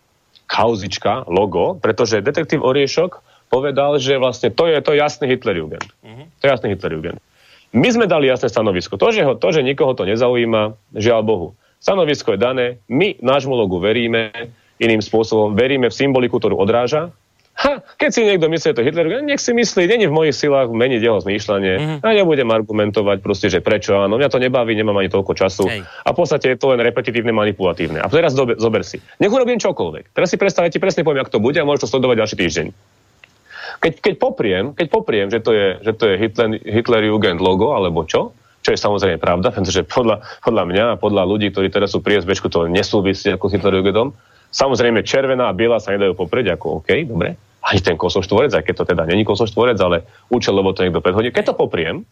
kauzička, 0.48 1.28
logo, 1.28 1.76
pretože 1.78 2.24
detektív 2.24 2.64
Oriešok 2.64 3.20
povedal, 3.52 4.00
že 4.00 4.20
vlastne 4.20 4.50
to 4.52 4.68
je 4.68 4.80
to 4.80 4.96
jasný 4.96 5.28
Hitlerjugend. 5.32 5.88
Uh-huh. 6.04 6.26
To 6.28 6.44
je 6.44 6.50
jasný 6.50 6.68
Hitlerjugend. 6.76 7.20
My 7.76 7.88
sme 7.92 8.08
dali 8.08 8.32
jasné 8.32 8.48
stanovisko. 8.48 8.96
To 8.96 9.12
že, 9.12 9.28
ho, 9.28 9.36
to, 9.36 9.48
že 9.52 9.62
nikoho 9.62 9.92
to 9.92 10.08
nezaujíma, 10.08 10.74
žiaľ 10.96 11.22
Bohu. 11.24 11.48
Stanovisko 11.84 12.34
je 12.34 12.40
dané, 12.40 12.66
my 12.90 13.20
nášmu 13.22 13.54
logu 13.54 13.78
veríme, 13.78 14.34
iným 14.82 15.04
spôsobom 15.04 15.54
veríme 15.54 15.92
v 15.92 15.96
symboliku, 15.96 16.42
ktorú 16.42 16.58
odráža, 16.58 17.14
Ha, 17.58 17.82
keď 17.98 18.10
si 18.14 18.22
niekto 18.22 18.46
myslí, 18.54 18.70
to 18.78 18.86
Hitler, 18.86 19.10
nech 19.26 19.42
si 19.42 19.50
myslí, 19.50 19.90
není 19.90 20.06
v 20.06 20.14
mojich 20.14 20.38
silách 20.38 20.70
meniť 20.70 21.02
jeho 21.02 21.18
zmýšľanie. 21.26 21.74
Mm-hmm. 21.74 21.98
A 22.06 22.08
nebudem 22.14 22.46
argumentovať 22.54 23.18
proste, 23.26 23.50
že 23.50 23.66
prečo 23.66 23.98
áno, 23.98 24.22
mňa 24.22 24.30
to 24.30 24.38
nebaví, 24.38 24.78
nemám 24.78 25.02
ani 25.02 25.10
toľko 25.10 25.34
času. 25.34 25.66
Hej. 25.66 25.82
A 25.82 26.10
v 26.14 26.18
podstate 26.22 26.54
je 26.54 26.58
to 26.62 26.70
len 26.70 26.86
repetitívne, 26.86 27.34
manipulatívne. 27.34 27.98
A 27.98 28.06
teraz 28.14 28.38
dobe, 28.38 28.62
zober 28.62 28.86
si. 28.86 29.02
Nech 29.18 29.34
urobím 29.34 29.58
čokoľvek. 29.58 30.14
Teraz 30.14 30.30
si 30.30 30.38
predstavte, 30.38 30.78
presne 30.78 31.02
poviem, 31.02 31.26
ako 31.26 31.34
to 31.34 31.42
bude 31.42 31.58
a 31.58 31.66
môžeš 31.66 31.90
to 31.90 31.92
sledovať 31.98 32.16
ďalší 32.22 32.36
týždeň. 32.38 32.68
Keď, 33.82 33.94
keď, 34.06 34.16
popriem, 34.22 34.64
keď 34.78 34.88
popriem, 34.94 35.28
že 35.34 35.42
to 35.42 35.50
je, 35.50 35.82
že 35.82 35.92
to 35.98 36.14
je 36.14 36.16
Hitler, 36.22 36.62
Hitler 36.62 37.04
Jugend 37.10 37.42
logo, 37.42 37.74
alebo 37.74 38.06
čo, 38.06 38.38
čo 38.62 38.70
je 38.70 38.78
samozrejme 38.78 39.18
pravda, 39.18 39.50
pretože 39.50 39.82
podľa, 39.82 40.22
podľa 40.46 40.64
mňa 40.70 40.86
a 40.94 41.00
podľa 41.02 41.24
ľudí, 41.26 41.50
ktorí 41.50 41.74
teraz 41.74 41.94
sú 41.94 42.06
pri 42.06 42.22
SBčku, 42.22 42.54
to 42.54 42.70
nesúvisí 42.70 43.34
ako 43.34 43.50
Hitler 43.50 43.82
Jugendom. 43.82 44.14
Samozrejme, 44.54 45.02
červená 45.02 45.50
a 45.50 45.58
biela 45.58 45.82
sa 45.82 45.94
nedajú 45.94 46.14
poprieť, 46.14 46.54
ako 46.54 46.86
OK, 46.86 46.90
dobre. 47.10 47.47
Ani 47.68 47.84
ten 47.84 48.00
kosoštvorec, 48.00 48.56
aj 48.56 48.64
keď 48.64 48.76
to 48.80 48.86
teda 48.96 49.04
není 49.04 49.28
kosoštvorec, 49.28 49.76
ale 49.84 50.08
účelovo 50.32 50.72
to 50.72 50.88
niekto 50.88 51.04
predhodí. 51.04 51.36
Keď 51.36 51.52
to 51.52 51.60
popriem, 51.60 52.08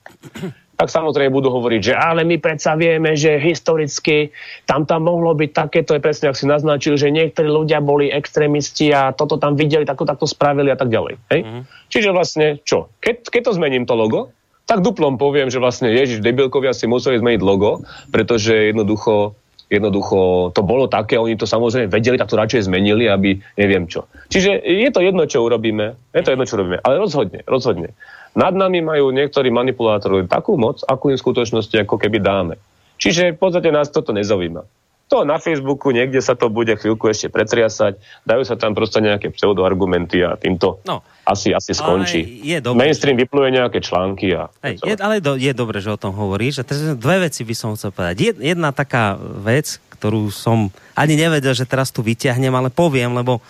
tak 0.76 0.92
samozrejme 0.92 1.32
budú 1.32 1.48
hovoriť, 1.48 1.82
že 1.82 1.94
ale 1.96 2.28
my 2.28 2.36
predsa 2.44 2.76
vieme, 2.76 3.16
že 3.16 3.40
historicky 3.40 4.36
tam 4.68 4.84
tam 4.84 5.08
mohlo 5.08 5.32
byť 5.32 5.52
také, 5.56 5.88
to 5.88 5.96
je 5.96 6.04
presne, 6.04 6.28
ak 6.28 6.36
si 6.36 6.44
naznačil, 6.44 7.00
že 7.00 7.08
niektorí 7.08 7.48
ľudia 7.48 7.80
boli 7.80 8.12
extrémisti 8.12 8.92
a 8.92 9.16
toto 9.16 9.40
tam 9.40 9.56
videli, 9.56 9.88
takto 9.88 10.04
takto 10.04 10.28
spravili 10.28 10.76
a 10.76 10.78
tak 10.78 10.92
ďalej. 10.92 11.16
Hej? 11.32 11.42
Mm-hmm. 11.48 11.64
Čiže 11.88 12.10
vlastne 12.12 12.60
čo? 12.68 12.92
Keď, 13.00 13.32
keď 13.32 13.42
to 13.48 13.56
zmením 13.56 13.88
to 13.88 13.96
logo, 13.96 14.36
tak 14.66 14.82
duplom 14.84 15.16
poviem, 15.16 15.48
že 15.48 15.62
vlastne 15.62 15.94
Ježiš, 15.94 16.26
debilkovia 16.26 16.74
si 16.74 16.90
museli 16.90 17.22
zmeniť 17.22 17.42
logo, 17.46 17.86
pretože 18.10 18.76
jednoducho 18.76 19.38
jednoducho 19.70 20.52
to 20.54 20.62
bolo 20.62 20.86
také, 20.86 21.18
oni 21.18 21.38
to 21.38 21.50
samozrejme 21.50 21.90
vedeli, 21.90 22.18
tak 22.18 22.30
to 22.30 22.38
radšej 22.38 22.70
zmenili, 22.70 23.10
aby 23.10 23.42
neviem 23.58 23.90
čo. 23.90 24.06
Čiže 24.30 24.62
je 24.62 24.90
to 24.94 25.02
jedno, 25.02 25.26
čo 25.26 25.42
urobíme, 25.42 25.98
je 26.14 26.22
to 26.22 26.34
jedno, 26.34 26.46
čo 26.46 26.60
robíme, 26.62 26.78
ale 26.86 27.02
rozhodne, 27.02 27.42
rozhodne. 27.50 27.98
Nad 28.36 28.52
nami 28.52 28.84
majú 28.84 29.16
niektorí 29.16 29.48
manipulátori 29.50 30.28
takú 30.28 30.60
moc, 30.60 30.84
akú 30.84 31.10
im 31.10 31.18
v 31.18 31.24
skutočnosti 31.24 31.76
ako 31.88 31.96
keby 31.96 32.20
dáme. 32.20 32.56
Čiže 33.00 33.36
v 33.36 33.40
podstate 33.40 33.72
nás 33.72 33.92
toto 33.92 34.12
nezaujíma. 34.16 34.85
To 35.06 35.22
na 35.22 35.38
Facebooku 35.38 35.94
niekde 35.94 36.18
sa 36.18 36.34
to 36.34 36.50
bude 36.50 36.74
chvíľku 36.74 37.06
ešte 37.06 37.30
pretriasať, 37.30 38.02
dajú 38.26 38.42
sa 38.42 38.58
tam 38.58 38.74
proste 38.74 39.06
nejaké 39.06 39.30
pseudoargumenty 39.30 40.26
a 40.26 40.34
týmto 40.34 40.82
no, 40.82 41.06
asi, 41.30 41.54
asi 41.54 41.78
skončí. 41.78 42.42
Je 42.42 42.58
dobré, 42.58 42.90
Mainstream 42.90 43.14
že... 43.14 43.22
vypluje 43.30 43.50
nejaké 43.54 43.86
články. 43.86 44.34
A 44.34 44.50
Hej, 44.66 44.82
je, 44.82 44.98
ale 44.98 45.22
do, 45.22 45.38
je 45.38 45.54
dobré, 45.54 45.78
že 45.78 45.94
o 45.94 46.02
tom 46.02 46.18
hovoríš. 46.18 46.62
A 46.62 46.68
dve 46.98 47.30
veci 47.30 47.46
by 47.46 47.54
som 47.54 47.78
chcel 47.78 47.94
povedať. 47.94 48.42
Jedna 48.42 48.74
taká 48.74 49.14
vec, 49.22 49.78
ktorú 49.94 50.34
som 50.34 50.74
ani 50.98 51.14
nevedel, 51.14 51.54
že 51.54 51.70
teraz 51.70 51.94
tu 51.94 52.02
vyťahnem, 52.02 52.52
ale 52.52 52.74
poviem, 52.74 53.14
lebo 53.14 53.46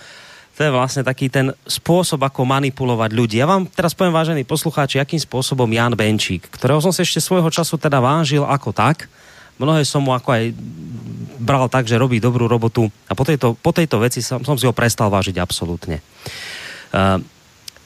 to 0.56 0.64
je 0.64 0.72
vlastne 0.72 1.04
taký 1.04 1.28
ten 1.28 1.52
spôsob, 1.68 2.24
ako 2.24 2.48
manipulovať 2.48 3.12
ľudí. 3.12 3.36
Ja 3.40 3.48
vám 3.48 3.68
teraz 3.68 3.92
poviem, 3.92 4.16
vážení 4.16 4.48
poslucháči, 4.48 5.04
akým 5.04 5.20
spôsobom 5.20 5.68
Jan 5.68 5.92
Benčík, 6.00 6.48
ktorého 6.48 6.80
som 6.80 6.96
si 6.96 7.04
ešte 7.04 7.20
svojho 7.20 7.52
času 7.52 7.76
teda 7.76 8.00
vážil 8.00 8.48
ako 8.48 8.72
tak, 8.72 9.12
mnohé 9.62 9.82
som 9.88 10.04
mu 10.04 10.12
ako 10.12 10.30
aj 10.32 10.44
bral 11.40 11.70
tak, 11.70 11.86
že 11.86 12.00
robí 12.00 12.18
dobrú 12.18 12.50
robotu 12.50 12.90
a 13.06 13.14
po 13.14 13.28
tejto, 13.28 13.54
po 13.60 13.70
tejto 13.76 14.02
veci 14.02 14.24
som, 14.24 14.42
som 14.42 14.58
si 14.58 14.66
ho 14.66 14.74
prestal 14.74 15.14
vážiť 15.14 15.38
absolútne. 15.38 16.02
Uh, 16.90 17.22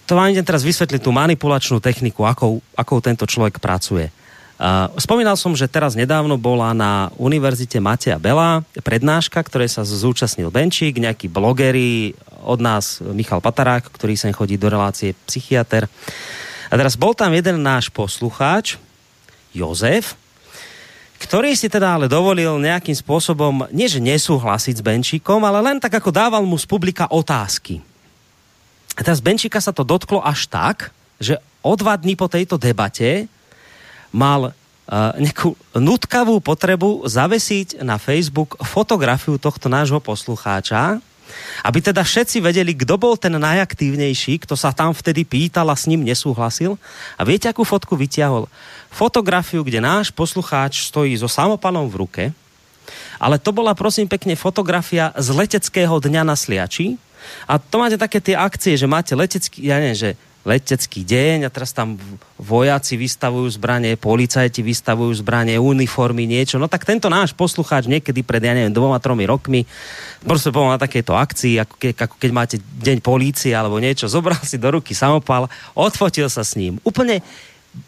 to 0.07 0.17
vám 0.17 0.31
idem 0.33 0.45
teraz 0.45 0.65
vysvetliť 0.65 1.01
tú 1.03 1.11
manipulačnú 1.13 1.77
techniku, 1.83 2.25
akou, 2.25 2.63
akou 2.73 2.97
tento 3.03 3.29
človek 3.29 3.61
pracuje. 3.61 4.09
Uh, 4.59 4.91
spomínal 4.99 5.39
som, 5.39 5.55
že 5.55 5.71
teraz 5.71 5.95
nedávno 5.95 6.35
bola 6.35 6.75
na 6.75 7.13
Univerzite 7.15 7.79
Mateja 7.79 8.19
Bela 8.19 8.59
prednáška, 8.83 9.39
ktoré 9.39 9.71
sa 9.71 9.87
zúčastnil 9.87 10.51
Benčík, 10.51 10.99
nejakí 10.99 11.31
blogeri, 11.31 12.11
od 12.43 12.59
nás 12.59 12.99
Michal 13.03 13.39
Patarák, 13.43 13.87
ktorý 13.87 14.15
sem 14.15 14.35
chodí 14.35 14.55
do 14.59 14.71
relácie 14.71 15.15
psychiatr. 15.27 15.87
A 16.69 16.73
teraz 16.75 16.99
bol 16.99 17.15
tam 17.15 17.31
jeden 17.31 17.63
náš 17.63 17.87
poslucháč, 17.89 18.77
Jozef, 19.55 20.13
ktorý 21.19 21.51
si 21.53 21.67
teda 21.67 21.99
ale 21.99 22.07
dovolil 22.07 22.55
nejakým 22.57 22.95
spôsobom, 22.95 23.67
nie 23.75 23.91
že 23.91 23.99
nesúhlasiť 23.99 24.79
s 24.79 24.85
Benčíkom, 24.85 25.43
ale 25.43 25.59
len 25.59 25.77
tak 25.77 25.99
ako 25.99 26.15
dával 26.15 26.43
mu 26.47 26.55
z 26.55 26.63
publika 26.63 27.11
otázky. 27.11 27.83
A 28.95 29.03
teraz 29.03 29.19
Benčíka 29.19 29.59
sa 29.59 29.75
to 29.75 29.83
dotklo 29.83 30.23
až 30.23 30.47
tak, 30.47 30.95
že 31.19 31.35
o 31.59 31.75
dva 31.75 31.99
dní 31.99 32.15
po 32.15 32.31
tejto 32.31 32.55
debate 32.55 33.27
mal 34.15 34.51
uh, 34.51 35.13
nejakú 35.19 35.55
nutkavú 35.75 36.39
potrebu 36.39 37.03
zavesiť 37.05 37.83
na 37.83 37.99
Facebook 37.99 38.55
fotografiu 38.63 39.35
tohto 39.35 39.67
nášho 39.67 39.99
poslucháča, 39.99 41.03
aby 41.61 41.79
teda 41.83 42.01
všetci 42.01 42.41
vedeli, 42.41 42.73
kto 42.73 42.97
bol 42.97 43.13
ten 43.13 43.35
najaktívnejší, 43.37 44.41
kto 44.43 44.57
sa 44.57 44.73
tam 44.73 44.95
vtedy 44.95 45.27
pýtal 45.27 45.69
a 45.69 45.77
s 45.77 45.85
ním 45.85 46.01
nesúhlasil. 46.01 46.79
A 47.15 47.21
viete, 47.21 47.45
akú 47.45 47.61
fotku 47.61 47.93
vyťahol? 47.93 48.49
Fotografiu, 48.89 49.61
kde 49.63 49.79
náš 49.79 50.09
poslucháč 50.09 50.89
stojí 50.89 51.13
so 51.15 51.29
samopalom 51.29 51.87
v 51.87 51.95
ruke, 51.95 52.23
ale 53.21 53.37
to 53.37 53.53
bola 53.53 53.77
prosím 53.77 54.09
pekne 54.09 54.33
fotografia 54.33 55.13
z 55.13 55.29
leteckého 55.35 56.01
dňa 56.01 56.21
na 56.25 56.33
Sliači. 56.33 56.97
A 57.45 57.59
to 57.59 57.77
máte 57.77 57.99
také 57.99 58.23
tie 58.23 58.33
akcie, 58.33 58.79
že 58.79 58.87
máte 58.87 59.13
letecký, 59.13 59.59
ja 59.67 59.77
neviem, 59.77 59.97
že 59.97 60.09
letecký 60.47 61.03
deň 61.03 61.45
a 61.45 61.53
teraz 61.53 61.75
tam 61.75 61.99
vojaci 62.39 62.95
vystavujú 62.95 63.59
zbranie, 63.59 63.99
policajti 63.99 64.63
vystavujú 64.63 65.19
zbranie, 65.19 65.59
uniformy, 65.59 66.23
niečo. 66.23 66.55
No 66.55 66.71
tak 66.71 66.87
tento 66.87 67.11
náš 67.11 67.35
poslucháč 67.35 67.91
niekedy 67.91 68.23
pred, 68.23 68.39
ja 68.39 68.55
neviem, 68.55 68.71
dvoma, 68.71 69.03
tromi 69.03 69.27
rokmi 69.27 69.67
proste 70.23 70.49
bol 70.49 70.71
na 70.71 70.79
takéto 70.79 71.11
akcii, 71.11 71.59
ako, 71.59 71.75
ke, 71.75 71.91
ako 71.91 72.15
keď 72.15 72.31
máte 72.31 72.57
deň 72.79 73.03
polície 73.03 73.51
alebo 73.51 73.83
niečo, 73.83 74.07
zobral 74.07 74.39
si 74.41 74.55
do 74.55 74.71
ruky 74.71 74.95
samopal, 74.95 75.51
odfotil 75.75 76.31
sa 76.31 76.47
s 76.47 76.55
ním. 76.55 76.79
Úplne 76.87 77.19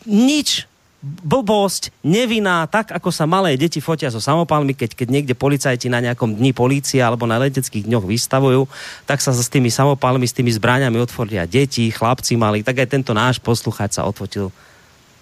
nič 0.04 0.68
blbosť, 1.02 1.90
nevinná, 2.06 2.70
tak 2.70 2.94
ako 2.94 3.10
sa 3.10 3.26
malé 3.26 3.58
deti 3.58 3.82
fotia 3.82 4.14
so 4.14 4.22
samopalmi, 4.22 4.78
keď, 4.78 4.94
keď 4.94 5.08
niekde 5.10 5.34
policajti 5.34 5.90
na 5.90 5.98
nejakom 5.98 6.38
dni 6.38 6.54
polícia 6.54 7.10
alebo 7.10 7.26
na 7.26 7.42
leteckých 7.42 7.90
dňoch 7.90 8.06
vystavujú, 8.06 8.70
tak 9.10 9.18
sa 9.18 9.34
s 9.34 9.50
tými 9.50 9.74
samopalmi, 9.74 10.30
s 10.30 10.38
tými 10.38 10.54
zbraniami 10.54 11.02
otvoria 11.02 11.50
deti, 11.50 11.90
chlapci 11.90 12.38
mali, 12.38 12.62
tak 12.62 12.86
aj 12.86 12.94
tento 12.94 13.18
náš 13.18 13.42
poslucháč 13.42 13.98
sa 13.98 14.06
otvotil 14.06 14.54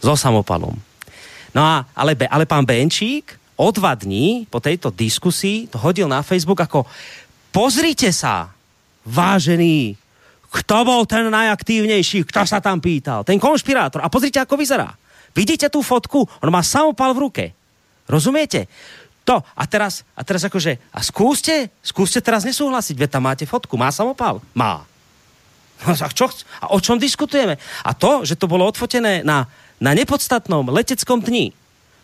so 0.03 0.13
samopalom. 0.19 0.75
No 1.55 1.61
a, 1.63 1.87
ale, 1.95 2.11
ale 2.27 2.43
pán 2.43 2.67
Benčík 2.67 3.39
o 3.55 3.71
dva 3.71 3.95
dní 3.95 4.51
po 4.51 4.59
tejto 4.59 4.91
diskusii 4.91 5.71
to 5.71 5.79
hodil 5.79 6.11
na 6.11 6.19
Facebook 6.27 6.59
ako 6.59 6.83
pozrite 7.55 8.11
sa, 8.11 8.51
vážený, 9.07 9.95
kto 10.51 10.77
bol 10.83 11.07
ten 11.07 11.31
najaktívnejší, 11.31 12.27
kto 12.27 12.43
sa 12.43 12.59
tam 12.59 12.83
pýtal, 12.83 13.23
ten 13.23 13.39
konšpirátor. 13.39 14.03
A 14.03 14.11
pozrite, 14.11 14.43
ako 14.43 14.59
vyzerá 14.59 14.91
Vidíte 15.33 15.69
tú 15.69 15.81
fotku? 15.85 16.25
On 16.41 16.49
má 16.49 16.65
samopal 16.65 17.13
v 17.13 17.21
ruke. 17.29 17.45
Rozumiete? 18.09 18.65
To. 19.29 19.45
A 19.53 19.63
teraz, 19.69 20.01
a 20.17 20.25
teraz 20.25 20.41
akože, 20.41 20.81
a 20.89 20.99
skúste, 21.05 21.69
skúste 21.85 22.17
teraz 22.17 22.41
nesúhlasiť, 22.41 22.95
veď 22.97 23.09
tam 23.13 23.29
máte 23.29 23.45
fotku. 23.45 23.77
Má 23.77 23.93
samopal? 23.93 24.41
Má. 24.57 24.89
No, 25.85 25.95
a, 25.95 26.09
čo, 26.11 26.27
a 26.59 26.65
o 26.75 26.79
čom 26.81 26.99
diskutujeme? 26.99 27.55
A 27.85 27.93
to, 27.95 28.27
že 28.27 28.35
to 28.35 28.49
bolo 28.51 28.67
odfotené 28.67 29.23
na, 29.23 29.47
na 29.79 29.95
nepodstatnom 29.95 30.67
leteckom 30.67 31.23
dni, 31.23 31.55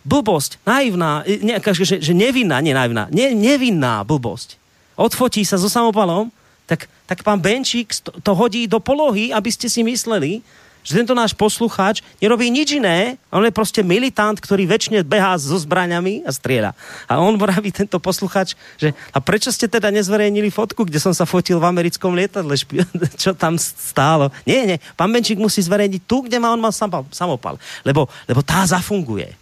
blbosť, 0.05 0.61
naivná, 0.63 1.25
ne, 1.25 1.57
že, 1.59 1.99
že 1.99 2.13
nevinná, 2.13 2.61
nie 2.61 2.71
naivná, 2.71 3.09
ne, 3.11 3.33
nevinná 3.35 4.05
blbosť. 4.05 4.55
Odfotí 4.95 5.43
sa 5.43 5.59
so 5.59 5.67
samopalom, 5.67 6.31
tak, 6.69 6.87
tak 7.09 7.25
pán 7.25 7.41
Benčík 7.41 7.91
to 7.99 8.31
hodí 8.31 8.69
do 8.69 8.79
polohy, 8.79 9.33
aby 9.33 9.49
ste 9.51 9.67
si 9.67 9.83
mysleli, 9.83 10.39
že 10.85 11.01
tento 11.01 11.17
náš 11.17 11.33
poslucháč 11.33 12.05
nerobí 12.21 12.53
nič 12.53 12.77
iné, 12.77 13.17
on 13.33 13.41
je 13.41 13.49
proste 13.49 13.81
militant, 13.81 14.37
ktorý 14.37 14.69
väčšine 14.69 15.01
behá 15.01 15.33
so 15.41 15.57
zbraňami 15.57 16.21
a 16.21 16.29
strieľa. 16.29 16.77
A 17.09 17.17
on 17.17 17.41
vraví 17.41 17.73
tento 17.73 17.97
poslucháč, 17.97 18.53
že 18.77 18.93
a 19.09 19.17
prečo 19.17 19.49
ste 19.49 19.65
teda 19.65 19.89
nezverejnili 19.89 20.53
fotku, 20.53 20.85
kde 20.85 21.01
som 21.01 21.11
sa 21.11 21.25
fotil 21.25 21.57
v 21.57 21.65
americkom 21.65 22.13
lietadle, 22.13 22.53
čo 23.21 23.33
tam 23.33 23.57
stálo? 23.57 24.29
Nie, 24.45 24.69
nie, 24.69 24.77
pán 24.93 25.09
Benčík 25.09 25.41
musí 25.41 25.65
zverejniť 25.65 26.01
tu, 26.05 26.29
kde 26.29 26.37
má 26.37 26.53
on 26.53 26.61
mal 26.61 26.71
samopal, 27.09 27.57
lebo, 27.81 28.05
lebo 28.29 28.45
tá 28.45 28.61
zafunguje 28.69 29.33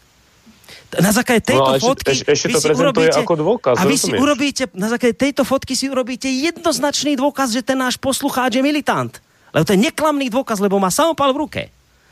na 1.02 1.10
základe 1.10 1.42
tejto 1.42 1.72
no, 1.74 1.82
fotky 1.82 2.14
ešte, 2.14 2.30
ešte 2.30 2.48
to 2.54 2.60
si 2.62 2.70
urobíte, 2.70 3.18
ako 3.18 3.34
dôkaz. 3.34 3.76
A 3.82 3.84
vy 3.90 3.98
si 3.98 4.12
urobíte, 4.14 4.70
na 4.78 4.94
základe 4.94 5.18
tejto 5.18 5.42
fotky 5.42 5.74
si 5.74 5.90
urobíte 5.90 6.30
jednoznačný 6.30 7.18
dôkaz, 7.18 7.50
že 7.50 7.66
ten 7.66 7.80
náš 7.80 7.98
poslucháč 7.98 8.62
je 8.62 8.62
militant. 8.62 9.10
Lebo 9.54 9.64
to 9.64 9.78
je 9.78 9.86
neklamný 9.86 10.28
dôkaz, 10.34 10.58
lebo 10.58 10.82
má 10.82 10.90
samopal 10.90 11.32
v 11.32 11.42
ruke. 11.46 11.64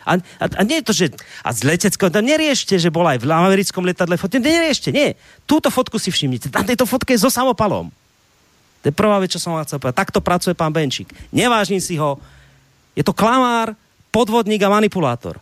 A, 0.01 0.17
a, 0.17 0.45
a 0.49 0.61
nie 0.65 0.81
je 0.81 0.85
to, 0.85 0.93
že 0.93 1.05
a 1.45 1.49
z 1.53 1.61
leteckého, 1.65 2.09
tam 2.09 2.25
neriešte, 2.25 2.73
že 2.77 2.89
bola 2.89 3.13
aj 3.17 3.21
v 3.21 3.29
americkom 3.29 3.85
letadle 3.85 4.17
fotka, 4.17 4.41
neriešte, 4.41 4.89
nie. 4.89 5.13
Túto 5.45 5.69
fotku 5.69 6.01
si 6.01 6.09
všimnite, 6.09 6.49
na 6.49 6.65
tejto 6.65 6.89
fotke 6.89 7.13
je 7.13 7.21
so 7.21 7.29
samopalom. 7.29 7.93
To 8.81 8.85
je 8.89 8.93
prvá 8.97 9.21
vec, 9.21 9.29
čo 9.29 9.37
som 9.37 9.53
vám 9.53 9.65
chcel 9.69 9.77
povedať. 9.77 10.01
Takto 10.01 10.19
pracuje 10.25 10.57
pán 10.57 10.73
Benčík. 10.73 11.13
Nevážim 11.29 11.77
si 11.77 12.01
ho. 12.01 12.17
Je 12.97 13.05
to 13.05 13.13
klamár, 13.13 13.77
podvodník 14.09 14.61
a 14.65 14.73
manipulátor. 14.73 15.37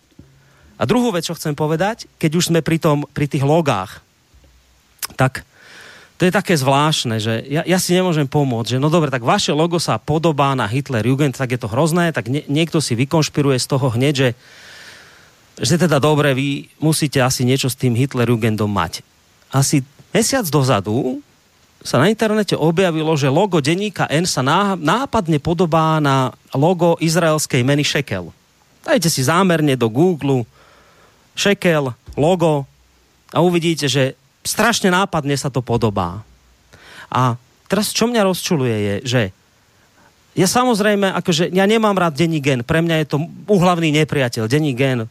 A 0.75 0.83
druhú 0.83 1.11
vec, 1.11 1.23
čo 1.23 1.35
chcem 1.35 1.55
povedať, 1.55 2.07
keď 2.19 2.31
už 2.35 2.51
sme 2.51 2.59
pri, 2.59 2.83
tom, 2.83 3.07
pri 3.15 3.31
tých 3.31 3.43
logách, 3.47 4.03
tak 5.15 5.47
to 6.19 6.27
je 6.27 6.35
také 6.35 6.59
zvláštne, 6.59 7.15
že 7.23 7.47
ja, 7.47 7.63
ja 7.63 7.79
si 7.79 7.95
nemôžem 7.95 8.27
pomôcť, 8.27 8.75
že 8.75 8.81
no 8.83 8.91
dobre, 8.91 9.07
tak 9.07 9.23
vaše 9.23 9.55
logo 9.55 9.79
sa 9.79 9.95
podobá 9.95 10.51
na 10.51 10.67
Hitler 10.67 11.07
Jugend, 11.07 11.39
tak 11.39 11.55
je 11.55 11.59
to 11.63 11.71
hrozné, 11.71 12.11
tak 12.11 12.27
nie, 12.27 12.43
niekto 12.51 12.83
si 12.83 12.91
vykonšpiruje 12.99 13.55
z 13.55 13.67
toho 13.71 13.87
hneď, 13.87 14.13
že, 14.19 14.29
že 15.63 15.79
teda 15.79 15.95
dobre, 16.03 16.35
vy 16.35 16.67
musíte 16.83 17.23
asi 17.23 17.47
niečo 17.47 17.71
s 17.71 17.79
tým 17.79 17.95
Hitler 17.95 18.27
Jugendom 18.27 18.67
mať. 18.67 18.99
Asi 19.47 19.79
mesiac 20.11 20.43
dozadu 20.51 21.23
sa 21.79 22.03
na 22.03 22.11
internete 22.11 22.59
objavilo, 22.59 23.15
že 23.15 23.31
logo 23.31 23.63
denníka 23.63 24.03
N 24.11 24.27
sa 24.27 24.43
nápadne 24.75 25.39
podobá 25.39 26.03
na 26.03 26.35
logo 26.51 26.99
izraelskej 26.99 27.63
meny 27.63 27.87
Shekel. 27.87 28.35
Dajte 28.83 29.07
si 29.07 29.23
zámerne 29.23 29.79
do 29.79 29.87
Google 29.87 30.43
Shekel, 31.31 31.95
logo 32.19 32.67
a 33.31 33.39
uvidíte, 33.39 33.87
že 33.87 34.18
strašne 34.43 34.89
nápadne 34.93 35.35
sa 35.35 35.51
to 35.51 35.59
podobá. 35.59 36.23
A 37.09 37.35
teraz 37.65 37.91
čo 37.91 38.05
mňa 38.07 38.21
rozčuluje 38.25 38.77
je, 38.77 38.95
že 39.05 39.21
ja 40.37 40.47
samozrejme, 40.47 41.09
akože 41.19 41.51
ja 41.51 41.65
nemám 41.65 41.97
rád 41.97 42.15
denní 42.15 42.39
gen, 42.39 42.61
pre 42.63 42.79
mňa 42.79 42.95
je 43.03 43.07
to 43.11 43.17
uhlavný 43.49 43.91
nepriateľ, 43.91 44.45
denní 44.47 44.77
gen, 44.77 45.09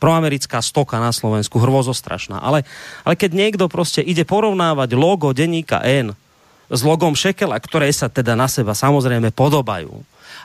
proamerická 0.00 0.64
stoka 0.64 0.96
na 0.96 1.12
Slovensku, 1.12 1.60
hrvozostrašná. 1.60 2.40
Ale, 2.40 2.64
ale 3.04 3.14
keď 3.20 3.30
niekto 3.36 3.64
proste 3.68 4.00
ide 4.00 4.24
porovnávať 4.24 4.96
logo 4.96 5.36
denníka 5.36 5.84
N 5.84 6.16
s 6.72 6.80
logom 6.80 7.12
Šekela, 7.12 7.60
ktoré 7.60 7.92
sa 7.92 8.08
teda 8.08 8.32
na 8.32 8.48
seba 8.48 8.72
samozrejme 8.72 9.34
podobajú, 9.36 9.92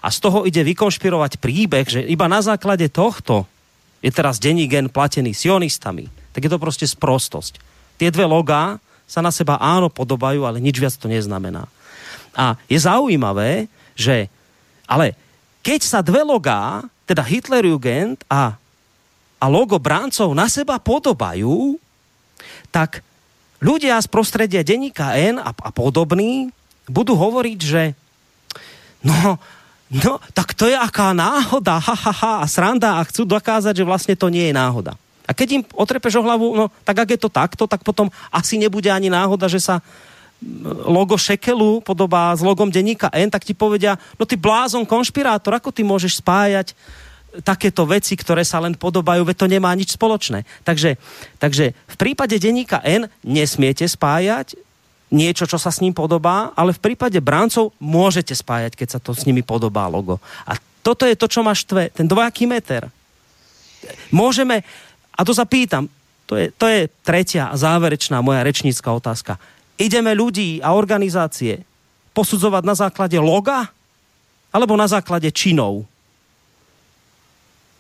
a 0.03 0.12
z 0.14 0.18
toho 0.22 0.45
ide 0.45 0.62
vykonšpirovať 0.62 1.41
príbeh, 1.41 1.86
že 1.88 2.02
iba 2.03 2.30
na 2.30 2.44
základe 2.44 2.86
tohto 2.91 3.48
je 4.06 4.12
teraz 4.14 4.38
denní 4.38 4.70
gen 4.70 4.86
platený 4.91 5.34
sionistami, 5.34 6.12
tak 6.36 6.45
je 6.45 6.52
to 6.52 6.62
proste 6.62 6.86
sprostosť. 6.86 7.57
Tie 7.95 8.11
dve 8.11 8.27
logá 8.27 8.81
sa 9.05 9.22
na 9.22 9.30
seba 9.30 9.61
áno 9.61 9.88
podobajú, 9.88 10.43
ale 10.43 10.59
nič 10.59 10.81
viac 10.81 10.95
to 10.97 11.07
neznamená. 11.07 11.69
A 12.35 12.59
je 12.67 12.76
zaujímavé, 12.76 13.72
že 13.95 14.27
ale 14.85 15.15
keď 15.65 15.81
sa 15.81 15.99
dve 16.05 16.22
logá, 16.22 16.85
teda 17.09 17.26
Hitlerjugend 17.26 18.22
a, 18.30 18.57
a 19.41 19.45
logo 19.49 19.77
bráncov 19.81 20.30
na 20.34 20.45
seba 20.49 20.77
podobajú, 20.77 21.77
tak 22.69 23.01
ľudia 23.63 23.97
z 24.01 24.07
prostredia 24.09 24.61
denníka 24.61 25.15
N 25.17 25.41
a, 25.41 25.49
a 25.49 25.69
podobní 25.73 26.53
budú 26.85 27.17
hovoriť, 27.17 27.59
že 27.61 27.84
no, 29.01 29.41
no, 29.89 30.22
tak 30.38 30.53
to 30.53 30.69
je 30.69 30.77
aká 30.77 31.13
náhoda, 31.17 31.81
ha, 31.81 31.95
ha, 31.97 32.13
ha, 32.13 32.34
a 32.41 32.45
sranda 32.45 33.01
a 33.01 33.05
chcú 33.05 33.26
dokázať, 33.26 33.73
že 33.73 33.88
vlastne 33.88 34.15
to 34.17 34.30
nie 34.30 34.49
je 34.49 34.53
náhoda. 34.53 34.97
A 35.26 35.31
keď 35.34 35.47
im 35.60 35.64
otrepeš 35.73 36.22
o 36.22 36.26
hlavu, 36.26 36.53
no 36.53 36.65
tak 36.85 37.02
ak 37.02 37.10
je 37.18 37.19
to 37.19 37.30
takto, 37.30 37.65
tak 37.65 37.81
potom 37.81 38.14
asi 38.30 38.61
nebude 38.61 38.88
ani 38.89 39.10
náhoda, 39.10 39.49
že 39.49 39.61
sa 39.61 39.81
logo 40.85 41.18
Šekelu 41.18 41.81
podobá 41.81 42.35
s 42.35 42.45
logom 42.45 42.69
denníka 42.69 43.10
N, 43.10 43.31
tak 43.31 43.47
ti 43.47 43.57
povedia, 43.57 43.97
no 44.19 44.27
ty 44.27 44.38
blázon 44.38 44.85
konšpirátor, 44.85 45.57
ako 45.57 45.73
ty 45.73 45.81
môžeš 45.81 46.22
spájať 46.22 46.77
takéto 47.43 47.84
veci, 47.84 48.15
ktoré 48.15 48.47
sa 48.47 48.64
len 48.64 48.77
podobajú, 48.80 49.27
veď 49.27 49.35
to 49.35 49.47
nemá 49.52 49.72
nič 49.76 49.99
spoločné. 49.99 50.47
Takže, 50.64 50.95
takže 51.41 51.76
v 51.76 51.95
prípade 51.99 52.38
denníka 52.39 52.80
N 52.85 53.11
nesmiete 53.26 53.84
spájať 53.84 54.56
niečo, 55.11 55.43
čo 55.47 55.60
sa 55.60 55.72
s 55.72 55.84
ním 55.84 55.91
podobá, 55.91 56.56
ale 56.56 56.72
v 56.72 56.84
prípade 56.91 57.19
bráncov 57.19 57.76
môžete 57.80 58.35
spájať, 58.35 58.76
keď 58.76 58.88
sa 58.88 58.99
to 59.03 59.11
s 59.11 59.27
nimi 59.27 59.43
podobá 59.43 59.88
logo. 59.91 60.23
A 60.47 60.56
toto 60.84 61.03
je 61.03 61.18
to, 61.18 61.27
čo 61.27 61.41
máš 61.41 61.65
tve, 61.65 61.89
ten 61.91 62.06
dvojaký 62.06 62.45
meter. 62.45 62.88
Môžeme, 64.10 64.65
a 65.16 65.22
to 65.24 65.32
sa 65.32 65.48
pýtam, 65.48 65.88
to 66.28 66.36
je, 66.36 66.52
to 66.56 66.66
je 66.68 66.92
tretia 67.02 67.50
a 67.50 67.56
záverečná 67.56 68.20
moja 68.20 68.44
rečnícka 68.44 68.92
otázka 68.92 69.40
ideme 69.80 70.16
ľudí 70.16 70.64
a 70.64 70.74
organizácie 70.76 71.64
posudzovať 72.16 72.64
na 72.64 72.76
základe 72.76 73.20
loga 73.20 73.68
alebo 74.56 74.80
na 74.80 74.88
základe 74.88 75.28
činov? 75.36 75.84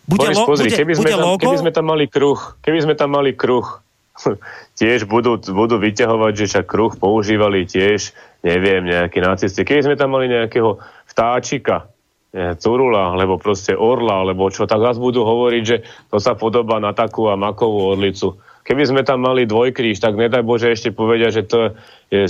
Bude, 0.05 0.29
Boris, 0.29 0.37
lo, 0.37 0.45
pozri, 0.45 0.69
bude, 0.69 0.77
keby, 0.77 0.93
sme 0.93 1.01
bude 1.01 1.15
tam, 1.17 1.25
logo? 1.25 1.41
keby 1.41 1.57
sme 1.65 1.71
tam 1.73 1.85
mali 1.89 2.05
kruh, 2.05 2.39
keby 2.61 2.79
sme 2.83 2.93
tam 2.93 3.09
mali 3.15 3.31
kruh, 3.33 3.65
tiež 4.79 5.09
budú, 5.09 5.39
budú 5.39 5.81
vyťahovať, 5.81 6.33
že 6.35 6.45
však 6.51 6.65
kruh 6.67 6.93
používali 6.93 7.65
tiež, 7.65 8.13
neviem, 8.45 8.85
nejakí 8.85 9.17
nacisti. 9.17 9.65
Keby 9.65 9.81
sme 9.81 9.95
tam 9.97 10.13
mali 10.13 10.29
nejakého 10.29 10.77
vtáčika, 11.09 11.89
curula, 12.59 13.15
alebo 13.15 13.39
proste 13.39 13.71
orla, 13.71 14.27
alebo 14.27 14.51
čo, 14.51 14.67
tak 14.67 14.83
vás 14.83 14.99
budú 14.99 15.23
hovoriť, 15.23 15.63
že 15.63 15.77
to 16.11 16.19
sa 16.19 16.35
podobá 16.35 16.83
na 16.83 16.91
takú 16.91 17.31
a 17.31 17.39
makovú 17.39 17.95
orlicu. 17.95 18.35
Keby 18.65 18.83
sme 18.83 19.01
tam 19.05 19.23
mali 19.23 19.45
dvojkríž, 19.45 20.01
tak 20.01 20.17
nedaj 20.17 20.41
Bože 20.41 20.73
ešte 20.73 20.89
povedia, 20.89 21.29
že 21.29 21.45
to 21.45 21.77
je 22.09 22.25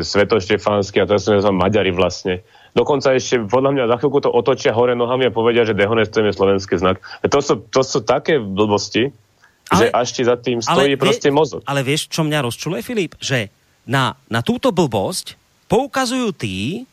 svetoštefánsky 0.00 1.02
a 1.02 1.08
to 1.10 1.18
sú 1.18 1.34
Maďari 1.50 1.90
vlastne. 1.90 2.46
Dokonca 2.70 3.18
ešte 3.18 3.42
podľa 3.50 3.70
mňa 3.74 3.84
za 3.90 3.96
chvíľku 3.98 4.22
to 4.22 4.30
otočia 4.30 4.70
hore 4.70 4.94
nohami 4.94 5.26
a 5.26 5.34
povedia, 5.34 5.66
že 5.66 5.74
dehonestujeme 5.74 6.30
slovenský 6.30 6.78
znak. 6.78 7.02
To 7.26 7.42
sú, 7.42 7.66
to 7.66 7.82
sú 7.82 8.06
také 8.06 8.38
blbosti, 8.38 9.10
ale, 9.66 9.78
že 9.82 9.86
až 9.90 10.08
ti 10.14 10.22
za 10.22 10.38
tým 10.38 10.62
stojí 10.62 10.94
ale, 10.94 11.02
proste 11.02 11.34
mozog. 11.34 11.66
Ale 11.66 11.82
vieš, 11.82 12.06
čo 12.06 12.22
mňa 12.22 12.38
rozčuluje, 12.46 12.80
Filip? 12.86 13.18
Že 13.18 13.50
na, 13.90 14.14
na 14.30 14.46
túto 14.46 14.70
blbosť 14.70 15.34
poukazujú 15.66 16.30
tí, 16.38 16.86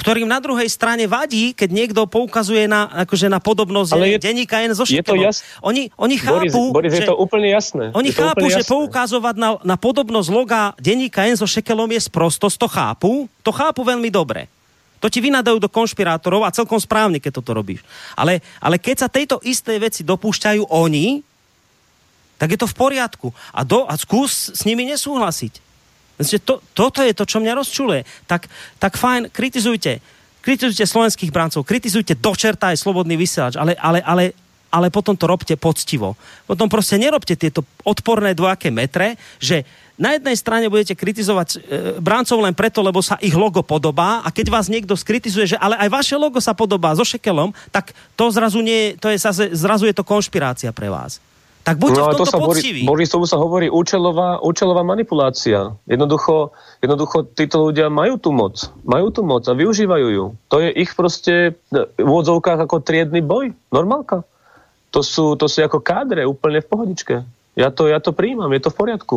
ktorým 0.00 0.24
na 0.24 0.40
druhej 0.40 0.64
strane 0.72 1.04
vadí, 1.04 1.52
keď 1.52 1.68
niekto 1.68 2.00
poukazuje 2.08 2.64
na, 2.64 2.88
akože 3.04 3.28
na 3.28 3.36
podobnosť 3.36 3.92
Ale 3.92 4.16
je, 4.16 4.18
denníka 4.18 4.64
N 4.64 4.72
so 4.72 4.88
Je 4.88 5.04
to 5.04 5.12
jasné. 5.20 5.44
Oni, 5.60 5.92
oni 6.00 6.16
chápu, 6.16 6.72
Boris, 6.72 6.88
Boris, 6.88 6.92
že, 6.96 7.04
je 7.04 7.10
to 7.12 7.20
úplne 7.20 7.52
jasné. 7.52 7.92
Oni 7.92 8.08
chápu, 8.08 8.48
že 8.48 8.64
jasné. 8.64 8.72
poukazovať 8.72 9.34
na, 9.36 9.50
na 9.60 9.76
podobnosť 9.76 10.28
loga 10.32 10.72
denníka 10.80 11.28
N 11.28 11.36
so 11.36 11.44
Šekelom 11.44 11.92
je 11.92 12.00
sprostosť, 12.00 12.56
to 12.56 12.68
chápu, 12.72 13.12
to 13.44 13.52
chápu 13.52 13.84
veľmi 13.84 14.08
dobre. 14.08 14.48
To 15.04 15.08
ti 15.08 15.20
vynadajú 15.20 15.56
do 15.60 15.68
konšpirátorov 15.68 16.44
a 16.44 16.52
celkom 16.52 16.76
správne, 16.80 17.20
keď 17.20 17.40
toto 17.40 17.56
robíš. 17.56 17.84
Ale, 18.16 18.44
ale 18.60 18.76
keď 18.76 19.04
sa 19.04 19.08
tejto 19.08 19.40
istej 19.44 19.76
veci 19.80 20.00
dopúšťajú 20.04 20.68
oni, 20.68 21.24
tak 22.40 22.56
je 22.56 22.58
to 22.60 22.68
v 22.68 22.76
poriadku. 22.76 23.28
A, 23.52 23.64
do, 23.64 23.84
a 23.84 23.96
skús 24.00 24.52
s 24.52 24.64
nimi 24.64 24.88
nesúhlasiť. 24.88 25.69
To, 26.20 26.60
toto 26.76 27.00
je 27.00 27.16
to, 27.16 27.24
čo 27.24 27.40
mňa 27.40 27.56
rozčuluje. 27.56 28.04
Tak, 28.28 28.46
tak 28.76 29.00
fajn, 29.00 29.32
kritizujte. 29.32 29.98
Kritizujte 30.40 30.88
slovenských 30.88 31.32
brancov, 31.32 31.68
kritizujte 31.68 32.16
dočerta 32.16 32.72
aj 32.72 32.80
slobodný 32.80 33.12
vysielač, 33.20 33.60
ale, 33.60 33.76
ale, 33.76 34.00
ale, 34.00 34.32
ale 34.72 34.88
potom 34.88 35.12
to 35.12 35.28
robte 35.28 35.52
poctivo. 35.60 36.16
Potom 36.48 36.64
proste 36.64 36.96
nerobte 36.96 37.36
tieto 37.36 37.60
odporné 37.84 38.32
dvojaké 38.32 38.72
metre, 38.72 39.20
že 39.36 39.68
na 40.00 40.16
jednej 40.16 40.32
strane 40.32 40.72
budete 40.72 40.96
kritizovať 40.96 41.48
e, 41.52 41.56
brancov 42.00 42.40
len 42.40 42.56
preto, 42.56 42.80
lebo 42.80 43.04
sa 43.04 43.20
ich 43.20 43.36
logo 43.36 43.60
podobá 43.60 44.24
a 44.24 44.32
keď 44.32 44.48
vás 44.48 44.72
niekto 44.72 44.96
skritizuje, 44.96 45.52
že 45.52 45.60
ale 45.60 45.76
aj 45.76 45.92
vaše 45.92 46.16
logo 46.16 46.40
sa 46.40 46.56
podobá 46.56 46.96
so 46.96 47.04
šekelom, 47.04 47.52
tak 47.68 47.92
to 48.16 48.32
zrazu, 48.32 48.64
nie, 48.64 48.96
to 48.96 49.12
je, 49.12 49.20
zrazu 49.52 49.84
je 49.84 49.92
to 49.92 50.00
konšpirácia 50.00 50.72
pre 50.72 50.88
vás. 50.88 51.20
Tak 51.60 51.76
buďte 51.76 52.00
no, 52.00 52.04
v 52.04 52.12
tomto 52.16 52.24
to 52.24 52.32
sa 52.32 52.38
poctiví. 52.40 52.80
Boris, 52.88 53.12
tomu 53.12 53.28
sa 53.28 53.36
hovorí 53.36 53.68
účelová, 53.68 54.40
účelová 54.40 54.80
manipulácia. 54.80 55.76
Jednoducho, 55.84 56.56
jednoducho 56.80 57.28
títo 57.36 57.68
ľudia 57.68 57.92
majú 57.92 58.16
tú 58.16 58.32
moc. 58.32 58.72
Majú 58.82 59.12
tú 59.12 59.20
moc 59.20 59.44
a 59.44 59.52
využívajú 59.52 60.08
ju. 60.08 60.24
To 60.48 60.56
je 60.64 60.72
ich 60.72 60.96
proste 60.96 61.54
v 61.70 62.00
úvodzovkách 62.00 62.64
ako 62.64 62.80
triedny 62.80 63.20
boj. 63.20 63.52
Normálka. 63.68 64.24
To 64.90 65.04
sú, 65.04 65.36
to 65.36 65.46
sú 65.46 65.62
ako 65.62 65.84
kádre, 65.84 66.26
úplne 66.26 66.64
v 66.64 66.70
pohodičke. 66.70 67.14
Ja 67.54 67.68
to, 67.70 67.86
ja 67.86 68.00
to 68.00 68.16
príjmam, 68.16 68.50
je 68.50 68.62
to 68.64 68.72
v 68.72 68.78
poriadku. 68.80 69.16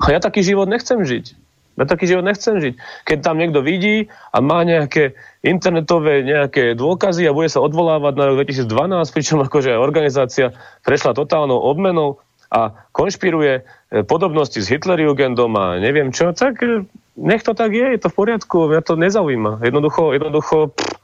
A 0.00 0.14
ja 0.14 0.22
taký 0.22 0.46
život 0.46 0.70
nechcem 0.70 1.02
žiť. 1.02 1.45
Ja 1.76 1.84
taký 1.84 2.08
život 2.08 2.24
nechcem 2.24 2.56
žiť. 2.56 2.74
Keď 3.04 3.18
tam 3.20 3.36
niekto 3.36 3.60
vidí 3.60 4.08
a 4.32 4.40
má 4.40 4.64
nejaké 4.64 5.12
internetové 5.44 6.24
nejaké 6.24 6.72
dôkazy 6.72 7.28
a 7.28 7.36
bude 7.36 7.52
sa 7.52 7.60
odvolávať 7.60 8.16
na 8.16 8.24
rok 8.32 8.48
2012, 8.48 9.12
pričom 9.12 9.44
akože 9.44 9.76
organizácia 9.76 10.56
prešla 10.88 11.12
totálnou 11.12 11.60
obmenou 11.60 12.24
a 12.48 12.88
konšpiruje 12.96 13.52
e, 13.60 13.62
podobnosti 14.08 14.56
s 14.56 14.70
Hitlerjugendom 14.70 15.52
a 15.58 15.76
neviem 15.76 16.14
čo, 16.14 16.32
tak 16.32 16.62
e, 16.64 16.88
nech 17.18 17.42
to 17.44 17.52
tak 17.52 17.74
je, 17.74 17.96
je 17.96 18.00
to 18.00 18.08
v 18.08 18.16
poriadku, 18.16 18.72
mňa 18.72 18.82
to 18.86 18.94
nezaujíma. 18.96 19.52
Jednoducho, 19.60 20.16
jednoducho, 20.16 20.72
pff, 20.72 20.96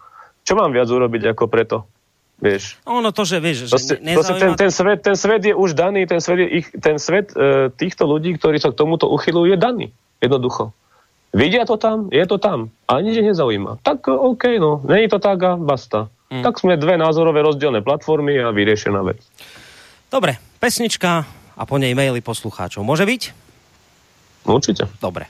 čo 0.47 0.55
mám 0.55 0.71
viac 0.73 0.89
urobiť 0.89 1.35
ako 1.35 1.45
preto? 1.51 1.77
Vieš. 2.43 2.83
Ono 2.91 3.15
to, 3.15 3.23
že 3.23 3.39
vieš, 3.39 3.71
že 3.71 4.03
nezaujíma... 4.03 4.39
ten, 4.39 4.53
ten, 4.59 4.71
svet, 4.75 4.99
ten 4.99 5.15
svet 5.15 5.47
je 5.47 5.55
už 5.55 5.79
daný, 5.79 6.11
ten 6.11 6.19
svet, 6.19 6.43
je 6.43 6.49
ich, 6.63 6.67
ten 6.75 6.99
svet 6.99 7.31
e, 7.35 7.71
týchto 7.71 8.03
ľudí, 8.03 8.35
ktorí 8.35 8.59
sa 8.59 8.75
k 8.75 8.79
tomuto 8.79 9.07
uchylujú, 9.07 9.55
je 9.55 9.59
daný. 9.59 9.87
Jednoducho. 10.23 10.71
Vidia 11.33 11.67
to 11.67 11.81
tam, 11.81 12.13
je 12.13 12.23
to 12.29 12.39
tam. 12.39 12.71
A 12.87 13.01
nič 13.01 13.19
nezaujíma. 13.19 13.83
Tak 13.83 14.07
OK, 14.07 14.61
no, 14.61 14.85
není 14.85 15.09
to 15.09 15.19
tak 15.19 15.43
a 15.43 15.57
basta. 15.57 16.13
Mm. 16.31 16.45
Tak 16.45 16.61
sme 16.61 16.79
dve 16.79 16.97
názorové 16.97 17.43
rozdielne 17.43 17.83
platformy 17.83 18.39
a 18.39 18.55
vyriešená 18.55 19.01
vec. 19.03 19.21
Dobre, 20.13 20.39
pesnička 20.61 21.25
a 21.57 21.63
po 21.67 21.77
nej 21.81 21.97
maily 21.97 22.21
poslucháčov. 22.21 22.85
Môže 22.85 23.09
byť? 23.09 23.23
Určite. 24.45 24.89
Dobre. 25.01 25.29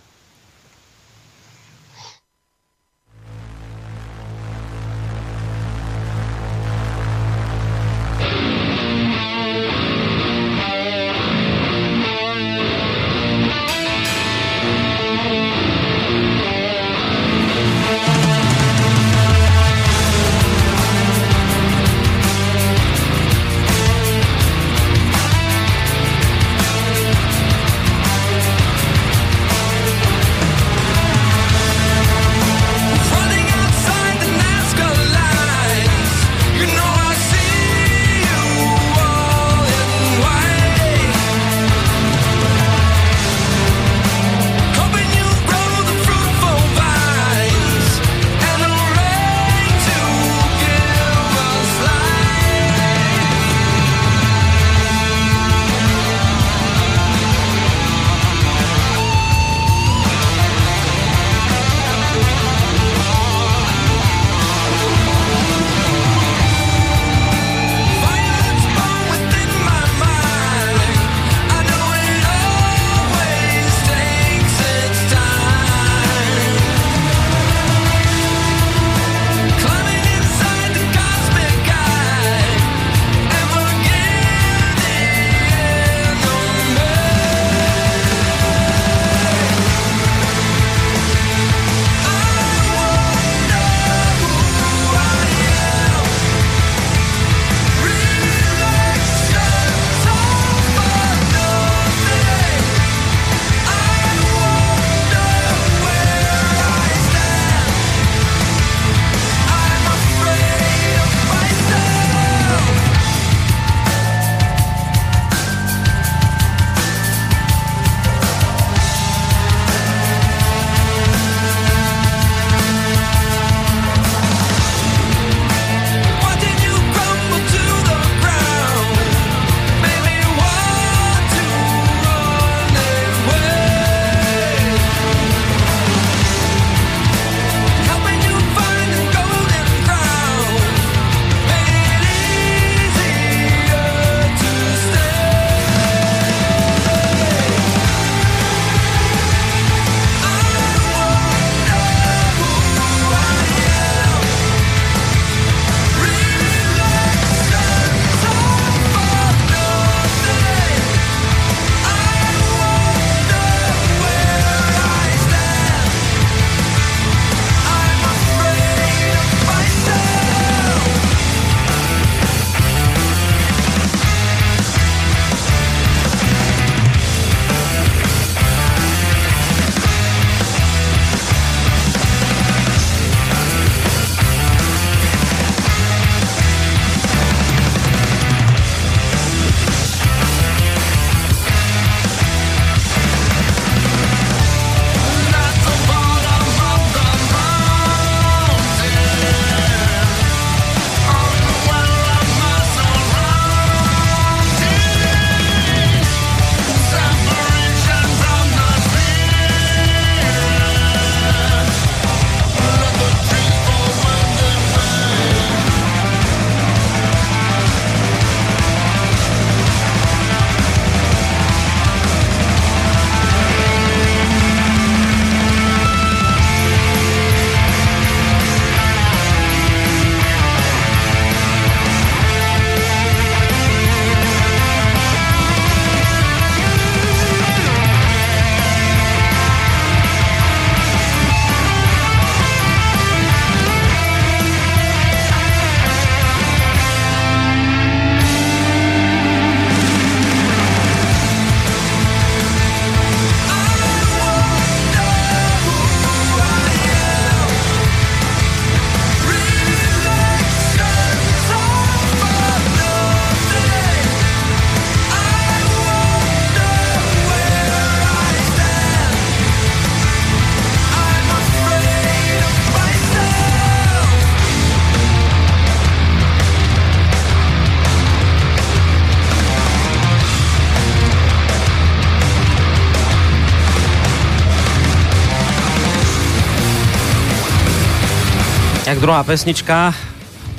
Druhá 289.02 289.26
pesnička, 289.26 289.90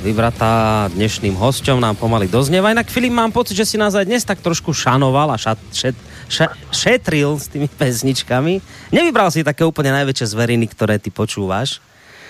vybratá 0.04 0.92
dnešným 0.92 1.32
hosťom, 1.32 1.80
nám 1.80 1.96
pomaly 1.96 2.28
doznieva. 2.28 2.76
Inak 2.76 2.92
Filip, 2.92 3.08
mám 3.08 3.32
pocit, 3.32 3.56
že 3.56 3.64
si 3.64 3.80
nás 3.80 3.96
aj 3.96 4.04
dnes 4.04 4.20
tak 4.20 4.36
trošku 4.44 4.68
šanoval 4.68 5.32
a 5.32 5.40
šat, 5.40 5.56
šet, 5.72 5.96
ša, 6.28 6.52
šetril 6.68 7.40
s 7.40 7.48
tými 7.48 7.72
pesničkami. 7.72 8.60
Nevybral 8.92 9.32
si 9.32 9.40
také 9.40 9.64
úplne 9.64 9.96
najväčšie 9.96 10.36
zveriny, 10.36 10.68
ktoré 10.68 11.00
ty 11.00 11.08
počúvaš. 11.08 11.80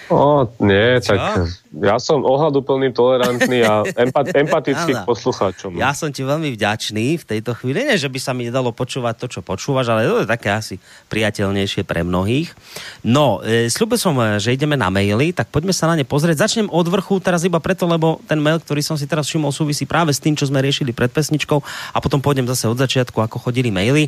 O, 0.07 0.47
nie, 0.62 1.03
Čo? 1.03 1.19
tak 1.19 1.51
ja 1.83 1.99
som 1.99 2.23
ohľaduplný, 2.23 2.95
tolerantný 2.95 3.67
a 3.67 3.83
empat, 4.07 4.31
empatický 4.31 4.93
k 4.95 5.03
poslucháčom. 5.03 5.75
Ja 5.75 5.91
som 5.91 6.15
ti 6.15 6.23
veľmi 6.23 6.55
vďačný 6.55 7.19
v 7.19 7.25
tejto 7.25 7.59
chvíli. 7.59 7.83
Nie, 7.83 7.99
že 7.99 8.07
by 8.07 8.19
sa 8.23 8.31
mi 8.31 8.47
nedalo 8.47 8.71
počúvať 8.71 9.15
to, 9.19 9.27
čo 9.27 9.41
počúvaš, 9.43 9.91
ale 9.91 10.07
to 10.07 10.23
je 10.23 10.29
také 10.31 10.55
asi 10.55 10.79
priateľnejšie 11.11 11.83
pre 11.83 12.07
mnohých. 12.07 12.55
No, 13.03 13.43
e, 13.43 13.67
slúbil 13.67 13.99
som, 13.99 14.15
e, 14.23 14.39
že 14.39 14.55
ideme 14.55 14.79
na 14.79 14.87
maily, 14.93 15.35
tak 15.35 15.51
poďme 15.51 15.75
sa 15.75 15.91
na 15.91 15.99
ne 15.99 16.07
pozrieť. 16.07 16.47
Začnem 16.47 16.71
od 16.71 16.87
vrchu 16.87 17.19
teraz 17.19 17.43
iba 17.43 17.59
preto, 17.59 17.91
lebo 17.91 18.23
ten 18.31 18.39
mail, 18.39 18.63
ktorý 18.63 18.79
som 18.85 18.95
si 18.95 19.11
teraz 19.11 19.27
všimol, 19.27 19.51
súvisí 19.51 19.83
práve 19.83 20.15
s 20.15 20.23
tým, 20.23 20.39
čo 20.39 20.47
sme 20.47 20.63
riešili 20.63 20.95
pred 20.95 21.11
pesničkou 21.11 21.59
a 21.91 21.99
potom 21.99 22.23
pôjdem 22.23 22.47
zase 22.47 22.71
od 22.71 22.79
začiatku, 22.79 23.19
ako 23.19 23.51
chodili 23.51 23.75
maily. 23.75 24.07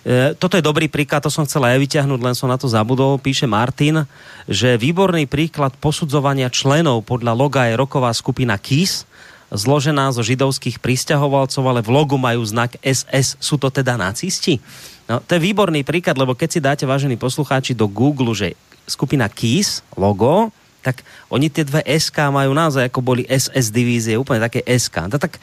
E, 0.00 0.32
toto 0.38 0.56
je 0.56 0.64
dobrý 0.64 0.88
príklad, 0.88 1.20
to 1.20 1.28
som 1.28 1.44
chcel 1.44 1.60
aj 1.66 1.76
vyťahnuť, 1.76 2.20
len 2.22 2.32
som 2.32 2.48
na 2.48 2.56
to 2.56 2.70
zabudol. 2.70 3.20
Píše 3.20 3.44
Martin, 3.44 4.08
že 4.48 4.80
výborný 4.80 5.28
príklad 5.28 5.76
posudzovania 5.76 6.48
členov 6.48 6.99
podľa 7.02 7.32
loga 7.36 7.66
je 7.68 7.74
roková 7.76 8.12
skupina 8.14 8.56
KIS, 8.56 9.08
zložená 9.50 10.14
zo 10.14 10.22
židovských 10.22 10.78
pristahovalcov, 10.78 11.62
ale 11.66 11.82
v 11.82 11.90
logu 11.90 12.14
majú 12.14 12.40
znak 12.46 12.78
SS. 12.80 13.34
Sú 13.42 13.58
to 13.58 13.66
teda 13.66 13.98
nacisti? 13.98 14.62
No, 15.10 15.18
to 15.18 15.34
je 15.34 15.42
výborný 15.42 15.82
príklad, 15.82 16.14
lebo 16.14 16.38
keď 16.38 16.48
si 16.48 16.60
dáte, 16.62 16.84
vážení 16.86 17.18
poslucháči, 17.18 17.74
do 17.74 17.90
Google, 17.90 18.30
že 18.30 18.54
skupina 18.86 19.26
KIS, 19.26 19.82
logo, 19.98 20.54
tak 20.80 21.02
oni 21.28 21.50
tie 21.50 21.66
dve 21.66 21.82
SK 21.84 22.30
majú 22.30 22.54
naozaj, 22.54 22.88
ako 22.88 23.00
boli 23.02 23.22
SS 23.26 23.74
divízie, 23.74 24.16
úplne 24.16 24.40
také 24.40 24.64
SK. 24.64 25.10
No, 25.10 25.18
tak, 25.20 25.36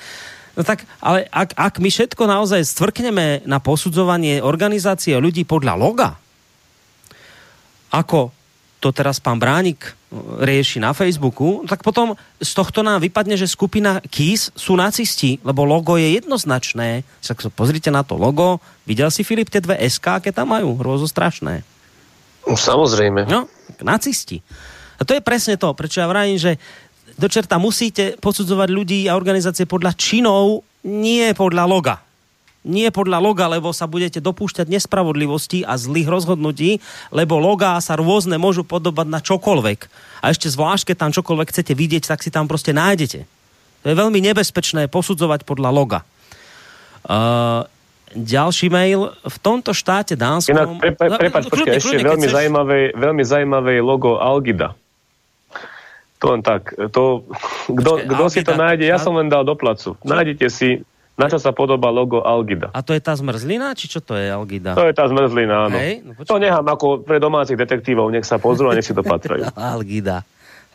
no 0.58 0.64
tak, 0.64 0.88
ale 1.04 1.28
ak, 1.30 1.54
ak 1.54 1.74
my 1.78 1.90
všetko 1.92 2.24
naozaj 2.26 2.64
stvrkneme 2.64 3.46
na 3.46 3.60
posudzovanie 3.62 4.42
organizácie 4.42 5.14
ľudí 5.20 5.46
podľa 5.46 5.74
loga, 5.78 6.10
ako 7.92 8.36
to 8.78 8.94
teraz 8.94 9.18
pán 9.18 9.42
Bránik 9.42 9.82
e, 9.84 9.92
rieši 10.46 10.78
na 10.78 10.94
Facebooku, 10.94 11.66
tak 11.66 11.82
potom 11.82 12.14
z 12.38 12.52
tohto 12.54 12.86
nám 12.86 13.02
vypadne, 13.02 13.34
že 13.34 13.50
skupina 13.50 13.98
KIS 14.06 14.54
sú 14.54 14.78
nacisti, 14.78 15.42
lebo 15.42 15.66
logo 15.66 15.98
je 15.98 16.18
jednoznačné. 16.22 17.02
Tak 17.26 17.50
pozrite 17.58 17.90
na 17.90 18.06
to 18.06 18.16
logo. 18.16 18.62
Videl 18.86 19.10
si, 19.10 19.26
Filip, 19.26 19.50
tie 19.50 19.62
dve 19.62 19.82
SK, 19.82 20.22
aké 20.22 20.30
tam 20.30 20.54
majú? 20.54 20.78
Hrozostrašné. 20.78 21.66
Samozrejme. 22.48 23.28
No, 23.28 23.50
nacisti. 23.84 24.40
A 24.98 25.06
to 25.06 25.14
je 25.14 25.22
presne 25.22 25.60
to, 25.60 25.76
prečo 25.76 26.02
ja 26.02 26.08
vravím, 26.10 26.40
že 26.40 26.56
do 27.18 27.28
čerta 27.28 27.58
musíte 27.58 28.16
posudzovať 28.22 28.70
ľudí 28.70 29.00
a 29.10 29.18
organizácie 29.18 29.66
podľa 29.66 29.98
činov, 29.98 30.62
nie 30.86 31.34
podľa 31.34 31.66
loga 31.66 32.07
nie 32.68 32.92
podľa 32.92 33.24
loga, 33.24 33.48
lebo 33.48 33.72
sa 33.72 33.88
budete 33.88 34.20
dopúšťať 34.20 34.68
nespravodlivosti 34.68 35.64
a 35.64 35.80
zlých 35.80 36.12
rozhodnutí, 36.12 36.84
lebo 37.16 37.40
logá 37.40 37.80
sa 37.80 37.96
rôzne 37.96 38.36
môžu 38.36 38.68
podobať 38.68 39.08
na 39.08 39.24
čokoľvek. 39.24 39.80
A 40.20 40.36
ešte 40.36 40.52
zvlášť, 40.52 40.92
keď 40.92 40.96
tam 41.00 41.12
čokoľvek 41.16 41.48
chcete 41.56 41.74
vidieť, 41.74 42.04
tak 42.12 42.20
si 42.22 42.30
tam 42.30 42.52
proste 42.52 42.76
nájdete. 42.76 43.24
To 43.82 43.86
je 43.88 43.96
veľmi 43.96 44.20
nebezpečné 44.20 44.92
posudzovať 44.92 45.48
podľa 45.48 45.70
loga. 45.72 46.00
Uh, 47.08 47.64
ďalší 48.12 48.68
mail. 48.68 49.16
V 49.24 49.38
tomto 49.40 49.72
štáte 49.72 50.20
Dánskom... 50.20 50.52
Inak, 50.52 50.68
pre, 50.84 50.92
pre, 50.92 51.08
prepač, 51.16 51.44
no, 51.48 51.52
počkej, 51.56 51.80
ešte 51.80 51.98
veľmi, 52.04 52.28
chceš... 52.28 52.36
zaujímavé, 52.36 52.80
veľmi 52.92 53.24
zaujímavé 53.24 53.74
logo 53.80 54.20
Algida. 54.20 54.76
To 56.18 56.34
len 56.34 56.42
tak. 56.42 56.74
To, 56.98 57.24
kto 57.70 58.26
si 58.34 58.42
to 58.42 58.58
nájde, 58.58 58.90
ja 58.90 58.98
som 58.98 59.14
len 59.14 59.30
dal 59.30 59.46
do 59.46 59.54
placu. 59.54 59.94
Nájdete 60.02 60.50
si 60.50 60.82
na 61.18 61.26
čo 61.26 61.42
sa 61.42 61.50
podobá 61.50 61.90
logo 61.90 62.22
Algida. 62.22 62.70
A 62.78 62.86
to 62.86 62.94
je 62.94 63.02
tá 63.02 63.18
zmrzlina, 63.18 63.74
či 63.74 63.90
čo 63.90 64.06
to 64.06 64.14
je 64.14 64.30
Algida? 64.30 64.78
To 64.78 64.86
je 64.86 64.94
tá 64.94 65.10
zmrzlina, 65.10 65.66
áno. 65.66 65.78
Hej, 65.82 66.06
no 66.06 66.14
to 66.22 66.38
nechám 66.38 66.64
ako 66.70 67.02
pre 67.02 67.18
domácich 67.18 67.58
detektívov, 67.58 68.14
nech 68.14 68.24
sa 68.24 68.38
pozrú 68.38 68.70
a 68.70 68.78
nech 68.78 68.86
si 68.86 68.94
to 68.94 69.02
patrajú. 69.02 69.50
Algida. 69.58 70.22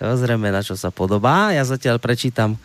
Pozrieme, 0.02 0.50
na 0.50 0.66
čo 0.66 0.74
sa 0.74 0.90
podobá. 0.90 1.54
Ja 1.54 1.62
zatiaľ 1.62 2.02
prečítam 2.02 2.58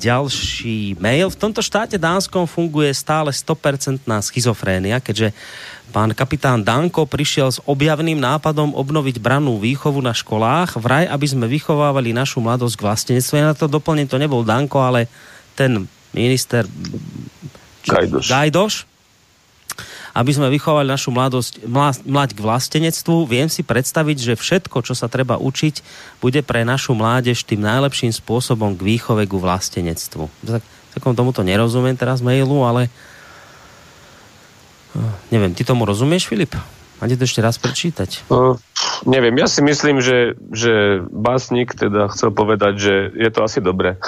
ďalší 0.00 0.96
mail. 0.96 1.28
V 1.28 1.36
tomto 1.36 1.60
štáte 1.60 2.00
Dánskom 2.00 2.48
funguje 2.48 2.88
stále 2.96 3.28
100% 3.28 4.08
schizofrénia, 4.24 4.96
keďže 4.96 5.36
pán 5.92 6.16
kapitán 6.16 6.64
Danko 6.64 7.04
prišiel 7.04 7.52
s 7.52 7.60
objavným 7.68 8.16
nápadom 8.16 8.72
obnoviť 8.72 9.20
brannú 9.20 9.60
výchovu 9.60 10.00
na 10.00 10.16
školách, 10.16 10.80
vraj, 10.80 11.04
aby 11.12 11.26
sme 11.28 11.44
vychovávali 11.44 12.16
našu 12.16 12.40
mladosť 12.40 12.80
k 12.80 12.84
vlastenectvu. 12.88 13.34
Ja 13.36 13.52
na 13.52 13.56
to 13.58 13.68
doplním, 13.68 14.08
to 14.08 14.16
nebol 14.16 14.40
Danko, 14.40 14.80
ale 14.80 15.12
ten 15.52 15.84
minister 16.14 16.68
Gajdoš. 17.88 18.26
Gajdoš 18.28 18.74
aby 20.12 20.30
sme 20.32 20.52
vychovali 20.52 20.92
našu 20.92 21.08
mladosť, 21.08 21.64
mlať 22.04 22.30
k 22.36 22.40
vlastenectvu. 22.44 23.24
Viem 23.24 23.48
si 23.48 23.64
predstaviť, 23.64 24.16
že 24.32 24.34
všetko, 24.36 24.84
čo 24.84 24.92
sa 24.92 25.08
treba 25.08 25.40
učiť, 25.40 25.80
bude 26.20 26.44
pre 26.44 26.68
našu 26.68 26.92
mládež 26.92 27.48
tým 27.48 27.64
najlepším 27.64 28.12
spôsobom 28.12 28.76
k 28.76 28.84
výchove 28.84 29.24
ku 29.24 29.40
vlastenectvu. 29.40 30.28
Tak, 30.44 30.62
takom 30.92 31.16
tomuto 31.16 31.40
nerozumiem 31.40 31.96
teraz 31.96 32.20
mailu, 32.20 32.60
ale 32.60 32.92
neviem, 35.32 35.56
ty 35.56 35.64
tomu 35.64 35.88
rozumieš, 35.88 36.28
Filip? 36.28 36.52
Máte 37.00 37.16
to 37.16 37.24
ešte 37.24 37.40
raz 37.40 37.56
prečítať? 37.56 38.28
Uh, 38.28 38.54
neviem, 39.06 39.34
ja 39.38 39.48
si 39.50 39.60
myslím, 39.62 39.98
že, 39.98 40.38
že 40.50 41.02
básnik 41.10 41.74
teda 41.74 42.10
chcel 42.10 42.30
povedať, 42.30 42.74
že 42.78 42.94
je 43.14 43.30
to 43.30 43.40
asi 43.44 43.58
dobré. 43.58 43.98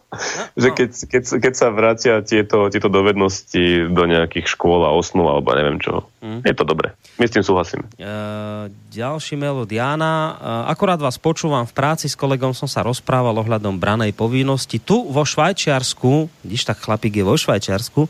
že 0.60 0.68
keď, 0.72 0.90
keď, 1.08 1.22
keď 1.40 1.54
sa 1.56 1.68
vrátia 1.72 2.14
tieto, 2.20 2.68
tieto 2.68 2.92
dovednosti 2.92 3.88
do 3.88 4.04
nejakých 4.04 4.46
škôl 4.52 4.84
a 4.84 4.92
osnú 4.92 5.28
alebo 5.28 5.56
neviem 5.56 5.80
čo, 5.80 6.04
mm. 6.20 6.44
je 6.44 6.54
to 6.54 6.64
dobré. 6.68 6.92
My 7.16 7.24
s 7.28 7.34
tým 7.34 7.44
súhlasím. 7.44 7.84
Uh, 7.96 8.68
ďalší 8.92 9.40
mail 9.40 9.64
od 9.64 9.70
Jana. 9.70 10.36
Uh, 10.36 10.72
akorát 10.72 11.00
vás 11.00 11.16
počúvam 11.16 11.64
v 11.64 11.72
práci 11.72 12.08
s 12.08 12.16
kolegom, 12.16 12.52
som 12.52 12.68
sa 12.68 12.84
rozprával 12.84 13.36
ohľadom 13.40 13.80
branej 13.80 14.12
povinnosti. 14.12 14.76
Tu 14.76 14.96
vo 14.96 15.24
Švajčiarsku, 15.24 16.28
když 16.44 16.62
tak 16.68 16.80
chlapík 16.80 17.20
je 17.20 17.24
vo 17.24 17.36
Švajčiarsku, 17.36 18.02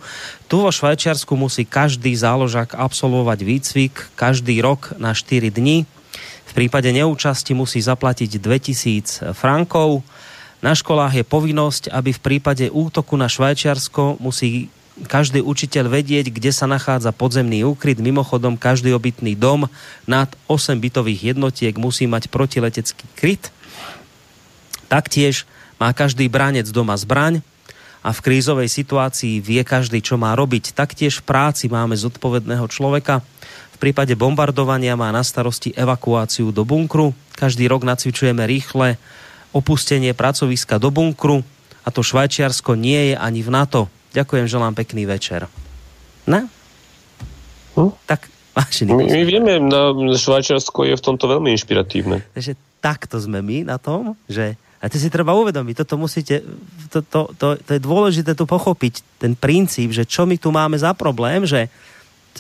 tu 0.51 0.57
vo 0.59 0.71
Švajčiarsku 0.71 1.33
musí 1.39 1.63
každý 1.63 2.15
záložak 2.19 2.75
absolvovať 2.75 3.39
výcvik 3.47 3.95
každý 4.19 4.59
rok 4.59 4.95
na 4.99 5.15
4 5.15 5.49
dní. 5.55 5.87
Prípade 6.53 6.89
neúčasti 6.93 7.57
musí 7.57 7.81
zaplatiť 7.81 8.39
2000 8.39 9.33
frankov 9.33 10.05
na 10.63 10.79
školách 10.79 11.19
je 11.19 11.25
povinnosť, 11.27 11.91
aby 11.91 12.15
v 12.15 12.23
prípade 12.23 12.71
útoku 12.71 13.19
na 13.19 13.27
Švajčiarsko 13.27 14.23
musí 14.23 14.71
každý 15.11 15.43
učiteľ 15.43 15.91
vedieť, 15.91 16.31
kde 16.31 16.55
sa 16.55 16.71
nachádza 16.71 17.11
podzemný 17.11 17.67
úkryt. 17.67 17.99
Mimochodom, 17.99 18.55
každý 18.55 18.95
obytný 18.95 19.35
dom 19.35 19.67
nad 20.07 20.31
8 20.47 20.79
bytových 20.79 21.35
jednotiek 21.35 21.75
musí 21.75 22.07
mať 22.07 22.31
protiletecký 22.31 23.11
kryt. 23.19 23.51
Taktiež 24.87 25.51
má 25.83 25.91
každý 25.91 26.31
bránec 26.31 26.71
doma 26.71 26.95
zbraň 26.95 27.43
a 28.07 28.15
v 28.15 28.23
krízovej 28.23 28.71
situácii 28.71 29.43
vie 29.43 29.67
každý, 29.67 29.99
čo 29.99 30.15
má 30.15 30.31
robiť. 30.39 30.79
Taktiež 30.79 31.19
v 31.19 31.27
práci 31.27 31.67
máme 31.67 31.99
zodpovedného 31.99 32.71
človeka. 32.71 33.19
Prípade 33.83 34.15
bombardovania 34.15 34.95
má 34.95 35.11
na 35.11 35.27
starosti 35.27 35.75
evakuáciu 35.75 36.55
do 36.55 36.63
bunkru. 36.63 37.11
Každý 37.35 37.67
rok 37.67 37.83
nacvičujeme 37.83 38.47
rýchle 38.47 38.95
opustenie 39.51 40.15
pracoviska 40.15 40.79
do 40.79 40.95
bunkru 40.95 41.43
a 41.83 41.91
to 41.91 42.07
Švajčiarsko 42.07 42.79
nie 42.79 43.11
je 43.11 43.15
ani 43.19 43.43
v 43.43 43.51
NATO. 43.51 43.91
Ďakujem, 44.15 44.47
želám 44.47 44.79
pekný 44.79 45.03
večer. 45.03 45.51
Ne? 46.31 46.47
Hm? 47.75 47.91
Tak, 48.07 48.31
vážený. 48.55 48.91
My, 48.95 49.05
my 49.19 49.23
vieme, 49.27 49.53
na 49.59 49.91
Švajčiarsko 50.15 50.87
je 50.87 50.95
v 50.95 51.03
tomto 51.03 51.27
veľmi 51.27 51.51
inšpiratívne. 51.51 52.23
Takže 52.39 52.55
takto 52.79 53.19
sme 53.19 53.43
my 53.43 53.67
na 53.67 53.83
tom, 53.83 54.15
že 54.31 54.55
a 54.79 54.91
to 54.91 54.99
si 54.99 55.11
treba 55.11 55.35
uvedomiť, 55.35 55.83
toto 55.83 55.95
musíte, 55.95 56.43
to, 56.91 57.03
to, 57.07 57.35
to, 57.39 57.55
to 57.59 57.71
je 57.75 57.81
dôležité 57.83 58.35
tu 58.39 58.47
pochopiť, 58.47 59.23
ten 59.23 59.39
princíp, 59.39 59.91
že 59.91 60.07
čo 60.07 60.27
my 60.27 60.39
tu 60.39 60.51
máme 60.51 60.75
za 60.75 60.95
problém, 60.95 61.47
že 61.47 61.71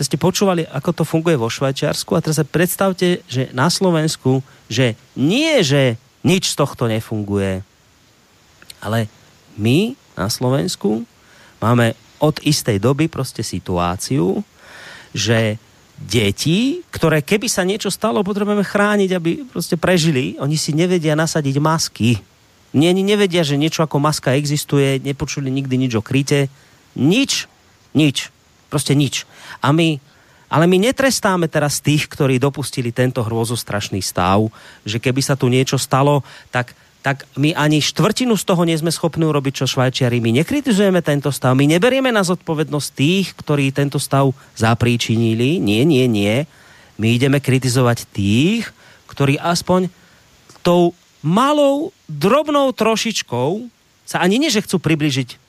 ste 0.01 0.17
počúvali, 0.17 0.65
ako 0.65 0.91
to 0.97 1.05
funguje 1.05 1.37
vo 1.37 1.53
Švajčiarsku 1.53 2.17
a 2.17 2.25
teraz 2.25 2.41
sa 2.41 2.49
predstavte, 2.49 3.21
že 3.29 3.53
na 3.53 3.69
Slovensku, 3.69 4.41
že 4.73 4.97
nie, 5.13 5.61
že 5.61 6.01
nič 6.25 6.57
z 6.57 6.57
tohto 6.57 6.89
nefunguje. 6.89 7.61
Ale 8.81 9.13
my 9.61 9.93
na 10.17 10.33
Slovensku 10.33 11.05
máme 11.61 11.93
od 12.25 12.41
istej 12.41 12.81
doby 12.81 13.13
proste 13.13 13.45
situáciu, 13.45 14.41
že 15.13 15.61
deti, 15.99 16.83
ktoré 16.91 17.21
keby 17.23 17.47
sa 17.47 17.63
niečo 17.63 17.93
stalo, 17.93 18.25
potrebujeme 18.27 18.65
chrániť, 18.65 19.11
aby 19.13 19.31
proste 19.47 19.77
prežili, 19.77 20.41
oni 20.41 20.57
si 20.57 20.75
nevedia 20.75 21.15
nasadiť 21.15 21.57
masky. 21.63 22.19
Nie, 22.73 22.89
ani 22.89 23.05
nevedia, 23.05 23.45
že 23.45 23.61
niečo 23.61 23.85
ako 23.85 24.01
maska 24.01 24.33
existuje, 24.33 24.97
nepočuli 25.05 25.53
nikdy 25.53 25.77
nič 25.77 25.93
o 25.93 26.03
kryte. 26.03 26.49
Nič, 26.97 27.45
nič, 27.93 28.33
proste 28.73 28.97
nič. 28.97 29.29
A 29.63 29.71
my, 29.71 30.03
Ale 30.53 30.69
my 30.69 30.77
netrestáme 30.77 31.49
teraz 31.49 31.81
tých, 31.81 32.05
ktorí 32.13 32.37
dopustili 32.37 32.93
tento 32.93 33.25
hrôzostrašný 33.25 34.05
stav, 34.05 34.53
že 34.85 35.01
keby 35.01 35.25
sa 35.25 35.33
tu 35.33 35.49
niečo 35.49 35.81
stalo, 35.81 36.21
tak 36.53 36.77
tak 37.03 37.27
my 37.35 37.51
ani 37.59 37.83
štvrtinu 37.83 38.39
z 38.39 38.47
toho 38.47 38.63
nie 38.63 38.79
sme 38.79 38.95
schopní 38.95 39.27
urobiť, 39.27 39.59
čo 39.59 39.67
Švajčiari. 39.67 40.23
My 40.23 40.31
nekritizujeme 40.39 41.03
tento 41.03 41.35
stav, 41.35 41.59
my 41.59 41.67
neberieme 41.67 42.15
na 42.15 42.23
zodpovednosť 42.23 42.89
tých, 42.95 43.35
ktorí 43.35 43.75
tento 43.75 43.99
stav 43.99 44.31
zapríčinili. 44.55 45.59
Nie, 45.59 45.83
nie, 45.83 46.07
nie. 46.07 46.47
My 47.03 47.11
ideme 47.11 47.43
kritizovať 47.43 48.07
tých, 48.15 48.71
ktorí 49.11 49.35
aspoň 49.35 49.91
tou 50.63 50.95
malou, 51.27 51.91
drobnou 52.07 52.71
trošičkou 52.71 53.67
sa 54.07 54.23
ani 54.23 54.39
nie, 54.39 54.55
že 54.55 54.63
chcú 54.63 54.79
približiť 54.79 55.43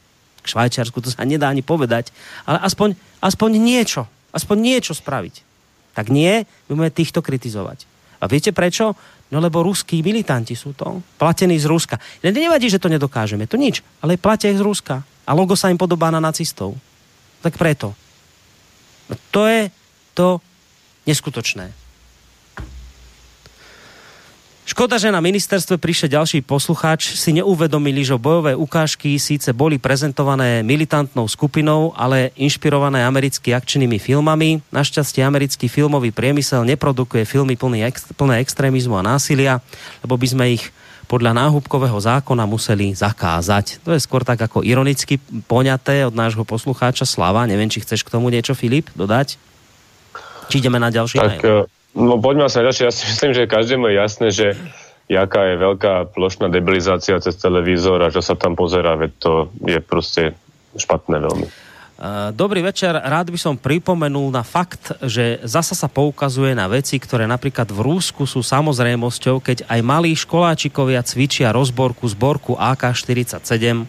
k 0.43 0.51
Švajčiarsku, 0.51 0.99
to 0.99 1.09
sa 1.09 1.23
nedá 1.23 1.47
ani 1.47 1.63
povedať, 1.63 2.11
ale 2.43 2.59
aspoň, 2.61 2.99
aspoň 3.23 3.49
niečo, 3.57 4.03
aspoň 4.35 4.57
niečo 4.59 4.93
spraviť. 4.93 5.41
Tak 5.95 6.11
nie, 6.11 6.43
my 6.67 6.69
budeme 6.75 6.91
týchto 6.91 7.23
kritizovať. 7.23 7.87
A 8.19 8.27
viete 8.27 8.51
prečo? 8.51 8.93
No 9.33 9.41
lebo 9.41 9.65
ruskí 9.65 10.05
militanti 10.05 10.53
sú 10.53 10.77
to, 10.77 11.01
platení 11.17 11.57
z 11.57 11.65
Ruska. 11.65 11.97
Nevadí, 12.21 12.69
že 12.69 12.77
to 12.77 12.91
nedokážeme, 12.91 13.49
to 13.49 13.57
nič, 13.57 13.81
ale 14.03 14.19
platia 14.19 14.53
ich 14.53 14.61
z 14.61 14.65
Ruska. 14.65 15.01
A 15.23 15.31
logo 15.33 15.55
sa 15.57 15.71
im 15.71 15.79
podobá 15.79 16.11
na 16.11 16.19
nacistov. 16.19 16.75
Tak 17.41 17.57
preto. 17.57 17.95
No 19.09 19.15
to 19.31 19.47
je 19.49 19.61
to 20.13 20.37
neskutočné. 21.09 21.82
Škoda, 24.63 24.95
že 24.95 25.11
na 25.11 25.19
ministerstve 25.19 25.75
prišiel 25.75 26.23
ďalší 26.23 26.39
poslucháč, 26.39 27.19
si 27.19 27.35
neuvedomili, 27.35 27.99
že 27.99 28.15
bojové 28.15 28.55
ukážky 28.55 29.19
síce 29.19 29.51
boli 29.51 29.75
prezentované 29.75 30.63
militantnou 30.63 31.27
skupinou, 31.27 31.91
ale 31.99 32.31
inšpirované 32.39 33.03
americky 33.03 33.51
akčnými 33.51 33.99
filmami. 33.99 34.63
Našťastie 34.71 35.19
americký 35.19 35.67
filmový 35.67 36.15
priemysel 36.15 36.63
neprodukuje 36.63 37.27
filmy 37.27 37.59
plný 37.59 37.83
ex, 37.91 38.07
plné 38.15 38.39
extrémizmu 38.39 38.95
a 38.95 39.03
násilia, 39.03 39.59
lebo 39.99 40.15
by 40.15 40.27
sme 40.31 40.45
ich 40.55 40.71
podľa 41.11 41.35
náhubkového 41.35 41.99
zákona 41.99 42.47
museli 42.47 42.95
zakázať. 42.95 43.83
To 43.83 43.91
je 43.91 43.99
skôr 43.99 44.23
tak 44.23 44.39
ako 44.39 44.63
ironicky 44.63 45.19
poňaté 45.43 46.07
od 46.07 46.15
nášho 46.15 46.47
poslucháča 46.47 47.03
Slava. 47.03 47.43
Neviem, 47.43 47.67
či 47.67 47.83
chceš 47.83 48.07
k 48.07 48.15
tomu 48.15 48.31
niečo, 48.31 48.55
Filip, 48.55 48.87
dodať? 48.95 49.35
Či 50.47 50.63
ideme 50.63 50.79
na 50.79 50.87
ďalší 50.87 51.19
tak, 51.19 51.43
mail? 51.43 51.67
No 51.93 52.17
poďme 52.17 52.49
sa 52.49 52.65
ďalšie. 52.65 52.89
Ja 52.89 52.93
si 52.93 53.05
myslím, 53.05 53.31
že 53.37 53.49
každému 53.49 53.85
je 53.89 53.95
jasné, 53.95 54.27
že 54.33 54.47
jaká 55.05 55.53
je 55.53 55.61
veľká 55.61 56.13
plošná 56.13 56.49
debilizácia 56.49 57.21
cez 57.21 57.37
televízor 57.37 58.01
a 58.01 58.13
čo 58.13 58.21
sa 58.25 58.33
tam 58.33 58.57
pozera, 58.57 58.97
veď 58.97 59.11
to 59.21 59.33
je 59.61 59.77
proste 59.77 60.33
špatné 60.73 61.21
veľmi. 61.21 61.47
Dobrý 62.33 62.59
večer, 62.65 62.91
rád 62.97 63.31
by 63.31 63.39
som 63.39 63.55
pripomenul 63.55 64.27
na 64.33 64.43
fakt, 64.43 64.91
že 65.05 65.39
zasa 65.45 65.77
sa 65.77 65.87
poukazuje 65.87 66.51
na 66.51 66.67
veci, 66.67 66.99
ktoré 66.99 67.23
napríklad 67.29 67.69
v 67.69 67.79
Rúsku 67.79 68.27
sú 68.27 68.43
samozrejmosťou, 68.43 69.39
keď 69.39 69.69
aj 69.69 69.79
malí 69.85 70.11
školáčikovia 70.17 70.99
cvičia 71.05 71.53
rozborku 71.55 72.03
zborku 72.09 72.59
AK-47, 72.59 73.87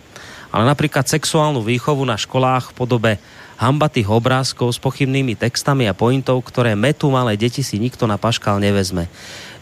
ale 0.55 0.63
napríklad 0.63 1.09
sexuálnu 1.11 1.65
výchovu 1.65 2.07
na 2.07 2.15
školách 2.15 2.71
v 2.71 2.77
podobe 2.77 3.13
hambatých 3.59 4.11
obrázkov 4.11 4.75
s 4.75 4.83
pochybnými 4.83 5.39
textami 5.39 5.87
a 5.87 5.95
pointov, 5.95 6.43
ktoré 6.43 6.75
metu 6.75 7.11
malé 7.11 7.39
deti 7.39 7.63
si 7.63 7.79
nikto 7.79 8.05
na 8.11 8.19
paškal 8.19 8.59
nevezme. 8.59 9.07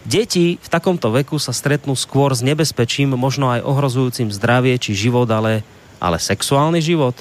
Deti 0.03 0.59
v 0.59 0.69
takomto 0.69 1.15
veku 1.15 1.39
sa 1.39 1.55
stretnú 1.55 1.95
skôr 1.95 2.35
s 2.35 2.43
nebezpečím, 2.43 3.15
možno 3.15 3.55
aj 3.55 3.63
ohrozujúcim 3.63 4.35
zdravie 4.35 4.75
či 4.81 4.99
život, 4.99 5.31
ale, 5.31 5.63
ale 6.03 6.19
sexuálny 6.19 6.83
život, 6.83 7.15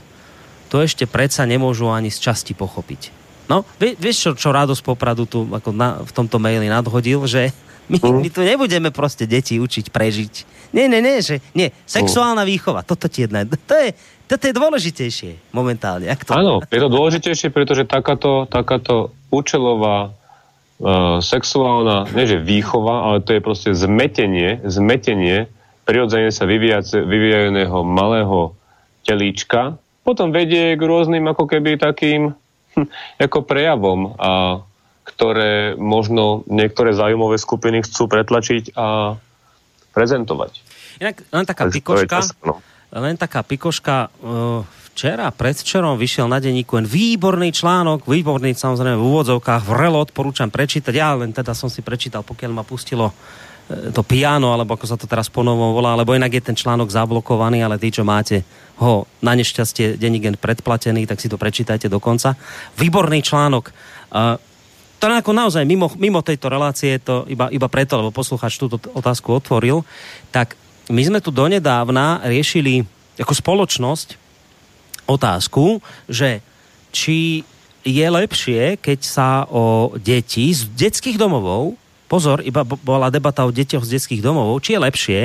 to 0.72 0.82
ešte 0.82 1.06
predsa 1.06 1.46
nemôžu 1.46 1.92
ani 1.92 2.10
z 2.10 2.32
časti 2.32 2.58
pochopiť. 2.58 3.14
No, 3.52 3.68
vieš, 3.78 4.18
čo, 4.24 4.32
čo 4.34 4.56
Radosť 4.56 4.82
Popradu 4.82 5.28
tu 5.28 5.44
ako 5.52 5.76
na, 5.76 6.00
v 6.02 6.12
tomto 6.16 6.40
maili 6.40 6.72
nadhodil, 6.72 7.20
že 7.28 7.52
my, 7.92 8.00
my 8.00 8.30
tu 8.32 8.40
nebudeme 8.48 8.88
proste 8.96 9.28
deti 9.28 9.60
učiť 9.60 9.92
prežiť. 9.92 10.34
Nie, 10.72 10.88
nie, 10.88 11.04
nie, 11.04 11.20
že 11.20 11.44
nie. 11.52 11.68
Sexuálna 11.84 12.48
výchova, 12.48 12.88
toto 12.88 13.12
ti 13.12 13.28
jedna. 13.28 13.44
To 13.44 13.76
je, 13.76 13.92
toto 14.32 14.48
je 14.48 14.56
dôležitejšie 14.56 15.52
momentálne. 15.52 16.08
Jak 16.08 16.24
to... 16.24 16.32
Áno, 16.32 16.64
je 16.64 16.80
to 16.80 16.88
dôležitejšie, 16.88 17.52
pretože 17.52 17.84
takáto, 17.84 18.48
takáto 18.48 19.12
účelová 19.28 20.16
uh, 20.16 21.20
sexuálna, 21.20 22.08
nie 22.16 22.24
že 22.24 22.40
výchova, 22.40 23.12
ale 23.12 23.18
to 23.20 23.36
je 23.36 23.44
proste 23.44 23.76
zmetenie, 23.76 24.64
zmetenie 24.64 25.52
prirodzene 25.84 26.32
sa 26.32 26.48
vyvíjajúceho 26.48 27.84
malého 27.84 28.56
telíčka, 29.04 29.76
potom 30.08 30.32
vedie 30.32 30.80
k 30.80 30.82
rôznym 30.82 31.28
ako 31.28 31.52
keby 31.52 31.76
takým 31.76 32.32
hm, 32.78 32.88
ako 33.20 33.44
prejavom, 33.44 34.16
a, 34.16 34.62
ktoré 35.04 35.76
možno 35.76 36.48
niektoré 36.48 36.96
zájmové 36.96 37.36
skupiny 37.36 37.84
chcú 37.84 38.08
pretlačiť 38.08 38.78
a 38.78 39.18
prezentovať. 39.92 40.52
Inak 41.02 41.26
len 41.34 41.46
taká 41.50 41.68
pikoška, 41.68 42.24
no 42.46 42.62
len 43.00 43.16
taká 43.16 43.40
pikoška. 43.46 44.12
E, 44.12 44.80
včera, 44.92 45.32
predvčerom 45.32 45.96
vyšiel 45.96 46.28
na 46.28 46.44
denníku 46.44 46.76
len 46.76 46.84
výborný 46.84 47.56
článok, 47.56 48.04
výborný 48.04 48.52
samozrejme 48.52 49.00
v 49.00 49.08
úvodzovkách, 49.08 49.64
vrelo 49.64 50.04
odporúčam 50.04 50.52
prečítať. 50.52 50.92
Ja 50.92 51.16
len 51.16 51.32
teda 51.32 51.56
som 51.56 51.72
si 51.72 51.80
prečítal, 51.80 52.28
pokiaľ 52.28 52.52
ma 52.52 52.68
pustilo 52.68 53.16
e, 53.72 53.96
to 53.96 54.04
piano, 54.04 54.52
alebo 54.52 54.76
ako 54.76 54.86
sa 54.86 55.00
to 55.00 55.08
teraz 55.08 55.32
ponovom 55.32 55.72
volá, 55.72 55.96
alebo 55.96 56.12
inak 56.12 56.36
je 56.36 56.44
ten 56.52 56.58
článok 56.60 56.92
zablokovaný, 56.92 57.64
ale 57.64 57.80
tí, 57.80 57.96
čo 57.96 58.04
máte 58.04 58.44
ho 58.84 59.08
na 59.24 59.32
nešťastie 59.38 59.96
denník 59.96 60.36
predplatený, 60.42 61.08
tak 61.08 61.24
si 61.24 61.32
to 61.32 61.40
prečítajte 61.40 61.88
do 61.88 62.02
konca. 62.04 62.36
Výborný 62.76 63.22
článok. 63.22 63.70
Uh, 64.12 64.36
to 65.02 65.10
ako 65.10 65.34
naozaj 65.34 65.66
mimo, 65.66 65.90
mimo 65.98 66.22
tejto 66.22 66.46
relácie, 66.46 67.02
to 67.02 67.26
iba, 67.26 67.50
iba 67.50 67.66
preto, 67.66 67.98
lebo 67.98 68.14
posluchač 68.14 68.62
túto 68.62 68.78
otázku 68.78 69.34
otvoril, 69.34 69.82
tak 70.30 70.54
my 70.90 71.02
sme 71.06 71.20
tu 71.22 71.30
donedávna 71.30 72.26
riešili 72.26 72.88
ako 73.20 73.34
spoločnosť 73.38 74.18
otázku, 75.06 75.84
že 76.10 76.42
či 76.90 77.46
je 77.82 78.08
lepšie, 78.08 78.78
keď 78.78 79.00
sa 79.02 79.30
o 79.50 79.94
deti 79.98 80.54
z 80.54 80.70
detských 80.74 81.18
domovov, 81.18 81.78
pozor, 82.06 82.44
iba 82.46 82.62
bola 82.66 83.10
debata 83.10 83.48
o 83.48 83.54
deťoch 83.54 83.88
z 83.88 83.98
detských 83.98 84.22
domovov, 84.22 84.62
či 84.62 84.78
je 84.78 84.84
lepšie, 84.84 85.22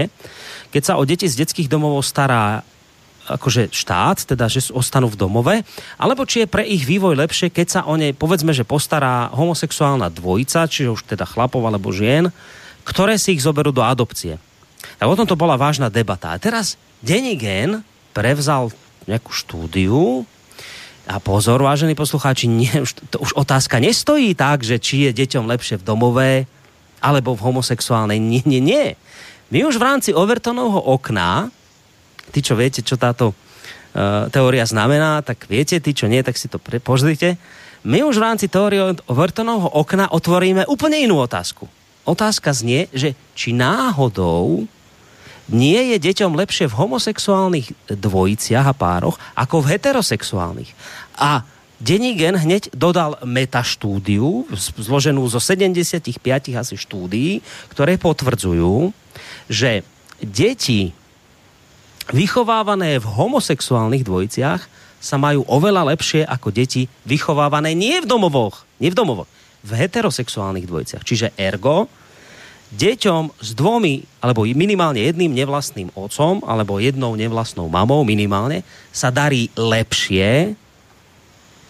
keď 0.73 0.83
sa 0.83 0.95
o 0.97 1.05
deti 1.05 1.29
z 1.29 1.45
detských 1.45 1.69
domovov 1.69 2.01
stará 2.05 2.65
akože 3.27 3.75
štát, 3.75 4.23
teda 4.23 4.47
že 4.47 4.71
ostanú 4.71 5.11
v 5.11 5.19
domove, 5.19 5.55
alebo 5.99 6.23
či 6.23 6.47
je 6.47 6.53
pre 6.53 6.63
ich 6.63 6.87
vývoj 6.87 7.19
lepšie, 7.19 7.51
keď 7.51 7.67
sa 7.67 7.81
o 7.91 7.99
ne, 7.99 8.15
povedzme, 8.15 8.55
že 8.55 8.63
postará 8.63 9.35
homosexuálna 9.35 10.15
dvojica, 10.15 10.71
čiže 10.71 10.95
už 10.95 11.03
teda 11.11 11.27
chlapov 11.27 11.59
alebo 11.67 11.91
žien, 11.91 12.31
ktoré 12.87 13.19
si 13.19 13.35
ich 13.35 13.43
zoberú 13.43 13.75
do 13.75 13.83
adopcie. 13.83 14.39
Tak 14.97 15.07
o 15.07 15.19
tom 15.19 15.29
to 15.29 15.37
bola 15.39 15.59
vážna 15.59 15.91
debata. 15.93 16.33
A 16.33 16.41
teraz 16.41 16.81
Denigen 17.05 17.85
prevzal 18.17 18.73
nejakú 19.07 19.31
štúdiu 19.31 20.25
a 21.07 21.23
pozor, 21.23 21.63
vážení 21.63 21.95
poslucháči, 21.95 22.51
nie, 22.51 22.73
už, 22.83 22.99
to 23.15 23.23
už 23.23 23.39
otázka 23.39 23.79
nestojí 23.79 24.35
tak, 24.35 24.67
že 24.67 24.83
či 24.83 25.07
je 25.07 25.15
deťom 25.15 25.47
lepšie 25.47 25.79
v 25.79 25.87
domové 25.87 26.33
alebo 26.99 27.39
v 27.39 27.45
homosexuálnej. 27.47 28.19
Nie, 28.19 28.43
nie, 28.43 28.59
nie. 28.59 28.87
My 29.55 29.63
už 29.63 29.79
v 29.79 29.87
rámci 29.87 30.11
Overtonovho 30.11 30.83
okna, 30.83 31.55
tí, 32.35 32.43
čo 32.43 32.59
viete, 32.59 32.83
čo 32.83 32.99
táto 32.99 33.31
uh, 33.31 34.27
teória 34.35 34.67
znamená, 34.67 35.23
tak 35.23 35.47
viete, 35.47 35.79
tí, 35.79 35.95
čo 35.95 36.11
nie, 36.11 36.27
tak 36.27 36.35
si 36.35 36.51
to 36.51 36.59
pre, 36.59 36.83
pozrite. 36.83 37.39
My 37.87 38.03
už 38.03 38.19
v 38.19 38.27
rámci 38.27 38.51
teórie 38.51 38.99
Overtonovho 39.07 39.71
okna 39.71 40.11
otvoríme 40.11 40.67
úplne 40.67 40.99
inú 40.99 41.23
otázku. 41.23 41.71
Otázka 42.03 42.51
znie, 42.51 42.91
že 42.91 43.15
či 43.39 43.55
náhodou 43.55 44.67
nie 45.53 45.95
je 45.95 45.97
deťom 46.03 46.35
lepšie 46.35 46.67
v 46.67 46.79
homosexuálnych 46.79 47.67
dvojiciach 47.93 48.67
a 48.67 48.75
pároch 48.75 49.17
ako 49.39 49.63
v 49.63 49.79
heterosexuálnych. 49.79 50.71
A 51.19 51.47
Denigen 51.77 52.41
hneď 52.41 52.73
dodal 52.73 53.21
metaštúdiu, 53.21 54.49
zloženú 54.81 55.29
zo 55.29 55.37
75 55.37 56.09
asi 56.57 56.75
štúdií, 56.81 57.45
ktoré 57.69 58.01
potvrdzujú, 58.01 58.97
že 59.53 59.85
deti 60.25 60.97
vychovávané 62.09 62.97
v 62.97 63.07
homosexuálnych 63.07 64.09
dvojiciach 64.09 64.65
sa 64.97 65.17
majú 65.21 65.45
oveľa 65.45 65.93
lepšie 65.93 66.25
ako 66.25 66.49
deti 66.49 66.89
vychovávané 67.05 67.77
nie 67.77 68.01
v 68.01 68.09
domovoch, 68.09 68.65
nie 68.81 68.89
v 68.89 68.97
domovoch, 68.97 69.29
v 69.61 69.71
heterosexuálnych 69.77 70.65
dvojiciach. 70.65 71.05
Čiže 71.05 71.37
ergo, 71.37 71.93
deťom 72.75 73.39
s 73.39 73.55
dvomi, 73.55 74.03
alebo 74.19 74.43
minimálne 74.43 74.99
jedným 74.99 75.31
nevlastným 75.31 75.95
otcom, 75.95 76.43
alebo 76.43 76.83
jednou 76.83 77.15
nevlastnou 77.15 77.71
mamou 77.71 78.03
minimálne, 78.03 78.67
sa 78.91 79.15
darí 79.15 79.53
lepšie 79.55 80.59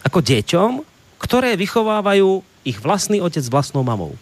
ako 0.01 0.19
deťom, 0.23 0.71
ktoré 1.21 1.53
vychovávajú 1.53 2.41
ich 2.65 2.77
vlastný 2.81 3.21
otec 3.21 3.43
s 3.43 3.53
vlastnou 3.53 3.85
mamou. 3.85 4.17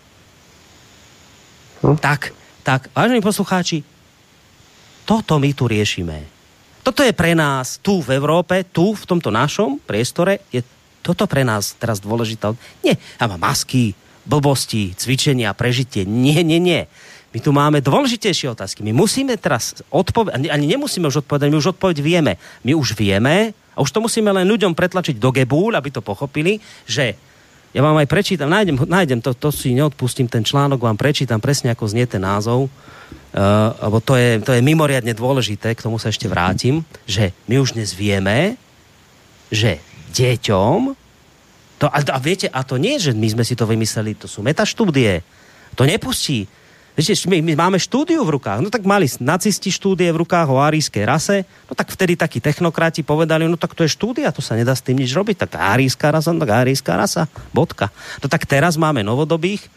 Hm? 1.85 1.97
Tak, 2.01 2.35
tak, 2.65 2.91
vážení 2.91 3.21
poslucháči, 3.23 3.85
toto 5.05 5.37
my 5.37 5.53
tu 5.53 5.69
riešime. 5.69 6.25
Toto 6.85 7.01
je 7.01 7.13
pre 7.13 7.33
nás 7.33 7.81
tu 7.81 8.01
v 8.01 8.13
Európe, 8.13 8.61
tu 8.69 8.93
v 8.93 9.05
tomto 9.05 9.33
našom 9.33 9.81
priestore, 9.81 10.45
je 10.53 10.61
toto 11.05 11.29
pre 11.29 11.45
nás 11.45 11.77
teraz 11.77 12.01
dôležité. 12.01 12.53
Nie, 12.81 12.97
a 13.21 13.29
má 13.29 13.37
masky, 13.37 13.93
blbosti, 14.25 14.93
cvičenia, 14.97 15.53
prežitie. 15.53 16.03
Nie, 16.03 16.41
nie, 16.41 16.57
nie. 16.57 16.89
My 17.35 17.39
tu 17.43 17.51
máme 17.51 17.83
dôležitejšie 17.83 18.55
otázky. 18.55 18.79
My 18.81 18.95
musíme 18.95 19.35
teraz 19.35 19.83
odpovedať, 19.91 20.47
ani 20.47 20.65
nemusíme 20.71 21.07
už 21.11 21.27
odpovedať, 21.27 21.47
my 21.51 21.57
už 21.59 21.75
odpoveď 21.75 21.97
vieme. 21.99 22.33
My 22.63 22.71
už 22.73 22.95
vieme, 22.95 23.51
a 23.75 23.83
už 23.83 23.91
to 23.91 23.99
musíme 23.99 24.31
len 24.31 24.47
ľuďom 24.47 24.71
pretlačiť 24.71 25.19
do 25.19 25.35
gebúľ, 25.35 25.75
aby 25.75 25.91
to 25.91 25.99
pochopili, 25.99 26.63
že 26.87 27.19
ja 27.75 27.83
vám 27.83 27.99
aj 27.99 28.07
prečítam, 28.07 28.47
nájdem, 28.47 28.79
nájdem 28.87 29.19
to, 29.19 29.35
to 29.35 29.51
si 29.51 29.75
neodpustím 29.75 30.31
ten 30.31 30.47
článok, 30.47 30.79
vám 30.79 30.95
prečítam 30.95 31.43
presne, 31.43 31.75
ako 31.75 31.91
znie 31.91 32.07
ten 32.07 32.23
názov, 32.23 32.71
uh, 32.71 33.75
lebo 33.83 33.99
to 33.99 34.15
je, 34.15 34.39
to 34.39 34.55
je 34.55 34.63
mimoriadne 34.63 35.11
dôležité, 35.11 35.75
k 35.75 35.83
tomu 35.83 35.99
sa 35.99 36.07
ešte 36.07 36.31
vrátim, 36.31 36.87
že 37.03 37.35
my 37.51 37.59
už 37.59 37.75
dnes 37.75 37.91
vieme, 37.91 38.55
že 39.51 39.83
deťom, 40.15 40.95
to, 41.85 41.87
a, 41.93 42.01
a 42.01 42.17
viete, 42.17 42.49
a 42.49 42.65
to 42.65 42.81
nie, 42.81 42.97
že 42.97 43.13
my 43.13 43.29
sme 43.29 43.43
si 43.45 43.53
to 43.53 43.69
vymysleli, 43.69 44.17
to 44.17 44.25
sú 44.25 44.41
metaštúdie, 44.41 45.21
to 45.77 45.85
nepustí 45.85 46.49
Viete, 46.95 47.11
my, 47.27 47.43
my 47.43 47.53
máme 47.59 47.75
štúdiu 47.75 48.23
v 48.23 48.39
rukách. 48.39 48.63
No 48.63 48.71
tak 48.71 48.87
mali 48.87 49.03
nacisti 49.19 49.67
štúdie 49.67 50.07
v 50.15 50.23
rukách 50.23 50.47
o 50.47 50.63
arijskej 50.63 51.03
rase. 51.03 51.43
No 51.67 51.75
tak 51.75 51.91
vtedy 51.91 52.15
takí 52.15 52.39
technokrati 52.39 53.03
povedali, 53.03 53.51
no 53.51 53.59
tak 53.59 53.75
to 53.75 53.83
je 53.83 53.91
štúdia, 53.91 54.31
to 54.31 54.39
sa 54.39 54.55
nedá 54.55 54.71
s 54.71 54.79
tým 54.79 55.03
nič 55.03 55.11
robiť. 55.11 55.43
Tak 55.43 55.59
arijská 55.59 56.15
rasa, 56.15 56.31
no 56.31 56.39
tak 56.39 56.55
arijská 56.55 56.95
rasa, 56.95 57.27
bodka. 57.51 57.91
No 58.23 58.31
tak 58.31 58.47
teraz 58.47 58.79
máme 58.79 59.03
novodobých 59.03 59.67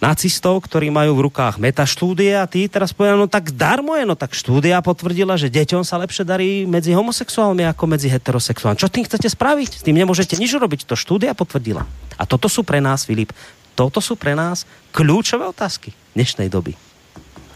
nacistov, 0.00 0.64
ktorí 0.64 0.88
majú 0.88 1.14
v 1.14 1.24
rukách 1.28 1.60
metaštúdie 1.60 2.32
a 2.32 2.48
tí 2.48 2.66
teraz 2.66 2.96
povedali, 2.96 3.20
no 3.20 3.28
tak 3.28 3.52
darmo 3.52 3.92
je, 3.94 4.08
no 4.08 4.16
tak 4.16 4.32
štúdia 4.32 4.80
potvrdila, 4.80 5.36
že 5.36 5.52
deťom 5.52 5.84
sa 5.84 6.00
lepšie 6.00 6.24
darí 6.24 6.64
medzi 6.64 6.96
homosexuálmi 6.96 7.68
ako 7.68 7.84
medzi 7.84 8.08
heterosexuálmi. 8.08 8.80
Čo 8.80 8.88
tým 8.88 9.04
chcete 9.04 9.28
spraviť? 9.28 9.70
S 9.80 9.84
tým 9.84 10.00
nemôžete 10.00 10.40
nič 10.40 10.56
urobiť, 10.56 10.88
to 10.88 10.96
štúdia 10.96 11.36
potvrdila. 11.36 11.84
A 12.16 12.24
toto 12.24 12.48
sú 12.48 12.64
pre 12.64 12.80
nás, 12.80 13.04
Filip, 13.04 13.30
toto 13.76 14.00
sú 14.00 14.16
pre 14.16 14.32
nás 14.32 14.64
kľúčové 14.96 15.44
otázky 15.46 15.92
dnešnej 16.16 16.48
doby. 16.48 16.74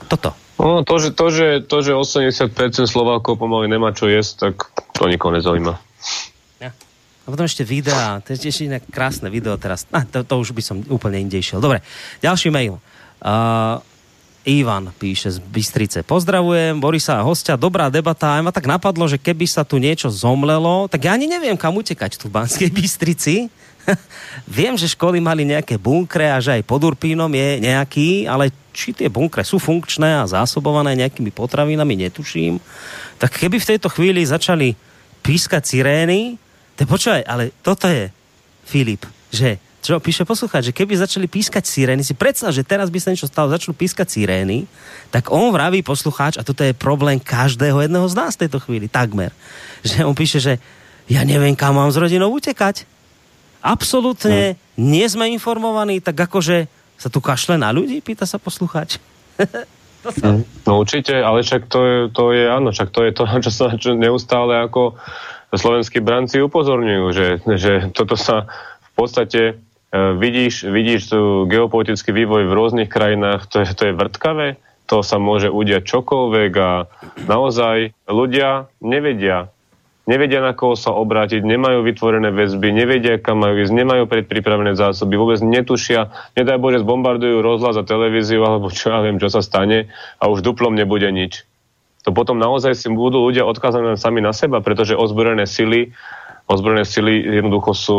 Toto. 0.07 0.37
No, 0.61 0.87
to, 0.87 1.03
že, 1.03 1.11
to, 1.17 1.27
že, 1.35 1.49
to, 1.67 1.83
že 1.83 1.93
80% 1.97 2.87
Slovákov 2.87 3.41
pomaly 3.41 3.67
nemá 3.67 3.91
čo 3.91 4.07
jesť, 4.07 4.53
tak 4.53 4.55
to 4.95 5.11
nikoho 5.11 5.35
nezaujíma. 5.35 5.75
A 7.25 7.33
potom 7.33 7.49
ešte 7.49 7.65
videá, 7.65 8.21
to 8.21 8.37
je 8.37 8.53
ešte 8.53 8.69
inak 8.69 8.85
krásne 8.93 9.33
video 9.33 9.57
teraz. 9.57 9.89
Ah, 9.89 10.05
to, 10.05 10.21
to 10.21 10.35
už 10.37 10.53
by 10.53 10.61
som 10.61 10.77
úplne 10.93 11.25
inde 11.25 11.41
išiel. 11.41 11.57
Dobre, 11.57 11.81
ďalší 12.21 12.53
mail. 12.53 12.77
Uh, 13.25 13.81
Ivan 14.45 14.93
píše 15.01 15.33
z 15.33 15.41
Bystrice. 15.41 16.05
Pozdravujem 16.05 16.77
Borisa 16.77 17.17
a 17.17 17.25
hostia, 17.25 17.57
dobrá 17.57 17.89
debata. 17.89 18.37
Aj 18.37 18.45
ma 18.45 18.53
tak 18.53 18.69
napadlo, 18.69 19.09
že 19.09 19.17
keby 19.17 19.49
sa 19.49 19.65
tu 19.65 19.81
niečo 19.81 20.13
zomlelo, 20.13 20.85
tak 20.85 21.09
ja 21.09 21.17
ani 21.17 21.25
neviem, 21.25 21.57
kam 21.57 21.73
utekať 21.81 22.21
tu 22.21 22.29
v 22.29 22.37
Banskej 22.37 22.69
Bystrici. 22.69 23.49
Viem, 24.45 24.77
že 24.77 24.93
školy 24.93 25.17
mali 25.17 25.49
nejaké 25.49 25.81
bunkre 25.81 26.29
a 26.29 26.45
že 26.45 26.61
aj 26.61 26.63
pod 26.69 26.85
Urpínom 26.85 27.33
je 27.33 27.65
nejaký, 27.65 28.29
ale 28.29 28.53
či 28.77 28.93
tie 28.93 29.09
bunkre 29.09 29.41
sú 29.49 29.57
funkčné 29.57 30.21
a 30.21 30.29
zásobované 30.29 30.93
nejakými 30.93 31.33
potravinami, 31.33 32.05
netuším. 32.05 32.61
Tak 33.17 33.41
keby 33.41 33.57
v 33.57 33.69
tejto 33.77 33.89
chvíli 33.89 34.21
začali 34.29 34.77
pískať 35.25 35.65
sirény, 35.65 36.37
to 36.75 36.87
počúvaj, 36.87 37.23
ale 37.27 37.55
toto 37.63 37.87
je, 37.87 38.11
Filip, 38.65 39.05
že 39.29 39.61
čo 39.85 40.01
píše 40.01 40.25
poslúchať, 40.25 40.73
že 40.73 40.77
keby 40.77 40.97
začali 40.97 41.29
pískať 41.29 41.69
sirény, 41.69 42.01
si 42.01 42.17
predstav, 42.17 42.57
že 42.57 42.65
teraz 42.65 42.89
by 42.89 42.97
sa 42.97 43.13
niečo 43.13 43.29
stalo, 43.29 43.53
začnú 43.53 43.77
pískať 43.77 44.17
sirény, 44.17 44.65
tak 45.13 45.29
on 45.29 45.53
vraví 45.53 45.85
poslucháč, 45.85 46.41
a 46.41 46.47
toto 46.47 46.65
je 46.65 46.73
problém 46.73 47.21
každého 47.21 47.85
jedného 47.85 48.09
z 48.09 48.17
nás 48.17 48.33
v 48.33 48.49
tejto 48.49 48.65
chvíli, 48.65 48.89
takmer, 48.89 49.29
že 49.85 50.01
on 50.01 50.17
píše, 50.17 50.41
že 50.41 50.57
ja 51.05 51.21
neviem, 51.21 51.53
kam 51.53 51.77
mám 51.77 51.93
s 51.93 52.01
rodinou 52.01 52.33
utekať 52.33 52.89
absolútne 53.65 54.53
hmm. 54.53 54.61
nie 54.77 55.07
sme 55.09 55.33
informovaní, 55.33 56.05
tak 56.05 56.29
akože 56.29 56.69
sa 57.01 57.09
tu 57.09 57.25
kašle 57.25 57.57
na 57.57 57.73
ľudí, 57.73 58.05
pýta 58.05 58.29
sa 58.29 58.37
poslucháč. 58.37 59.01
Hmm. 60.05 60.45
no 60.69 60.85
určite, 60.85 61.17
ale 61.17 61.41
však 61.41 61.65
to 61.65 61.81
je, 61.81 61.97
to 62.13 62.37
je 62.37 62.45
áno, 62.45 62.77
však 62.77 62.93
to 62.93 63.09
je 63.09 63.17
to, 63.17 63.25
čo 63.49 63.49
sa 63.49 63.73
čo 63.73 63.97
neustále 63.97 64.61
ako 64.61 65.01
slovenskí 65.57 65.99
branci 66.01 66.43
upozorňujú, 66.43 67.05
že, 67.13 67.29
že 67.59 67.73
toto 67.93 68.15
sa 68.15 68.47
v 68.93 68.93
podstate 68.95 69.43
e, 69.43 69.55
vidíš, 70.19 70.69
vidíš 70.69 71.01
tu 71.11 71.21
geopolitický 71.51 72.15
vývoj 72.15 72.47
v 72.47 72.57
rôznych 72.57 72.91
krajinách, 72.91 73.51
to 73.51 73.63
je, 73.63 73.69
to 73.75 73.83
je 73.91 73.99
vrtkavé, 73.99 74.57
to 74.85 75.01
sa 75.01 75.17
môže 75.17 75.49
udiať 75.49 75.83
čokoľvek 75.85 76.53
a 76.61 76.71
naozaj 77.25 77.97
ľudia 78.05 78.69
nevedia, 78.85 79.49
nevedia 80.05 80.45
na 80.45 80.53
koho 80.53 80.77
sa 80.77 80.93
obrátiť, 80.93 81.41
nemajú 81.41 81.81
vytvorené 81.85 82.29
väzby, 82.31 82.69
nevedia 82.73 83.17
kam 83.17 83.41
majú 83.41 83.65
ísť, 83.65 83.73
nemajú 83.73 84.05
predpripravené 84.05 84.77
zásoby, 84.77 85.17
vôbec 85.17 85.41
netušia, 85.41 86.13
nedaj 86.37 86.61
Bože, 86.61 86.85
zbombardujú 86.85 87.41
rozhlas 87.41 87.77
a 87.81 87.85
televíziu, 87.85 88.45
alebo 88.45 88.69
čo 88.69 88.93
ja 88.93 89.01
viem, 89.01 89.17
čo 89.17 89.33
sa 89.33 89.41
stane 89.41 89.89
a 90.21 90.29
už 90.29 90.45
duplom 90.45 90.77
nebude 90.77 91.09
nič. 91.09 91.49
To 92.05 92.13
potom 92.13 92.37
naozaj 92.37 92.77
si 92.77 92.93
budú 92.93 93.25
ľudia 93.25 93.49
odkázaní 93.49 93.97
sami 93.97 94.21
na 94.21 94.37
seba, 94.37 94.61
pretože 94.61 94.93
ozbrojené 94.93 95.49
sily 95.49 95.97
ozbrojené 96.45 96.85
sily 96.85 97.25
jednoducho 97.41 97.73
sú 97.73 97.99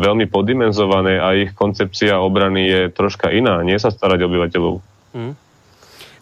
veľmi 0.00 0.24
poddimenzované 0.32 1.20
a 1.20 1.36
ich 1.36 1.52
koncepcia 1.52 2.24
obrany 2.24 2.64
je 2.64 2.80
troška 2.88 3.28
iná, 3.28 3.60
nie 3.60 3.76
sa 3.76 3.92
starať 3.92 4.24
obyvateľov. 4.24 4.80
Hmm. 5.12 5.36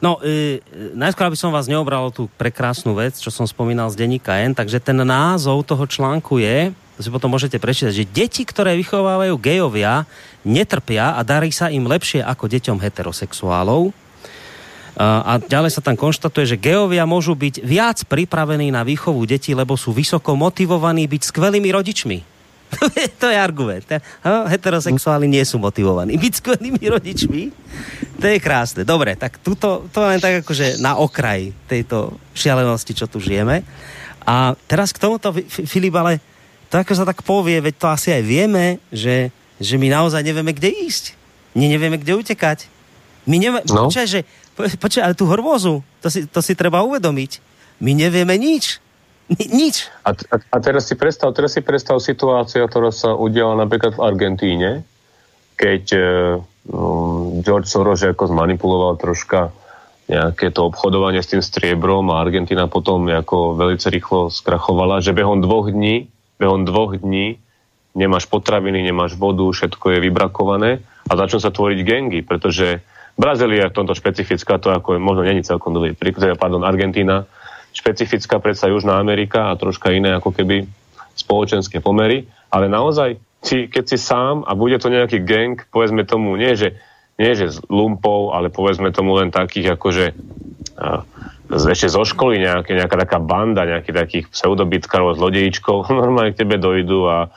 No, 0.00 0.16
e, 0.24 0.64
najskôr, 0.96 1.28
aby 1.28 1.36
som 1.36 1.52
vás 1.52 1.68
neobral 1.68 2.08
tú 2.08 2.26
prekrásnu 2.40 2.96
vec, 2.96 3.20
čo 3.20 3.28
som 3.28 3.44
spomínal 3.44 3.92
z 3.92 4.00
denníka 4.00 4.32
N, 4.40 4.56
takže 4.56 4.80
ten 4.80 4.96
názov 4.96 5.62
toho 5.68 5.84
článku 5.84 6.40
je, 6.40 6.72
to 6.96 7.00
si 7.04 7.12
potom 7.12 7.30
môžete 7.30 7.60
prečítať, 7.60 7.92
že 7.92 8.08
deti, 8.08 8.42
ktoré 8.48 8.80
vychovávajú 8.80 9.36
gejovia, 9.36 10.08
netrpia 10.40 11.14
a 11.14 11.20
darí 11.20 11.52
sa 11.52 11.68
im 11.68 11.84
lepšie 11.84 12.24
ako 12.24 12.48
deťom 12.48 12.80
heterosexuálov. 12.80 13.92
A 14.98 15.38
ďalej 15.38 15.78
sa 15.78 15.84
tam 15.84 15.94
konštatuje, 15.94 16.56
že 16.56 16.60
geovia 16.60 17.06
môžu 17.06 17.38
byť 17.38 17.62
viac 17.62 18.02
pripravení 18.10 18.74
na 18.74 18.82
výchovu 18.82 19.22
detí, 19.28 19.54
lebo 19.54 19.78
sú 19.78 19.94
vysoko 19.94 20.34
motivovaní 20.34 21.06
byť 21.06 21.22
skvelými 21.30 21.70
rodičmi 21.70 22.40
to 23.20 23.26
je 23.28 23.36
argument. 23.36 23.84
Heterosexuáli 24.22 25.26
nie 25.26 25.42
sú 25.42 25.58
motivovaní 25.58 26.14
byť 26.16 26.32
skvelými 26.38 26.84
rodičmi. 26.86 27.42
To 28.20 28.26
je 28.26 28.38
krásne. 28.38 28.82
Dobre, 28.86 29.18
tak 29.18 29.42
tuto, 29.42 29.90
to 29.90 29.98
len 30.06 30.22
tak 30.22 30.46
akože 30.46 30.78
na 30.78 30.96
okraj 30.98 31.50
tejto 31.66 32.14
šialenosti, 32.36 32.92
čo 32.94 33.10
tu 33.10 33.18
žijeme. 33.18 33.66
A 34.22 34.54
teraz 34.70 34.94
k 34.94 35.02
tomuto, 35.02 35.34
Filip, 35.48 35.96
ale 35.96 36.22
to 36.70 36.78
ako 36.78 36.92
sa 36.94 37.04
tak 37.08 37.26
povie, 37.26 37.58
veď 37.58 37.74
to 37.74 37.86
asi 37.90 38.14
aj 38.14 38.22
vieme, 38.22 38.78
že, 38.94 39.34
že 39.58 39.74
my 39.74 39.90
naozaj 39.90 40.22
nevieme, 40.22 40.54
kde 40.54 40.70
ísť. 40.70 41.18
My 41.58 41.66
nevieme, 41.66 41.98
kde 41.98 42.14
utekať. 42.14 42.70
My 43.26 43.42
nevieme, 43.42 43.66
no. 43.66 43.90
počkaj, 43.90 44.06
že, 44.06 44.20
počkaj, 44.68 45.02
ale 45.02 45.14
tú 45.16 45.24
hrôzu, 45.30 45.80
to 46.04 46.08
si, 46.12 46.28
to 46.28 46.40
si 46.44 46.52
treba 46.52 46.84
uvedomiť. 46.84 47.40
My 47.80 47.96
nevieme 47.96 48.36
nič. 48.36 48.82
Nič. 49.30 49.86
A, 50.02 50.10
a, 50.10 50.36
a 50.36 50.56
teraz 50.58 50.90
si 50.90 50.98
predstav, 50.98 51.30
teraz 51.32 51.54
si 51.54 51.62
predstav 51.62 52.02
situáciu, 52.02 52.66
ktorá 52.66 52.90
sa 52.90 53.14
udiala 53.14 53.54
napríklad 53.62 53.94
v 53.94 54.02
Argentíne, 54.02 54.70
keď 55.54 55.84
uh, 55.94 56.02
George 57.40 57.70
Soros 57.70 58.02
ako 58.02 58.26
zmanipuloval 58.26 58.98
troška 58.98 59.54
nejaké 60.10 60.50
to 60.50 60.66
obchodovanie 60.66 61.22
s 61.22 61.30
tým 61.30 61.38
striebrom 61.38 62.10
a 62.10 62.18
Argentina 62.18 62.66
potom 62.66 63.06
ako 63.06 63.54
veľmi 63.54 63.78
rýchlo 63.78 64.34
skrachovala, 64.34 64.98
že 64.98 65.14
behom 65.14 65.38
dvoch 65.38 65.70
dní, 65.70 66.10
behom 66.42 66.66
dvoch 66.66 66.98
dní 66.98 67.38
nemáš 67.94 68.26
potraviny, 68.26 68.82
nemáš 68.82 69.14
vodu, 69.14 69.46
všetko 69.46 69.94
je 69.94 69.98
vybrakované 70.02 70.70
a 71.06 71.12
začnú 71.14 71.38
sa 71.38 71.54
tvoriť 71.54 71.78
gengy, 71.86 72.20
pretože 72.26 72.82
Brazília 73.20 73.68
je 73.68 73.72
v 73.76 73.78
tomto 73.84 73.92
špecifická, 73.92 74.56
to 74.56 74.72
ako 74.72 74.96
je, 74.96 74.98
možno 74.98 75.28
není 75.28 75.44
celkom 75.44 75.76
dobrý 75.76 75.92
príklad, 75.92 76.40
pardon, 76.40 76.64
Argentína, 76.64 77.28
špecifická 77.76 78.40
predsa 78.40 78.72
Južná 78.72 78.96
Amerika 78.96 79.52
a 79.52 79.60
troška 79.60 79.92
iné 79.92 80.16
ako 80.16 80.32
keby 80.32 80.64
spoločenské 81.12 81.84
pomery, 81.84 82.24
ale 82.48 82.72
naozaj, 82.72 83.20
si, 83.44 83.68
keď 83.68 83.84
si 83.84 83.96
sám 84.00 84.48
a 84.48 84.56
bude 84.56 84.80
to 84.80 84.88
nejaký 84.88 85.20
gang, 85.20 85.60
povedzme 85.68 86.08
tomu, 86.08 86.32
nie 86.40 86.56
že, 86.56 86.80
nie 87.20 87.32
že 87.36 87.52
z 87.52 87.58
lumpov, 87.68 88.32
ale 88.32 88.48
povedzme 88.48 88.88
tomu 88.88 89.20
len 89.20 89.28
takých 89.28 89.76
akože 89.76 90.16
uh, 90.80 91.04
ešte 91.50 91.92
zo 91.92 92.06
školy 92.06 92.40
nejaké, 92.40 92.72
nejaká 92.72 92.96
taká 93.04 93.18
banda 93.20 93.68
nejakých 93.68 93.96
takých 93.96 94.24
pseudobytkárov, 94.32 95.20
zlodejíčkov, 95.20 95.88
normálne 95.92 96.32
k 96.32 96.40
tebe 96.40 96.56
dojdu 96.56 97.04
a 97.04 97.28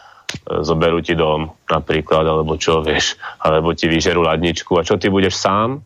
zoberú 0.44 1.00
ti 1.00 1.16
dom 1.16 1.54
napríklad, 1.70 2.26
alebo 2.26 2.58
čo, 2.60 2.84
vieš, 2.84 3.16
alebo 3.40 3.72
ti 3.72 3.88
vyžerú 3.88 4.26
ladničku. 4.26 4.76
A 4.76 4.86
čo 4.86 5.00
ty 5.00 5.08
budeš 5.08 5.40
sám, 5.40 5.80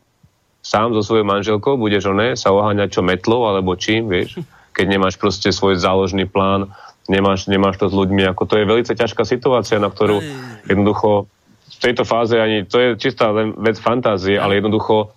sám 0.64 0.92
so 0.98 1.02
svojou 1.06 1.24
manželkou 1.24 1.80
budeš 1.80 2.12
oné 2.12 2.36
sa 2.36 2.52
oháňať 2.52 3.00
čo 3.00 3.02
metlou 3.06 3.48
alebo 3.48 3.78
čím, 3.80 4.12
vieš, 4.12 4.42
keď 4.76 4.86
nemáš 4.98 5.16
proste 5.16 5.54
svoj 5.54 5.80
záložný 5.80 6.28
plán, 6.28 6.68
nemáš, 7.08 7.48
nemáš 7.48 7.80
to 7.80 7.88
s 7.88 7.96
ľuďmi, 7.96 8.28
ako 8.28 8.44
to 8.46 8.56
je 8.60 8.68
veľmi 8.68 8.84
ťažká 8.84 9.24
situácia, 9.24 9.80
na 9.80 9.88
ktorú 9.88 10.20
jednoducho 10.68 11.32
v 11.72 11.78
tejto 11.80 12.04
fáze 12.04 12.36
ani, 12.36 12.66
to 12.66 12.78
je 12.82 12.90
čistá 13.00 13.30
len 13.32 13.54
vec 13.62 13.78
fantázie, 13.80 14.36
ale 14.36 14.60
jednoducho 14.60 15.14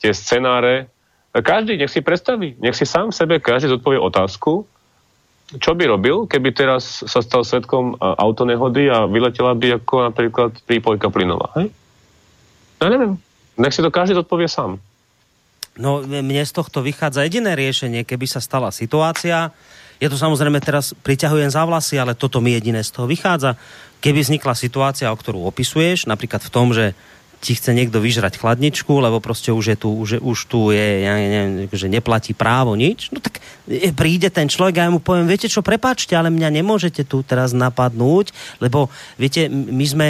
tie 0.00 0.14
scenáre, 0.14 0.88
každý 1.34 1.74
nech 1.76 1.90
si 1.90 2.00
predstaví, 2.00 2.54
nech 2.62 2.78
si 2.78 2.86
sám 2.86 3.10
sebe 3.10 3.42
každý 3.42 3.74
zodpovie 3.74 3.98
otázku, 3.98 4.64
čo 5.58 5.72
by 5.74 5.84
robil, 5.90 6.24
keby 6.26 6.50
teraz 6.54 7.04
sa 7.04 7.20
stal 7.22 7.42
svetkom 7.42 7.98
autonehody 7.98 8.90
a 8.90 9.06
vyletela 9.06 9.54
by 9.54 9.82
ako 9.82 9.94
napríklad 10.10 10.50
prípojka 10.66 11.10
plynová? 11.10 11.50
Hej? 11.58 11.70
Ja 12.82 12.88
neviem. 12.90 13.18
Nech 13.54 13.74
si 13.74 13.80
to 13.80 13.94
každý 13.94 14.18
odpovie 14.18 14.50
sám. 14.50 14.82
No, 15.74 16.02
mne 16.06 16.42
z 16.46 16.54
tohto 16.54 16.86
vychádza 16.86 17.26
jediné 17.26 17.58
riešenie, 17.58 18.06
keby 18.06 18.30
sa 18.30 18.38
stala 18.38 18.70
situácia, 18.70 19.50
ja 20.02 20.08
to 20.10 20.18
samozrejme 20.18 20.58
teraz 20.58 20.90
priťahujem 20.90 21.50
za 21.54 21.62
vlasy, 21.62 21.98
ale 21.98 22.18
toto 22.18 22.42
mi 22.42 22.54
jediné 22.54 22.82
z 22.82 22.90
toho 22.90 23.06
vychádza. 23.06 23.54
Keby 24.02 24.26
vznikla 24.26 24.58
situácia, 24.58 25.08
o 25.08 25.16
ktorú 25.16 25.46
opisuješ, 25.46 26.10
napríklad 26.10 26.42
v 26.42 26.52
tom, 26.52 26.74
že 26.74 26.98
ti 27.44 27.52
chce 27.52 27.76
niekto 27.76 28.00
vyžrať 28.00 28.40
chladničku, 28.40 28.88
lebo 29.04 29.20
proste 29.20 29.52
už 29.52 29.76
je 29.76 29.76
tu, 29.76 29.92
už, 29.92 30.24
už 30.24 30.38
tu 30.48 30.72
je, 30.72 31.04
ja 31.04 31.12
neviem, 31.12 31.68
že 31.68 31.92
neplatí 31.92 32.32
právo 32.32 32.72
nič, 32.72 33.12
no 33.12 33.20
tak 33.20 33.44
príde 33.92 34.32
ten 34.32 34.48
človek 34.48 34.80
a 34.80 34.88
ja 34.88 34.90
mu 34.90 35.04
poviem, 35.04 35.28
viete 35.28 35.44
čo, 35.44 35.60
prepáčte, 35.60 36.16
ale 36.16 36.32
mňa 36.32 36.48
nemôžete 36.48 37.04
tu 37.04 37.20
teraz 37.20 37.52
napadnúť, 37.52 38.32
lebo 38.64 38.88
viete, 39.20 39.52
my 39.52 39.84
sme, 39.84 40.08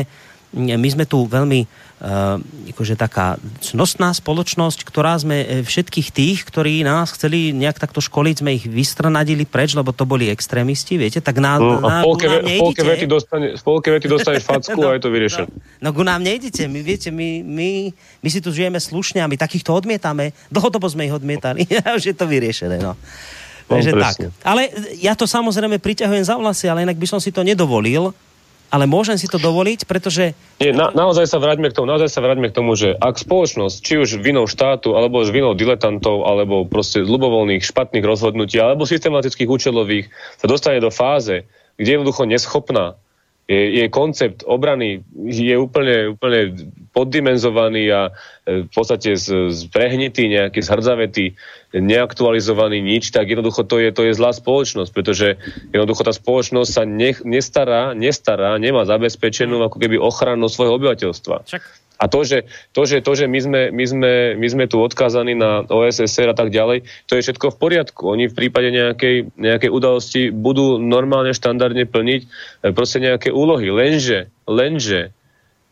my 0.54 0.88
sme 0.94 1.10
tu 1.10 1.26
veľmi 1.26 1.66
akože 2.04 3.00
taká 3.00 3.40
cnostná 3.64 4.12
spoločnosť, 4.12 4.84
ktorá 4.84 5.16
sme 5.16 5.40
eh, 5.40 5.46
všetkých 5.64 6.08
tých, 6.12 6.38
ktorí 6.44 6.84
nás 6.84 7.16
chceli 7.16 7.56
nejak 7.56 7.80
takto 7.80 8.04
školiť, 8.04 8.44
sme 8.44 8.52
ich 8.52 8.68
vystrnadili 8.68 9.48
preč, 9.48 9.72
lebo 9.72 9.96
to 9.96 10.04
boli 10.04 10.28
extrémisti, 10.28 11.00
viete, 11.00 11.24
tak 11.24 11.40
na, 11.40 11.56
no, 11.56 11.80
na, 11.80 12.04
v 12.04 12.12
polke, 12.12 12.26
v 12.28 12.60
polke 12.60 12.82
vety, 12.84 13.06
dostane, 13.08 13.46
v 13.56 13.62
polke 13.64 13.88
vety 13.88 14.06
dostaneš 14.10 14.44
facku 14.52 14.76
no, 14.76 14.92
a 14.92 15.00
je 15.00 15.02
to 15.02 15.08
vyriešené. 15.08 15.48
No, 15.80 15.88
no 15.88 15.88
ku 15.96 16.04
nám 16.04 16.20
nejdete, 16.20 16.68
my 16.68 16.80
viete, 16.84 17.08
my, 17.08 17.40
my, 17.40 17.70
my 18.20 18.28
si 18.28 18.44
tu 18.44 18.52
žijeme 18.52 18.76
slušne 18.76 19.24
a 19.24 19.30
my 19.30 19.40
takýchto 19.40 19.72
odmietame, 19.72 20.36
dlhodobo 20.52 20.84
sme 20.84 21.08
ich 21.08 21.14
odmietali, 21.16 21.64
už 21.96 22.04
je 22.04 22.14
to 22.14 22.28
vyriešené, 22.28 22.84
no. 22.84 22.98
No, 23.64 23.80
Takže 23.80 23.96
tak. 23.96 24.14
Ale 24.44 24.68
ja 25.00 25.16
to 25.16 25.24
samozrejme 25.24 25.80
priťahujem 25.80 26.20
za 26.20 26.36
vlasy, 26.36 26.68
ale 26.68 26.84
inak 26.84 27.00
by 27.00 27.08
som 27.08 27.16
si 27.16 27.32
to 27.32 27.40
nedovolil, 27.40 28.12
ale 28.74 28.90
môžem 28.90 29.14
si 29.14 29.30
to 29.30 29.38
dovoliť, 29.38 29.86
pretože... 29.86 30.34
Nie, 30.58 30.74
na, 30.74 30.90
naozaj 30.90 31.30
sa 31.30 31.38
vráťme 31.38 31.70
k 31.70 31.78
tomu, 31.78 31.86
naozaj 31.86 32.10
sa 32.10 32.18
vráťme 32.18 32.50
k 32.50 32.56
tomu, 32.58 32.74
že 32.74 32.98
ak 32.98 33.22
spoločnosť, 33.22 33.76
či 33.78 34.02
už 34.02 34.18
vinou 34.18 34.50
štátu, 34.50 34.98
alebo 34.98 35.22
už 35.22 35.30
vinou 35.30 35.54
diletantov, 35.54 36.26
alebo 36.26 36.66
proste 36.66 37.06
ľubovoľných 37.06 37.62
špatných 37.62 38.02
rozhodnutí, 38.02 38.58
alebo 38.58 38.82
systematických 38.82 39.46
účelových, 39.46 40.10
sa 40.42 40.50
dostane 40.50 40.82
do 40.82 40.90
fáze, 40.90 41.46
kde 41.78 41.86
je 41.86 41.94
jednoducho 41.94 42.26
neschopná 42.26 42.98
je, 43.44 43.84
je 43.84 43.86
koncept 43.92 44.40
obrany 44.48 45.04
je 45.28 45.52
úplne, 45.60 46.16
úplne 46.16 46.56
poddimenzovaný 46.96 47.92
a 47.92 48.02
e, 48.08 48.64
v 48.64 48.70
podstate 48.72 49.12
z, 49.20 49.52
zprehnitý, 49.52 50.32
nejaký 50.32 50.64
zhrdzavetý, 50.64 51.36
neaktualizovaný 51.76 52.80
nič, 52.80 53.12
tak 53.12 53.28
jednoducho 53.28 53.68
to 53.68 53.82
je, 53.82 53.92
to 53.92 54.08
je 54.08 54.16
zlá 54.16 54.32
spoločnosť, 54.32 54.90
pretože 54.96 55.36
jednoducho 55.74 56.08
tá 56.08 56.14
spoločnosť 56.16 56.70
sa 56.70 56.82
ne, 56.88 57.12
nestará, 57.26 57.92
nestará, 57.92 58.56
nemá 58.56 58.88
zabezpečenú 58.88 59.60
ako 59.60 59.76
keby 59.76 60.00
ochranu 60.00 60.48
svojho 60.48 60.80
obyvateľstva. 60.80 61.44
Čak. 61.44 61.83
A 61.94 62.10
to, 62.10 62.26
že, 62.26 62.50
to, 62.74 62.82
že, 62.90 63.06
to, 63.06 63.14
že 63.14 63.30
my, 63.30 63.38
sme, 63.38 63.60
my, 63.70 63.84
sme, 63.86 64.12
my 64.34 64.48
sme 64.50 64.64
tu 64.66 64.82
odkázaní 64.82 65.38
na 65.38 65.62
OSSR 65.62 66.34
a 66.34 66.36
tak 66.36 66.50
ďalej, 66.50 66.82
to 67.06 67.14
je 67.14 67.22
všetko 67.22 67.54
v 67.54 67.60
poriadku. 67.62 68.02
Oni 68.10 68.26
v 68.26 68.34
prípade 68.34 68.74
nejakej, 68.74 69.30
nejakej 69.38 69.70
udalosti 69.70 70.22
budú 70.34 70.82
normálne, 70.82 71.30
štandardne 71.30 71.86
plniť 71.86 72.20
e, 72.26 72.28
proste 72.74 72.98
nejaké 72.98 73.30
úlohy. 73.30 73.70
Lenže, 73.70 74.26
lenže, 74.50 75.14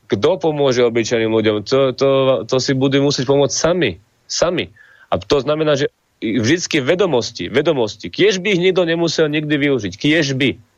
kto 0.07 0.39
pomôže 0.39 0.87
obyčajným 0.87 1.33
ľuďom? 1.33 1.57
To, 1.67 1.79
to, 1.91 2.09
to 2.47 2.57
si 2.63 2.73
budú 2.79 3.03
musieť 3.03 3.27
pomôcť 3.27 3.55
sami. 3.55 3.99
Sami. 4.31 4.71
A 5.11 5.19
to 5.19 5.43
znamená, 5.43 5.75
že 5.75 5.91
vždycky 6.23 6.79
vedomosti, 6.79 7.51
vedomosti. 7.51 8.09
Kiež 8.09 8.39
by 8.39 8.55
ich 8.55 8.63
nikto 8.63 8.87
nemusel 8.87 9.27
nikdy 9.27 9.59
využiť. 9.59 9.93
Kiež 9.99 10.39
by. 10.39 10.72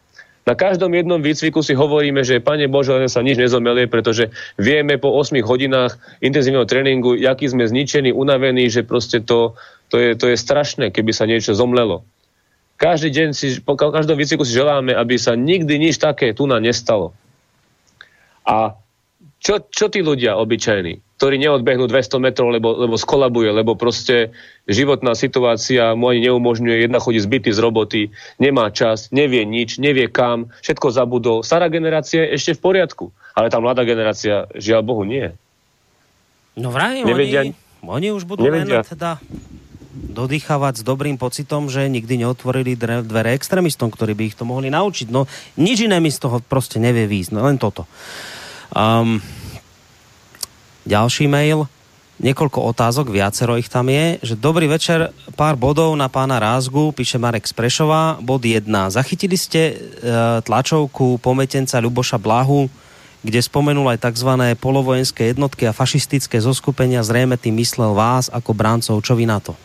Na 0.44 0.52
každom 0.52 0.92
jednom 0.92 1.24
výcviku 1.24 1.64
si 1.64 1.72
hovoríme, 1.72 2.20
že 2.20 2.36
Pane 2.44 2.68
Bože, 2.68 2.92
len 2.92 3.08
sa 3.08 3.24
nič 3.24 3.40
nezomelie, 3.40 3.88
pretože 3.88 4.28
vieme 4.60 5.00
po 5.00 5.08
8 5.16 5.40
hodinách 5.40 5.96
intenzívneho 6.20 6.68
tréningu, 6.68 7.16
aký 7.16 7.48
sme 7.48 7.64
zničení, 7.64 8.12
unavení, 8.12 8.68
že 8.68 8.84
proste 8.84 9.24
to, 9.24 9.56
to, 9.88 9.96
je, 9.96 10.12
to 10.20 10.28
je 10.28 10.36
strašné, 10.36 10.92
keby 10.92 11.16
sa 11.16 11.24
niečo 11.24 11.56
zomlelo. 11.56 12.04
Každý 12.76 13.08
deň 13.08 13.28
si, 13.32 13.56
po 13.64 13.72
každom 13.78 14.20
výcviku 14.20 14.44
si 14.44 14.52
želáme, 14.52 14.92
aby 14.92 15.16
sa 15.16 15.32
nikdy 15.32 15.80
nič 15.80 15.96
také 15.96 16.36
tu 16.36 16.44
na 16.44 16.60
nestalo. 16.60 17.16
A 18.44 18.76
čo, 19.40 19.64
čo 19.72 19.88
tí 19.88 20.04
ľudia 20.04 20.36
obyčajní? 20.36 21.13
Ktorý 21.24 21.40
neodbehnú 21.40 21.88
200 21.88 22.20
metrov, 22.20 22.52
lebo, 22.52 22.76
lebo 22.84 23.00
skolabuje, 23.00 23.48
lebo 23.48 23.80
proste 23.80 24.36
životná 24.68 25.16
situácia 25.16 25.96
mu 25.96 26.12
ani 26.12 26.28
neumožňuje, 26.28 26.84
jedna 26.84 27.00
chodí 27.00 27.16
zbytý 27.16 27.48
z 27.48 27.64
roboty, 27.64 28.00
nemá 28.36 28.68
čas, 28.68 29.08
nevie 29.08 29.40
nič, 29.48 29.80
nevie 29.80 30.12
kam, 30.12 30.52
všetko 30.60 30.92
zabudol. 30.92 31.40
Stará 31.40 31.72
generácia 31.72 32.28
je 32.28 32.36
ešte 32.36 32.60
v 32.60 32.60
poriadku, 32.60 33.08
ale 33.32 33.48
tá 33.48 33.56
mladá 33.56 33.88
generácia, 33.88 34.52
žiaľ 34.52 34.84
Bohu, 34.84 35.08
nie. 35.08 35.32
No 36.60 36.68
vraj, 36.68 37.00
nevedia, 37.00 37.48
oni, 37.48 37.56
oni 37.88 38.08
už 38.12 38.28
budú 38.28 38.44
nevedia. 38.44 38.84
len 38.84 38.92
teda 38.92 39.16
dodýchavať 39.96 40.74
s 40.76 40.82
dobrým 40.84 41.16
pocitom, 41.16 41.72
že 41.72 41.88
nikdy 41.88 42.20
neotvorili 42.20 42.76
dvere 42.76 43.32
extrémistom, 43.32 43.88
ktorí 43.88 44.12
by 44.12 44.28
ich 44.28 44.36
to 44.36 44.44
mohli 44.44 44.68
naučiť. 44.68 45.08
No 45.08 45.24
nič 45.56 45.88
iné 45.88 46.04
mi 46.04 46.12
z 46.12 46.20
toho 46.20 46.44
proste 46.44 46.76
nevie 46.76 47.08
výjsť, 47.08 47.32
no 47.32 47.48
len 47.48 47.56
toto. 47.56 47.88
Um, 48.76 49.24
ďalší 50.84 51.26
mail, 51.26 51.66
niekoľko 52.22 52.70
otázok, 52.70 53.10
viacero 53.10 53.58
ich 53.58 53.66
tam 53.66 53.90
je, 53.90 54.22
že 54.22 54.34
dobrý 54.38 54.70
večer, 54.70 55.10
pár 55.34 55.58
bodov 55.58 55.90
na 55.98 56.06
pána 56.06 56.38
Rázgu, 56.38 56.94
píše 56.94 57.18
Marek 57.18 57.48
Sprešová, 57.48 58.22
bod 58.22 58.46
1. 58.46 58.64
Zachytili 58.94 59.34
ste 59.34 59.60
e, 59.68 59.74
tlačovku 60.46 61.18
pometenca 61.18 61.82
Ľuboša 61.82 62.22
Blahu, 62.22 62.70
kde 63.24 63.40
spomenul 63.40 63.88
aj 63.88 64.04
tzv. 64.04 64.30
polovojenské 64.60 65.32
jednotky 65.32 65.64
a 65.66 65.72
fašistické 65.72 66.38
zoskupenia, 66.38 67.00
zrejme 67.00 67.40
tým 67.40 67.56
myslel 67.58 67.96
vás 67.96 68.28
ako 68.28 68.52
bráncov. 68.52 69.00
Čo 69.00 69.16
vy 69.16 69.24
na 69.24 69.40
to? 69.40 69.56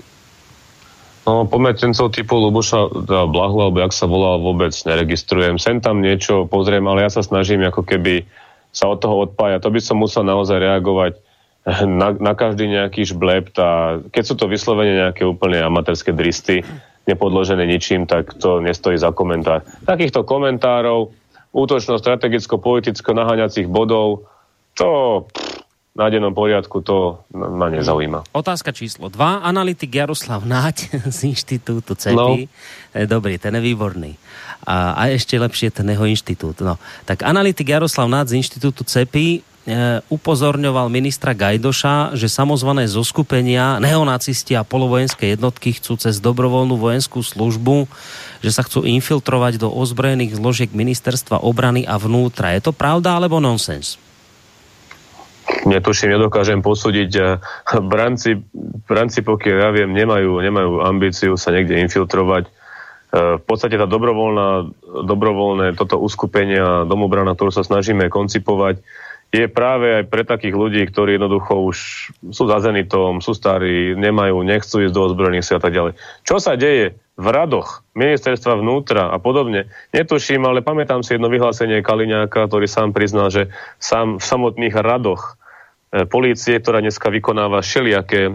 No, 1.28 1.46
pometencov 1.46 2.10
typu 2.10 2.40
Luboša 2.42 3.06
teda 3.06 3.30
Blahu, 3.30 3.62
alebo 3.62 3.78
jak 3.84 3.94
sa 3.94 4.10
volá, 4.10 4.40
vôbec 4.40 4.74
neregistrujem. 4.74 5.62
Sem 5.62 5.78
tam 5.78 6.02
niečo 6.02 6.50
pozriem, 6.50 6.82
ale 6.90 7.06
ja 7.06 7.12
sa 7.14 7.22
snažím 7.22 7.62
ako 7.68 7.86
keby 7.86 8.26
sa 8.70 8.90
od 8.90 9.02
toho 9.02 9.30
odpája. 9.30 9.62
To 9.62 9.74
by 9.74 9.82
som 9.82 10.02
musel 10.02 10.24
naozaj 10.26 10.62
reagovať 10.62 11.18
na, 11.86 12.16
na 12.16 12.34
každý 12.34 12.70
nejaký 12.70 13.06
žblebt 13.10 13.58
a 13.60 14.00
keď 14.10 14.24
sú 14.24 14.34
to 14.40 14.46
vyslovene 14.48 15.10
nejaké 15.10 15.26
úplne 15.26 15.60
amatérske 15.60 16.16
dristy, 16.16 16.64
nepodložené 17.10 17.66
ničím, 17.66 18.06
tak 18.06 18.38
to 18.38 18.62
nestojí 18.62 18.98
za 18.98 19.10
komentár. 19.10 19.66
Takýchto 19.86 20.24
komentárov, 20.24 21.10
útočno-strategicko-politicko 21.50 23.10
naháňacích 23.18 23.66
bodov, 23.66 24.30
to 24.78 25.26
na 26.00 26.08
dennom 26.08 26.32
poriadku 26.32 26.80
to 26.80 27.20
ma 27.36 27.68
nezaujíma. 27.68 28.32
Otázka 28.32 28.72
číslo 28.72 29.12
2. 29.12 29.44
Analytik 29.44 29.92
Jaroslav 29.92 30.48
Náď 30.48 30.88
z 31.16 31.20
Inštitútu 31.28 32.00
CEPI. 32.00 32.48
No. 32.48 33.04
Dobrý, 33.04 33.36
ten 33.36 33.60
je 33.60 33.62
výborný 33.68 34.16
a, 34.64 34.96
a 34.96 35.02
ešte 35.12 35.40
lepšie 35.40 35.72
ten 35.72 35.88
jeho 35.88 36.04
inštitút. 36.04 36.60
No. 36.60 36.76
Tak 37.08 37.24
analytik 37.24 37.72
Jaroslav 37.72 38.12
Nád 38.12 38.32
z 38.32 38.44
inštitútu 38.44 38.84
CEPI 38.84 39.40
e, 39.40 39.40
upozorňoval 40.12 40.92
ministra 40.92 41.32
Gajdoša, 41.32 42.14
že 42.20 42.28
samozvané 42.28 42.86
zoskupenia, 42.90 43.80
neonacisti 43.80 44.60
a 44.60 44.68
polovojenské 44.68 45.34
jednotky 45.36 45.80
chcú 45.80 45.96
cez 45.96 46.20
dobrovoľnú 46.20 46.76
vojenskú 46.76 47.24
službu, 47.24 47.88
že 48.44 48.52
sa 48.52 48.68
chcú 48.68 48.84
infiltrovať 48.84 49.58
do 49.64 49.72
ozbrojených 49.72 50.36
zložiek 50.36 50.72
ministerstva 50.76 51.40
obrany 51.40 51.88
a 51.88 51.96
vnútra. 51.96 52.56
Je 52.56 52.68
to 52.68 52.76
pravda 52.76 53.16
alebo 53.16 53.40
nonsens? 53.40 53.96
Netuším, 55.66 56.16
nedokážem 56.16 56.62
posúdiť. 56.64 57.12
E, 57.18 57.22
branci, 57.84 58.40
branci, 58.86 59.20
pokiaľ 59.22 59.58
ja 59.58 59.70
viem, 59.74 59.92
nemajú, 59.92 60.40
nemajú 60.40 60.70
ambíciu 60.86 61.36
sa 61.36 61.52
niekde 61.52 61.82
infiltrovať 61.84 62.50
v 63.10 63.42
podstate 63.42 63.74
tá 63.74 63.90
dobrovoľná, 63.90 64.70
dobrovoľné 64.86 65.74
toto 65.74 65.98
uskupenie 65.98 66.62
a 66.62 66.86
domobrana, 66.86 67.34
ktorú 67.34 67.50
sa 67.50 67.66
snažíme 67.66 68.06
koncipovať, 68.06 68.86
je 69.30 69.46
práve 69.46 70.02
aj 70.02 70.04
pre 70.10 70.26
takých 70.26 70.58
ľudí, 70.58 70.82
ktorí 70.90 71.18
jednoducho 71.18 71.54
už 71.70 71.78
sú 72.34 72.44
za 72.50 72.58
zenitom, 72.66 73.22
sú 73.22 73.38
starí, 73.38 73.94
nemajú, 73.94 74.42
nechcú 74.42 74.82
ísť 74.82 74.94
do 74.94 75.06
ozbrojených 75.06 75.46
síl 75.46 75.58
a 75.58 75.64
tak 75.64 75.74
ďalej. 75.74 75.94
Čo 76.26 76.42
sa 76.42 76.58
deje 76.58 76.98
v 77.14 77.28
radoch 77.30 77.86
ministerstva 77.94 78.58
vnútra 78.58 79.14
a 79.14 79.18
podobne, 79.22 79.70
netuším, 79.94 80.50
ale 80.50 80.66
pamätám 80.66 81.06
si 81.06 81.14
jedno 81.14 81.30
vyhlásenie 81.30 81.86
Kaliňáka, 81.86 82.50
ktorý 82.50 82.66
sám 82.66 82.90
priznal, 82.90 83.30
že 83.30 83.54
sám 83.78 84.18
v 84.18 84.24
samotných 84.26 84.74
radoch 84.74 85.38
polície, 86.10 86.58
ktorá 86.62 86.86
dneska 86.86 87.10
vykonáva 87.10 87.66
všelijaké 87.66 88.30
e, 88.30 88.34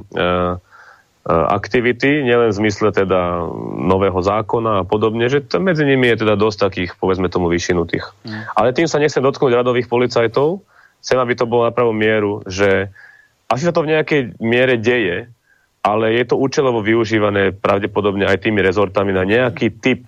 Eh, 1.24 1.32
aktivity, 1.32 2.20
nielen 2.20 2.52
v 2.52 2.58
zmysle 2.60 2.92
teda 2.92 3.48
nového 3.80 4.20
zákona 4.20 4.72
a 4.74 4.84
podobne, 4.84 5.24
že 5.32 5.40
to, 5.40 5.56
medzi 5.56 5.80
nimi 5.88 6.12
je 6.12 6.20
teda 6.20 6.36
dosť 6.36 6.58
takých, 6.68 6.90
povedzme 7.00 7.32
tomu, 7.32 7.48
vyšinutých. 7.48 8.12
Mm. 8.28 8.44
Ale 8.52 8.76
tým 8.76 8.84
sa 8.84 9.00
nechcem 9.00 9.24
dotknúť 9.24 9.56
radových 9.56 9.88
policajtov, 9.88 10.60
chcem, 11.00 11.16
aby 11.16 11.32
to 11.32 11.48
bolo 11.48 11.64
na 11.64 11.72
pravú 11.72 11.96
mieru, 11.96 12.44
že 12.44 12.92
asi 13.48 13.64
sa 13.64 13.72
to 13.72 13.88
v 13.88 13.96
nejakej 13.96 14.36
miere 14.36 14.76
deje, 14.76 15.32
ale 15.80 16.12
je 16.12 16.28
to 16.28 16.36
účelovo 16.36 16.84
využívané 16.84 17.56
pravdepodobne 17.56 18.28
aj 18.28 18.44
tými 18.44 18.60
rezortami 18.60 19.16
na 19.16 19.24
nejaký 19.24 19.72
typ 19.80 20.04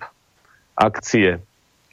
akcie 0.77 1.41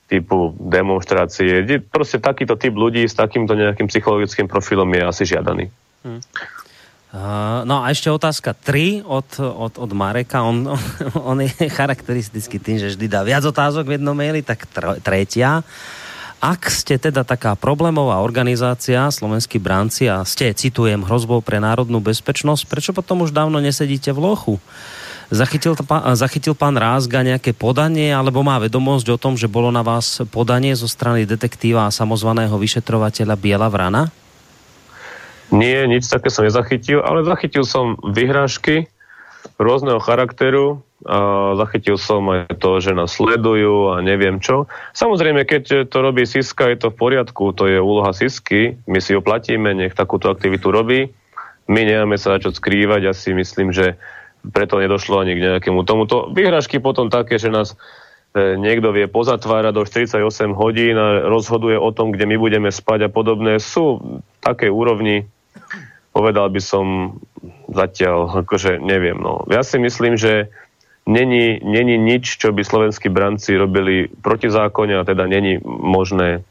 typu 0.09 0.53
demonstrácie. 0.61 1.65
Proste 1.89 2.21
takýto 2.21 2.55
typ 2.61 2.77
ľudí 2.77 3.05
s 3.05 3.17
takýmto 3.17 3.57
nejakým 3.57 3.89
psychologickým 3.89 4.47
profilom 4.47 4.89
je 4.93 5.03
asi 5.03 5.25
žiadaný. 5.25 5.65
Hmm. 6.05 6.21
No 7.65 7.87
a 7.87 7.95
ešte 7.95 8.11
otázka 8.11 8.59
3 8.59 9.07
od, 9.07 9.39
od, 9.39 9.79
od 9.79 9.91
Mareka. 9.95 10.43
On, 10.43 10.75
on, 10.75 10.83
on 11.31 11.39
je 11.47 11.71
charakteristický 11.71 12.59
tým, 12.59 12.83
že 12.83 12.91
vždy 12.95 13.07
dá 13.07 13.23
viac 13.23 13.47
otázok 13.47 13.87
v 13.87 13.95
jednom 13.99 14.19
maili, 14.19 14.43
tak 14.43 14.67
tr- 14.67 14.99
tretia. 14.99 15.63
Ak 16.45 16.69
ste 16.69 17.01
teda 17.01 17.25
taká 17.25 17.57
problémová 17.57 18.21
organizácia, 18.21 19.09
slovenskí 19.09 19.57
bránci, 19.57 20.11
a 20.13 20.27
ste, 20.29 20.53
citujem, 20.53 21.01
hrozbou 21.01 21.41
pre 21.41 21.57
národnú 21.57 22.05
bezpečnosť, 22.05 22.69
prečo 22.69 22.93
potom 22.93 23.25
už 23.25 23.33
dávno 23.33 23.63
nesedíte 23.65 24.13
v 24.13 24.21
lochu? 24.21 24.55
Zachytil, 25.35 25.75
zachytil 26.15 26.55
pán 26.55 26.79
Rázga 26.79 27.27
nejaké 27.27 27.51
podanie, 27.51 28.15
alebo 28.15 28.47
má 28.47 28.63
vedomosť 28.63 29.07
o 29.11 29.19
tom, 29.19 29.35
že 29.35 29.51
bolo 29.51 29.75
na 29.75 29.83
vás 29.83 30.23
podanie 30.31 30.79
zo 30.79 30.87
strany 30.87 31.27
detektíva 31.27 31.91
a 31.91 31.95
samozvaného 31.95 32.55
vyšetrovateľa 32.55 33.35
Biela 33.35 33.67
Vrana? 33.67 34.15
Nie, 35.51 35.91
nič 35.91 36.07
také 36.07 36.31
som 36.31 36.47
nezachytil, 36.47 37.03
ale 37.03 37.27
zachytil 37.27 37.67
som 37.67 37.99
vyhrážky 37.99 38.87
rôzneho 39.59 39.99
charakteru. 39.99 40.87
A 41.05 41.53
zachytil 41.61 42.01
som 42.01 42.25
aj 42.33 42.57
to, 42.57 42.81
že 42.81 42.97
nás 42.97 43.13
sledujú 43.13 43.93
a 43.93 44.01
neviem 44.01 44.41
čo. 44.41 44.65
Samozrejme, 44.97 45.45
keď 45.45 45.85
to 45.93 46.01
robí 46.01 46.25
Siska, 46.25 46.73
je 46.73 46.81
to 46.81 46.89
v 46.89 46.97
poriadku, 46.97 47.53
to 47.53 47.69
je 47.69 47.77
úloha 47.77 48.09
Sisky, 48.17 48.81
my 48.89 49.05
si 49.05 49.13
ho 49.13 49.21
platíme, 49.21 49.77
nech 49.77 49.93
takúto 49.93 50.33
aktivitu 50.33 50.73
robí. 50.73 51.13
My 51.69 51.85
nemáme 51.85 52.17
sa 52.17 52.41
čo 52.41 52.57
skrývať, 52.57 53.05
ja 53.05 53.13
si 53.13 53.37
myslím, 53.37 53.69
že 53.69 54.01
preto 54.53 54.77
nedošlo 54.77 55.23
ani 55.23 55.39
k 55.39 55.45
nejakému 55.45 55.87
tomuto. 55.89 56.29
Vyhrážky 56.35 56.83
potom 56.83 57.09
také, 57.09 57.41
že 57.41 57.49
nás 57.49 57.73
e, 58.37 58.57
niekto 58.61 58.93
vie 58.93 59.09
pozatvárať 59.09 59.73
do 59.73 59.83
48 59.87 60.21
hodín 60.53 60.97
a 61.01 61.25
rozhoduje 61.25 61.81
o 61.81 61.91
tom, 61.95 62.13
kde 62.13 62.29
my 62.29 62.37
budeme 62.37 62.69
spať 62.69 63.09
a 63.09 63.11
podobné, 63.13 63.57
sú 63.57 64.21
také 64.45 64.69
úrovni, 64.69 65.25
povedal 66.13 66.53
by 66.53 66.61
som 66.61 67.17
zatiaľ, 67.73 68.45
akože 68.45 68.83
neviem. 68.83 69.17
No. 69.17 69.49
Ja 69.49 69.65
si 69.65 69.81
myslím, 69.81 70.21
že 70.21 70.53
není, 71.09 71.61
není 71.65 71.97
nič, 71.97 72.41
čo 72.41 72.53
by 72.53 72.65
slovenskí 72.65 73.09
branci 73.09 73.57
robili 73.57 74.09
proti 74.09 74.49
zákone 74.53 74.97
a 75.01 75.07
teda 75.09 75.25
není 75.29 75.61
možné 75.65 76.45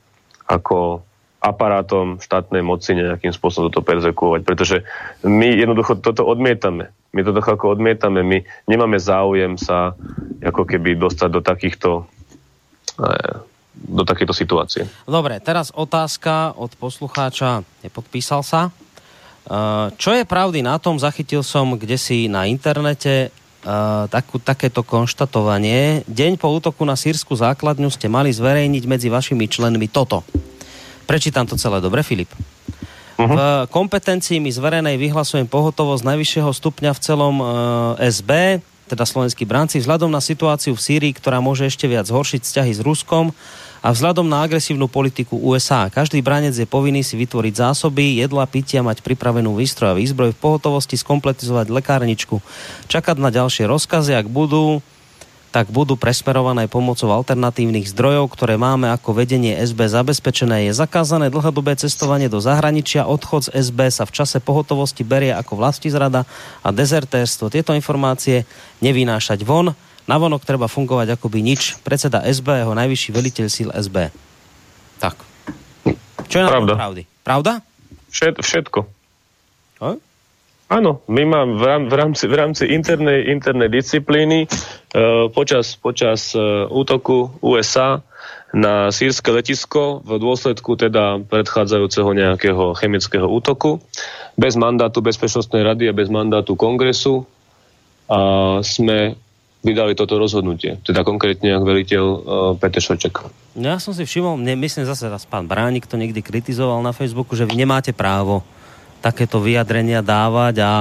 ako 0.50 1.06
aparátom 1.44 2.24
štátnej 2.24 2.64
moci 2.64 2.96
nejakým 2.96 3.36
spôsobom 3.36 3.68
toto 3.68 3.84
perzekuovať, 3.84 4.42
pretože 4.48 4.88
my 5.28 5.52
jednoducho 5.60 6.00
toto 6.00 6.24
odmietame. 6.24 6.96
My 7.12 7.22
to 7.22 7.36
ako 7.36 7.76
odmietame, 7.76 8.24
my 8.24 8.42
nemáme 8.66 8.96
záujem 8.98 9.60
sa 9.60 9.94
ako 10.40 10.64
keby 10.64 10.96
dostať 10.96 11.30
do 11.30 11.42
takýchto 11.44 11.90
eh, 13.04 13.44
do 13.74 14.08
takéto 14.08 14.32
situácie. 14.32 14.88
Dobre, 15.04 15.44
teraz 15.44 15.74
otázka 15.76 16.56
od 16.56 16.72
poslucháča, 16.80 17.68
nepodpísal 17.84 18.42
sa. 18.42 18.72
Eh, 18.72 19.92
čo 20.00 20.16
je 20.16 20.24
pravdy 20.24 20.64
na 20.64 20.80
tom, 20.80 20.96
zachytil 20.96 21.44
som 21.44 21.76
kde 21.76 22.00
si 22.00 22.32
na 22.32 22.48
internete 22.48 23.36
uh, 23.64 24.06
takú, 24.12 24.40
takéto 24.40 24.84
konštatovanie. 24.84 26.04
Deň 26.08 26.40
po 26.40 26.52
útoku 26.52 26.84
na 26.84 27.00
sírsku 27.00 27.34
základňu 27.36 27.90
ste 27.92 28.12
mali 28.12 28.30
zverejniť 28.32 28.84
medzi 28.88 29.08
vašimi 29.08 29.48
členmi 29.48 29.88
toto. 29.88 30.24
Prečítam 31.04 31.46
to 31.46 31.60
celé 31.60 31.84
dobre, 31.84 32.02
Filip. 32.02 32.32
Uh-huh. 33.14 33.30
V 33.30 33.38
kompetencii 33.70 34.42
mi 34.42 34.50
zverenej 34.50 34.98
vyhlasujem 34.98 35.46
pohotovosť 35.46 36.04
najvyššieho 36.04 36.50
stupňa 36.50 36.92
v 36.98 37.00
celom 37.00 37.36
uh, 37.40 37.48
SB, 38.02 38.64
teda 38.90 39.06
slovenskí 39.08 39.48
bránci, 39.48 39.80
vzhľadom 39.80 40.12
na 40.12 40.20
situáciu 40.20 40.76
v 40.76 40.82
Sýrii, 40.82 41.14
ktorá 41.16 41.40
môže 41.40 41.70
ešte 41.70 41.88
viac 41.88 42.10
zhoršiť 42.10 42.42
vzťahy 42.44 42.72
s 42.74 42.82
Ruskom 42.84 43.32
a 43.84 43.92
vzhľadom 43.92 44.28
na 44.28 44.48
agresívnu 44.48 44.88
politiku 44.88 45.36
USA. 45.40 45.92
Každý 45.92 46.24
branec 46.24 46.56
je 46.56 46.64
povinný 46.64 47.04
si 47.04 47.20
vytvoriť 47.20 47.54
zásoby, 47.58 48.20
jedla, 48.20 48.48
pitia, 48.48 48.80
mať 48.80 49.04
pripravenú 49.04 49.56
výstroj 49.60 49.92
a 49.92 50.00
výzbroj 50.00 50.32
v 50.32 50.40
pohotovosti, 50.40 50.96
skompletizovať 50.96 51.68
lekárničku, 51.68 52.40
čakať 52.88 53.18
na 53.20 53.28
ďalšie 53.32 53.68
rozkazy, 53.68 54.16
ak 54.16 54.32
budú, 54.32 54.80
tak 55.54 55.70
budú 55.70 55.94
presmerované 55.94 56.66
pomocou 56.66 57.14
alternatívnych 57.14 57.86
zdrojov, 57.94 58.34
ktoré 58.34 58.58
máme 58.58 58.90
ako 58.90 59.14
vedenie 59.14 59.54
SB 59.62 59.86
zabezpečené. 59.86 60.66
Je 60.66 60.74
zakázané 60.74 61.30
dlhodobé 61.30 61.78
cestovanie 61.78 62.26
do 62.26 62.42
zahraničia, 62.42 63.06
odchod 63.06 63.54
z 63.54 63.70
SB 63.70 63.94
sa 63.94 64.10
v 64.10 64.18
čase 64.18 64.42
pohotovosti 64.42 65.06
berie 65.06 65.30
ako 65.30 65.62
vlastizrada 65.62 66.26
a 66.66 66.74
dezertérstvo. 66.74 67.54
Tieto 67.54 67.78
informácie 67.78 68.50
nevynášať 68.82 69.46
von 69.46 69.78
Navonok 70.04 70.44
treba 70.44 70.68
fungovať 70.68 71.16
ako 71.16 71.32
by 71.32 71.40
nič. 71.40 71.80
Predseda 71.80 72.28
SB 72.28 72.48
a 72.52 72.58
jeho 72.68 72.74
najvyšší 72.76 73.10
veliteľ 73.16 73.48
síl 73.48 73.70
SB. 73.72 74.12
Tak. 75.00 75.16
Čo 76.28 76.44
je 76.44 76.46
Pravda. 76.48 76.74
pravdy? 76.76 77.02
Pravda? 77.24 77.52
Všet, 78.12 78.36
všetko. 78.44 78.80
A? 79.80 79.96
Áno, 80.74 81.06
my 81.06 81.22
máme 81.22 81.86
v 81.86 81.94
rámci, 81.94 82.26
v 82.26 82.34
rámci 82.34 82.66
internej, 82.66 83.30
internej 83.30 83.70
disciplíny 83.70 84.50
uh, 84.50 85.30
počas, 85.30 85.78
počas 85.78 86.34
uh, 86.34 86.66
útoku 86.66 87.30
USA 87.46 88.02
na 88.58 88.90
sírske 88.90 89.30
letisko 89.30 90.02
v 90.02 90.18
dôsledku 90.18 90.74
teda 90.74 91.22
predchádzajúceho 91.30 92.10
nejakého 92.18 92.74
chemického 92.74 93.30
útoku 93.30 93.86
bez 94.34 94.58
mandátu 94.58 95.06
Bezpečnostnej 95.06 95.62
rady 95.62 95.90
a 95.90 95.94
bez 95.94 96.10
mandátu 96.10 96.58
kongresu 96.58 97.30
a 98.10 98.58
sme 98.66 99.14
vydali 99.62 99.94
toto 99.94 100.18
rozhodnutie. 100.18 100.82
Teda 100.82 101.06
konkrétne 101.06 101.54
ako 101.54 101.66
veliteľ 101.70 102.04
uh, 102.04 102.18
Peter 102.58 102.82
Šoček. 102.82 103.30
No 103.62 103.70
ja 103.70 103.78
som 103.78 103.94
si 103.94 104.10
všimol, 104.10 104.42
ne, 104.42 104.58
myslím 104.58 104.90
zase 104.90 105.06
raz 105.06 105.30
pán 105.30 105.46
Bránik 105.46 105.86
to 105.86 106.02
niekdy 106.02 106.26
kritizoval 106.26 106.82
na 106.82 106.98
Facebooku, 106.98 107.38
že 107.38 107.46
vy 107.46 107.62
nemáte 107.62 107.94
právo 107.94 108.42
takéto 109.04 109.44
vyjadrenia 109.44 110.00
dávať 110.00 110.56
a 110.64 110.74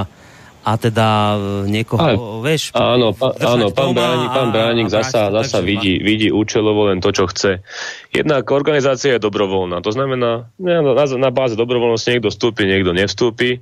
a 0.63 0.79
teda 0.79 1.07
e, 1.35 1.37
niekoho, 1.67 1.99
Ale, 1.99 2.15
vieš... 2.39 2.71
Áno, 2.71 3.11
pa, 3.11 3.35
áno 3.35 3.75
pán 3.75 3.91
Bránik, 3.91 4.29
pán 4.31 4.49
Bránik 4.55 4.87
a, 4.87 5.03
zasa, 5.03 5.27
a 5.27 5.43
zasa 5.43 5.59
vidí, 5.59 5.99
vidí 5.99 6.31
účelovo 6.31 6.87
len 6.87 7.03
to, 7.03 7.11
čo 7.11 7.27
chce. 7.27 7.59
Jednak 8.15 8.47
organizácia 8.47 9.19
je 9.19 9.19
dobrovoľná, 9.19 9.83
to 9.83 9.91
znamená, 9.91 10.47
na, 10.55 10.75
na, 10.79 11.03
na 11.19 11.29
báze 11.35 11.59
dobrovoľnosti 11.59 12.09
niekto 12.15 12.31
vstúpi, 12.31 12.63
niekto 12.63 12.95
nevstúpi. 12.95 13.59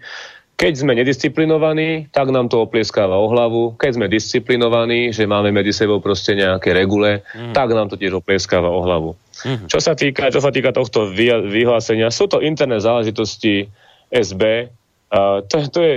Keď 0.62 0.74
sme 0.78 0.94
nedisciplinovaní, 0.94 2.14
tak 2.14 2.30
nám 2.30 2.46
to 2.46 2.62
oplieskáva 2.62 3.18
o 3.18 3.26
hlavu. 3.34 3.74
Keď 3.82 3.98
sme 3.98 4.06
disciplinovaní, 4.06 5.10
že 5.10 5.26
máme 5.26 5.50
medzi 5.50 5.74
sebou 5.74 5.98
proste 5.98 6.38
nejaké 6.38 6.70
regule, 6.70 7.26
mm. 7.34 7.58
tak 7.58 7.74
nám 7.74 7.90
to 7.90 7.98
tiež 7.98 8.22
oplieskáva 8.22 8.70
o 8.70 8.78
hlavu. 8.86 9.18
Mm. 9.42 9.66
Čo, 9.66 9.82
sa 9.82 9.98
týka, 9.98 10.30
čo 10.30 10.38
sa 10.38 10.54
týka 10.54 10.70
tohto 10.70 11.10
vyhlásenia, 11.50 12.14
sú 12.14 12.30
to 12.30 12.46
interné 12.46 12.78
záležitosti 12.78 13.74
SB. 14.12 14.70
A 15.12 15.44
to, 15.44 15.56
to, 15.68 15.80
je, 15.84 15.96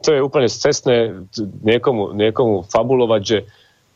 to 0.00 0.08
je 0.12 0.20
úplne 0.24 0.48
cestné 0.48 1.12
niekomu, 1.64 2.16
niekomu 2.16 2.64
fabulovať, 2.64 3.22
že, 3.24 3.38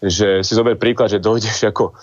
že 0.05 0.29
si 0.45 0.53
zober 0.53 0.77
príklad, 0.77 1.09
že 1.09 1.25
dojdeš 1.25 1.73
ako 1.73 1.93
e, 1.93 1.95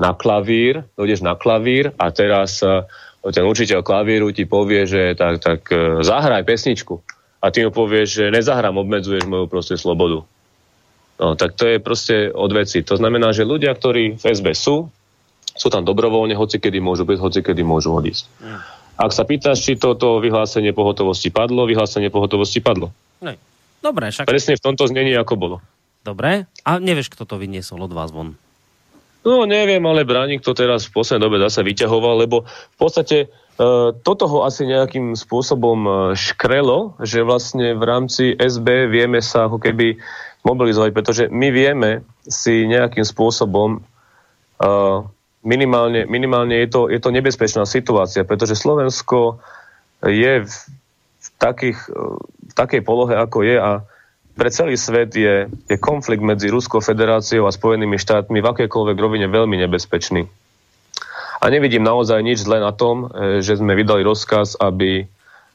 na 0.00 0.16
klavír, 0.16 0.88
dojdeš 0.96 1.20
na 1.20 1.36
klavír 1.36 1.92
a 2.00 2.08
teraz 2.08 2.64
e, 2.64 2.84
ten 3.28 3.44
učiteľ 3.44 3.84
klavíru 3.84 4.32
ti 4.32 4.48
povie, 4.48 4.88
že 4.88 5.12
tak, 5.20 5.44
tak 5.44 5.68
e, 5.68 6.00
zahraj 6.00 6.48
pesničku 6.48 7.04
a 7.42 7.50
ty 7.50 7.66
mu 7.66 7.74
povieš, 7.74 8.08
že 8.08 8.24
nezahrám, 8.30 8.78
obmedzuješ 8.78 9.26
moju 9.26 9.50
proste 9.50 9.74
slobodu. 9.74 10.24
No, 11.20 11.34
tak 11.34 11.58
to 11.58 11.66
je 11.66 11.76
proste 11.82 12.30
od 12.30 12.50
veci. 12.54 12.80
To 12.86 12.96
znamená, 12.96 13.34
že 13.34 13.44
ľudia, 13.44 13.74
ktorí 13.74 14.16
v 14.16 14.24
SB 14.24 14.54
sú, 14.56 14.88
sú 15.52 15.68
tam 15.68 15.84
dobrovoľne, 15.84 16.38
hoci 16.38 16.56
kedy 16.56 16.80
môžu 16.80 17.04
byť, 17.04 17.18
hoci 17.20 17.40
kedy 17.44 17.62
môžu 17.66 17.92
odísť. 17.92 18.24
Mm. 18.40 18.81
Ak 19.02 19.10
sa 19.10 19.26
pýtaš, 19.26 19.66
či 19.66 19.74
toto 19.74 20.22
vyhlásenie 20.22 20.70
pohotovosti 20.70 21.34
padlo, 21.34 21.66
vyhlásenie 21.66 22.06
pohotovosti 22.06 22.62
padlo. 22.62 22.94
Ne. 23.18 23.34
Dobre, 23.82 24.14
však... 24.14 24.30
Presne 24.30 24.54
v 24.54 24.62
tomto 24.62 24.86
znení, 24.86 25.10
ako 25.18 25.34
bolo. 25.34 25.56
Dobre. 26.06 26.46
A 26.62 26.78
nevieš, 26.78 27.10
kto 27.10 27.26
to 27.26 27.34
vyniesol 27.34 27.82
od 27.82 27.90
vás 27.90 28.14
von? 28.14 28.38
No, 29.26 29.46
neviem, 29.46 29.82
ale 29.82 30.06
Bránik 30.06 30.42
to 30.42 30.54
teraz 30.54 30.86
v 30.86 31.02
poslednej 31.02 31.26
dobe 31.26 31.42
zase 31.42 31.66
vyťahoval, 31.66 32.26
lebo 32.26 32.46
v 32.46 32.76
podstate 32.78 33.30
E, 33.52 33.92
toto 34.00 34.24
ho 34.26 34.48
asi 34.48 34.64
nejakým 34.64 35.12
spôsobom 35.12 35.78
e, 35.84 35.92
škrelo, 36.16 36.96
že 37.04 37.20
vlastne 37.20 37.76
v 37.76 37.84
rámci 37.84 38.24
SB 38.32 38.88
vieme 38.88 39.20
sa 39.20 39.44
ako 39.46 39.60
keby 39.60 40.00
mobilizovať, 40.42 40.90
pretože 40.96 41.24
my 41.28 41.48
vieme 41.52 41.90
si 42.26 42.66
nejakým 42.66 43.06
spôsobom 43.06 43.78
uh, 43.78 45.06
minimálne, 45.42 46.06
minimálne 46.06 46.58
je, 46.62 46.68
to, 46.70 46.80
je 46.88 46.98
to 47.02 47.10
nebezpečná 47.10 47.66
situácia, 47.66 48.22
pretože 48.22 48.58
Slovensko 48.58 49.42
je 50.02 50.46
v, 50.46 50.54
v, 51.22 51.28
takých, 51.38 51.78
v 52.50 52.52
takej 52.54 52.82
polohe, 52.82 53.14
ako 53.14 53.42
je 53.46 53.56
a 53.58 53.70
pre 54.32 54.48
celý 54.48 54.80
svet 54.80 55.12
je, 55.12 55.44
je 55.68 55.76
konflikt 55.76 56.24
medzi 56.24 56.48
Ruskou 56.48 56.80
federáciou 56.80 57.44
a 57.44 57.52
Spojenými 57.52 58.00
štátmi 58.00 58.40
v 58.40 58.48
akékoľvek 58.48 58.96
rovine 58.96 59.28
veľmi 59.28 59.60
nebezpečný. 59.68 60.24
A 61.42 61.44
nevidím 61.50 61.84
naozaj 61.84 62.22
nič 62.22 62.46
zle 62.46 62.62
na 62.62 62.72
tom, 62.72 63.10
e, 63.12 63.42
že 63.44 63.58
sme 63.58 63.76
vydali 63.76 64.00
rozkaz, 64.06 64.56
aby, 64.56 65.04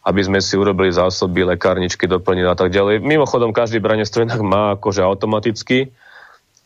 aby 0.03 0.21
sme 0.21 0.43
si 0.43 0.59
urobili 0.59 0.93
zásoby, 0.93 1.47
lekárničky 1.47 2.05
doplnili 2.05 2.45
a 2.45 2.59
tak 2.59 2.69
ďalej. 2.69 3.01
Mimochodom, 3.01 3.55
každý 3.55 3.81
branec 3.81 4.11
to 4.11 4.21
inak 4.21 4.43
má 4.43 4.75
akože 4.77 5.01
automaticky. 5.01 5.89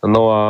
No 0.02 0.34
a 0.34 0.42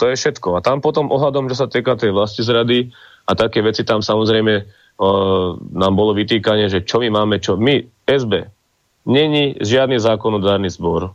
to 0.00 0.04
je 0.08 0.16
všetko. 0.16 0.56
A 0.56 0.64
tam 0.64 0.80
potom 0.80 1.12
ohľadom, 1.12 1.52
že 1.52 1.60
sa 1.60 1.68
týka 1.68 1.98
tej 2.00 2.16
vlasti 2.16 2.40
zrady 2.40 2.92
a 3.28 3.32
také 3.36 3.60
veci 3.60 3.84
tam 3.84 4.00
samozrejme 4.00 4.54
uh, 4.64 5.48
nám 5.60 5.92
bolo 5.92 6.16
vytýkanie, 6.16 6.72
že 6.72 6.84
čo 6.84 7.04
my 7.04 7.08
máme, 7.12 7.36
čo 7.40 7.60
my, 7.60 7.84
SB, 8.08 8.48
není 9.04 9.60
žiadny 9.60 10.00
zákonodárny 10.00 10.72
zbor. 10.72 11.12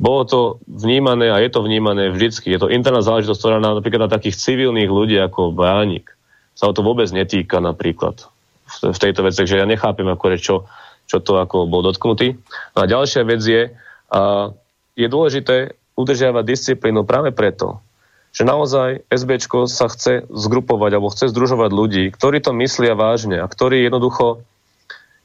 Bolo 0.00 0.22
to 0.24 0.40
vnímané 0.64 1.28
a 1.28 1.38
je 1.44 1.52
to 1.52 1.60
vnímané 1.60 2.08
vždycky. 2.08 2.48
Je 2.50 2.58
to 2.58 2.72
interná 2.72 3.04
záležitosť, 3.04 3.38
ktorá 3.38 3.56
na, 3.60 3.76
napríklad 3.76 4.08
na 4.08 4.10
takých 4.10 4.40
civilných 4.40 4.88
ľudí 4.88 5.20
ako 5.20 5.52
Bánik 5.52 6.08
sa 6.56 6.68
o 6.68 6.76
to 6.76 6.80
vôbec 6.80 7.06
netýka 7.12 7.60
napríklad 7.60 8.24
v, 8.64 8.74
v 8.90 8.98
tejto 8.98 9.20
veci. 9.24 9.44
Takže 9.44 9.60
ja 9.60 9.68
nechápem, 9.68 10.08
ako 10.08 10.40
čo, 10.40 10.56
čo 11.04 11.16
to 11.20 11.36
ako 11.36 11.68
bol 11.68 11.84
dotknutý. 11.84 12.32
No 12.74 12.78
a 12.80 12.88
ďalšia 12.88 13.22
vec 13.28 13.44
je, 13.44 13.76
a 14.10 14.50
je 14.96 15.06
dôležité 15.06 15.79
udržiavať 16.00 16.44
disciplínu 16.44 17.04
práve 17.04 17.30
preto, 17.30 17.84
že 18.30 18.46
naozaj 18.46 19.06
SBčko 19.10 19.66
sa 19.66 19.90
chce 19.90 20.26
zgrupovať 20.30 20.90
alebo 20.94 21.12
chce 21.12 21.34
združovať 21.34 21.70
ľudí, 21.74 22.04
ktorí 22.14 22.38
to 22.40 22.54
myslia 22.56 22.94
vážne 22.94 23.42
a 23.42 23.46
ktorí 23.50 23.82
jednoducho, 23.82 24.46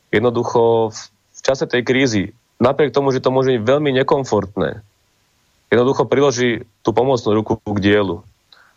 jednoducho 0.10 0.89
v, 0.89 1.39
čase 1.45 1.69
tej 1.69 1.85
krízy 1.85 2.23
napriek 2.57 2.89
tomu, 2.89 3.14
že 3.14 3.22
to 3.22 3.30
môže 3.30 3.53
byť 3.53 3.61
veľmi 3.61 3.93
nekomfortné, 4.02 4.81
jednoducho 5.69 6.10
priloží 6.10 6.65
tú 6.81 6.89
pomocnú 6.95 7.38
ruku 7.38 7.61
k 7.61 7.80
dielu. 7.84 8.26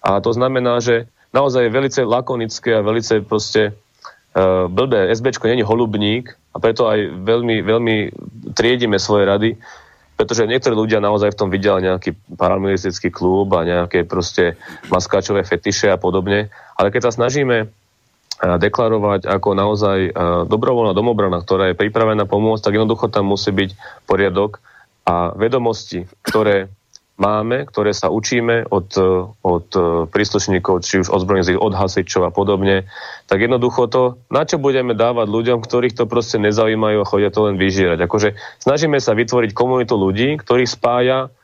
A 0.05 0.21
to 0.21 0.31
znamená, 0.37 0.79
že 0.85 1.09
naozaj 1.33 1.69
je 1.69 1.75
velice 1.75 2.01
lakonické 2.05 2.77
a 2.77 2.85
velice 2.85 3.25
proste 3.25 3.73
uh, 3.73 4.69
blbé. 4.69 5.09
SBčko 5.09 5.49
není 5.49 5.65
holubník 5.65 6.37
a 6.53 6.57
preto 6.61 6.85
aj 6.85 7.01
veľmi, 7.25 7.65
veľmi 7.65 7.97
triedime 8.53 9.01
svoje 9.01 9.25
rady, 9.25 9.51
pretože 10.19 10.51
niektorí 10.51 10.75
ľudia 10.75 10.99
naozaj 10.99 11.31
v 11.31 11.39
tom 11.39 11.49
vidia 11.49 11.79
nejaký 11.79 12.19
paramilitaristický 12.35 13.15
klub 13.15 13.55
a 13.55 13.63
nejaké 13.63 14.03
proste 14.03 14.59
maskáčové 14.91 15.47
fetiše 15.47 15.95
a 15.95 15.97
podobne. 15.97 16.51
Ale 16.75 16.91
keď 16.91 17.07
sa 17.07 17.23
snažíme 17.23 17.71
deklarovať 18.39 19.31
ako 19.31 19.49
naozaj 19.55 19.99
dobrovoľná 20.51 20.91
domobrana, 20.95 21.39
ktorá 21.39 21.71
je 21.71 21.79
pripravená 21.79 22.27
pomôcť, 22.27 22.63
tak 22.67 22.75
jednoducho 22.75 23.07
tam 23.11 23.31
musí 23.31 23.55
byť 23.55 23.71
poriadok 24.11 24.59
a 25.07 25.35
vedomosti, 25.39 26.11
ktoré 26.27 26.71
máme, 27.19 27.67
ktoré 27.67 27.91
sa 27.91 28.09
učíme 28.09 28.71
od, 28.71 28.95
od 29.43 29.69
príslušníkov, 30.09 30.87
či 30.87 31.03
už 31.03 31.11
ozbrojených, 31.11 31.59
od 31.59 31.75
hasičov 31.75 32.25
a 32.25 32.33
podobne, 32.33 32.87
tak 33.27 33.43
jednoducho 33.43 33.91
to, 33.91 34.03
na 34.31 34.47
čo 34.47 34.57
budeme 34.63 34.95
dávať 34.95 35.27
ľuďom, 35.27 35.59
ktorých 35.61 35.99
to 35.99 36.07
proste 36.07 36.39
nezaujímajú 36.39 37.03
a 37.03 37.09
chodia 37.11 37.35
to 37.35 37.51
len 37.51 37.59
vyžierať. 37.59 37.99
Akože 38.07 38.39
snažíme 38.63 39.03
sa 39.03 39.19
vytvoriť 39.19 39.51
komunitu 39.53 39.99
ľudí, 39.99 40.39
ktorých 40.39 40.71
spája 40.71 41.35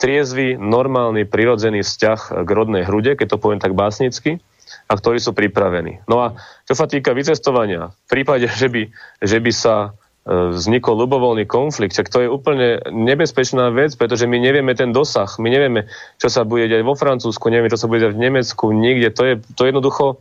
triezvy, 0.00 0.56
normálny, 0.56 1.28
prirodzený 1.28 1.84
vzťah 1.84 2.42
k 2.42 2.48
rodnej 2.48 2.88
hrude, 2.88 3.20
keď 3.20 3.36
to 3.36 3.40
poviem 3.40 3.60
tak 3.60 3.76
básnicky, 3.76 4.40
a 4.88 4.92
ktorí 4.96 5.20
sú 5.20 5.36
pripravení. 5.36 6.02
No 6.08 6.24
a 6.24 6.26
čo 6.66 6.74
sa 6.74 6.88
týka 6.88 7.12
vycestovania, 7.12 7.92
v 7.92 8.08
prípade, 8.08 8.48
že 8.48 8.66
by, 8.72 8.82
že 9.22 9.38
by 9.38 9.52
sa 9.52 9.74
e, 9.76 9.88
vznikol 10.28 11.00
ľubovoľný 11.00 11.48
konflikt, 11.48 11.96
tak 11.96 12.12
to 12.12 12.20
je 12.20 12.28
úplne 12.28 12.84
nebezpečná 12.92 13.72
vec, 13.72 13.96
pretože 13.96 14.28
my 14.28 14.36
nevieme 14.36 14.76
ten 14.76 14.92
dosah, 14.92 15.28
my 15.40 15.48
nevieme, 15.48 15.88
čo 16.20 16.28
sa 16.28 16.44
bude 16.44 16.68
diať 16.68 16.84
vo 16.84 16.92
Francúzsku, 16.92 17.48
nevieme, 17.48 17.72
čo 17.72 17.80
sa 17.80 17.88
bude 17.88 18.04
diať 18.04 18.14
v 18.14 18.24
Nemecku, 18.28 18.64
nikde. 18.70 19.08
To 19.16 19.22
je, 19.24 19.34
to 19.56 19.60
je 19.64 19.70
jednoducho 19.72 20.20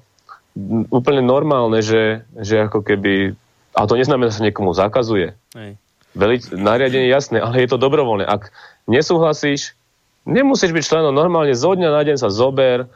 úplne 0.89 1.19
normálne, 1.19 1.83
že, 1.83 2.23
že 2.39 2.63
ako 2.63 2.79
keby... 2.81 3.35
Ale 3.75 3.85
to 3.91 3.99
neznamená, 3.99 4.31
že 4.31 4.39
sa 4.39 4.47
niekomu 4.47 4.71
zakazuje. 4.71 5.35
Hej. 5.53 5.75
Veliť, 6.17 6.57
nariadenie 6.57 7.11
jasné, 7.11 7.37
ale 7.37 7.61
je 7.61 7.69
to 7.69 7.77
dobrovoľné. 7.77 8.25
Ak 8.25 8.49
nesúhlasíš, 8.89 9.77
nemusíš 10.25 10.73
byť 10.73 10.83
členom 10.83 11.13
normálne, 11.13 11.53
zo 11.53 11.75
dňa 11.75 11.89
na 11.91 12.01
deň 12.01 12.17
sa 12.17 12.33
zober 12.33 12.89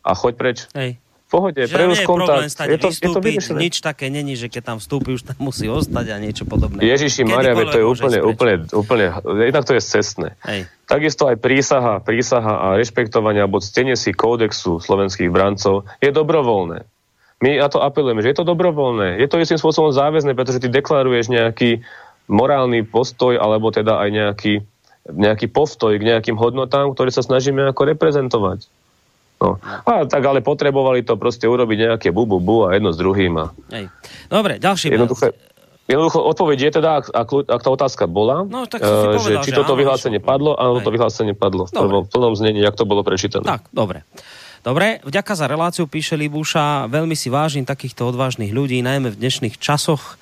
a 0.00 0.10
choď 0.16 0.32
preč. 0.38 0.58
Hej 0.72 1.02
pohode, 1.28 1.60
preruš 1.66 2.04
kontakt. 2.06 2.46
Je 2.46 2.78
to, 2.78 2.88
je 2.94 3.10
to 3.10 3.20
nič 3.56 3.80
také 3.82 4.12
není, 4.12 4.38
že 4.38 4.46
keď 4.52 4.74
tam 4.74 4.78
vstúpi, 4.78 5.16
už 5.16 5.26
tam 5.26 5.38
musí 5.40 5.66
ostať 5.66 6.06
a 6.12 6.16
niečo 6.20 6.44
podobné. 6.46 6.84
Ježiši 6.84 7.26
Maria, 7.26 7.56
to 7.56 7.78
je 7.80 7.86
úplne, 7.86 8.18
úplne, 8.22 8.54
úplne, 8.70 9.06
jednak 9.42 9.64
to 9.66 9.74
je 9.74 9.82
cestné. 9.82 10.38
Hej. 10.46 10.70
Takisto 10.84 11.26
aj 11.26 11.40
prísaha, 11.40 11.98
prísaha 12.04 12.54
a 12.60 12.66
rešpektovanie 12.76 13.40
alebo 13.40 13.58
ctenie 13.58 13.96
si 13.96 14.12
kódexu 14.12 14.78
slovenských 14.78 15.32
brancov 15.32 15.88
je 15.98 16.12
dobrovoľné. 16.12 16.84
My 17.42 17.50
na 17.60 17.68
to 17.68 17.82
apelujeme, 17.82 18.22
že 18.24 18.32
je 18.32 18.38
to 18.40 18.48
dobrovoľné. 18.48 19.20
Je 19.20 19.28
to 19.28 19.36
istým 19.36 19.60
spôsobom 19.60 19.92
záväzné, 19.92 20.32
pretože 20.32 20.62
ty 20.64 20.68
deklaruješ 20.70 21.28
nejaký 21.28 21.84
morálny 22.30 22.86
postoj 22.88 23.36
alebo 23.36 23.68
teda 23.68 24.00
aj 24.00 24.08
nejaký, 24.08 24.54
nejaký 25.12 25.52
postoj 25.52 25.92
k 25.96 26.04
nejakým 26.04 26.40
hodnotám, 26.40 26.96
ktoré 26.96 27.12
sa 27.12 27.20
snažíme 27.20 27.68
ako 27.68 27.96
reprezentovať. 27.96 28.64
No. 29.44 29.60
A 29.84 30.08
tak 30.08 30.24
ale 30.24 30.40
potrebovali 30.40 31.04
to 31.04 31.20
proste 31.20 31.44
urobiť 31.44 31.92
nejaké 31.92 32.08
bu, 32.08 32.24
bu, 32.24 32.40
bu 32.40 32.64
a 32.64 32.72
jedno 32.72 32.88
s 32.88 32.96
druhým. 32.96 33.36
A... 33.36 33.52
Hej. 33.68 33.92
Dobre, 34.32 34.56
ďalší 34.56 34.96
Jednoduché, 34.96 35.36
Jednoducho 35.84 36.24
odpoveď 36.24 36.58
je 36.64 36.70
teda, 36.80 36.90
ak, 37.04 37.12
ak, 37.12 37.28
ak 37.44 37.60
tá 37.60 37.68
otázka 37.68 38.04
bola, 38.08 38.40
no, 38.48 38.64
tak 38.64 38.80
uh, 38.80 39.20
že 39.20 39.36
či 39.44 39.52
že 39.52 39.60
toto 39.60 39.76
áno, 39.76 39.84
vyhlásenie 39.84 40.16
čo? 40.16 40.24
padlo, 40.24 40.56
áno, 40.56 40.80
toto 40.80 40.88
vyhlásenie 40.88 41.36
padlo. 41.36 41.68
V 41.68 42.08
plnom 42.08 42.32
znení, 42.32 42.64
jak 42.64 42.72
to 42.72 42.88
bolo 42.88 43.04
prečítané. 43.04 43.44
Tak, 43.44 43.68
dobre. 43.68 44.08
Dobre, 44.64 45.04
vďaka 45.04 45.36
za 45.36 45.44
reláciu, 45.44 45.84
píše 45.84 46.16
Libuša. 46.16 46.88
Veľmi 46.88 47.12
si 47.12 47.28
vážim 47.28 47.68
takýchto 47.68 48.08
odvážnych 48.08 48.48
ľudí, 48.48 48.80
najmä 48.80 49.12
v 49.12 49.20
dnešných 49.20 49.60
časoch, 49.60 50.16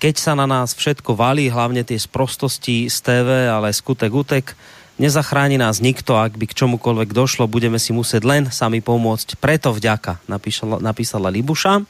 keď 0.00 0.14
sa 0.16 0.32
na 0.32 0.48
nás 0.48 0.72
všetko 0.72 1.12
valí, 1.12 1.52
hlavne 1.52 1.84
tie 1.84 2.00
sprostosti 2.00 2.88
z 2.88 2.96
TV, 3.04 3.28
ale 3.52 3.76
skutek 3.76 4.08
utek. 4.08 4.56
Nezachráni 4.94 5.58
nás 5.58 5.82
nikto, 5.82 6.14
ak 6.14 6.38
by 6.38 6.46
k 6.46 6.54
čomukoľvek 6.54 7.10
došlo, 7.10 7.50
budeme 7.50 7.82
si 7.82 7.90
musieť 7.90 8.22
len 8.22 8.42
sami 8.54 8.78
pomôcť. 8.78 9.34
Preto 9.42 9.74
vďaka, 9.74 10.22
napísala, 10.30 10.78
napísala 10.78 11.34
Libuša. 11.34 11.82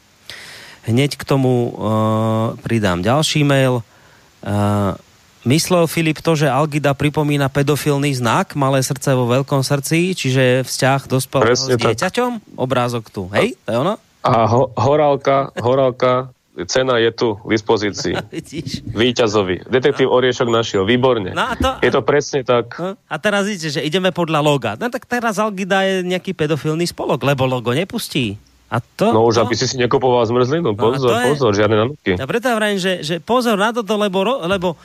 Hneď 0.89 1.17
k 1.17 1.25
tomu 1.25 1.73
uh, 1.73 2.57
pridám 2.65 3.05
ďalší 3.05 3.45
mail. 3.45 3.81
Uh, 4.45 4.97
myslel 5.49 5.89
Filip 5.89 6.21
to, 6.21 6.37
že 6.37 6.49
Algida 6.49 6.93
pripomína 6.93 7.49
pedofilný 7.53 8.13
znak, 8.17 8.53
malé 8.57 8.85
srdce 8.85 9.13
vo 9.17 9.29
veľkom 9.29 9.65
srdci, 9.65 10.17
čiže 10.17 10.65
vzťah 10.65 11.01
dospelého 11.09 11.57
s 11.57 11.73
dieťaťom? 11.77 12.57
Obrázok 12.57 13.09
tu, 13.09 13.29
hej? 13.33 13.57
To 13.65 13.69
je 13.73 13.79
ono? 13.81 13.95
A 14.25 14.49
ho, 14.49 14.73
horálka, 14.77 15.53
horálka 15.61 16.34
cena 16.63 17.03
je 17.03 17.11
tu 17.11 17.35
v 17.43 17.59
dispozícii. 17.59 18.15
Výťazovi. 19.03 19.67
Detektív 19.67 20.15
Oriešok 20.15 20.49
našiel. 20.49 20.87
Výborne. 20.87 21.35
No 21.35 21.51
to, 21.59 21.83
je 21.83 21.91
to 21.91 22.03
presne 22.07 22.47
tak. 22.47 22.71
No, 22.79 22.95
a 22.95 23.17
teraz 23.19 23.51
vidíte, 23.51 23.75
že 23.75 23.81
ideme 23.83 24.15
podľa 24.15 24.41
loga. 24.41 24.71
No 24.79 24.87
tak 24.87 25.11
teraz 25.11 25.43
Algida 25.43 25.83
je 25.83 26.07
nejaký 26.07 26.31
pedofilný 26.31 26.87
spolok, 26.87 27.27
lebo 27.27 27.51
logo 27.51 27.75
nepustí. 27.75 28.39
A 28.71 28.79
to, 28.79 29.11
no 29.11 29.27
už, 29.27 29.39
to... 29.39 29.43
aby 29.47 29.55
si 29.59 29.67
si 29.67 29.77
nekupoval 29.79 30.23
zmrzlinu. 30.31 30.79
Pozor, 30.79 31.11
no 31.11 31.19
je... 31.19 31.27
pozor, 31.35 31.51
žiadne 31.55 31.77
nanúky. 31.77 32.15
Ja 32.15 32.27
preto 32.27 32.51
hovorím, 32.55 32.79
že, 32.79 33.03
že 33.03 33.15
pozor 33.19 33.59
na 33.59 33.75
toto, 33.75 33.99
lebo, 33.99 34.23
lebo 34.47 34.79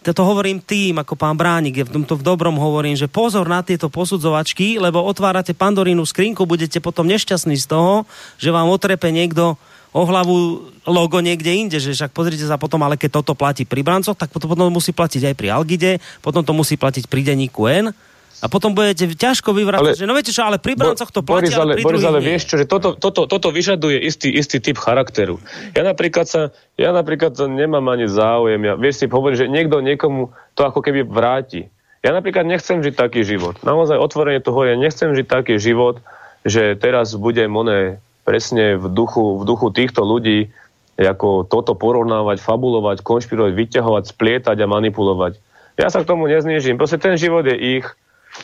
to 0.00 0.22
hovorím 0.24 0.62
tým, 0.62 1.02
ako 1.02 1.18
pán 1.18 1.36
Bránik, 1.36 1.82
je 1.82 1.84
v 1.84 2.00
tomto 2.00 2.16
v 2.16 2.24
dobrom 2.24 2.56
hovorím, 2.56 2.96
že 2.96 3.10
pozor 3.10 3.44
na 3.44 3.60
tieto 3.60 3.90
posudzovačky, 3.92 4.80
lebo 4.80 5.02
otvárate 5.04 5.52
pandorínu 5.52 6.06
skrinku, 6.06 6.46
budete 6.48 6.78
potom 6.80 7.04
nešťastní 7.10 7.58
z 7.58 7.66
toho, 7.66 8.08
že 8.40 8.54
vám 8.54 8.70
otrepe 8.70 9.10
niekto 9.10 9.58
o 9.92 10.02
hlavu 10.04 10.68
logo 10.88 11.18
niekde 11.20 11.52
inde, 11.52 11.78
že 11.80 11.96
však 11.96 12.12
pozrite 12.12 12.44
sa 12.44 12.60
potom, 12.60 12.80
ale 12.84 12.96
keď 12.96 13.20
toto 13.20 13.32
platí 13.32 13.64
pri 13.64 13.84
Brancoch, 13.84 14.16
tak 14.16 14.32
potom, 14.32 14.52
potom 14.52 14.72
musí 14.72 14.92
platiť 14.92 15.32
aj 15.32 15.34
pri 15.36 15.48
Algide, 15.52 15.92
potom 16.20 16.44
to 16.44 16.52
musí 16.56 16.76
platiť 16.76 17.08
pri 17.08 17.20
denníku 17.24 17.62
N 17.68 17.92
a 18.38 18.46
potom 18.46 18.70
budete 18.70 19.10
ťažko 19.10 19.50
vyvracať, 19.50 19.98
že 19.98 20.06
no 20.06 20.14
viete 20.14 20.30
čo, 20.30 20.46
ale 20.46 20.62
pri 20.62 20.78
Brancoch 20.78 21.10
to 21.10 21.26
platí, 21.26 21.50
Boris, 21.50 21.58
ale, 21.58 21.74
ale 21.74 21.78
pri 21.82 21.84
Boris, 21.84 22.04
ale 22.06 22.20
vieš 22.22 22.46
čo, 22.46 22.54
že 22.54 22.70
toto, 22.70 22.94
toto, 22.94 23.26
toto 23.26 23.50
vyžaduje 23.50 23.98
istý, 23.98 24.30
istý 24.30 24.62
typ 24.62 24.78
charakteru. 24.78 25.42
Ja 25.74 25.82
napríklad 25.82 26.30
sa, 26.30 26.54
ja 26.78 26.94
napríklad 26.94 27.34
nemám 27.50 27.82
ani 27.90 28.06
záujem, 28.06 28.62
ja, 28.62 28.78
vieš 28.78 29.02
si 29.02 29.06
povedať, 29.10 29.44
že 29.44 29.46
niekto 29.50 29.82
niekomu 29.82 30.30
to 30.54 30.62
ako 30.62 30.78
keby 30.86 31.02
vráti. 31.02 31.66
Ja 31.98 32.14
napríklad 32.14 32.46
nechcem 32.46 32.78
žiť 32.78 32.94
taký 32.94 33.26
život. 33.26 33.58
Naozaj 33.66 33.98
otvorene 33.98 34.38
to 34.38 34.54
hovorím, 34.54 34.86
nechcem 34.86 35.10
žiť 35.18 35.26
taký 35.26 35.58
život, 35.58 35.98
že 36.46 36.78
teraz 36.78 37.18
budem 37.18 37.50
oné 37.50 37.98
presne 38.28 38.76
v 38.76 38.92
duchu, 38.92 39.40
v 39.40 39.44
duchu 39.48 39.72
týchto 39.72 40.04
ľudí 40.04 40.52
ako 41.00 41.48
toto 41.48 41.72
porovnávať, 41.72 42.44
fabulovať, 42.44 43.00
konšpirovať, 43.00 43.56
vyťahovať, 43.56 44.04
splietať 44.12 44.56
a 44.60 44.68
manipulovať. 44.68 45.40
Ja 45.80 45.88
sa 45.88 46.04
k 46.04 46.10
tomu 46.10 46.28
neznižím. 46.28 46.76
Proste 46.76 47.00
ten 47.00 47.16
život 47.16 47.48
je 47.48 47.56
ich. 47.80 47.86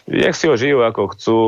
Nech 0.08 0.32
si 0.32 0.48
ho 0.48 0.56
žijú 0.56 0.80
ako 0.80 1.12
chcú. 1.12 1.38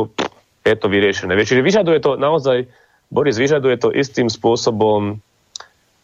Je 0.66 0.74
to 0.76 0.90
vyriešené. 0.92 1.32
Čiže 1.38 1.64
vyžaduje 1.64 2.02
to 2.02 2.18
naozaj, 2.20 2.68
Boris, 3.08 3.38
vyžaduje 3.38 3.78
to 3.78 3.94
istým 3.94 4.26
spôsobom 4.26 5.22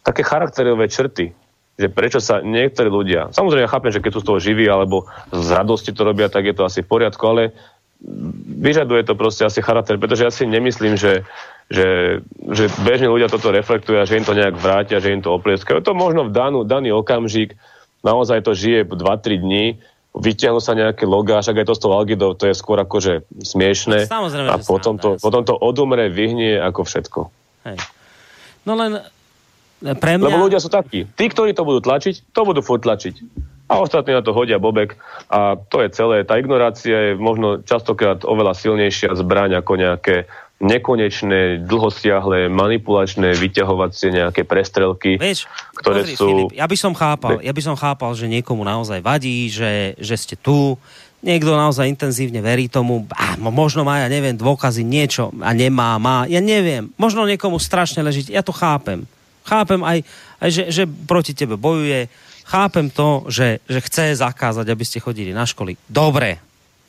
také 0.07 0.23
charakterové 0.23 0.87
črty, 0.87 1.35
že 1.75 1.89
prečo 1.91 2.23
sa 2.23 2.39
niektorí 2.39 2.87
ľudia, 2.87 3.35
samozrejme 3.35 3.67
ja 3.67 3.71
chápem, 3.71 3.91
že 3.91 4.03
keď 4.03 4.11
sú 4.15 4.21
z 4.23 4.29
toho 4.31 4.39
živí 4.39 4.67
alebo 4.71 5.11
z 5.35 5.49
radosti 5.51 5.91
to 5.91 6.07
robia, 6.07 6.31
tak 6.31 6.47
je 6.47 6.55
to 6.55 6.67
asi 6.67 6.87
v 6.87 6.91
poriadku, 6.91 7.23
ale 7.27 7.55
vyžaduje 8.59 9.03
to 9.07 9.15
proste 9.15 9.47
asi 9.47 9.63
charakter, 9.63 9.99
pretože 9.99 10.27
ja 10.27 10.31
si 10.35 10.47
nemyslím, 10.47 10.99
že 10.99 11.23
že, 11.73 12.21
že 12.53 12.69
bežní 12.85 13.09
ľudia 13.09 13.33
toto 13.33 13.49
reflektujú 13.49 13.97
a 13.97 14.05
že 14.05 14.21
im 14.21 14.27
to 14.29 14.37
nejak 14.37 14.61
vrátia, 14.61 15.01
že 15.01 15.09
im 15.09 15.25
to 15.25 15.33
oplieskajú. 15.33 15.81
To 15.81 15.97
možno 15.97 16.29
v 16.29 16.35
danú, 16.37 16.69
daný 16.69 16.93
okamžik 16.93 17.57
naozaj 18.05 18.45
to 18.45 18.53
žije 18.53 18.85
2-3 18.85 19.41
dní, 19.41 19.81
vyťahnu 20.13 20.61
sa 20.61 20.77
nejaké 20.77 21.09
logá, 21.09 21.41
však 21.41 21.65
aj 21.65 21.67
to 21.73 21.75
s 21.75 21.81
tou 21.81 21.97
Algidou, 21.97 22.37
to 22.37 22.45
je 22.45 22.55
skôr 22.55 22.77
akože 22.85 23.25
smiešne. 23.41 24.05
Samozrejme, 24.05 24.53
a 24.53 24.61
potom 24.61 25.01
to, 25.01 25.17
potom 25.17 25.43
to 25.49 25.57
odumre, 25.57 26.13
vyhnie 26.13 26.61
ako 26.61 26.85
všetko. 26.85 27.21
Hej. 27.65 27.81
No 28.69 28.77
len 28.77 29.01
e, 29.81 29.93
pre 29.97 30.21
mňa... 30.21 30.29
Lebo 30.29 30.45
ľudia 30.45 30.61
sú 30.61 30.69
takí. 30.69 31.09
Tí, 31.09 31.25
ktorí 31.33 31.57
to 31.57 31.65
budú 31.65 31.81
tlačiť, 31.81 32.29
to 32.37 32.41
budú 32.45 32.61
furt 32.61 32.85
tlačiť. 32.85 33.25
A 33.73 33.81
ostatní 33.81 34.13
na 34.13 34.21
to 34.21 34.37
hodia 34.37 34.61
bobek. 34.61 35.01
A 35.33 35.57
to 35.57 35.81
je 35.81 35.89
celé. 35.97 36.29
Tá 36.29 36.37
ignorácia 36.37 36.93
je 36.93 37.13
možno 37.17 37.65
častokrát 37.65 38.21
oveľa 38.21 38.53
silnejšia 38.53 39.17
zbraň 39.17 39.65
ako 39.65 39.73
nejaké 39.81 40.29
nekonečné, 40.63 41.67
dlhosiahle, 41.67 42.47
manipulačné, 42.47 43.35
vyťahovacie 43.35 44.15
nejaké 44.15 44.47
prestrelky, 44.47 45.19
Vieš, 45.19 45.51
ktoré 45.75 46.07
pozri, 46.07 46.15
sú... 46.15 46.27
Filip, 46.31 46.55
ja 46.55 46.67
by 46.71 46.77
som 46.79 46.95
chápal, 46.95 47.43
ja 47.43 47.51
by 47.51 47.63
som 47.67 47.75
chápal, 47.75 48.15
že 48.15 48.31
niekomu 48.31 48.63
naozaj 48.63 49.03
vadí, 49.03 49.51
že, 49.51 49.99
že 49.99 50.15
ste 50.15 50.39
tu, 50.39 50.79
niekto 51.19 51.55
naozaj 51.55 51.91
intenzívne 51.91 52.39
verí 52.39 52.71
tomu, 52.71 53.07
a 53.11 53.35
možno 53.39 53.83
má, 53.83 54.03
ja 54.03 54.09
neviem, 54.11 54.39
dôkazy, 54.39 54.87
niečo 54.87 55.35
a 55.43 55.51
nemá, 55.51 55.99
má, 55.99 56.31
ja 56.31 56.39
neviem, 56.39 56.95
možno 56.95 57.27
niekomu 57.27 57.59
strašne 57.59 58.07
leží, 58.07 58.31
ja 58.31 58.47
to 58.47 58.55
chápem. 58.55 59.03
Chápem 59.43 59.83
aj, 59.83 60.07
aj 60.39 60.49
že, 60.55 60.63
že 60.71 60.83
proti 60.87 61.35
tebe 61.35 61.59
bojuje, 61.59 62.07
chápem 62.47 62.87
to, 62.87 63.27
že, 63.27 63.59
že 63.67 63.83
chce 63.83 64.23
zakázať, 64.23 64.67
aby 64.71 64.85
ste 64.87 65.03
chodili 65.03 65.35
na 65.35 65.43
školy. 65.43 65.75
Dobre, 65.91 66.39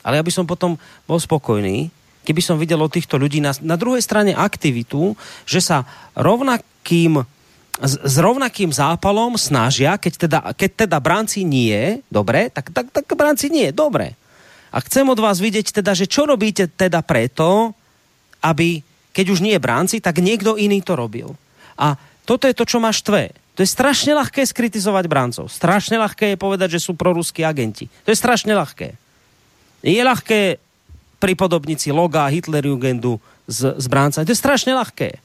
ale 0.06 0.18
ja 0.18 0.22
by 0.22 0.30
som 0.30 0.46
potom 0.46 0.78
bol 1.06 1.18
spokojný, 1.18 1.90
keby 2.24 2.40
som 2.40 2.56
videl 2.56 2.80
od 2.80 2.90
týchto 2.90 3.20
ľudí 3.20 3.44
na, 3.44 3.52
na 3.60 3.76
druhej 3.76 4.00
strane 4.00 4.32
aktivitu, 4.32 5.12
že 5.44 5.60
sa 5.60 5.84
rovnakým 6.16 7.22
s, 7.82 8.16
rovnakým 8.18 8.70
zápalom 8.70 9.34
snažia, 9.34 9.98
keď 9.98 10.12
teda, 10.14 10.38
keď 10.54 10.70
teda 10.86 10.98
bránci 11.02 11.42
nie, 11.42 12.02
dobre, 12.06 12.50
tak, 12.54 12.70
tak, 12.70 12.86
tak 12.94 13.06
bránci 13.18 13.50
nie, 13.50 13.74
dobre. 13.74 14.14
A 14.70 14.78
chcem 14.82 15.06
od 15.06 15.18
vás 15.18 15.38
vidieť 15.38 15.82
teda, 15.82 15.94
že 15.94 16.10
čo 16.10 16.26
robíte 16.26 16.66
teda 16.70 17.02
preto, 17.02 17.74
aby, 18.42 18.82
keď 19.14 19.26
už 19.30 19.42
nie 19.42 19.54
bránci, 19.58 19.98
tak 19.98 20.22
niekto 20.22 20.58
iný 20.58 20.82
to 20.82 20.98
robil. 20.98 21.34
A 21.78 21.98
toto 22.26 22.46
je 22.46 22.54
to, 22.54 22.66
čo 22.66 22.78
ma 22.78 22.94
štve. 22.94 23.34
To 23.54 23.62
je 23.62 23.70
strašne 23.70 24.18
ľahké 24.18 24.42
skritizovať 24.42 25.04
brancov. 25.06 25.46
Strašne 25.46 25.94
ľahké 26.02 26.34
je 26.34 26.42
povedať, 26.42 26.74
že 26.74 26.82
sú 26.82 26.98
proruskí 26.98 27.46
agenti. 27.46 27.86
To 28.02 28.10
je 28.10 28.18
strašne 28.18 28.50
ľahké. 28.50 28.98
Je 29.86 30.02
ľahké 30.02 30.58
pripodobniť 31.24 31.78
si 31.80 31.88
loga 31.88 32.28
Hitlerjugendu 32.28 33.16
z, 33.48 33.80
z 33.80 33.86
bráncami. 33.88 34.28
To 34.28 34.34
je 34.36 34.44
strašne 34.44 34.76
ľahké. 34.76 35.16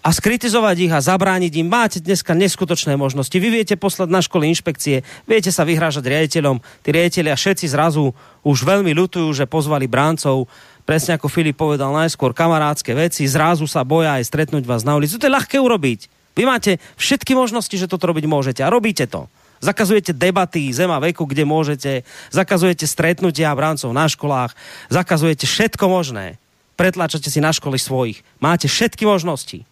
A 0.00 0.16
skritizovať 0.16 0.76
ich 0.86 0.92
a 0.94 1.02
zabrániť 1.02 1.60
im. 1.60 1.68
Máte 1.68 1.98
dneska 2.00 2.32
neskutočné 2.32 2.94
možnosti. 2.94 3.34
Vy 3.34 3.52
viete 3.52 3.74
poslať 3.76 4.08
na 4.08 4.22
školy 4.24 4.48
inšpekcie, 4.48 5.04
viete 5.28 5.52
sa 5.52 5.66
vyhrážať 5.66 6.06
riaditeľom. 6.08 6.62
Tí 6.80 6.88
riaditeľia 6.94 7.36
všetci 7.36 7.68
zrazu 7.68 8.16
už 8.40 8.64
veľmi 8.64 8.96
ľutujú, 8.96 9.28
že 9.34 9.50
pozvali 9.50 9.90
bráncov. 9.90 10.48
Presne 10.88 11.20
ako 11.20 11.28
Filip 11.28 11.58
povedal 11.58 11.92
najskôr, 11.92 12.32
kamarádske 12.32 12.96
veci, 12.96 13.28
zrazu 13.28 13.68
sa 13.68 13.84
boja 13.84 14.16
aj 14.16 14.24
stretnúť 14.24 14.64
vás 14.64 14.86
na 14.86 14.96
ulici. 14.96 15.20
To 15.20 15.26
je 15.28 15.36
ľahké 15.36 15.60
urobiť. 15.60 16.08
Vy 16.32 16.48
máte 16.48 16.80
všetky 16.96 17.36
možnosti, 17.36 17.74
že 17.74 17.90
toto 17.90 18.08
robiť 18.08 18.24
môžete 18.24 18.64
a 18.64 18.72
robíte 18.72 19.04
to. 19.04 19.28
Zakazujete 19.60 20.16
debaty 20.16 20.72
zema 20.72 20.96
veku, 20.96 21.28
kde 21.28 21.44
môžete, 21.44 21.92
zakazujete 22.32 22.88
stretnutia 22.88 23.52
bráncov 23.52 23.92
na 23.92 24.08
školách, 24.08 24.56
zakazujete 24.88 25.44
všetko 25.44 25.84
možné. 25.84 26.40
Pretláčate 26.80 27.28
si 27.28 27.44
na 27.44 27.52
školy 27.52 27.76
svojich. 27.76 28.24
Máte 28.40 28.64
všetky 28.72 29.04
možnosti. 29.04 29.68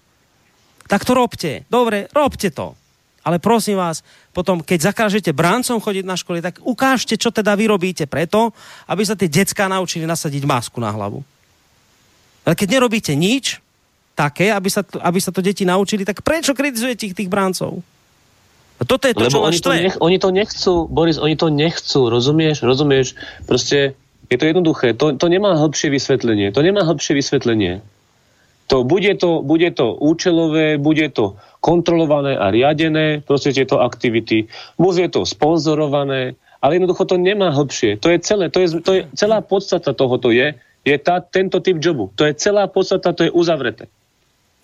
Tak 0.92 1.08
to 1.08 1.16
robte. 1.16 1.64
Dobre, 1.72 2.04
robte 2.12 2.52
to. 2.52 2.76
Ale 3.24 3.40
prosím 3.40 3.80
vás, 3.80 4.04
potom, 4.36 4.60
keď 4.60 4.92
zakážete 4.92 5.32
bráncom 5.32 5.80
chodiť 5.80 6.04
na 6.04 6.16
školy, 6.16 6.44
tak 6.44 6.60
ukážte, 6.64 7.16
čo 7.16 7.32
teda 7.32 7.56
vy 7.56 7.68
robíte 7.68 8.04
preto, 8.04 8.52
aby 8.88 9.02
sa 9.04 9.16
tie 9.16 9.28
decká 9.28 9.68
naučili 9.68 10.04
nasadiť 10.04 10.44
masku 10.44 10.80
na 10.80 10.92
hlavu. 10.92 11.20
Ale 12.44 12.56
keď 12.56 12.80
nerobíte 12.80 13.12
nič 13.12 13.60
také, 14.16 14.48
aby 14.52 14.68
sa, 14.72 14.80
to, 14.80 14.96
aby 15.00 15.20
sa 15.20 15.28
to 15.28 15.44
deti 15.44 15.68
naučili, 15.68 16.04
tak 16.08 16.24
prečo 16.24 16.56
kritizujete 16.56 17.12
ich 17.12 17.16
tých 17.16 17.28
bráncov? 17.28 17.84
Toto 18.86 19.10
je 19.10 19.14
to, 19.14 19.26
Lebo 19.26 19.38
čo 19.42 19.46
oni 19.50 19.58
to, 19.58 19.70
nech, 19.74 19.96
oni 19.98 20.18
to 20.22 20.30
nechcú, 20.30 20.72
Boris, 20.86 21.18
oni 21.18 21.34
to 21.34 21.50
nechcú, 21.50 22.00
rozumieš? 22.06 22.62
Rozumieš? 22.62 23.18
Proste 23.42 23.98
je 24.30 24.36
to 24.38 24.44
jednoduché. 24.46 24.94
To, 24.94 25.18
to 25.18 25.26
nemá 25.26 25.58
hĺbšie 25.58 25.90
vysvetlenie. 25.90 26.54
To 26.54 26.62
nemá 26.62 26.86
hĺbšie 26.86 27.18
vysvetlenie. 27.18 27.82
To, 28.68 28.84
bude, 28.84 29.16
to, 29.16 29.40
bude 29.40 29.72
to 29.72 29.96
účelové, 29.96 30.76
bude 30.76 31.08
to 31.10 31.40
kontrolované 31.64 32.36
a 32.36 32.52
riadené, 32.52 33.24
proste 33.24 33.56
tieto 33.56 33.80
aktivity. 33.80 34.46
Bude 34.76 35.08
to 35.08 35.24
sponzorované, 35.24 36.36
ale 36.60 36.76
jednoducho 36.76 37.08
to 37.08 37.16
nemá 37.16 37.48
hĺbšie. 37.50 37.96
To 38.04 38.12
je 38.12 38.18
celé, 38.20 38.52
to 38.52 38.60
je, 38.60 38.68
to 38.84 38.90
je 38.94 39.00
celá 39.16 39.40
podstata 39.40 39.96
tohoto 39.96 40.28
je, 40.28 40.54
je 40.84 40.96
tá, 41.00 41.24
tento 41.24 41.58
typ 41.64 41.80
jobu. 41.80 42.12
To 42.14 42.28
je 42.28 42.36
celá 42.36 42.68
podstata, 42.68 43.16
to 43.16 43.26
je 43.26 43.32
uzavreté. 43.32 43.88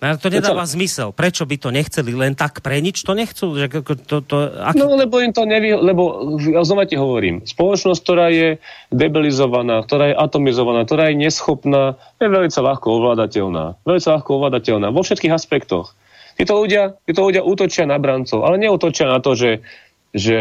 No, 0.05 0.21
to 0.21 0.29
nedáva 0.29 0.69
zmysel. 0.69 1.17
Prečo 1.17 1.49
by 1.49 1.57
to 1.57 1.73
nechceli 1.73 2.13
len 2.13 2.37
tak 2.37 2.61
pre 2.61 2.77
nič? 2.85 3.01
To 3.09 3.17
nechcú. 3.17 3.57
Že 3.57 3.67
to, 4.05 4.21
to, 4.21 4.37
aký... 4.61 4.77
No 4.77 4.93
lebo 5.01 5.17
im 5.25 5.33
to 5.33 5.49
nevy... 5.49 5.73
Lebo 5.73 6.37
znova 6.61 6.85
ti 6.85 7.01
hovorím, 7.01 7.41
spoločnosť, 7.41 8.01
ktorá 8.05 8.29
je 8.29 8.61
debilizovaná, 8.93 9.81
ktorá 9.81 10.13
je 10.13 10.17
atomizovaná, 10.21 10.85
ktorá 10.85 11.09
je 11.09 11.25
neschopná, 11.25 11.97
je 12.21 12.29
veľmi 12.29 12.53
ľahko 12.53 12.87
ovládateľná. 13.01 13.81
Veľmi 13.89 14.03
ľahko 14.05 14.31
ovládateľná 14.37 14.93
vo 14.93 15.01
všetkých 15.01 15.33
aspektoch. 15.33 15.97
Títo 16.37 16.61
ľudia, 16.61 17.01
títo 17.09 17.25
ľudia 17.25 17.41
útočia 17.41 17.89
na 17.89 17.97
brancov, 17.97 18.45
ale 18.45 18.61
neútočia 18.61 19.09
na 19.09 19.25
to, 19.25 19.33
že, 19.33 19.65
že 20.13 20.39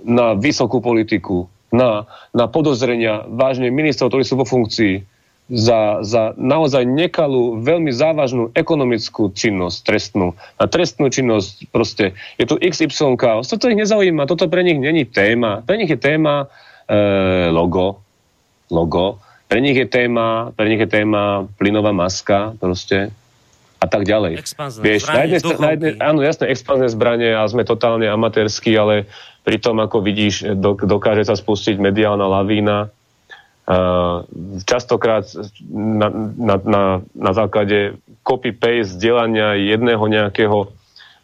na 0.00 0.32
vysokú 0.32 0.80
politiku, 0.80 1.50
na, 1.68 2.08
na 2.32 2.48
podozrenia 2.48 3.26
vážne 3.28 3.68
ministrov, 3.68 4.08
ktorí 4.08 4.24
sú 4.24 4.40
vo 4.40 4.48
funkcii, 4.48 5.17
za, 5.48 6.04
za 6.04 6.36
naozaj 6.36 6.84
nekalú, 6.84 7.64
veľmi 7.64 7.88
závažnú 7.88 8.52
ekonomickú 8.52 9.32
činnosť 9.32 9.78
trestnú. 9.80 10.36
A 10.60 10.68
trestnú 10.68 11.08
činnosť 11.08 11.72
proste, 11.72 12.12
je 12.36 12.44
tu 12.44 12.60
XY 12.60 13.16
chaos. 13.16 13.48
Toto 13.48 13.72
ich 13.72 13.80
nezaujíma, 13.80 14.28
toto 14.28 14.44
pre 14.52 14.60
nich 14.60 14.76
není 14.76 15.08
téma. 15.08 15.64
Pre 15.64 15.80
nich 15.80 15.88
je 15.88 15.96
téma 15.96 16.52
e, 16.84 17.48
logo, 17.48 18.04
logo. 18.68 19.24
Pre 19.48 19.58
nich 19.64 19.80
je 19.80 19.88
téma, 19.88 20.52
pre 20.52 20.68
nich 20.68 20.84
je 20.84 20.90
téma 20.92 21.48
plynová 21.56 21.96
maska 21.96 22.52
proste 22.60 23.08
a 23.80 23.86
tak 23.88 24.04
ďalej. 24.04 24.44
Expanzné 24.44 24.82
Vieš, 24.84 25.02
na 25.08 25.22
jednej, 25.24 25.40
na 25.56 25.70
jednej, 25.72 25.92
áno, 26.02 26.20
jasné, 26.20 26.44
expanzné 26.52 26.92
zbranie 26.92 27.30
a 27.32 27.48
sme 27.48 27.64
totálne 27.64 28.04
amatérskí, 28.04 28.76
ale 28.76 29.08
pri 29.46 29.56
tom, 29.62 29.80
ako 29.80 30.04
vidíš, 30.04 30.44
dokáže 30.60 31.24
sa 31.24 31.38
spustiť 31.38 31.80
mediálna 31.80 32.26
lavína, 32.28 32.92
častokrát 34.64 35.28
na, 35.68 36.08
na, 36.40 36.56
na, 36.56 36.82
na 37.12 37.32
základe 37.36 38.00
copy-paste 38.24 38.96
vzdelania 38.96 39.60
jedného 39.60 40.00
nejakého 40.08 40.72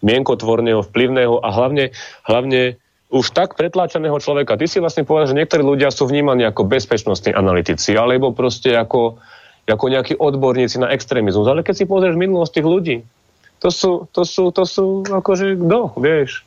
mienkotvorného, 0.04 0.84
vplyvného 0.84 1.40
a 1.40 1.48
hlavne, 1.48 1.96
hlavne 2.28 2.76
už 3.08 3.32
tak 3.32 3.56
pretláčaného 3.56 4.20
človeka. 4.20 4.60
Ty 4.60 4.68
si 4.68 4.76
vlastne 4.76 5.08
povedal, 5.08 5.32
že 5.32 5.38
niektorí 5.40 5.64
ľudia 5.64 5.88
sú 5.88 6.04
vnímaní 6.04 6.44
ako 6.44 6.68
bezpečnostní 6.68 7.32
analytici, 7.32 7.96
alebo 7.96 8.36
proste 8.36 8.76
ako, 8.76 9.16
ako 9.64 9.84
nejakí 9.88 10.20
odborníci 10.20 10.76
na 10.84 10.92
extrémizmus. 10.92 11.48
Ale 11.48 11.64
keď 11.64 11.74
si 11.80 11.84
pozrieš 11.88 12.20
minulosť 12.20 12.60
tých 12.60 12.68
ľudí, 12.68 12.96
to 13.64 13.72
sú, 13.72 14.04
to 14.12 14.28
sú, 14.28 14.52
to 14.52 14.68
sú 14.68 15.08
akože 15.08 15.56
kto, 15.56 15.96
vieš? 15.96 16.44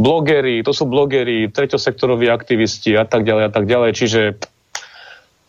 Blogeri, 0.00 0.64
to 0.64 0.72
sú 0.72 0.88
blogeri, 0.88 1.50
treťosektoroví 1.50 2.30
aktivisti 2.30 2.96
a 2.96 3.04
tak 3.04 3.28
ďalej 3.28 3.44
a 3.44 3.52
tak 3.52 3.66
ďalej. 3.68 3.90
Čiže 3.92 4.20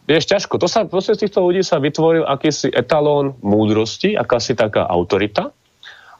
vieš, 0.09 0.25
ťažko. 0.25 0.57
To 0.57 0.65
sa, 0.65 0.89
proste 0.89 1.13
z 1.13 1.29
týchto 1.29 1.45
ľudí 1.45 1.61
sa 1.61 1.77
vytvoril 1.77 2.25
akýsi 2.25 2.73
etalón 2.73 3.37
múdrosti, 3.45 4.17
akási 4.17 4.57
taká 4.57 4.89
autorita. 4.89 5.53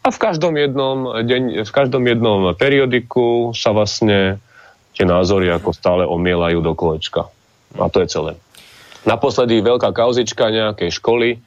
A 0.05 0.07
v 0.13 0.17
každom 0.21 0.53
jednom, 0.55 1.25
deň, 1.25 1.65
v 1.65 1.71
každom 1.73 2.05
jednom 2.05 2.53
periodiku 2.53 3.51
sa 3.57 3.73
vlastne 3.73 4.37
tie 4.93 5.03
názory 5.03 5.49
ako 5.49 5.73
stále 5.73 6.03
omielajú 6.05 6.61
do 6.61 6.77
kolečka. 6.77 7.27
A 7.75 7.89
to 7.89 8.05
je 8.05 8.07
celé. 8.07 8.31
Naposledy 9.03 9.59
veľká 9.59 9.91
kauzička 9.91 10.53
nejakej 10.53 10.91
školy 10.93 11.41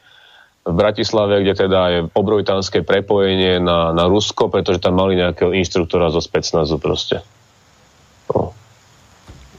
v 0.63 0.73
Bratislave, 0.73 1.43
kde 1.43 1.55
teda 1.59 1.81
je 1.91 2.01
obrojtánske 2.15 2.87
prepojenie 2.87 3.59
na, 3.59 3.91
na 3.91 4.05
Rusko, 4.07 4.47
pretože 4.47 4.79
tam 4.79 5.01
mali 5.01 5.19
nejakého 5.19 5.51
inštruktora 5.51 6.15
zo 6.15 6.23
specnazu 6.23 6.79
proste. 6.79 7.21
No. 8.31 8.55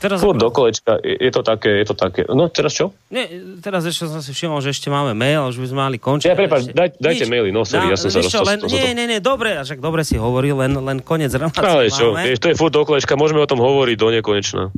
Teraz 0.03 0.19
Furt 0.19 0.35
do 0.35 0.51
kolečka, 0.51 0.99
je, 0.99 1.31
to 1.31 1.47
také, 1.47 1.79
je 1.79 1.85
to 1.87 1.95
také. 1.95 2.27
No 2.27 2.51
teraz 2.51 2.75
čo? 2.75 2.91
Nie, 3.07 3.23
teraz 3.63 3.87
ešte 3.87 4.03
som 4.11 4.19
si 4.19 4.35
všimol, 4.35 4.59
že 4.59 4.75
ešte 4.75 4.91
máme 4.91 5.15
mail, 5.15 5.47
už 5.47 5.55
by 5.63 5.67
sme 5.71 5.79
mali 5.79 5.95
končiť. 5.95 6.27
Ja 6.27 6.35
prepáč, 6.35 6.75
daj, 6.75 6.99
dajte 6.99 7.23
Nič. 7.23 7.31
maily, 7.31 7.55
no 7.55 7.63
sorry, 7.63 7.87
ja 7.87 7.95
som 7.95 8.11
sa 8.11 8.43
len, 8.43 8.67
Nie, 8.67 8.91
nie, 8.91 9.07
nie, 9.07 9.23
dobre, 9.23 9.55
však 9.63 9.79
dobre 9.79 10.03
si 10.03 10.19
hovoril, 10.19 10.59
len, 10.59 10.75
len 10.75 10.99
konec 10.99 11.31
relácie 11.31 11.63
Ale 11.63 11.87
čo, 11.87 12.19
je, 12.19 12.35
to 12.35 12.51
je 12.51 12.55
furt 12.59 12.75
do 12.75 12.83
kolečka, 12.83 13.15
môžeme 13.15 13.39
o 13.39 13.47
tom 13.47 13.63
hovoriť 13.63 13.95
do 13.95 14.11
nekonečna. 14.11 14.75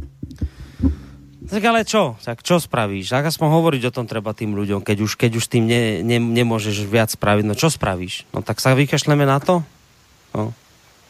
Tak 1.50 1.62
ale 1.66 1.82
čo? 1.90 2.22
Tak 2.22 2.46
čo 2.46 2.62
spravíš? 2.62 3.10
Tak 3.10 3.34
aspoň 3.34 3.48
hovoriť 3.50 3.82
o 3.90 3.96
tom 3.98 4.06
treba 4.06 4.38
tým 4.38 4.54
ľuďom, 4.54 4.86
keď 4.86 5.10
už, 5.10 5.18
keď 5.18 5.42
už 5.42 5.46
tým 5.50 5.66
ne, 5.66 6.06
ne, 6.06 6.18
nemôžeš 6.22 6.86
viac 6.86 7.10
spraviť. 7.10 7.50
No 7.50 7.58
čo 7.58 7.74
spravíš? 7.74 8.30
No 8.30 8.46
tak 8.46 8.62
sa 8.62 8.78
vykašleme 8.78 9.26
na 9.26 9.42
to? 9.42 9.66
No. 10.38 10.54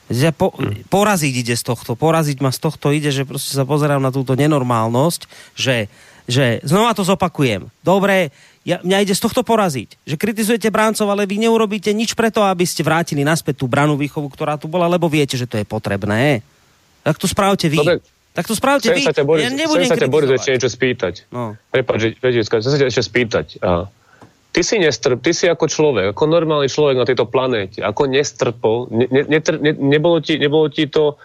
Že 0.06 0.30
po, 0.38 0.54
poraziť 0.94 1.34
ide 1.34 1.56
z 1.58 1.64
tohto, 1.66 1.98
poraziť 1.98 2.38
ma 2.38 2.54
z 2.54 2.60
tohto 2.62 2.94
ide, 2.94 3.10
že 3.10 3.26
proste 3.26 3.58
sa 3.58 3.66
pozerám 3.66 3.98
na 3.98 4.14
túto 4.14 4.38
nenormálnosť, 4.38 5.26
že, 5.58 5.90
že 6.30 6.62
znova 6.62 6.94
to 6.94 7.02
zopakujem. 7.02 7.74
Dobre, 7.82 8.30
ja, 8.66 8.82
mňa 8.86 9.02
ide 9.02 9.14
z 9.18 9.22
tohto 9.26 9.42
poraziť, 9.42 9.98
že 10.06 10.16
kritizujete 10.18 10.70
bráncov, 10.70 11.10
ale 11.10 11.26
vy 11.26 11.42
neurobíte 11.42 11.90
nič 11.94 12.14
preto, 12.14 12.46
aby 12.46 12.66
ste 12.66 12.86
vrátili 12.86 13.26
naspäť 13.26 13.62
tú 13.62 13.70
branu 13.70 13.98
výchovu, 13.98 14.30
ktorá 14.30 14.58
tu 14.58 14.70
bola, 14.70 14.86
lebo 14.90 15.10
viete, 15.10 15.38
že 15.38 15.50
to 15.50 15.58
je 15.58 15.66
potrebné. 15.66 16.46
Tak 17.06 17.22
to 17.22 17.30
správte 17.30 17.70
vy. 17.70 17.78
Dobre, 17.82 18.02
tak 18.34 18.46
to 18.50 18.58
správte 18.58 18.90
vy. 18.90 19.06
Sa 19.06 19.14
ťa, 19.14 19.24
Boris, 19.24 19.46
ja 19.46 19.54
nebudem 19.54 19.86
chcem 19.86 19.96
sa 19.96 20.02
ťa, 20.02 20.10
Boris, 20.10 20.30
ešte 20.34 20.52
niečo 20.58 20.70
spýtať. 20.74 21.14
No. 21.30 21.56
Prepač, 21.70 22.18
chcem 22.18 22.62
sa 22.62 22.78
ťa 22.78 22.88
ešte 22.90 23.04
spýtať. 23.06 23.46
A 23.62 23.88
ty 24.56 24.64
si 24.64 24.80
nestrp, 24.80 25.20
ty 25.20 25.36
si 25.36 25.52
ako 25.52 25.68
človek, 25.68 26.16
ako 26.16 26.24
normálny 26.32 26.72
človek 26.72 26.96
na 26.96 27.04
tejto 27.04 27.28
planéte, 27.28 27.84
ako 27.84 28.08
nestrpol, 28.08 28.88
ne, 28.88 29.04
ne, 29.12 29.28
ne, 29.28 29.40
ne, 29.44 29.72
nebolo, 29.76 30.24
ti, 30.24 30.40
nebolo 30.40 30.72
ti 30.72 30.88
to, 30.88 31.20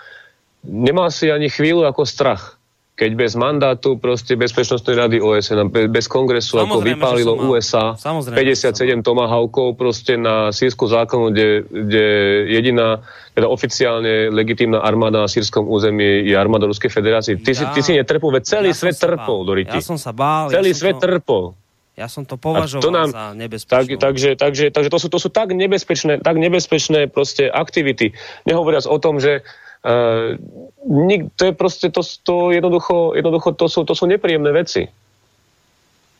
nemal 0.66 1.14
si 1.14 1.30
ani 1.30 1.46
chvíľu 1.46 1.86
ako 1.86 2.02
strach, 2.02 2.58
keď 2.98 3.10
bez 3.16 3.32
mandátu 3.32 3.96
proste 3.96 4.36
Bezpečnostnej 4.36 4.92
rady 4.92 5.16
OSN, 5.22 5.72
bez 5.88 6.10
kongresu, 6.10 6.58
Samozrejme, 6.58 6.68
ako 6.68 6.78
vypálilo 6.84 7.32
USA 7.48 7.96
Samozrejme, 7.96 8.36
57 8.36 9.00
tomahawkov 9.00 9.78
proste 9.78 10.20
na 10.20 10.52
sírsku 10.52 10.84
zákonu, 10.84 11.32
kde, 11.32 11.64
kde 11.64 12.06
jediná 12.50 13.00
teda 13.32 13.46
oficiálne 13.48 14.28
legitímna 14.28 14.84
armáda 14.84 15.24
na 15.24 15.30
sírskom 15.30 15.64
území 15.64 16.28
je 16.28 16.36
armáda 16.36 16.68
Ruskej 16.68 16.92
federácie. 16.92 17.40
Ty, 17.40 17.54
ja, 17.54 17.56
si, 17.56 17.64
ty 17.72 17.80
si 17.80 17.92
netrpol, 17.96 18.36
veď 18.36 18.42
celý 18.58 18.74
ja 18.74 18.76
svet 18.76 18.98
trpol, 19.00 19.48
Doriti. 19.48 19.78
Ja 19.78 19.86
som 19.86 19.96
sa 19.96 20.12
bál. 20.12 20.52
Celý 20.52 20.74
ja 20.74 20.82
svet 20.82 20.98
to... 20.98 21.06
trpol. 21.08 21.56
Ja 21.98 22.06
som 22.06 22.24
to 22.24 22.38
považoval 22.38 22.82
to 22.82 22.92
nám, 22.94 23.10
za 23.10 23.24
nebezpečné. 23.34 23.76
Tak, 23.76 23.86
takže, 23.98 24.28
takže, 24.38 24.64
takže 24.70 24.90
to, 24.90 24.98
sú, 24.98 25.08
to 25.10 25.18
sú 25.18 25.28
tak 25.28 25.52
nebezpečné, 25.52 26.22
tak 26.22 26.36
nebezpečné 26.38 27.10
proste 27.10 27.50
aktivity. 27.50 28.14
Nehovoriac 28.46 28.86
o 28.86 28.96
tom, 28.96 29.18
že 29.18 29.42
uh, 29.84 30.38
nik, 30.86 31.34
to 31.36 31.50
je 31.50 31.52
proste, 31.52 31.92
to, 31.92 32.00
to 32.00 32.54
jednoducho, 32.54 33.18
jednoducho 33.18 33.52
to, 33.52 33.66
sú, 33.68 33.84
to 33.84 33.92
sú 33.92 34.08
nepríjemné 34.08 34.48
veci. 34.54 34.88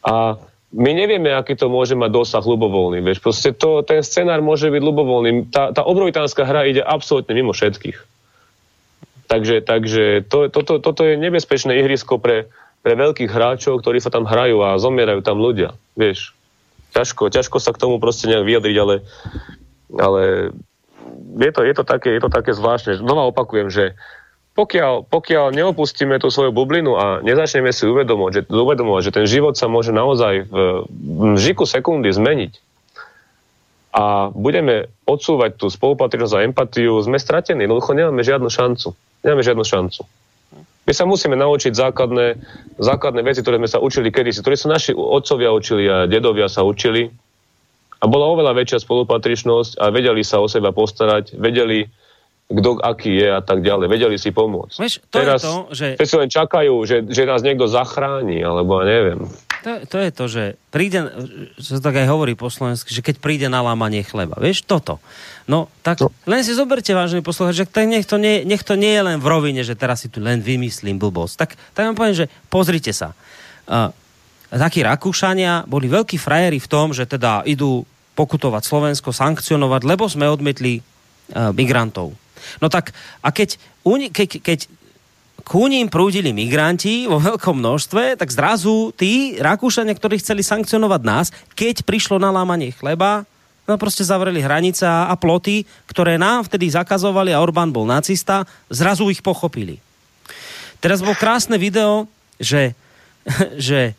A 0.05 0.37
my 0.71 0.91
nevieme, 0.95 1.35
aký 1.35 1.59
to 1.59 1.67
môže 1.67 1.99
mať 1.99 2.11
dosah 2.15 2.45
ľubovoľný. 2.45 3.03
Vieš, 3.03 3.19
proste 3.19 3.51
to, 3.51 3.83
ten 3.83 4.07
scenár 4.07 4.39
môže 4.39 4.71
byť 4.71 4.83
ľubovoľný. 4.83 5.51
Tá, 5.51 5.75
tá 5.75 5.83
obrovitánska 5.83 6.47
hra 6.47 6.67
ide 6.71 6.83
absolútne 6.85 7.35
mimo 7.35 7.51
všetkých. 7.51 7.99
Takže, 9.31 9.63
takže 9.63 10.27
to, 10.27 10.51
to, 10.51 10.61
to, 10.67 10.75
toto 10.83 11.03
je 11.07 11.15
nebezpečné 11.19 11.79
ihrisko 11.79 12.19
pre, 12.19 12.51
pre 12.81 12.95
veľkých 12.97 13.29
hráčov, 13.29 13.81
ktorí 13.85 14.01
sa 14.01 14.09
tam 14.09 14.25
hrajú 14.25 14.65
a 14.65 14.81
zomierajú 14.81 15.21
tam 15.21 15.41
ľudia. 15.41 15.77
Vieš, 15.97 16.33
ťažko, 16.97 17.29
ťažko 17.29 17.57
sa 17.61 17.77
k 17.77 17.81
tomu 17.81 18.01
proste 18.01 18.27
nejak 18.27 18.47
vyjadriť, 18.47 18.77
ale, 18.81 18.95
ale 20.01 20.23
je, 21.37 21.51
to, 21.53 21.61
je, 21.63 21.75
to 21.77 21.85
také, 21.85 22.17
je 22.17 22.23
to 22.25 22.31
také 22.33 22.57
zvláštne. 22.57 22.99
Znova 22.99 23.29
opakujem, 23.29 23.69
že 23.69 23.95
pokiaľ, 24.57 25.07
pokiaľ 25.07 25.55
neopustíme 25.55 26.19
tú 26.19 26.29
svoju 26.29 26.51
bublinu 26.51 26.99
a 26.99 27.05
nezačneme 27.23 27.71
si 27.71 27.87
uvedomovať, 27.87 28.33
že, 28.33 28.43
uvedomovať, 28.51 29.03
že 29.07 29.17
ten 29.17 29.27
život 29.29 29.55
sa 29.55 29.71
môže 29.71 29.95
naozaj 29.95 30.51
v, 30.51 30.55
v 30.89 31.39
žiku 31.39 31.65
sekundy 31.65 32.11
zmeniť 32.11 32.59
a 33.91 34.31
budeme 34.31 34.87
odsúvať 35.03 35.59
tú 35.59 35.67
spolupatričnosť 35.67 36.35
a 36.39 36.45
empatiu, 36.47 36.95
sme 37.03 37.19
stratení. 37.19 37.67
Jednoducho 37.67 37.91
nemáme 37.91 38.23
žiadnu 38.23 38.47
šancu. 38.47 38.95
Nemáme 39.27 39.43
žiadnu 39.43 39.65
šancu. 39.67 40.07
My 40.89 40.93
sa 40.97 41.05
musíme 41.05 41.37
naučiť 41.37 41.77
základné, 41.77 42.41
základné 42.81 43.21
veci, 43.23 43.45
ktoré 43.45 43.61
sme 43.61 43.71
sa 43.71 43.79
učili 43.79 44.09
kedysi, 44.09 44.41
ktoré 44.41 44.57
sa 44.57 44.73
naši 44.73 44.97
otcovia 44.97 45.53
učili 45.53 45.85
a 45.87 45.97
dedovia 46.09 46.49
sa 46.49 46.65
učili. 46.65 47.13
A 48.01 48.09
bola 48.09 48.33
oveľa 48.33 48.57
väčšia 48.57 48.81
spolupatričnosť 48.81 49.77
a 49.77 49.93
vedeli 49.93 50.25
sa 50.25 50.41
o 50.41 50.49
seba 50.49 50.73
postarať, 50.73 51.37
vedeli, 51.37 51.85
kto 52.49 52.81
aký 52.81 53.13
je 53.13 53.29
a 53.29 53.45
tak 53.45 53.61
ďalej. 53.61 53.87
Vedeli 53.93 54.17
si 54.17 54.33
pomôcť. 54.33 54.77
Veš, 54.81 55.05
to 55.05 55.21
Teraz, 55.21 55.45
je 55.45 55.47
to, 55.47 55.57
že... 55.77 55.87
si 56.09 56.17
len 56.17 56.31
čakajú, 56.33 56.75
že, 56.89 56.97
že 57.13 57.29
nás 57.29 57.45
niekto 57.45 57.69
zachráni, 57.69 58.41
alebo 58.41 58.81
ja 58.81 58.89
neviem. 58.89 59.29
To, 59.61 59.85
to 59.85 59.97
je 60.01 60.11
to, 60.11 60.25
že 60.25 60.45
príde, 60.73 61.05
že 61.61 61.77
to 61.77 61.81
tak 61.85 62.01
aj 62.01 62.09
hovorí 62.09 62.33
po 62.33 62.49
slovensky, 62.49 62.97
že 62.97 63.05
keď 63.05 63.21
príde 63.21 63.47
na 63.53 63.61
lámanie 63.61 64.01
chleba. 64.01 64.41
Vieš, 64.41 64.65
toto. 64.65 65.05
No, 65.45 65.69
tak 65.85 66.01
no. 66.01 66.09
len 66.25 66.41
si 66.41 66.57
zoberte, 66.57 66.97
vážne 66.97 67.21
poslucháč, 67.21 67.65
že 67.65 67.67
nech 67.85 68.09
to, 68.09 68.17
nie, 68.17 68.47
nech 68.49 68.65
to 68.65 68.79
nie 68.79 68.97
je 68.97 69.03
len 69.05 69.21
v 69.21 69.27
rovine, 69.29 69.61
že 69.61 69.77
teraz 69.77 70.01
si 70.01 70.09
tu 70.09 70.17
len 70.23 70.41
vymyslím 70.41 70.97
blbosť. 70.97 71.35
Tak, 71.37 71.51
tak 71.77 71.83
vám 71.93 71.97
poviem, 71.97 72.17
že 72.25 72.27
pozrite 72.49 72.97
sa. 72.97 73.13
Uh, 73.69 73.93
takí 74.49 74.81
Rakúšania 74.81 75.69
boli 75.69 75.93
veľkí 75.93 76.17
frajeri 76.17 76.57
v 76.57 76.71
tom, 76.71 76.97
že 76.97 77.05
teda 77.05 77.45
idú 77.45 77.85
pokutovať 78.17 78.63
Slovensko, 78.65 79.13
sankcionovať, 79.13 79.85
lebo 79.85 80.09
sme 80.09 80.25
odmietli 80.25 80.81
uh, 80.81 81.53
migrantov. 81.53 82.17
No 82.65 82.73
tak, 82.73 82.97
a 83.21 83.29
keď, 83.29 83.61
keď, 84.09 84.29
keď 84.41 84.59
ku 85.51 85.67
ním 85.67 85.91
prúdili 85.91 86.31
migranti 86.31 87.11
vo 87.11 87.19
veľkom 87.19 87.59
množstve, 87.59 88.15
tak 88.15 88.31
zrazu 88.31 88.95
tí 88.95 89.35
Rakúšania, 89.35 89.99
ktorí 89.99 90.23
chceli 90.23 90.47
sankcionovať 90.47 91.03
nás, 91.03 91.27
keď 91.59 91.83
prišlo 91.83 92.23
na 92.23 92.31
lámanie 92.31 92.71
chleba, 92.71 93.27
No 93.69 93.79
proste 93.79 94.03
zavreli 94.03 94.43
hranice 94.43 94.83
a 94.83 95.15
ploty, 95.15 95.63
ktoré 95.87 96.19
nám 96.19 96.43
vtedy 96.43 96.67
zakazovali 96.75 97.31
a 97.31 97.39
Orbán 97.39 97.71
bol 97.71 97.87
nacista, 97.87 98.43
zrazu 98.67 99.07
ich 99.15 99.23
pochopili. 99.23 99.79
Teraz 100.83 100.99
bol 100.99 101.15
krásne 101.15 101.55
video, 101.55 102.11
že, 102.43 102.75
že 103.71 103.95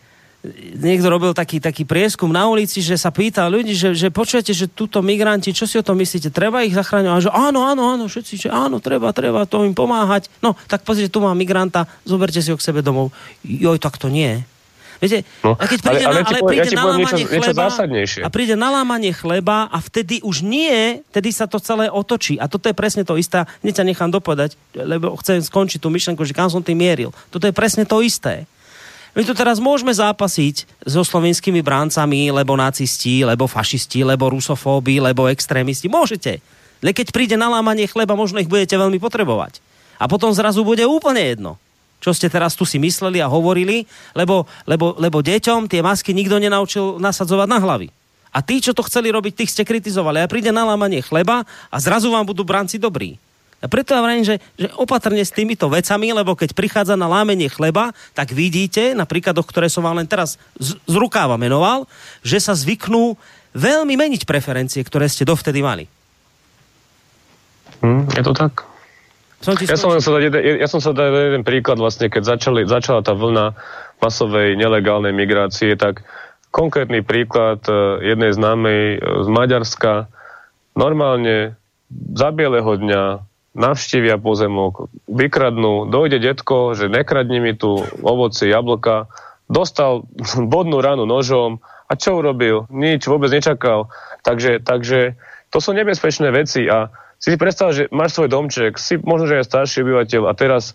niekto 0.82 1.06
robil 1.06 1.38
taký, 1.38 1.62
taký 1.62 1.86
prieskum 1.86 2.34
na 2.34 2.50
ulici, 2.50 2.82
že 2.82 2.98
sa 2.98 3.14
pýta 3.14 3.46
ľudí, 3.46 3.78
že, 3.78 3.94
že 3.94 4.10
počujete, 4.10 4.58
že 4.58 4.66
túto 4.66 5.06
migranti, 5.06 5.54
čo 5.54 5.70
si 5.70 5.78
o 5.78 5.86
tom 5.86 6.02
myslíte, 6.02 6.34
treba 6.34 6.66
ich 6.66 6.74
zachráňovať? 6.74 7.14
A 7.14 7.26
že 7.30 7.32
áno, 7.32 7.62
áno, 7.62 7.94
áno, 7.94 8.04
všetci, 8.10 8.48
že 8.48 8.50
áno, 8.50 8.82
treba, 8.82 9.14
treba 9.14 9.46
to 9.46 9.62
im 9.62 9.78
pomáhať. 9.78 10.34
No, 10.42 10.58
tak 10.66 10.82
pozrite, 10.82 11.14
tu 11.14 11.22
mám 11.22 11.38
migranta, 11.38 11.86
zoberte 12.10 12.42
si 12.42 12.50
ho 12.50 12.58
k 12.58 12.66
sebe 12.66 12.82
domov. 12.82 13.14
Joj, 13.46 13.78
tak 13.78 14.02
to 14.02 14.10
nie. 14.10 14.42
Viete, 15.02 15.26
no, 15.42 15.58
a 15.58 15.66
keď 15.66 15.80
príde, 15.82 16.06
ale, 16.06 16.22
ale, 16.22 16.22
na, 16.22 16.30
ale 16.30 16.42
príde 16.46 16.70
ja 16.70 16.78
na 16.78 16.86
lámanie 16.86 17.24
niečo, 17.26 17.42
chleba 17.42 17.66
niečo 17.90 18.18
a 18.22 18.28
príde 18.30 18.54
na 18.54 18.70
lámanie 18.70 19.12
chleba 19.18 19.66
a 19.66 19.78
vtedy 19.82 20.22
už 20.22 20.46
nie, 20.46 21.02
vtedy 21.10 21.34
sa 21.34 21.50
to 21.50 21.58
celé 21.58 21.90
otočí. 21.90 22.38
A 22.38 22.46
toto 22.46 22.70
je 22.70 22.78
presne 22.78 23.02
to 23.02 23.18
isté. 23.18 23.42
Hneď 23.66 23.82
sa 23.82 23.86
nechám 23.86 24.14
dopovedať, 24.14 24.54
lebo 24.78 25.18
chcem 25.18 25.42
skončiť 25.42 25.82
tú 25.82 25.90
myšlenku, 25.90 26.22
že 26.22 26.38
kam 26.38 26.54
som 26.54 26.62
tým 26.62 26.78
mieril. 26.78 27.10
Toto 27.34 27.50
je 27.50 27.54
presne 27.54 27.82
to 27.90 27.98
isté. 28.06 28.46
My 29.12 29.28
tu 29.28 29.36
teraz 29.36 29.60
môžeme 29.60 29.92
zápasiť 29.92 30.88
so 30.88 31.04
slovenskými 31.04 31.60
bráncami, 31.60 32.32
lebo 32.32 32.56
nacisti, 32.56 33.28
lebo 33.28 33.44
fašisti, 33.44 34.08
lebo 34.08 34.32
rusofóbi, 34.32 35.04
lebo 35.04 35.28
extrémisti. 35.28 35.92
Môžete. 35.92 36.40
Ale 36.80 36.96
keď 36.96 37.12
príde 37.12 37.36
na 37.36 37.52
lámanie 37.52 37.92
chleba, 37.92 38.16
možno 38.16 38.40
ich 38.40 38.48
budete 38.48 38.80
veľmi 38.80 38.98
potrebovať. 39.04 39.60
A 40.00 40.08
potom 40.08 40.32
zrazu 40.32 40.64
bude 40.64 40.88
úplne 40.88 41.22
jedno 41.36 41.60
čo 42.02 42.18
ste 42.18 42.28
teraz 42.28 42.58
tu 42.58 42.66
si 42.66 42.82
mysleli 42.82 43.22
a 43.22 43.30
hovorili, 43.30 43.86
lebo, 44.18 44.50
lebo, 44.66 44.98
lebo 44.98 45.22
deťom 45.22 45.70
tie 45.70 45.86
masky 45.86 46.18
nikto 46.18 46.42
nenaučil 46.42 46.98
nasadzovať 46.98 47.48
na 47.48 47.62
hlavy. 47.62 47.94
A 48.34 48.42
tí, 48.42 48.58
čo 48.58 48.74
to 48.74 48.82
chceli 48.90 49.14
robiť, 49.14 49.46
tých 49.46 49.54
ste 49.54 49.64
kritizovali. 49.64 50.18
A 50.18 50.28
príde 50.28 50.50
na 50.50 50.66
lámanie 50.66 51.06
chleba 51.06 51.46
a 51.70 51.78
zrazu 51.78 52.10
vám 52.10 52.26
budú 52.26 52.42
branci 52.42 52.82
dobrí. 52.82 53.22
A 53.62 53.70
preto 53.70 53.94
ja 53.94 54.02
vravím, 54.02 54.26
že, 54.26 54.42
že 54.58 54.74
opatrne 54.74 55.22
s 55.22 55.30
týmito 55.30 55.70
vecami, 55.70 56.10
lebo 56.18 56.34
keď 56.34 56.58
prichádza 56.58 56.98
na 56.98 57.06
lámenie 57.06 57.46
chleba, 57.46 57.94
tak 58.18 58.34
vidíte, 58.34 58.98
na 58.98 59.06
príkladoch, 59.06 59.46
ktoré 59.46 59.70
som 59.70 59.86
vám 59.86 60.02
len 60.02 60.10
teraz 60.10 60.42
z, 60.58 60.82
z 60.90 60.96
rukáva 60.98 61.38
menoval, 61.38 61.86
že 62.26 62.42
sa 62.42 62.58
zvyknú 62.58 63.14
veľmi 63.54 63.94
meniť 63.94 64.26
preferencie, 64.26 64.82
ktoré 64.82 65.06
ste 65.06 65.30
dovtedy 65.30 65.62
mali. 65.62 65.86
Hmm, 67.86 68.10
je 68.18 68.24
to 68.26 68.34
tak? 68.34 68.66
Som 69.42 69.58
ja, 69.58 69.74
som 69.74 69.98
sa 69.98 70.22
dať 70.22 70.24
jeden, 70.30 70.42
ja 70.62 70.70
som 70.70 70.78
sa 70.78 70.94
dať 70.94 71.34
jeden 71.34 71.42
príklad 71.42 71.82
vlastne, 71.82 72.14
keď 72.14 72.38
začali, 72.38 72.62
začala 72.70 73.02
tá 73.02 73.18
vlna 73.18 73.58
masovej 73.98 74.54
nelegálnej 74.54 75.14
migrácie, 75.14 75.74
tak 75.74 76.06
konkrétny 76.54 77.02
príklad 77.02 77.66
e, 77.66 77.74
jednej 78.06 78.38
známej 78.38 78.82
e, 78.82 78.98
z 79.02 79.28
Maďarska 79.34 80.14
normálne 80.78 81.58
za 81.90 82.30
bieleho 82.30 82.70
dňa 82.70 83.31
navštívia 83.52 84.16
pozemok, 84.16 84.88
vykradnú, 85.12 85.92
dojde 85.92 86.24
detko, 86.24 86.72
že 86.72 86.88
nekradni 86.88 87.44
mi 87.44 87.52
tu 87.52 87.84
ovoci, 88.00 88.48
jablka, 88.48 89.12
dostal 89.52 90.08
bodnú 90.54 90.80
ranu 90.80 91.04
nožom 91.04 91.60
a 91.92 91.94
čo 92.00 92.24
urobil? 92.24 92.72
Nič, 92.72 93.04
vôbec 93.12 93.28
nečakal. 93.28 93.92
Takže, 94.24 94.64
takže 94.64 95.20
to 95.52 95.60
sú 95.60 95.76
nebezpečné 95.76 96.32
veci 96.32 96.64
a 96.72 96.88
si 97.22 97.36
si 97.36 97.38
predstav, 97.38 97.76
že 97.76 97.92
máš 97.92 98.18
svoj 98.18 98.32
domček, 98.32 98.80
si 98.80 98.98
možno, 98.98 99.30
že 99.30 99.44
aj 99.44 99.50
starší 99.52 99.86
obyvateľ 99.86 100.32
a 100.32 100.34
teraz 100.34 100.74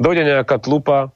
dojde 0.00 0.26
nejaká 0.26 0.58
tlupa 0.58 1.14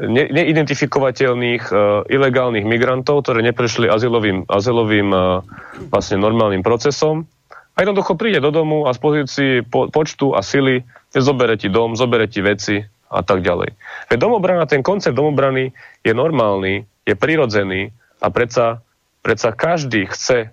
ne, 0.00 0.24
neidentifikovateľných 0.30 1.64
uh, 1.68 2.08
ilegálnych 2.08 2.64
migrantov, 2.64 3.26
ktoré 3.26 3.44
neprešli 3.44 3.90
azylovým, 3.90 4.48
azylovým 4.48 5.08
uh, 5.12 5.44
vlastne 5.92 6.16
normálnym 6.16 6.64
procesom 6.64 7.28
a 7.80 7.88
jednoducho 7.88 8.12
príde 8.12 8.44
do 8.44 8.52
domu 8.52 8.84
a 8.84 8.92
z 8.92 9.00
pozícii 9.00 9.52
po, 9.64 9.88
počtu 9.88 10.36
a 10.36 10.44
sily 10.44 10.84
zobere 11.16 11.56
ti 11.56 11.72
dom, 11.72 11.96
zobere 11.96 12.28
ti 12.28 12.44
veci 12.44 12.84
a 13.08 13.24
tak 13.24 13.40
ďalej. 13.40 13.72
Veď 14.12 14.18
domobrana, 14.20 14.68
ten 14.68 14.84
koncept 14.84 15.16
domobrany 15.16 15.72
je 16.04 16.12
normálny, 16.12 16.84
je 17.08 17.16
prirodzený 17.16 17.88
a 18.20 18.28
predsa, 18.28 18.84
predsa 19.24 19.56
každý 19.56 20.04
chce 20.12 20.52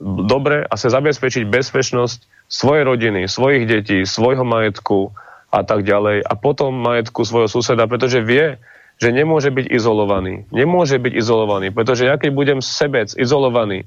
dobre 0.00 0.64
a 0.64 0.72
chce 0.72 0.88
zabezpečiť 0.88 1.44
bezpečnosť 1.44 2.48
svoje 2.48 2.88
rodiny, 2.88 3.28
svojich 3.28 3.68
detí, 3.68 4.08
svojho 4.08 4.48
majetku 4.48 5.12
a 5.52 5.60
tak 5.68 5.84
ďalej 5.84 6.24
a 6.24 6.32
potom 6.40 6.72
majetku 6.72 7.28
svojho 7.28 7.52
suseda, 7.52 7.84
pretože 7.84 8.24
vie, 8.24 8.56
že 8.96 9.12
nemôže 9.12 9.52
byť 9.52 9.68
izolovaný. 9.68 10.48
Nemôže 10.48 10.96
byť 10.96 11.20
izolovaný, 11.20 11.68
pretože 11.68 12.08
ja 12.08 12.16
keď 12.16 12.32
budem 12.32 12.58
sebec, 12.64 13.12
izolovaný, 13.12 13.84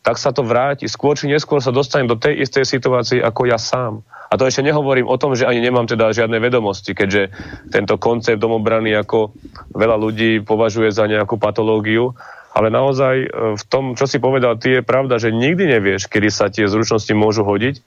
tak 0.00 0.16
sa 0.16 0.32
to 0.32 0.40
vráti. 0.40 0.88
Skôr 0.88 1.12
či 1.16 1.28
neskôr 1.28 1.60
sa 1.60 1.72
dostanem 1.74 2.08
do 2.08 2.16
tej 2.16 2.40
istej 2.40 2.64
situácii 2.64 3.20
ako 3.20 3.48
ja 3.48 3.60
sám. 3.60 4.00
A 4.30 4.38
to 4.38 4.46
ešte 4.46 4.62
nehovorím 4.62 5.10
o 5.10 5.18
tom, 5.18 5.34
že 5.34 5.44
ani 5.44 5.58
nemám 5.58 5.90
teda 5.90 6.14
žiadne 6.14 6.38
vedomosti, 6.38 6.94
keďže 6.94 7.34
tento 7.74 7.98
koncept 7.98 8.38
domobrany 8.38 8.94
ako 8.94 9.34
veľa 9.74 9.96
ľudí 9.98 10.40
považuje 10.46 10.94
za 10.94 11.10
nejakú 11.10 11.36
patológiu. 11.36 12.14
Ale 12.54 12.70
naozaj 12.70 13.14
e, 13.22 13.28
v 13.58 13.64
tom, 13.66 13.98
čo 13.98 14.06
si 14.06 14.22
povedal, 14.22 14.58
ty 14.58 14.78
je 14.78 14.86
pravda, 14.86 15.18
že 15.18 15.34
nikdy 15.34 15.66
nevieš, 15.66 16.06
kedy 16.06 16.28
sa 16.30 16.46
tie 16.46 16.70
zručnosti 16.70 17.10
môžu 17.10 17.42
hodiť. 17.42 17.82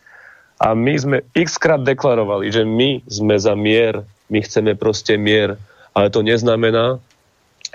A 0.60 0.76
my 0.76 0.94
sme 0.95 1.18
x 1.35 1.57
krát 1.60 1.81
deklarovali, 1.81 2.52
že 2.52 2.64
my 2.64 3.03
sme 3.07 3.35
za 3.35 3.56
mier, 3.56 4.03
my 4.27 4.40
chceme 4.44 4.76
proste 4.76 5.19
mier. 5.19 5.60
Ale 5.95 6.11
to 6.11 6.23
neznamená, 6.23 6.99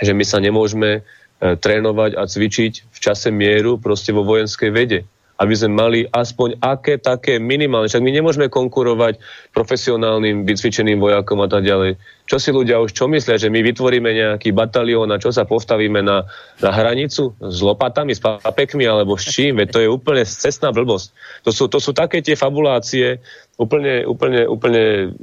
že 0.00 0.12
my 0.12 0.24
sa 0.24 0.38
nemôžeme 0.38 1.02
trénovať 1.38 2.18
a 2.18 2.26
cvičiť 2.26 2.72
v 2.90 2.98
čase 2.98 3.30
mieru 3.30 3.78
proste 3.78 4.10
vo 4.10 4.26
vojenskej 4.26 4.70
vede 4.74 5.06
aby 5.38 5.54
sme 5.54 5.70
mali 5.70 6.00
aspoň 6.02 6.58
aké 6.58 6.98
také 6.98 7.38
minimálne. 7.38 7.86
Však 7.86 8.02
my 8.02 8.10
nemôžeme 8.10 8.46
konkurovať 8.50 9.22
profesionálnym, 9.54 10.42
vycvičeným 10.42 10.98
vojakom 10.98 11.38
a 11.38 11.48
tak 11.48 11.62
ďalej. 11.62 11.94
Čo 12.26 12.36
si 12.42 12.50
ľudia 12.50 12.82
už 12.82 12.90
čo 12.90 13.06
myslia, 13.06 13.38
že 13.38 13.48
my 13.48 13.62
vytvoríme 13.62 14.10
nejaký 14.10 14.50
batalión 14.50 15.08
a 15.14 15.22
čo 15.22 15.30
sa 15.30 15.46
postavíme 15.46 16.02
na, 16.02 16.26
na 16.58 16.70
hranicu 16.74 17.38
s 17.38 17.58
lopatami, 17.62 18.18
s 18.18 18.20
papekmi 18.20 18.84
alebo 18.84 19.14
s 19.14 19.30
čím? 19.30 19.62
Veď 19.62 19.68
to 19.70 19.78
je 19.80 19.88
úplne 19.88 20.26
cestná 20.26 20.74
blbosť. 20.74 21.14
To 21.46 21.50
sú, 21.54 21.70
to 21.70 21.78
sú 21.78 21.94
také 21.94 22.18
tie 22.18 22.34
fabulácie 22.34 23.22
úplne, 23.56 24.04
úplne, 24.10 24.42
úplne 24.44 25.14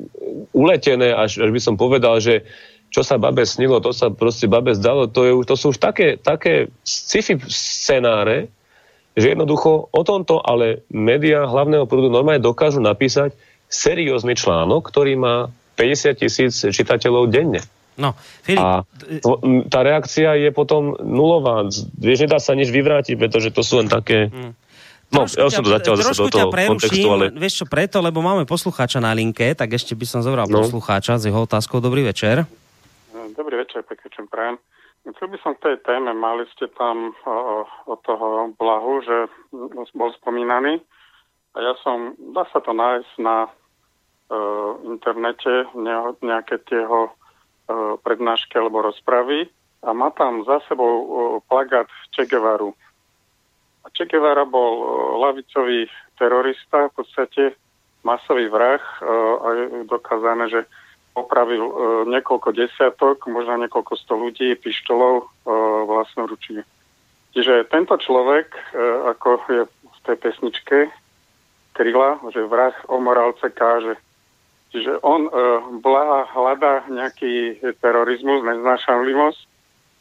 uletené, 0.55 1.11
až, 1.11 1.43
až 1.43 1.51
by 1.51 1.59
som 1.59 1.75
povedal, 1.75 2.23
že 2.23 2.47
čo 2.95 3.03
sa 3.03 3.19
babe 3.19 3.43
snilo, 3.43 3.83
to 3.83 3.91
sa 3.91 4.07
proste 4.07 4.47
babe 4.47 4.71
zdalo, 4.71 5.11
to, 5.11 5.27
je, 5.27 5.33
to 5.43 5.55
sú 5.59 5.75
už 5.75 5.83
také, 5.83 6.15
také 6.15 6.71
sci-fi 6.87 7.35
scenáre, 7.43 8.47
že 9.19 9.35
jednoducho 9.35 9.91
o 9.91 10.01
tomto 10.07 10.39
ale 10.39 10.87
médiá 10.87 11.43
hlavného 11.43 11.91
prúdu 11.91 12.07
normálne 12.07 12.39
dokážu 12.39 12.79
napísať 12.79 13.35
seriózny 13.67 14.39
článok, 14.39 14.87
ktorý 14.87 15.19
má 15.19 15.51
50 15.75 16.23
tisíc 16.23 16.55
čitateľov 16.63 17.27
denne. 17.27 17.59
No, 17.99 18.15
Filip... 18.47 18.63
A 18.63 18.87
tá 19.67 19.79
reakcia 19.83 20.39
je 20.39 20.55
potom 20.55 20.95
nulová. 20.99 21.67
Vieš, 21.99 22.27
nedá 22.27 22.39
sa 22.39 22.55
nič 22.55 22.71
vyvrátiť, 22.71 23.19
pretože 23.19 23.51
to 23.51 23.59
sú 23.59 23.83
len 23.83 23.91
také... 23.91 24.31
Hmm. 24.31 24.55
No, 25.11 25.27
trošku 25.27 25.37
ja 25.37 25.51
som 25.51 25.63
to 25.67 25.71
zatiaľ 25.71 25.95
zase 25.99 26.15
do 26.15 26.31
toho 26.31 26.47
kontextu, 26.51 27.07
ale... 27.11 27.25
Vieš 27.35 27.63
čo, 27.63 27.65
preto, 27.67 27.99
lebo 27.99 28.23
máme 28.23 28.47
poslucháča 28.47 29.03
na 29.03 29.11
linke, 29.11 29.51
tak 29.51 29.75
ešte 29.75 29.95
by 29.95 30.05
som 30.07 30.19
zobral 30.23 30.47
no. 30.47 30.63
poslucháča 30.63 31.19
s 31.19 31.27
jeho 31.27 31.43
otázkou. 31.43 31.83
Dobrý 31.83 32.03
večer. 32.03 32.47
Dobrý 33.35 33.59
večer, 33.59 33.83
pekne, 33.83 34.07
čem 34.15 34.31
prajem. 34.31 34.55
Chcel 35.03 35.27
by 35.27 35.37
som 35.43 35.59
k 35.59 35.67
tej 35.67 35.77
téme, 35.83 36.15
mali 36.15 36.47
ste 36.55 36.71
tam 36.79 37.11
od 37.83 37.99
toho 38.07 38.55
blahu, 38.55 39.03
že 39.03 39.27
bol 39.91 40.15
spomínaný. 40.23 40.79
A 41.51 41.57
ja 41.59 41.75
som, 41.83 42.15
dá 42.31 42.47
sa 42.55 42.63
to 42.63 42.71
nájsť 42.71 43.11
na 43.19 43.51
uh, 43.51 44.71
internete, 44.87 45.67
ne, 45.75 46.15
nejaké 46.23 46.63
tieho 46.63 47.11
uh, 47.11 47.99
prednášky 48.07 48.55
alebo 48.55 48.87
rozpravy 48.87 49.51
a 49.83 49.91
má 49.91 50.15
tam 50.15 50.47
za 50.47 50.63
sebou 50.71 50.93
uh, 51.03 51.07
plagát 51.51 51.91
Che. 52.15 52.23
A 52.31 53.87
Che 53.91 54.07
Guevara 54.07 54.47
bol 54.47 54.73
uh, 54.79 54.87
lavicový 55.27 55.91
terorista, 56.15 56.87
v 56.87 57.03
podstate 57.03 57.43
masový 58.07 58.47
vrah 58.47 58.79
uh, 58.79 59.43
a 59.43 59.47
je 59.59 59.63
dokázané, 59.91 60.47
že 60.47 60.61
opravil 61.15 61.63
e, 61.63 61.73
niekoľko 62.11 62.51
desiatok, 62.51 63.25
možno 63.31 63.63
niekoľko 63.65 63.93
sto 63.95 64.19
ľudí 64.19 64.53
pištolov 64.59 65.23
e, 65.23 65.25
vlastnoručne. 65.87 66.67
Čiže 67.35 67.67
tento 67.71 67.95
človek, 67.99 68.47
e, 68.51 68.61
ako 69.15 69.27
je 69.47 69.61
v 69.67 69.99
tej 70.07 70.17
pesničke 70.19 70.77
Kryla, 71.75 72.23
že 72.31 72.47
vrah 72.47 72.75
o 72.87 72.99
morálce 73.03 73.51
káže. 73.51 73.99
Čiže 74.71 75.03
on 75.03 75.27
e, 75.27 75.31
blaha 75.83 76.31
hľadá 76.31 76.87
nejaký 76.87 77.59
terorizmus, 77.83 78.43
neznášanlivosť 78.43 79.41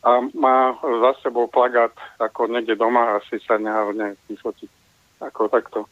a 0.07 0.23
má 0.37 0.77
za 0.83 1.13
sebou 1.27 1.51
plagát 1.51 1.95
ako 2.21 2.47
niekde 2.53 2.77
doma 2.77 3.19
asi 3.19 3.41
sa 3.43 3.59
nehavne 3.59 4.15
vyfotiť. 4.31 4.71
Ako 5.23 5.51
takto. 5.51 5.91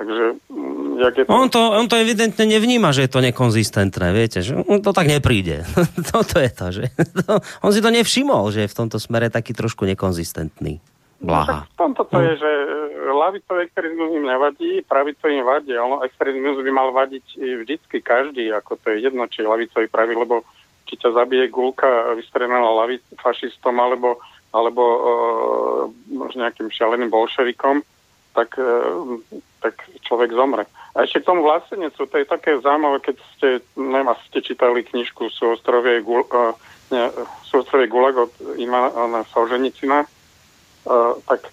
Takže, 0.00 0.24
mm, 0.48 0.96
jak 0.96 1.14
je 1.18 1.24
to... 1.24 1.28
On, 1.28 1.52
to, 1.52 1.60
on 1.76 1.84
to 1.84 2.00
evidentne 2.00 2.48
nevníma, 2.48 2.88
že 2.96 3.04
je 3.04 3.12
to 3.12 3.20
nekonzistentné, 3.20 4.16
viete, 4.16 4.40
že 4.40 4.56
to 4.80 4.96
tak 4.96 5.12
nepríde. 5.12 5.68
Toto 6.16 6.40
je 6.40 6.48
to, 6.48 6.66
že 6.72 6.84
on 7.64 7.68
si 7.68 7.84
to 7.84 7.92
nevšimol, 7.92 8.48
že 8.48 8.64
je 8.64 8.72
v 8.72 8.78
tomto 8.80 8.96
smere 8.96 9.28
taký 9.28 9.52
trošku 9.52 9.84
nekonzistentný. 9.84 10.80
Blaha. 11.20 11.68
No, 11.68 11.68
v 11.68 11.76
tomto 11.76 12.02
to 12.08 12.16
hm. 12.16 12.24
je, 12.24 12.32
že 12.40 12.50
lavicový 13.12 13.60
extrémizmus 13.68 14.10
im 14.16 14.24
nevadí, 14.24 14.70
pravicový 14.88 15.32
im 15.36 15.44
vadí. 15.44 15.76
Ono 15.76 16.00
extrémizmus 16.00 16.64
by 16.64 16.72
mal 16.72 16.88
vadiť 16.96 17.26
vždycky 17.60 18.00
každý, 18.00 18.48
ako 18.56 18.80
to 18.80 18.96
je 18.96 19.04
jedno, 19.04 19.28
či 19.28 19.44
lavicový 19.44 19.84
pravý, 19.84 20.16
lebo 20.16 20.48
či 20.88 20.96
ťa 20.96 21.12
zabije 21.12 21.52
gulka 21.52 22.16
vystrelená 22.16 22.72
lavic, 22.72 23.04
fašistom 23.20 23.76
alebo, 23.76 24.16
alebo 24.56 24.82
uh, 24.82 26.32
nejakým 26.32 26.72
šialeným 26.72 27.12
bolševikom, 27.12 27.84
tak, 28.32 28.56
uh, 28.56 29.20
tak 29.60 29.76
človek 30.02 30.32
zomre. 30.32 30.64
A 30.96 31.04
ešte 31.06 31.22
k 31.22 31.28
tomu 31.28 31.46
vlastenecu, 31.46 32.08
to 32.08 32.16
je 32.18 32.26
také 32.26 32.58
zaujímavé, 32.58 32.98
keď 33.04 33.16
ste, 33.36 33.48
neviem, 33.76 34.10
ste 34.26 34.40
čítali 34.42 34.82
knižku 34.82 35.30
sú 35.30 35.54
ostrovie, 35.54 36.02
Gul, 36.02 36.26
uh, 36.26 36.56
nie, 36.90 37.04
sú 37.46 37.62
ostrovie 37.62 37.86
Gulag 37.86 38.16
od 38.16 38.32
Ivana 38.58 39.22
Solženicina, 39.30 40.02
uh, 40.02 41.14
tak 41.28 41.52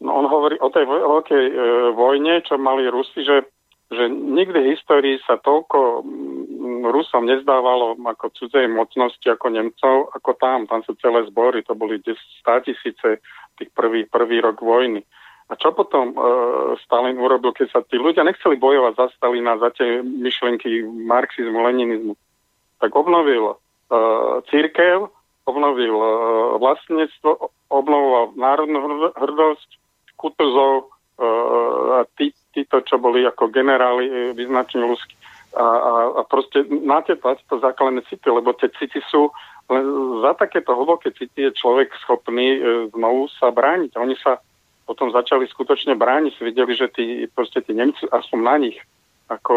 no, 0.00 0.24
on 0.24 0.26
hovorí 0.30 0.56
o 0.62 0.72
tej 0.72 0.88
veľkej 0.88 1.44
uh, 1.50 1.56
vojne, 1.92 2.40
čo 2.46 2.56
mali 2.56 2.88
Rusi, 2.88 3.20
že, 3.26 3.44
že 3.92 4.08
nikdy 4.08 4.56
v 4.64 4.70
histórii 4.72 5.16
sa 5.26 5.36
toľko 5.36 5.78
um, 6.00 6.86
Rusom 6.88 7.26
nezdávalo 7.26 7.98
ako 7.98 8.30
cudzej 8.32 8.70
mocnosti 8.70 9.26
ako 9.26 9.50
Nemcov, 9.50 9.96
ako 10.14 10.30
tam. 10.38 10.64
Tam 10.70 10.80
sú 10.86 10.94
celé 11.02 11.26
zbory, 11.26 11.66
to 11.66 11.74
boli 11.74 11.98
10 12.00 12.16
tisíce 12.64 13.20
tých 13.58 13.70
prvý, 13.74 14.06
prvý 14.06 14.38
rok 14.38 14.62
vojny. 14.62 15.02
A 15.48 15.56
čo 15.56 15.72
potom 15.72 16.12
uh, 16.12 16.76
Stalin 16.84 17.16
urobil, 17.16 17.56
keď 17.56 17.72
sa 17.72 17.80
tí 17.80 17.96
ľudia 17.96 18.20
nechceli 18.20 18.60
bojovať 18.60 19.00
za 19.00 19.06
Stalina, 19.16 19.56
za 19.56 19.72
tie 19.72 20.04
myšlienky 20.04 20.84
marxizmu, 20.84 21.64
leninizmu, 21.64 22.12
tak 22.84 22.92
obnovil 22.92 23.56
uh, 23.56 24.44
církev, 24.52 25.08
obnovil 25.48 25.96
uh, 25.96 26.60
vlastníctvo, 26.60 27.48
obnovoval 27.72 28.36
národnú 28.36 29.08
hrdosť, 29.16 29.68
kutuzov 30.20 30.92
uh, 31.16 32.04
a 32.04 32.08
tí, 32.20 32.36
títo, 32.52 32.84
čo 32.84 33.00
boli 33.00 33.24
ako 33.24 33.48
generáli 33.48 34.36
vyznačení 34.36 34.84
ľudskí. 34.84 35.16
A, 35.56 35.64
a, 35.64 35.92
a 36.12 36.22
proste 36.28 36.60
na 36.68 37.00
tieto, 37.00 37.24
to 37.48 37.56
základné 37.56 38.04
city, 38.12 38.28
lebo 38.28 38.52
tie 38.52 38.68
city 38.76 39.00
sú 39.08 39.32
len 39.72 39.84
za 40.20 40.32
takéto 40.36 40.76
hlboké 40.76 41.12
city 41.16 41.48
je 41.48 41.56
človek 41.56 41.88
schopný 42.04 42.60
uh, 42.60 42.92
znovu 42.92 43.32
sa 43.40 43.48
brániť. 43.48 43.96
Oni 43.96 44.12
sa 44.20 44.44
potom 44.88 45.12
začali 45.12 45.44
skutočne 45.44 45.92
brániť. 45.92 46.40
Videli, 46.40 46.72
že 46.72 46.88
tí, 46.88 47.28
proste 47.28 47.60
tí 47.60 47.76
Nemci, 47.76 48.08
aspoň 48.08 48.38
na 48.40 48.56
nich, 48.56 48.80
ako 49.28 49.52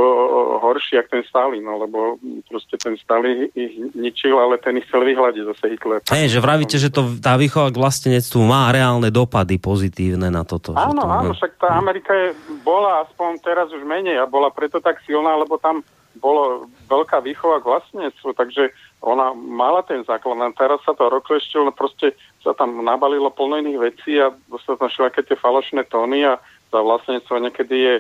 horší, 0.59 0.99
jak 0.99 1.07
ten 1.07 1.23
Stalin, 1.23 1.63
no, 1.63 1.79
lebo 1.79 2.19
proste 2.51 2.75
ten 2.75 2.99
Stalin 2.99 3.47
ich 3.55 3.71
ničil, 3.95 4.35
ale 4.35 4.59
ten 4.59 4.75
ich 4.75 4.83
chcel 4.91 5.07
vyhľadiť 5.07 5.43
zase 5.47 5.65
Hitler. 5.71 6.03
Hej, 6.11 6.35
že 6.35 6.43
vravíte, 6.43 6.75
že 6.75 6.91
to, 6.91 7.15
tá 7.23 7.39
výchova 7.39 7.71
k 7.71 7.79
vlastenectvu 7.79 8.43
má 8.43 8.67
reálne 8.75 9.07
dopady 9.07 9.55
pozitívne 9.63 10.27
na 10.27 10.43
toto. 10.43 10.75
Áno, 10.75 10.99
to 10.99 11.07
áno, 11.07 11.31
však 11.31 11.55
tá 11.55 11.79
Amerika 11.79 12.11
je, 12.11 12.35
bola 12.67 13.07
aspoň 13.07 13.39
teraz 13.39 13.71
už 13.71 13.87
menej 13.87 14.19
a 14.19 14.27
bola 14.27 14.51
preto 14.51 14.83
tak 14.83 14.99
silná, 15.07 15.39
lebo 15.39 15.55
tam 15.55 15.79
bolo 16.19 16.67
veľká 16.91 17.23
výchova 17.23 17.63
k 17.63 17.69
vlastníctvu, 17.71 18.35
takže 18.35 18.75
ona 18.99 19.31
mala 19.33 19.81
ten 19.85 20.03
základ. 20.03 20.37
A 20.41 20.51
teraz 20.51 20.83
sa 20.83 20.91
to 20.91 21.07
rokleštil, 21.07 21.63
no 21.63 21.71
proste 21.71 22.13
sa 22.43 22.51
tam 22.51 22.83
nabalilo 22.83 23.31
plno 23.31 23.61
iných 23.63 23.79
vecí 23.79 24.19
a 24.19 24.35
sa 24.65 24.75
tam 24.75 24.91
všelaké 24.91 25.23
tie 25.23 25.39
falošné 25.39 25.87
tóny 25.87 26.27
a 26.27 26.41
za 26.71 26.79
vlastníctvo 26.79 27.35
niekedy 27.39 27.75
je 27.77 27.93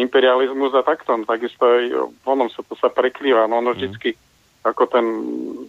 imperializmus 0.00 0.72
a 0.72 0.84
takto. 0.84 1.16
No, 1.16 1.24
takisto 1.24 1.64
aj 1.64 1.84
onom 2.24 2.48
sa 2.48 2.64
to 2.64 2.76
sa 2.76 2.88
prekrýva. 2.88 3.48
No 3.48 3.60
ono 3.60 3.72
mhm. 3.72 3.76
vždycky 3.76 4.10
ako 4.60 4.84
ten 4.92 5.06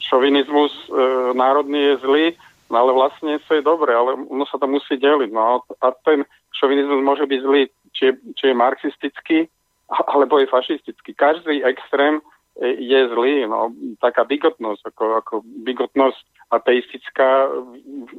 šovinizmus 0.04 0.72
e, 0.72 0.88
národný 1.32 1.96
je 1.96 2.04
zlý, 2.04 2.26
no 2.68 2.76
ale 2.76 2.92
vlastne 2.92 3.40
to 3.48 3.56
je 3.56 3.64
dobré, 3.64 3.96
ale 3.96 4.20
ono 4.28 4.44
sa 4.44 4.60
to 4.60 4.68
musí 4.68 5.00
deliť. 5.00 5.32
No 5.32 5.64
a 5.80 5.88
ten 6.04 6.28
šovinizmus 6.52 7.00
môže 7.00 7.24
byť 7.24 7.40
zlý, 7.40 7.72
či 7.96 8.12
či 8.36 8.52
je 8.52 8.56
marxistický, 8.56 9.48
alebo 9.92 10.40
je 10.40 10.48
fašistický. 10.48 11.12
Každý 11.14 11.64
extrém 11.68 12.24
e, 12.60 12.68
je 12.80 13.00
zlý. 13.12 13.44
No, 13.48 13.76
taká 14.00 14.24
bigotnosť, 14.24 14.96
ako, 14.96 15.06
ako 15.20 15.34
bigotnosť 15.68 16.24
ateistická 16.52 17.48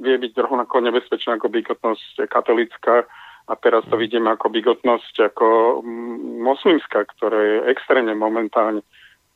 vie 0.01 0.17
byť 0.17 0.33
rovnako 0.37 0.81
nebezpečná 0.85 1.37
ako 1.37 1.49
bigotnosť 1.53 2.29
katolická 2.29 3.05
a 3.49 3.53
teraz 3.59 3.85
to 3.91 3.97
vidím 4.01 4.31
ako 4.31 4.49
bigotnosť 4.49 5.35
ako 5.35 5.81
mm, 5.85 6.41
moslimská, 6.47 7.05
ktorá 7.17 7.39
je 7.39 7.57
extrémne 7.75 8.15
momentálne. 8.15 8.81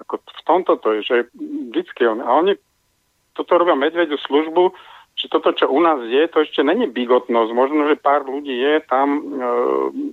Ako 0.01 0.21
v 0.21 0.43
tomto 0.45 0.73
to 0.81 0.89
je, 0.97 1.01
že 1.05 1.17
vždycky 1.73 2.05
on, 2.09 2.21
a 2.21 2.31
oni 2.41 2.57
toto 3.37 3.61
robia 3.61 3.77
medvediu 3.77 4.17
službu, 4.17 4.73
že 5.16 5.32
toto, 5.32 5.48
čo 5.56 5.72
u 5.72 5.80
nás 5.80 5.97
je, 6.05 6.28
to 6.28 6.44
ešte 6.44 6.60
není 6.60 6.84
bigotnosť. 6.93 7.51
Možno, 7.56 7.88
že 7.88 7.97
pár 7.97 8.28
ľudí 8.28 8.52
je 8.52 8.84
tam 8.84 9.09
e, 9.16 9.20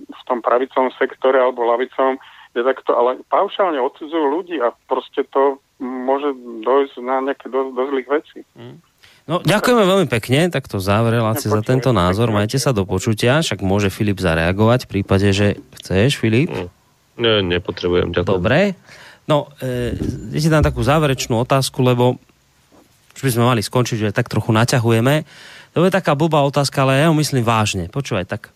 v 0.08 0.22
tom 0.24 0.40
pravicovom 0.40 0.88
sektore 0.96 1.36
alebo 1.36 1.68
lavicom, 1.68 2.16
je 2.54 2.62
takto, 2.62 2.94
ale 2.94 3.20
paušálne 3.28 3.76
odsudzujú 3.82 4.26
ľudí 4.30 4.56
a 4.62 4.72
proste 4.88 5.26
to 5.28 5.58
môže 5.82 6.32
dojsť 6.62 6.94
na 7.02 7.20
nejaké 7.20 7.50
dosť, 7.50 7.70
dosť 7.74 7.90
zlých 7.90 8.08
vecí. 8.08 8.38
Mm. 8.56 8.76
No, 9.24 9.40
ďakujeme 9.40 9.84
veľmi 9.88 10.08
pekne, 10.08 10.52
takto 10.52 10.76
záver 10.80 11.16
relácie 11.16 11.48
za 11.48 11.64
tento 11.64 11.96
názor. 11.96 12.28
Majte 12.28 12.60
sa 12.60 12.76
do 12.76 12.84
počutia, 12.84 13.40
však 13.40 13.64
môže 13.64 13.88
Filip 13.88 14.20
zareagovať 14.20 14.84
v 14.84 14.90
prípade, 15.00 15.28
že 15.32 15.60
chceš, 15.80 16.20
Filip? 16.20 16.52
Mm. 16.52 16.68
Nie, 17.14 17.34
nepotrebujem, 17.42 18.12
ďakujem. 18.14 18.30
Dobre. 18.30 18.58
No, 19.24 19.48
e, 19.58 19.96
ti 20.36 20.48
dám 20.52 20.64
takú 20.64 20.84
záverečnú 20.84 21.40
otázku, 21.40 21.80
lebo 21.80 22.20
už 23.14 23.22
by 23.22 23.30
sme 23.32 23.44
mali 23.46 23.62
skončiť, 23.62 24.10
že 24.10 24.16
tak 24.16 24.26
trochu 24.26 24.50
naťahujeme. 24.50 25.24
To 25.74 25.82
je 25.82 25.94
taká 25.94 26.14
blbá 26.14 26.42
otázka, 26.46 26.86
ale 26.86 27.02
ja 27.02 27.06
ju 27.10 27.14
myslím 27.18 27.42
vážne. 27.42 27.90
Počúvaj, 27.90 28.26
tak 28.30 28.54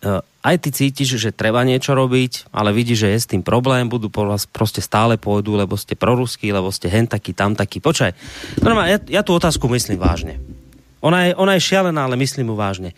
e, 0.00 0.24
aj 0.44 0.56
ty 0.60 0.68
cítiš, 0.72 1.20
že 1.20 1.36
treba 1.36 1.60
niečo 1.64 1.92
robiť, 1.92 2.52
ale 2.52 2.72
vidíš, 2.72 3.04
že 3.04 3.08
je 3.12 3.18
s 3.20 3.30
tým 3.30 3.44
problém, 3.44 3.88
budú 3.88 4.08
po 4.08 4.24
vás 4.24 4.48
proste 4.48 4.80
stále 4.80 5.20
pôjdu, 5.20 5.56
lebo 5.56 5.76
ste 5.76 5.96
proruskí, 5.96 6.52
lebo 6.52 6.72
ste 6.72 6.88
hen 6.88 7.04
taký, 7.04 7.36
tam 7.36 7.52
taký. 7.52 7.84
Počkaj, 7.84 8.12
ja, 8.64 8.98
ja 9.08 9.20
tú 9.20 9.36
otázku 9.36 9.68
myslím 9.72 10.00
vážne. 10.00 10.40
Ona 11.04 11.28
je, 11.28 11.30
ona 11.36 11.52
je 11.56 11.68
šialená, 11.68 12.08
ale 12.08 12.16
myslím 12.16 12.48
ju 12.48 12.56
vážne. 12.56 12.90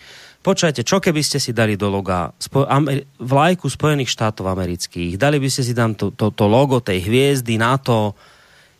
Počujete, 0.46 0.86
čo 0.86 1.02
keby 1.02 1.26
ste 1.26 1.42
si 1.42 1.50
dali 1.50 1.74
do 1.74 1.90
loga 1.90 2.30
spo, 2.38 2.62
Amer, 2.70 3.02
vlajku 3.18 3.66
Spojených 3.66 4.14
štátov 4.14 4.46
amerických, 4.46 5.18
dali 5.18 5.42
by 5.42 5.50
ste 5.50 5.66
si 5.66 5.74
tam 5.74 5.98
to, 5.98 6.14
to, 6.14 6.30
to 6.30 6.46
logo 6.46 6.78
tej 6.78 7.02
hviezdy, 7.02 7.58
NATO, 7.58 8.14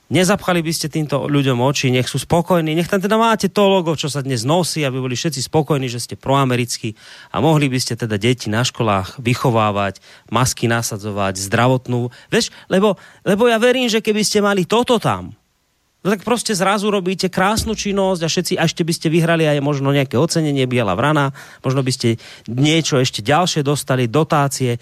Nezapchali 0.07 0.63
by 0.63 0.71
ste 0.71 0.87
týmto 0.87 1.27
ľuďom 1.27 1.59
oči, 1.67 1.91
nech 1.91 2.07
sú 2.07 2.23
spokojní, 2.23 2.79
nech 2.79 2.87
tam 2.87 3.03
teda 3.03 3.19
máte 3.19 3.51
to 3.51 3.67
logo, 3.67 3.99
čo 3.99 4.07
sa 4.07 4.23
dnes 4.23 4.47
nosí, 4.47 4.87
aby 4.87 5.03
boli 5.03 5.19
všetci 5.19 5.51
spokojní, 5.51 5.91
že 5.91 5.99
ste 5.99 6.15
proamerickí 6.15 6.95
a 7.35 7.43
mohli 7.43 7.67
by 7.67 7.75
ste 7.83 7.99
teda 7.99 8.15
deti 8.15 8.47
na 8.47 8.63
školách 8.63 9.19
vychovávať, 9.19 9.99
masky 10.31 10.71
nasadzovať, 10.71 11.43
zdravotnú, 11.51 12.15
vieš, 12.31 12.55
lebo, 12.71 12.95
lebo 13.27 13.51
ja 13.51 13.59
verím, 13.59 13.91
že 13.91 13.99
keby 13.99 14.23
ste 14.23 14.39
mali 14.39 14.63
toto 14.63 15.03
tam, 15.03 15.35
no 16.07 16.07
tak 16.07 16.23
proste 16.23 16.55
zrazu 16.55 16.87
robíte 16.87 17.27
krásnu 17.27 17.75
činnosť 17.75 18.21
a 18.23 18.31
všetci, 18.31 18.53
a 18.63 18.71
ešte 18.71 18.87
by 18.87 18.95
ste 18.95 19.11
vyhrali 19.11 19.43
aj 19.51 19.59
možno 19.59 19.91
nejaké 19.91 20.15
ocenenie 20.15 20.71
Biela 20.71 20.95
vrana, 20.95 21.35
možno 21.67 21.83
by 21.83 21.91
ste 21.91 22.15
niečo 22.47 23.03
ešte 23.03 23.27
ďalšie 23.27 23.67
dostali, 23.67 24.07
dotácie 24.07 24.79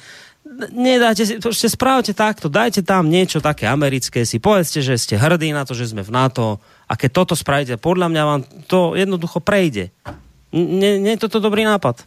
nedáte 0.73 1.27
si, 1.27 1.35
ešte 1.39 1.69
správte 1.71 2.13
takto, 2.15 2.47
dajte 2.49 2.87
tam 2.87 3.11
niečo 3.11 3.43
také 3.43 3.67
americké 3.67 4.23
si, 4.23 4.39
povedzte, 4.39 4.81
že 4.81 4.99
ste 4.99 5.15
hrdí 5.19 5.51
na 5.51 5.67
to, 5.67 5.75
že 5.75 5.91
sme 5.91 6.07
v 6.07 6.15
NATO 6.15 6.63
a 6.87 6.93
keď 6.95 7.11
toto 7.11 7.35
spravíte, 7.35 7.81
podľa 7.81 8.09
mňa 8.11 8.23
vám 8.23 8.41
to 8.71 8.95
jednoducho 8.95 9.43
prejde. 9.43 9.91
Nie, 10.55 11.03
je 11.03 11.19
toto 11.19 11.43
dobrý 11.43 11.67
nápad? 11.67 12.07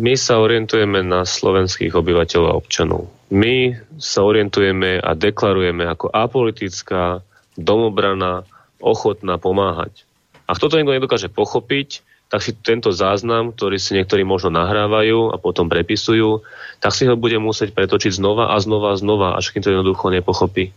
My 0.00 0.16
sa 0.16 0.40
orientujeme 0.40 1.04
na 1.04 1.28
slovenských 1.28 1.92
obyvateľov 1.92 2.48
a 2.48 2.58
občanov. 2.58 3.12
My 3.30 3.76
sa 4.00 4.24
orientujeme 4.24 4.98
a 4.98 5.12
deklarujeme 5.12 5.84
ako 5.86 6.08
apolitická, 6.10 7.20
domobrana, 7.54 8.48
ochotná 8.80 9.36
pomáhať. 9.36 10.08
A 10.48 10.56
kto 10.56 10.72
to 10.72 10.76
niekto 10.80 10.96
nedokáže 10.96 11.28
pochopiť, 11.28 12.02
tak 12.30 12.46
si 12.46 12.54
tento 12.54 12.94
záznam, 12.94 13.50
ktorý 13.50 13.82
si 13.82 13.98
niektorí 13.98 14.22
možno 14.22 14.54
nahrávajú 14.54 15.34
a 15.34 15.36
potom 15.36 15.66
prepisujú, 15.66 16.46
tak 16.78 16.94
si 16.94 17.10
ho 17.10 17.18
bude 17.18 17.34
musieť 17.42 17.74
pretočiť 17.74 18.14
znova 18.14 18.54
a 18.54 18.56
znova 18.62 18.94
a 18.94 18.96
znova, 18.96 19.34
až 19.34 19.50
kým 19.50 19.66
to 19.66 19.74
jednoducho 19.74 20.14
nepochopí. 20.14 20.70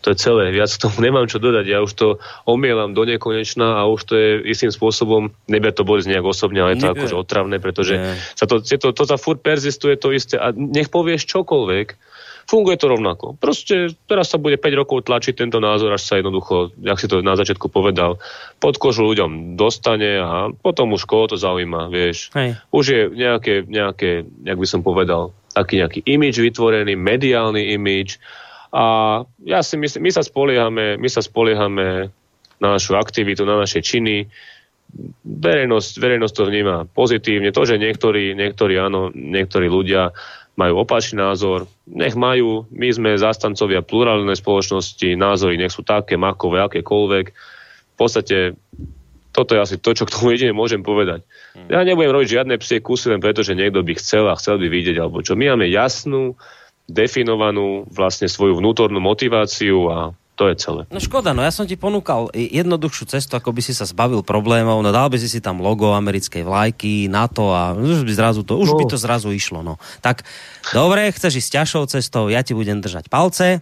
To 0.00 0.10
je 0.10 0.16
celé. 0.18 0.50
Viac 0.50 0.66
k 0.72 0.82
tomu 0.82 0.98
nemám 1.06 1.30
čo 1.30 1.38
dodať. 1.38 1.64
Ja 1.70 1.78
už 1.78 1.92
to 1.94 2.06
omielam 2.42 2.90
do 2.90 3.06
nekonečna 3.06 3.78
a 3.78 3.86
už 3.86 4.00
to 4.02 4.14
je 4.18 4.28
istým 4.50 4.74
spôsobom, 4.74 5.30
nebia 5.46 5.70
to 5.70 5.86
boli 5.86 6.02
nejak 6.02 6.26
osobne, 6.26 6.58
ale 6.58 6.74
je 6.74 6.82
to 6.82 6.90
akože 6.90 7.14
otravné, 7.14 7.62
pretože 7.62 7.94
sa 8.34 8.50
to, 8.50 8.58
to, 8.58 8.90
to, 8.90 9.02
to 9.06 9.14
furt 9.14 9.46
persistuje 9.46 9.94
to 9.94 10.10
isté 10.10 10.42
a 10.42 10.50
nech 10.50 10.90
povieš 10.90 11.22
čokoľvek, 11.30 11.86
funguje 12.50 12.74
to 12.82 12.90
rovnako. 12.90 13.38
Proste 13.38 13.94
teraz 14.10 14.34
sa 14.34 14.42
bude 14.42 14.58
5 14.58 14.80
rokov 14.82 15.06
tlačiť 15.06 15.38
tento 15.38 15.62
názor, 15.62 15.94
až 15.94 16.02
sa 16.02 16.18
jednoducho, 16.18 16.74
jak 16.82 16.98
si 16.98 17.06
to 17.06 17.22
na 17.22 17.38
začiatku 17.38 17.70
povedal, 17.70 18.18
pod 18.58 18.74
kožu 18.82 19.06
ľuďom 19.06 19.54
dostane 19.54 20.18
a 20.18 20.50
potom 20.50 20.90
už 20.98 21.06
koho 21.06 21.30
to 21.30 21.38
zaujíma, 21.38 21.86
vieš. 21.94 22.34
Hej. 22.34 22.58
Už 22.74 22.84
je 22.90 23.00
nejaké, 23.14 23.62
nejaké, 23.62 24.26
jak 24.42 24.58
by 24.58 24.66
som 24.66 24.82
povedal, 24.82 25.30
taký 25.54 25.78
nejaký 25.78 26.02
imič 26.02 26.42
vytvorený, 26.42 26.98
mediálny 26.98 27.70
imič 27.78 28.18
a 28.74 29.22
ja 29.46 29.60
si 29.62 29.78
myslím, 29.78 30.06
my 30.06 30.10
sa 30.10 30.22
spoliehame, 30.26 30.98
my 30.98 31.08
sa 31.10 31.22
spoliehame 31.22 32.10
na 32.58 32.68
našu 32.74 32.98
aktivitu, 32.98 33.46
na 33.46 33.58
naše 33.58 33.82
činy, 33.82 34.30
verejnosť, 35.22 35.92
verejnosť 36.02 36.34
to 36.34 36.44
vníma 36.46 36.76
pozitívne. 36.90 37.54
To, 37.54 37.62
že 37.62 37.78
niektorí, 37.78 38.34
niektorí, 38.34 38.74
áno, 38.78 39.10
niektorí 39.14 39.70
ľudia 39.70 40.10
majú 40.60 40.84
opačný 40.84 41.24
názor, 41.24 41.64
nech 41.88 42.12
majú, 42.12 42.68
my 42.68 42.88
sme 42.92 43.16
zastancovia 43.16 43.80
plurálnej 43.80 44.36
spoločnosti, 44.36 45.16
názory 45.16 45.56
nech 45.56 45.72
sú 45.72 45.80
také, 45.80 46.20
makové, 46.20 46.60
akékoľvek. 46.60 47.26
V 47.32 47.96
podstate 47.96 48.60
toto 49.32 49.56
je 49.56 49.62
asi 49.62 49.76
to, 49.80 49.96
čo 49.96 50.04
k 50.04 50.12
tomu 50.12 50.36
jedine 50.36 50.52
môžem 50.52 50.84
povedať. 50.84 51.24
Hmm. 51.56 51.70
Ja 51.72 51.80
nebudem 51.86 52.12
robiť 52.12 52.28
žiadne 52.36 52.60
psie 52.60 52.84
kusy 52.84 53.14
len 53.14 53.24
preto, 53.24 53.40
že 53.40 53.56
niekto 53.56 53.80
by 53.80 53.96
chcel 53.96 54.28
a 54.28 54.36
chcel 54.36 54.60
by 54.60 54.68
vidieť, 54.68 55.00
alebo 55.00 55.24
čo. 55.24 55.38
My 55.38 55.54
máme 55.54 55.70
jasnú, 55.70 56.36
definovanú 56.90 57.86
vlastne 57.88 58.26
svoju 58.26 58.58
vnútornú 58.58 58.98
motiváciu 58.98 59.88
a 59.88 59.98
to 60.40 60.48
je 60.48 60.56
celé. 60.56 60.88
No 60.88 60.96
škoda, 60.96 61.36
no 61.36 61.44
ja 61.44 61.52
som 61.52 61.68
ti 61.68 61.76
ponúkal 61.76 62.32
jednoduchšiu 62.32 63.04
cestu, 63.12 63.36
ako 63.36 63.52
by 63.52 63.60
si 63.60 63.76
sa 63.76 63.84
zbavil 63.84 64.24
problémov, 64.24 64.80
no 64.80 64.88
dal 64.88 65.12
by 65.12 65.20
si 65.20 65.28
si 65.28 65.44
tam 65.44 65.60
logo 65.60 65.92
americkej 65.92 66.48
vlajky, 66.48 67.12
NATO 67.12 67.52
a 67.52 67.76
už 67.76 68.08
by 68.08 68.12
zrazu 68.16 68.40
to, 68.40 68.56
už 68.56 68.72
no. 68.72 68.80
by 68.80 68.88
to 68.88 68.96
zrazu 68.96 69.28
išlo, 69.36 69.60
no. 69.60 69.76
Tak, 70.00 70.24
dobre, 70.72 71.12
chceš 71.12 71.44
ísť 71.44 71.60
ťažšou 71.60 71.84
cestou, 71.92 72.32
ja 72.32 72.40
ti 72.40 72.56
budem 72.56 72.80
držať 72.80 73.12
palce, 73.12 73.60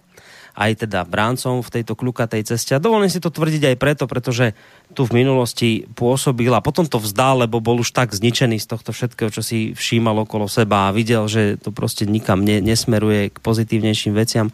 aj 0.59 0.87
teda 0.87 1.03
bráncom 1.07 1.63
v 1.63 1.71
tejto 1.71 1.95
kľukatej 1.95 2.43
ceste. 2.43 2.75
A 2.75 2.83
dovolím 2.83 3.07
si 3.07 3.23
to 3.23 3.31
tvrdiť 3.31 3.75
aj 3.75 3.77
preto, 3.79 4.05
pretože 4.11 4.59
tu 4.91 5.07
v 5.07 5.23
minulosti 5.23 5.87
pôsobil 5.95 6.51
a 6.51 6.59
potom 6.59 6.83
to 6.83 6.99
vzdal, 6.99 7.47
lebo 7.47 7.63
bol 7.63 7.79
už 7.79 7.95
tak 7.95 8.11
zničený 8.11 8.59
z 8.59 8.67
tohto 8.67 8.91
všetkého, 8.91 9.31
čo 9.31 9.43
si 9.43 9.71
všímal 9.75 10.27
okolo 10.27 10.51
seba 10.51 10.91
a 10.91 10.95
videl, 10.95 11.31
že 11.31 11.59
to 11.63 11.71
proste 11.71 12.11
nikam 12.11 12.43
ne, 12.43 12.59
nesmeruje 12.59 13.31
k 13.31 13.37
pozitívnejším 13.39 14.15
veciam. 14.19 14.51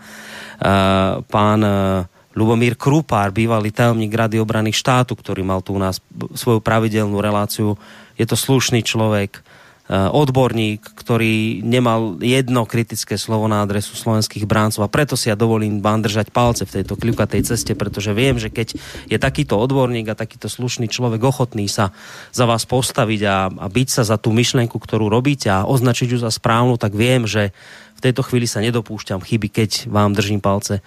Uh, 0.61 1.25
pán 1.33 1.61
uh, 1.65 2.05
Lubomír 2.35 2.75
Krupár, 2.75 3.31
bývalý 3.31 3.71
tajomník 3.71 4.11
Rady 4.11 4.43
obrany 4.43 4.75
štátu, 4.75 5.15
ktorý 5.15 5.47
mal 5.47 5.63
tu 5.63 5.79
u 5.79 5.81
nás 5.81 6.03
svoju 6.35 6.59
pravidelnú 6.59 7.23
reláciu. 7.23 7.79
Je 8.19 8.27
to 8.27 8.35
slušný 8.35 8.83
človek, 8.83 9.39
eh, 9.39 10.11
odborník, 10.11 10.83
ktorý 10.99 11.63
nemal 11.63 12.19
jedno 12.19 12.67
kritické 12.67 13.15
slovo 13.15 13.47
na 13.47 13.63
adresu 13.63 13.95
slovenských 13.95 14.51
bráncov 14.51 14.83
a 14.83 14.91
preto 14.91 15.15
si 15.15 15.31
ja 15.31 15.39
dovolím 15.39 15.79
vám 15.79 16.03
držať 16.03 16.35
palce 16.35 16.67
v 16.67 16.83
tejto 16.83 16.99
kľukatej 16.99 17.55
ceste, 17.55 17.79
pretože 17.79 18.11
viem, 18.11 18.35
že 18.35 18.51
keď 18.51 18.75
je 19.07 19.19
takýto 19.19 19.55
odborník 19.55 20.11
a 20.11 20.19
takýto 20.19 20.51
slušný 20.51 20.91
človek 20.91 21.23
ochotný 21.23 21.71
sa 21.71 21.95
za 22.35 22.51
vás 22.51 22.67
postaviť 22.67 23.21
a, 23.31 23.47
a 23.47 23.67
byť 23.71 23.89
sa 23.95 24.03
za 24.03 24.19
tú 24.19 24.35
myšlenku, 24.35 24.75
ktorú 24.75 25.07
robíte 25.07 25.55
a 25.55 25.71
označiť 25.71 26.19
ju 26.19 26.19
za 26.19 26.35
správnu, 26.35 26.83
tak 26.83 26.99
viem, 26.99 27.31
že 27.31 27.55
v 27.95 28.01
tejto 28.03 28.27
chvíli 28.27 28.45
sa 28.45 28.61
nedopúšťam 28.61 29.23
chyby, 29.23 29.49
keď 29.49 29.71
vám 29.89 30.13
držím 30.13 30.43
palce 30.43 30.85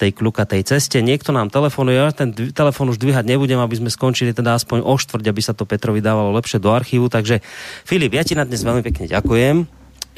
tej 0.00 0.16
kľukatej 0.16 0.64
ceste. 0.64 0.96
Niekto 1.04 1.36
nám 1.36 1.52
telefonuje, 1.52 2.00
ja 2.00 2.08
ten 2.08 2.32
telefon 2.32 2.88
už 2.88 2.96
dvíhať 2.96 3.28
nebudem, 3.28 3.60
aby 3.60 3.76
sme 3.76 3.92
skončili 3.92 4.32
teda 4.32 4.56
aspoň 4.56 4.80
o 4.80 4.96
štvrť, 4.96 5.24
aby 5.28 5.42
sa 5.44 5.52
to 5.52 5.68
Petrovi 5.68 6.00
dávalo 6.00 6.32
lepšie 6.40 6.56
do 6.56 6.72
archívu. 6.72 7.12
Takže 7.12 7.44
Filip, 7.84 8.16
ja 8.16 8.24
ti 8.24 8.32
na 8.32 8.48
dnes 8.48 8.64
veľmi 8.64 8.80
pekne 8.80 9.04
ďakujem 9.04 9.68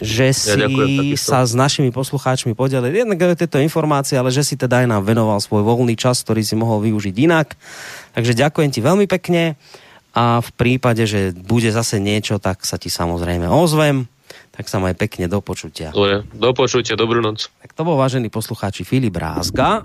že 0.02 0.34
si 0.34 0.56
ja 0.56 0.66
ďakujem, 0.66 1.14
sa 1.20 1.44
s 1.46 1.52
našimi 1.52 1.92
poslucháčmi 1.92 2.56
podelil 2.56 2.90
jednak 2.90 3.38
tieto 3.38 3.60
informácie, 3.60 4.16
ale 4.18 4.34
že 4.34 4.42
si 4.42 4.58
teda 4.58 4.82
aj 4.82 4.86
nám 4.88 5.04
venoval 5.04 5.38
svoj 5.38 5.62
voľný 5.62 5.94
čas, 5.94 6.24
ktorý 6.24 6.42
si 6.42 6.58
mohol 6.58 6.82
využiť 6.82 7.14
inak. 7.22 7.54
Takže 8.16 8.34
ďakujem 8.34 8.72
ti 8.72 8.80
veľmi 8.82 9.06
pekne 9.06 9.54
a 10.16 10.40
v 10.42 10.50
prípade, 10.58 11.06
že 11.06 11.36
bude 11.36 11.68
zase 11.70 12.02
niečo, 12.02 12.40
tak 12.42 12.64
sa 12.66 12.80
ti 12.80 12.88
samozrejme 12.88 13.46
ozvem 13.46 14.08
tak 14.52 14.68
sa 14.68 14.76
maj 14.78 14.92
pekne 14.94 15.26
do 15.26 15.40
počutia. 15.40 15.90
Dobre, 15.90 16.28
do 16.30 16.50
počutia, 16.52 16.94
dobrú 16.94 17.24
noc. 17.24 17.48
Tak 17.64 17.72
to 17.72 17.82
bol 17.82 17.96
vážený 17.96 18.28
poslucháči 18.28 18.84
Filip 18.84 19.16
Rázga, 19.16 19.82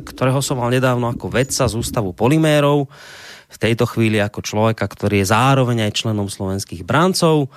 ktorého 0.00 0.40
som 0.40 0.58
mal 0.58 0.72
nedávno 0.72 1.12
ako 1.12 1.28
vedca 1.28 1.68
z 1.68 1.74
Ústavu 1.76 2.16
polimérov, 2.16 2.88
v 3.52 3.56
tejto 3.60 3.84
chvíli 3.84 4.16
ako 4.16 4.40
človeka, 4.40 4.88
ktorý 4.88 5.20
je 5.20 5.28
zároveň 5.28 5.84
aj 5.84 6.00
členom 6.00 6.24
slovenských 6.32 6.88
brancov. 6.88 7.52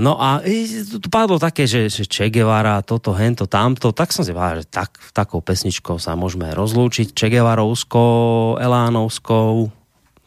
No 0.00 0.16
a 0.16 0.40
tu 0.88 1.08
padlo 1.12 1.36
také, 1.36 1.68
že, 1.68 1.92
že 1.92 2.08
Che 2.08 2.32
Guevara, 2.32 2.80
toto, 2.80 3.12
hento, 3.12 3.44
tamto, 3.44 3.92
tak 3.92 4.12
som 4.12 4.24
si 4.24 4.32
povedal, 4.32 4.64
že 4.64 4.68
tak, 4.72 4.96
takou 5.12 5.44
pesničkou 5.44 6.00
sa 6.00 6.16
môžeme 6.16 6.48
rozlúčiť, 6.52 7.12
Che 7.12 7.28
Guevarovskou, 7.28 8.56
Elánovskou, 8.56 9.72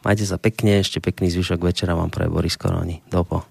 Majte 0.00 0.24
sa 0.24 0.40
pekne, 0.40 0.80
ešte 0.80 0.96
pekný 0.96 1.28
zvyšok 1.28 1.60
večera 1.60 1.92
vám 1.92 2.08
pre 2.08 2.24
Boris 2.24 2.56
Koroni. 2.56 3.04
Dopo. 3.04 3.44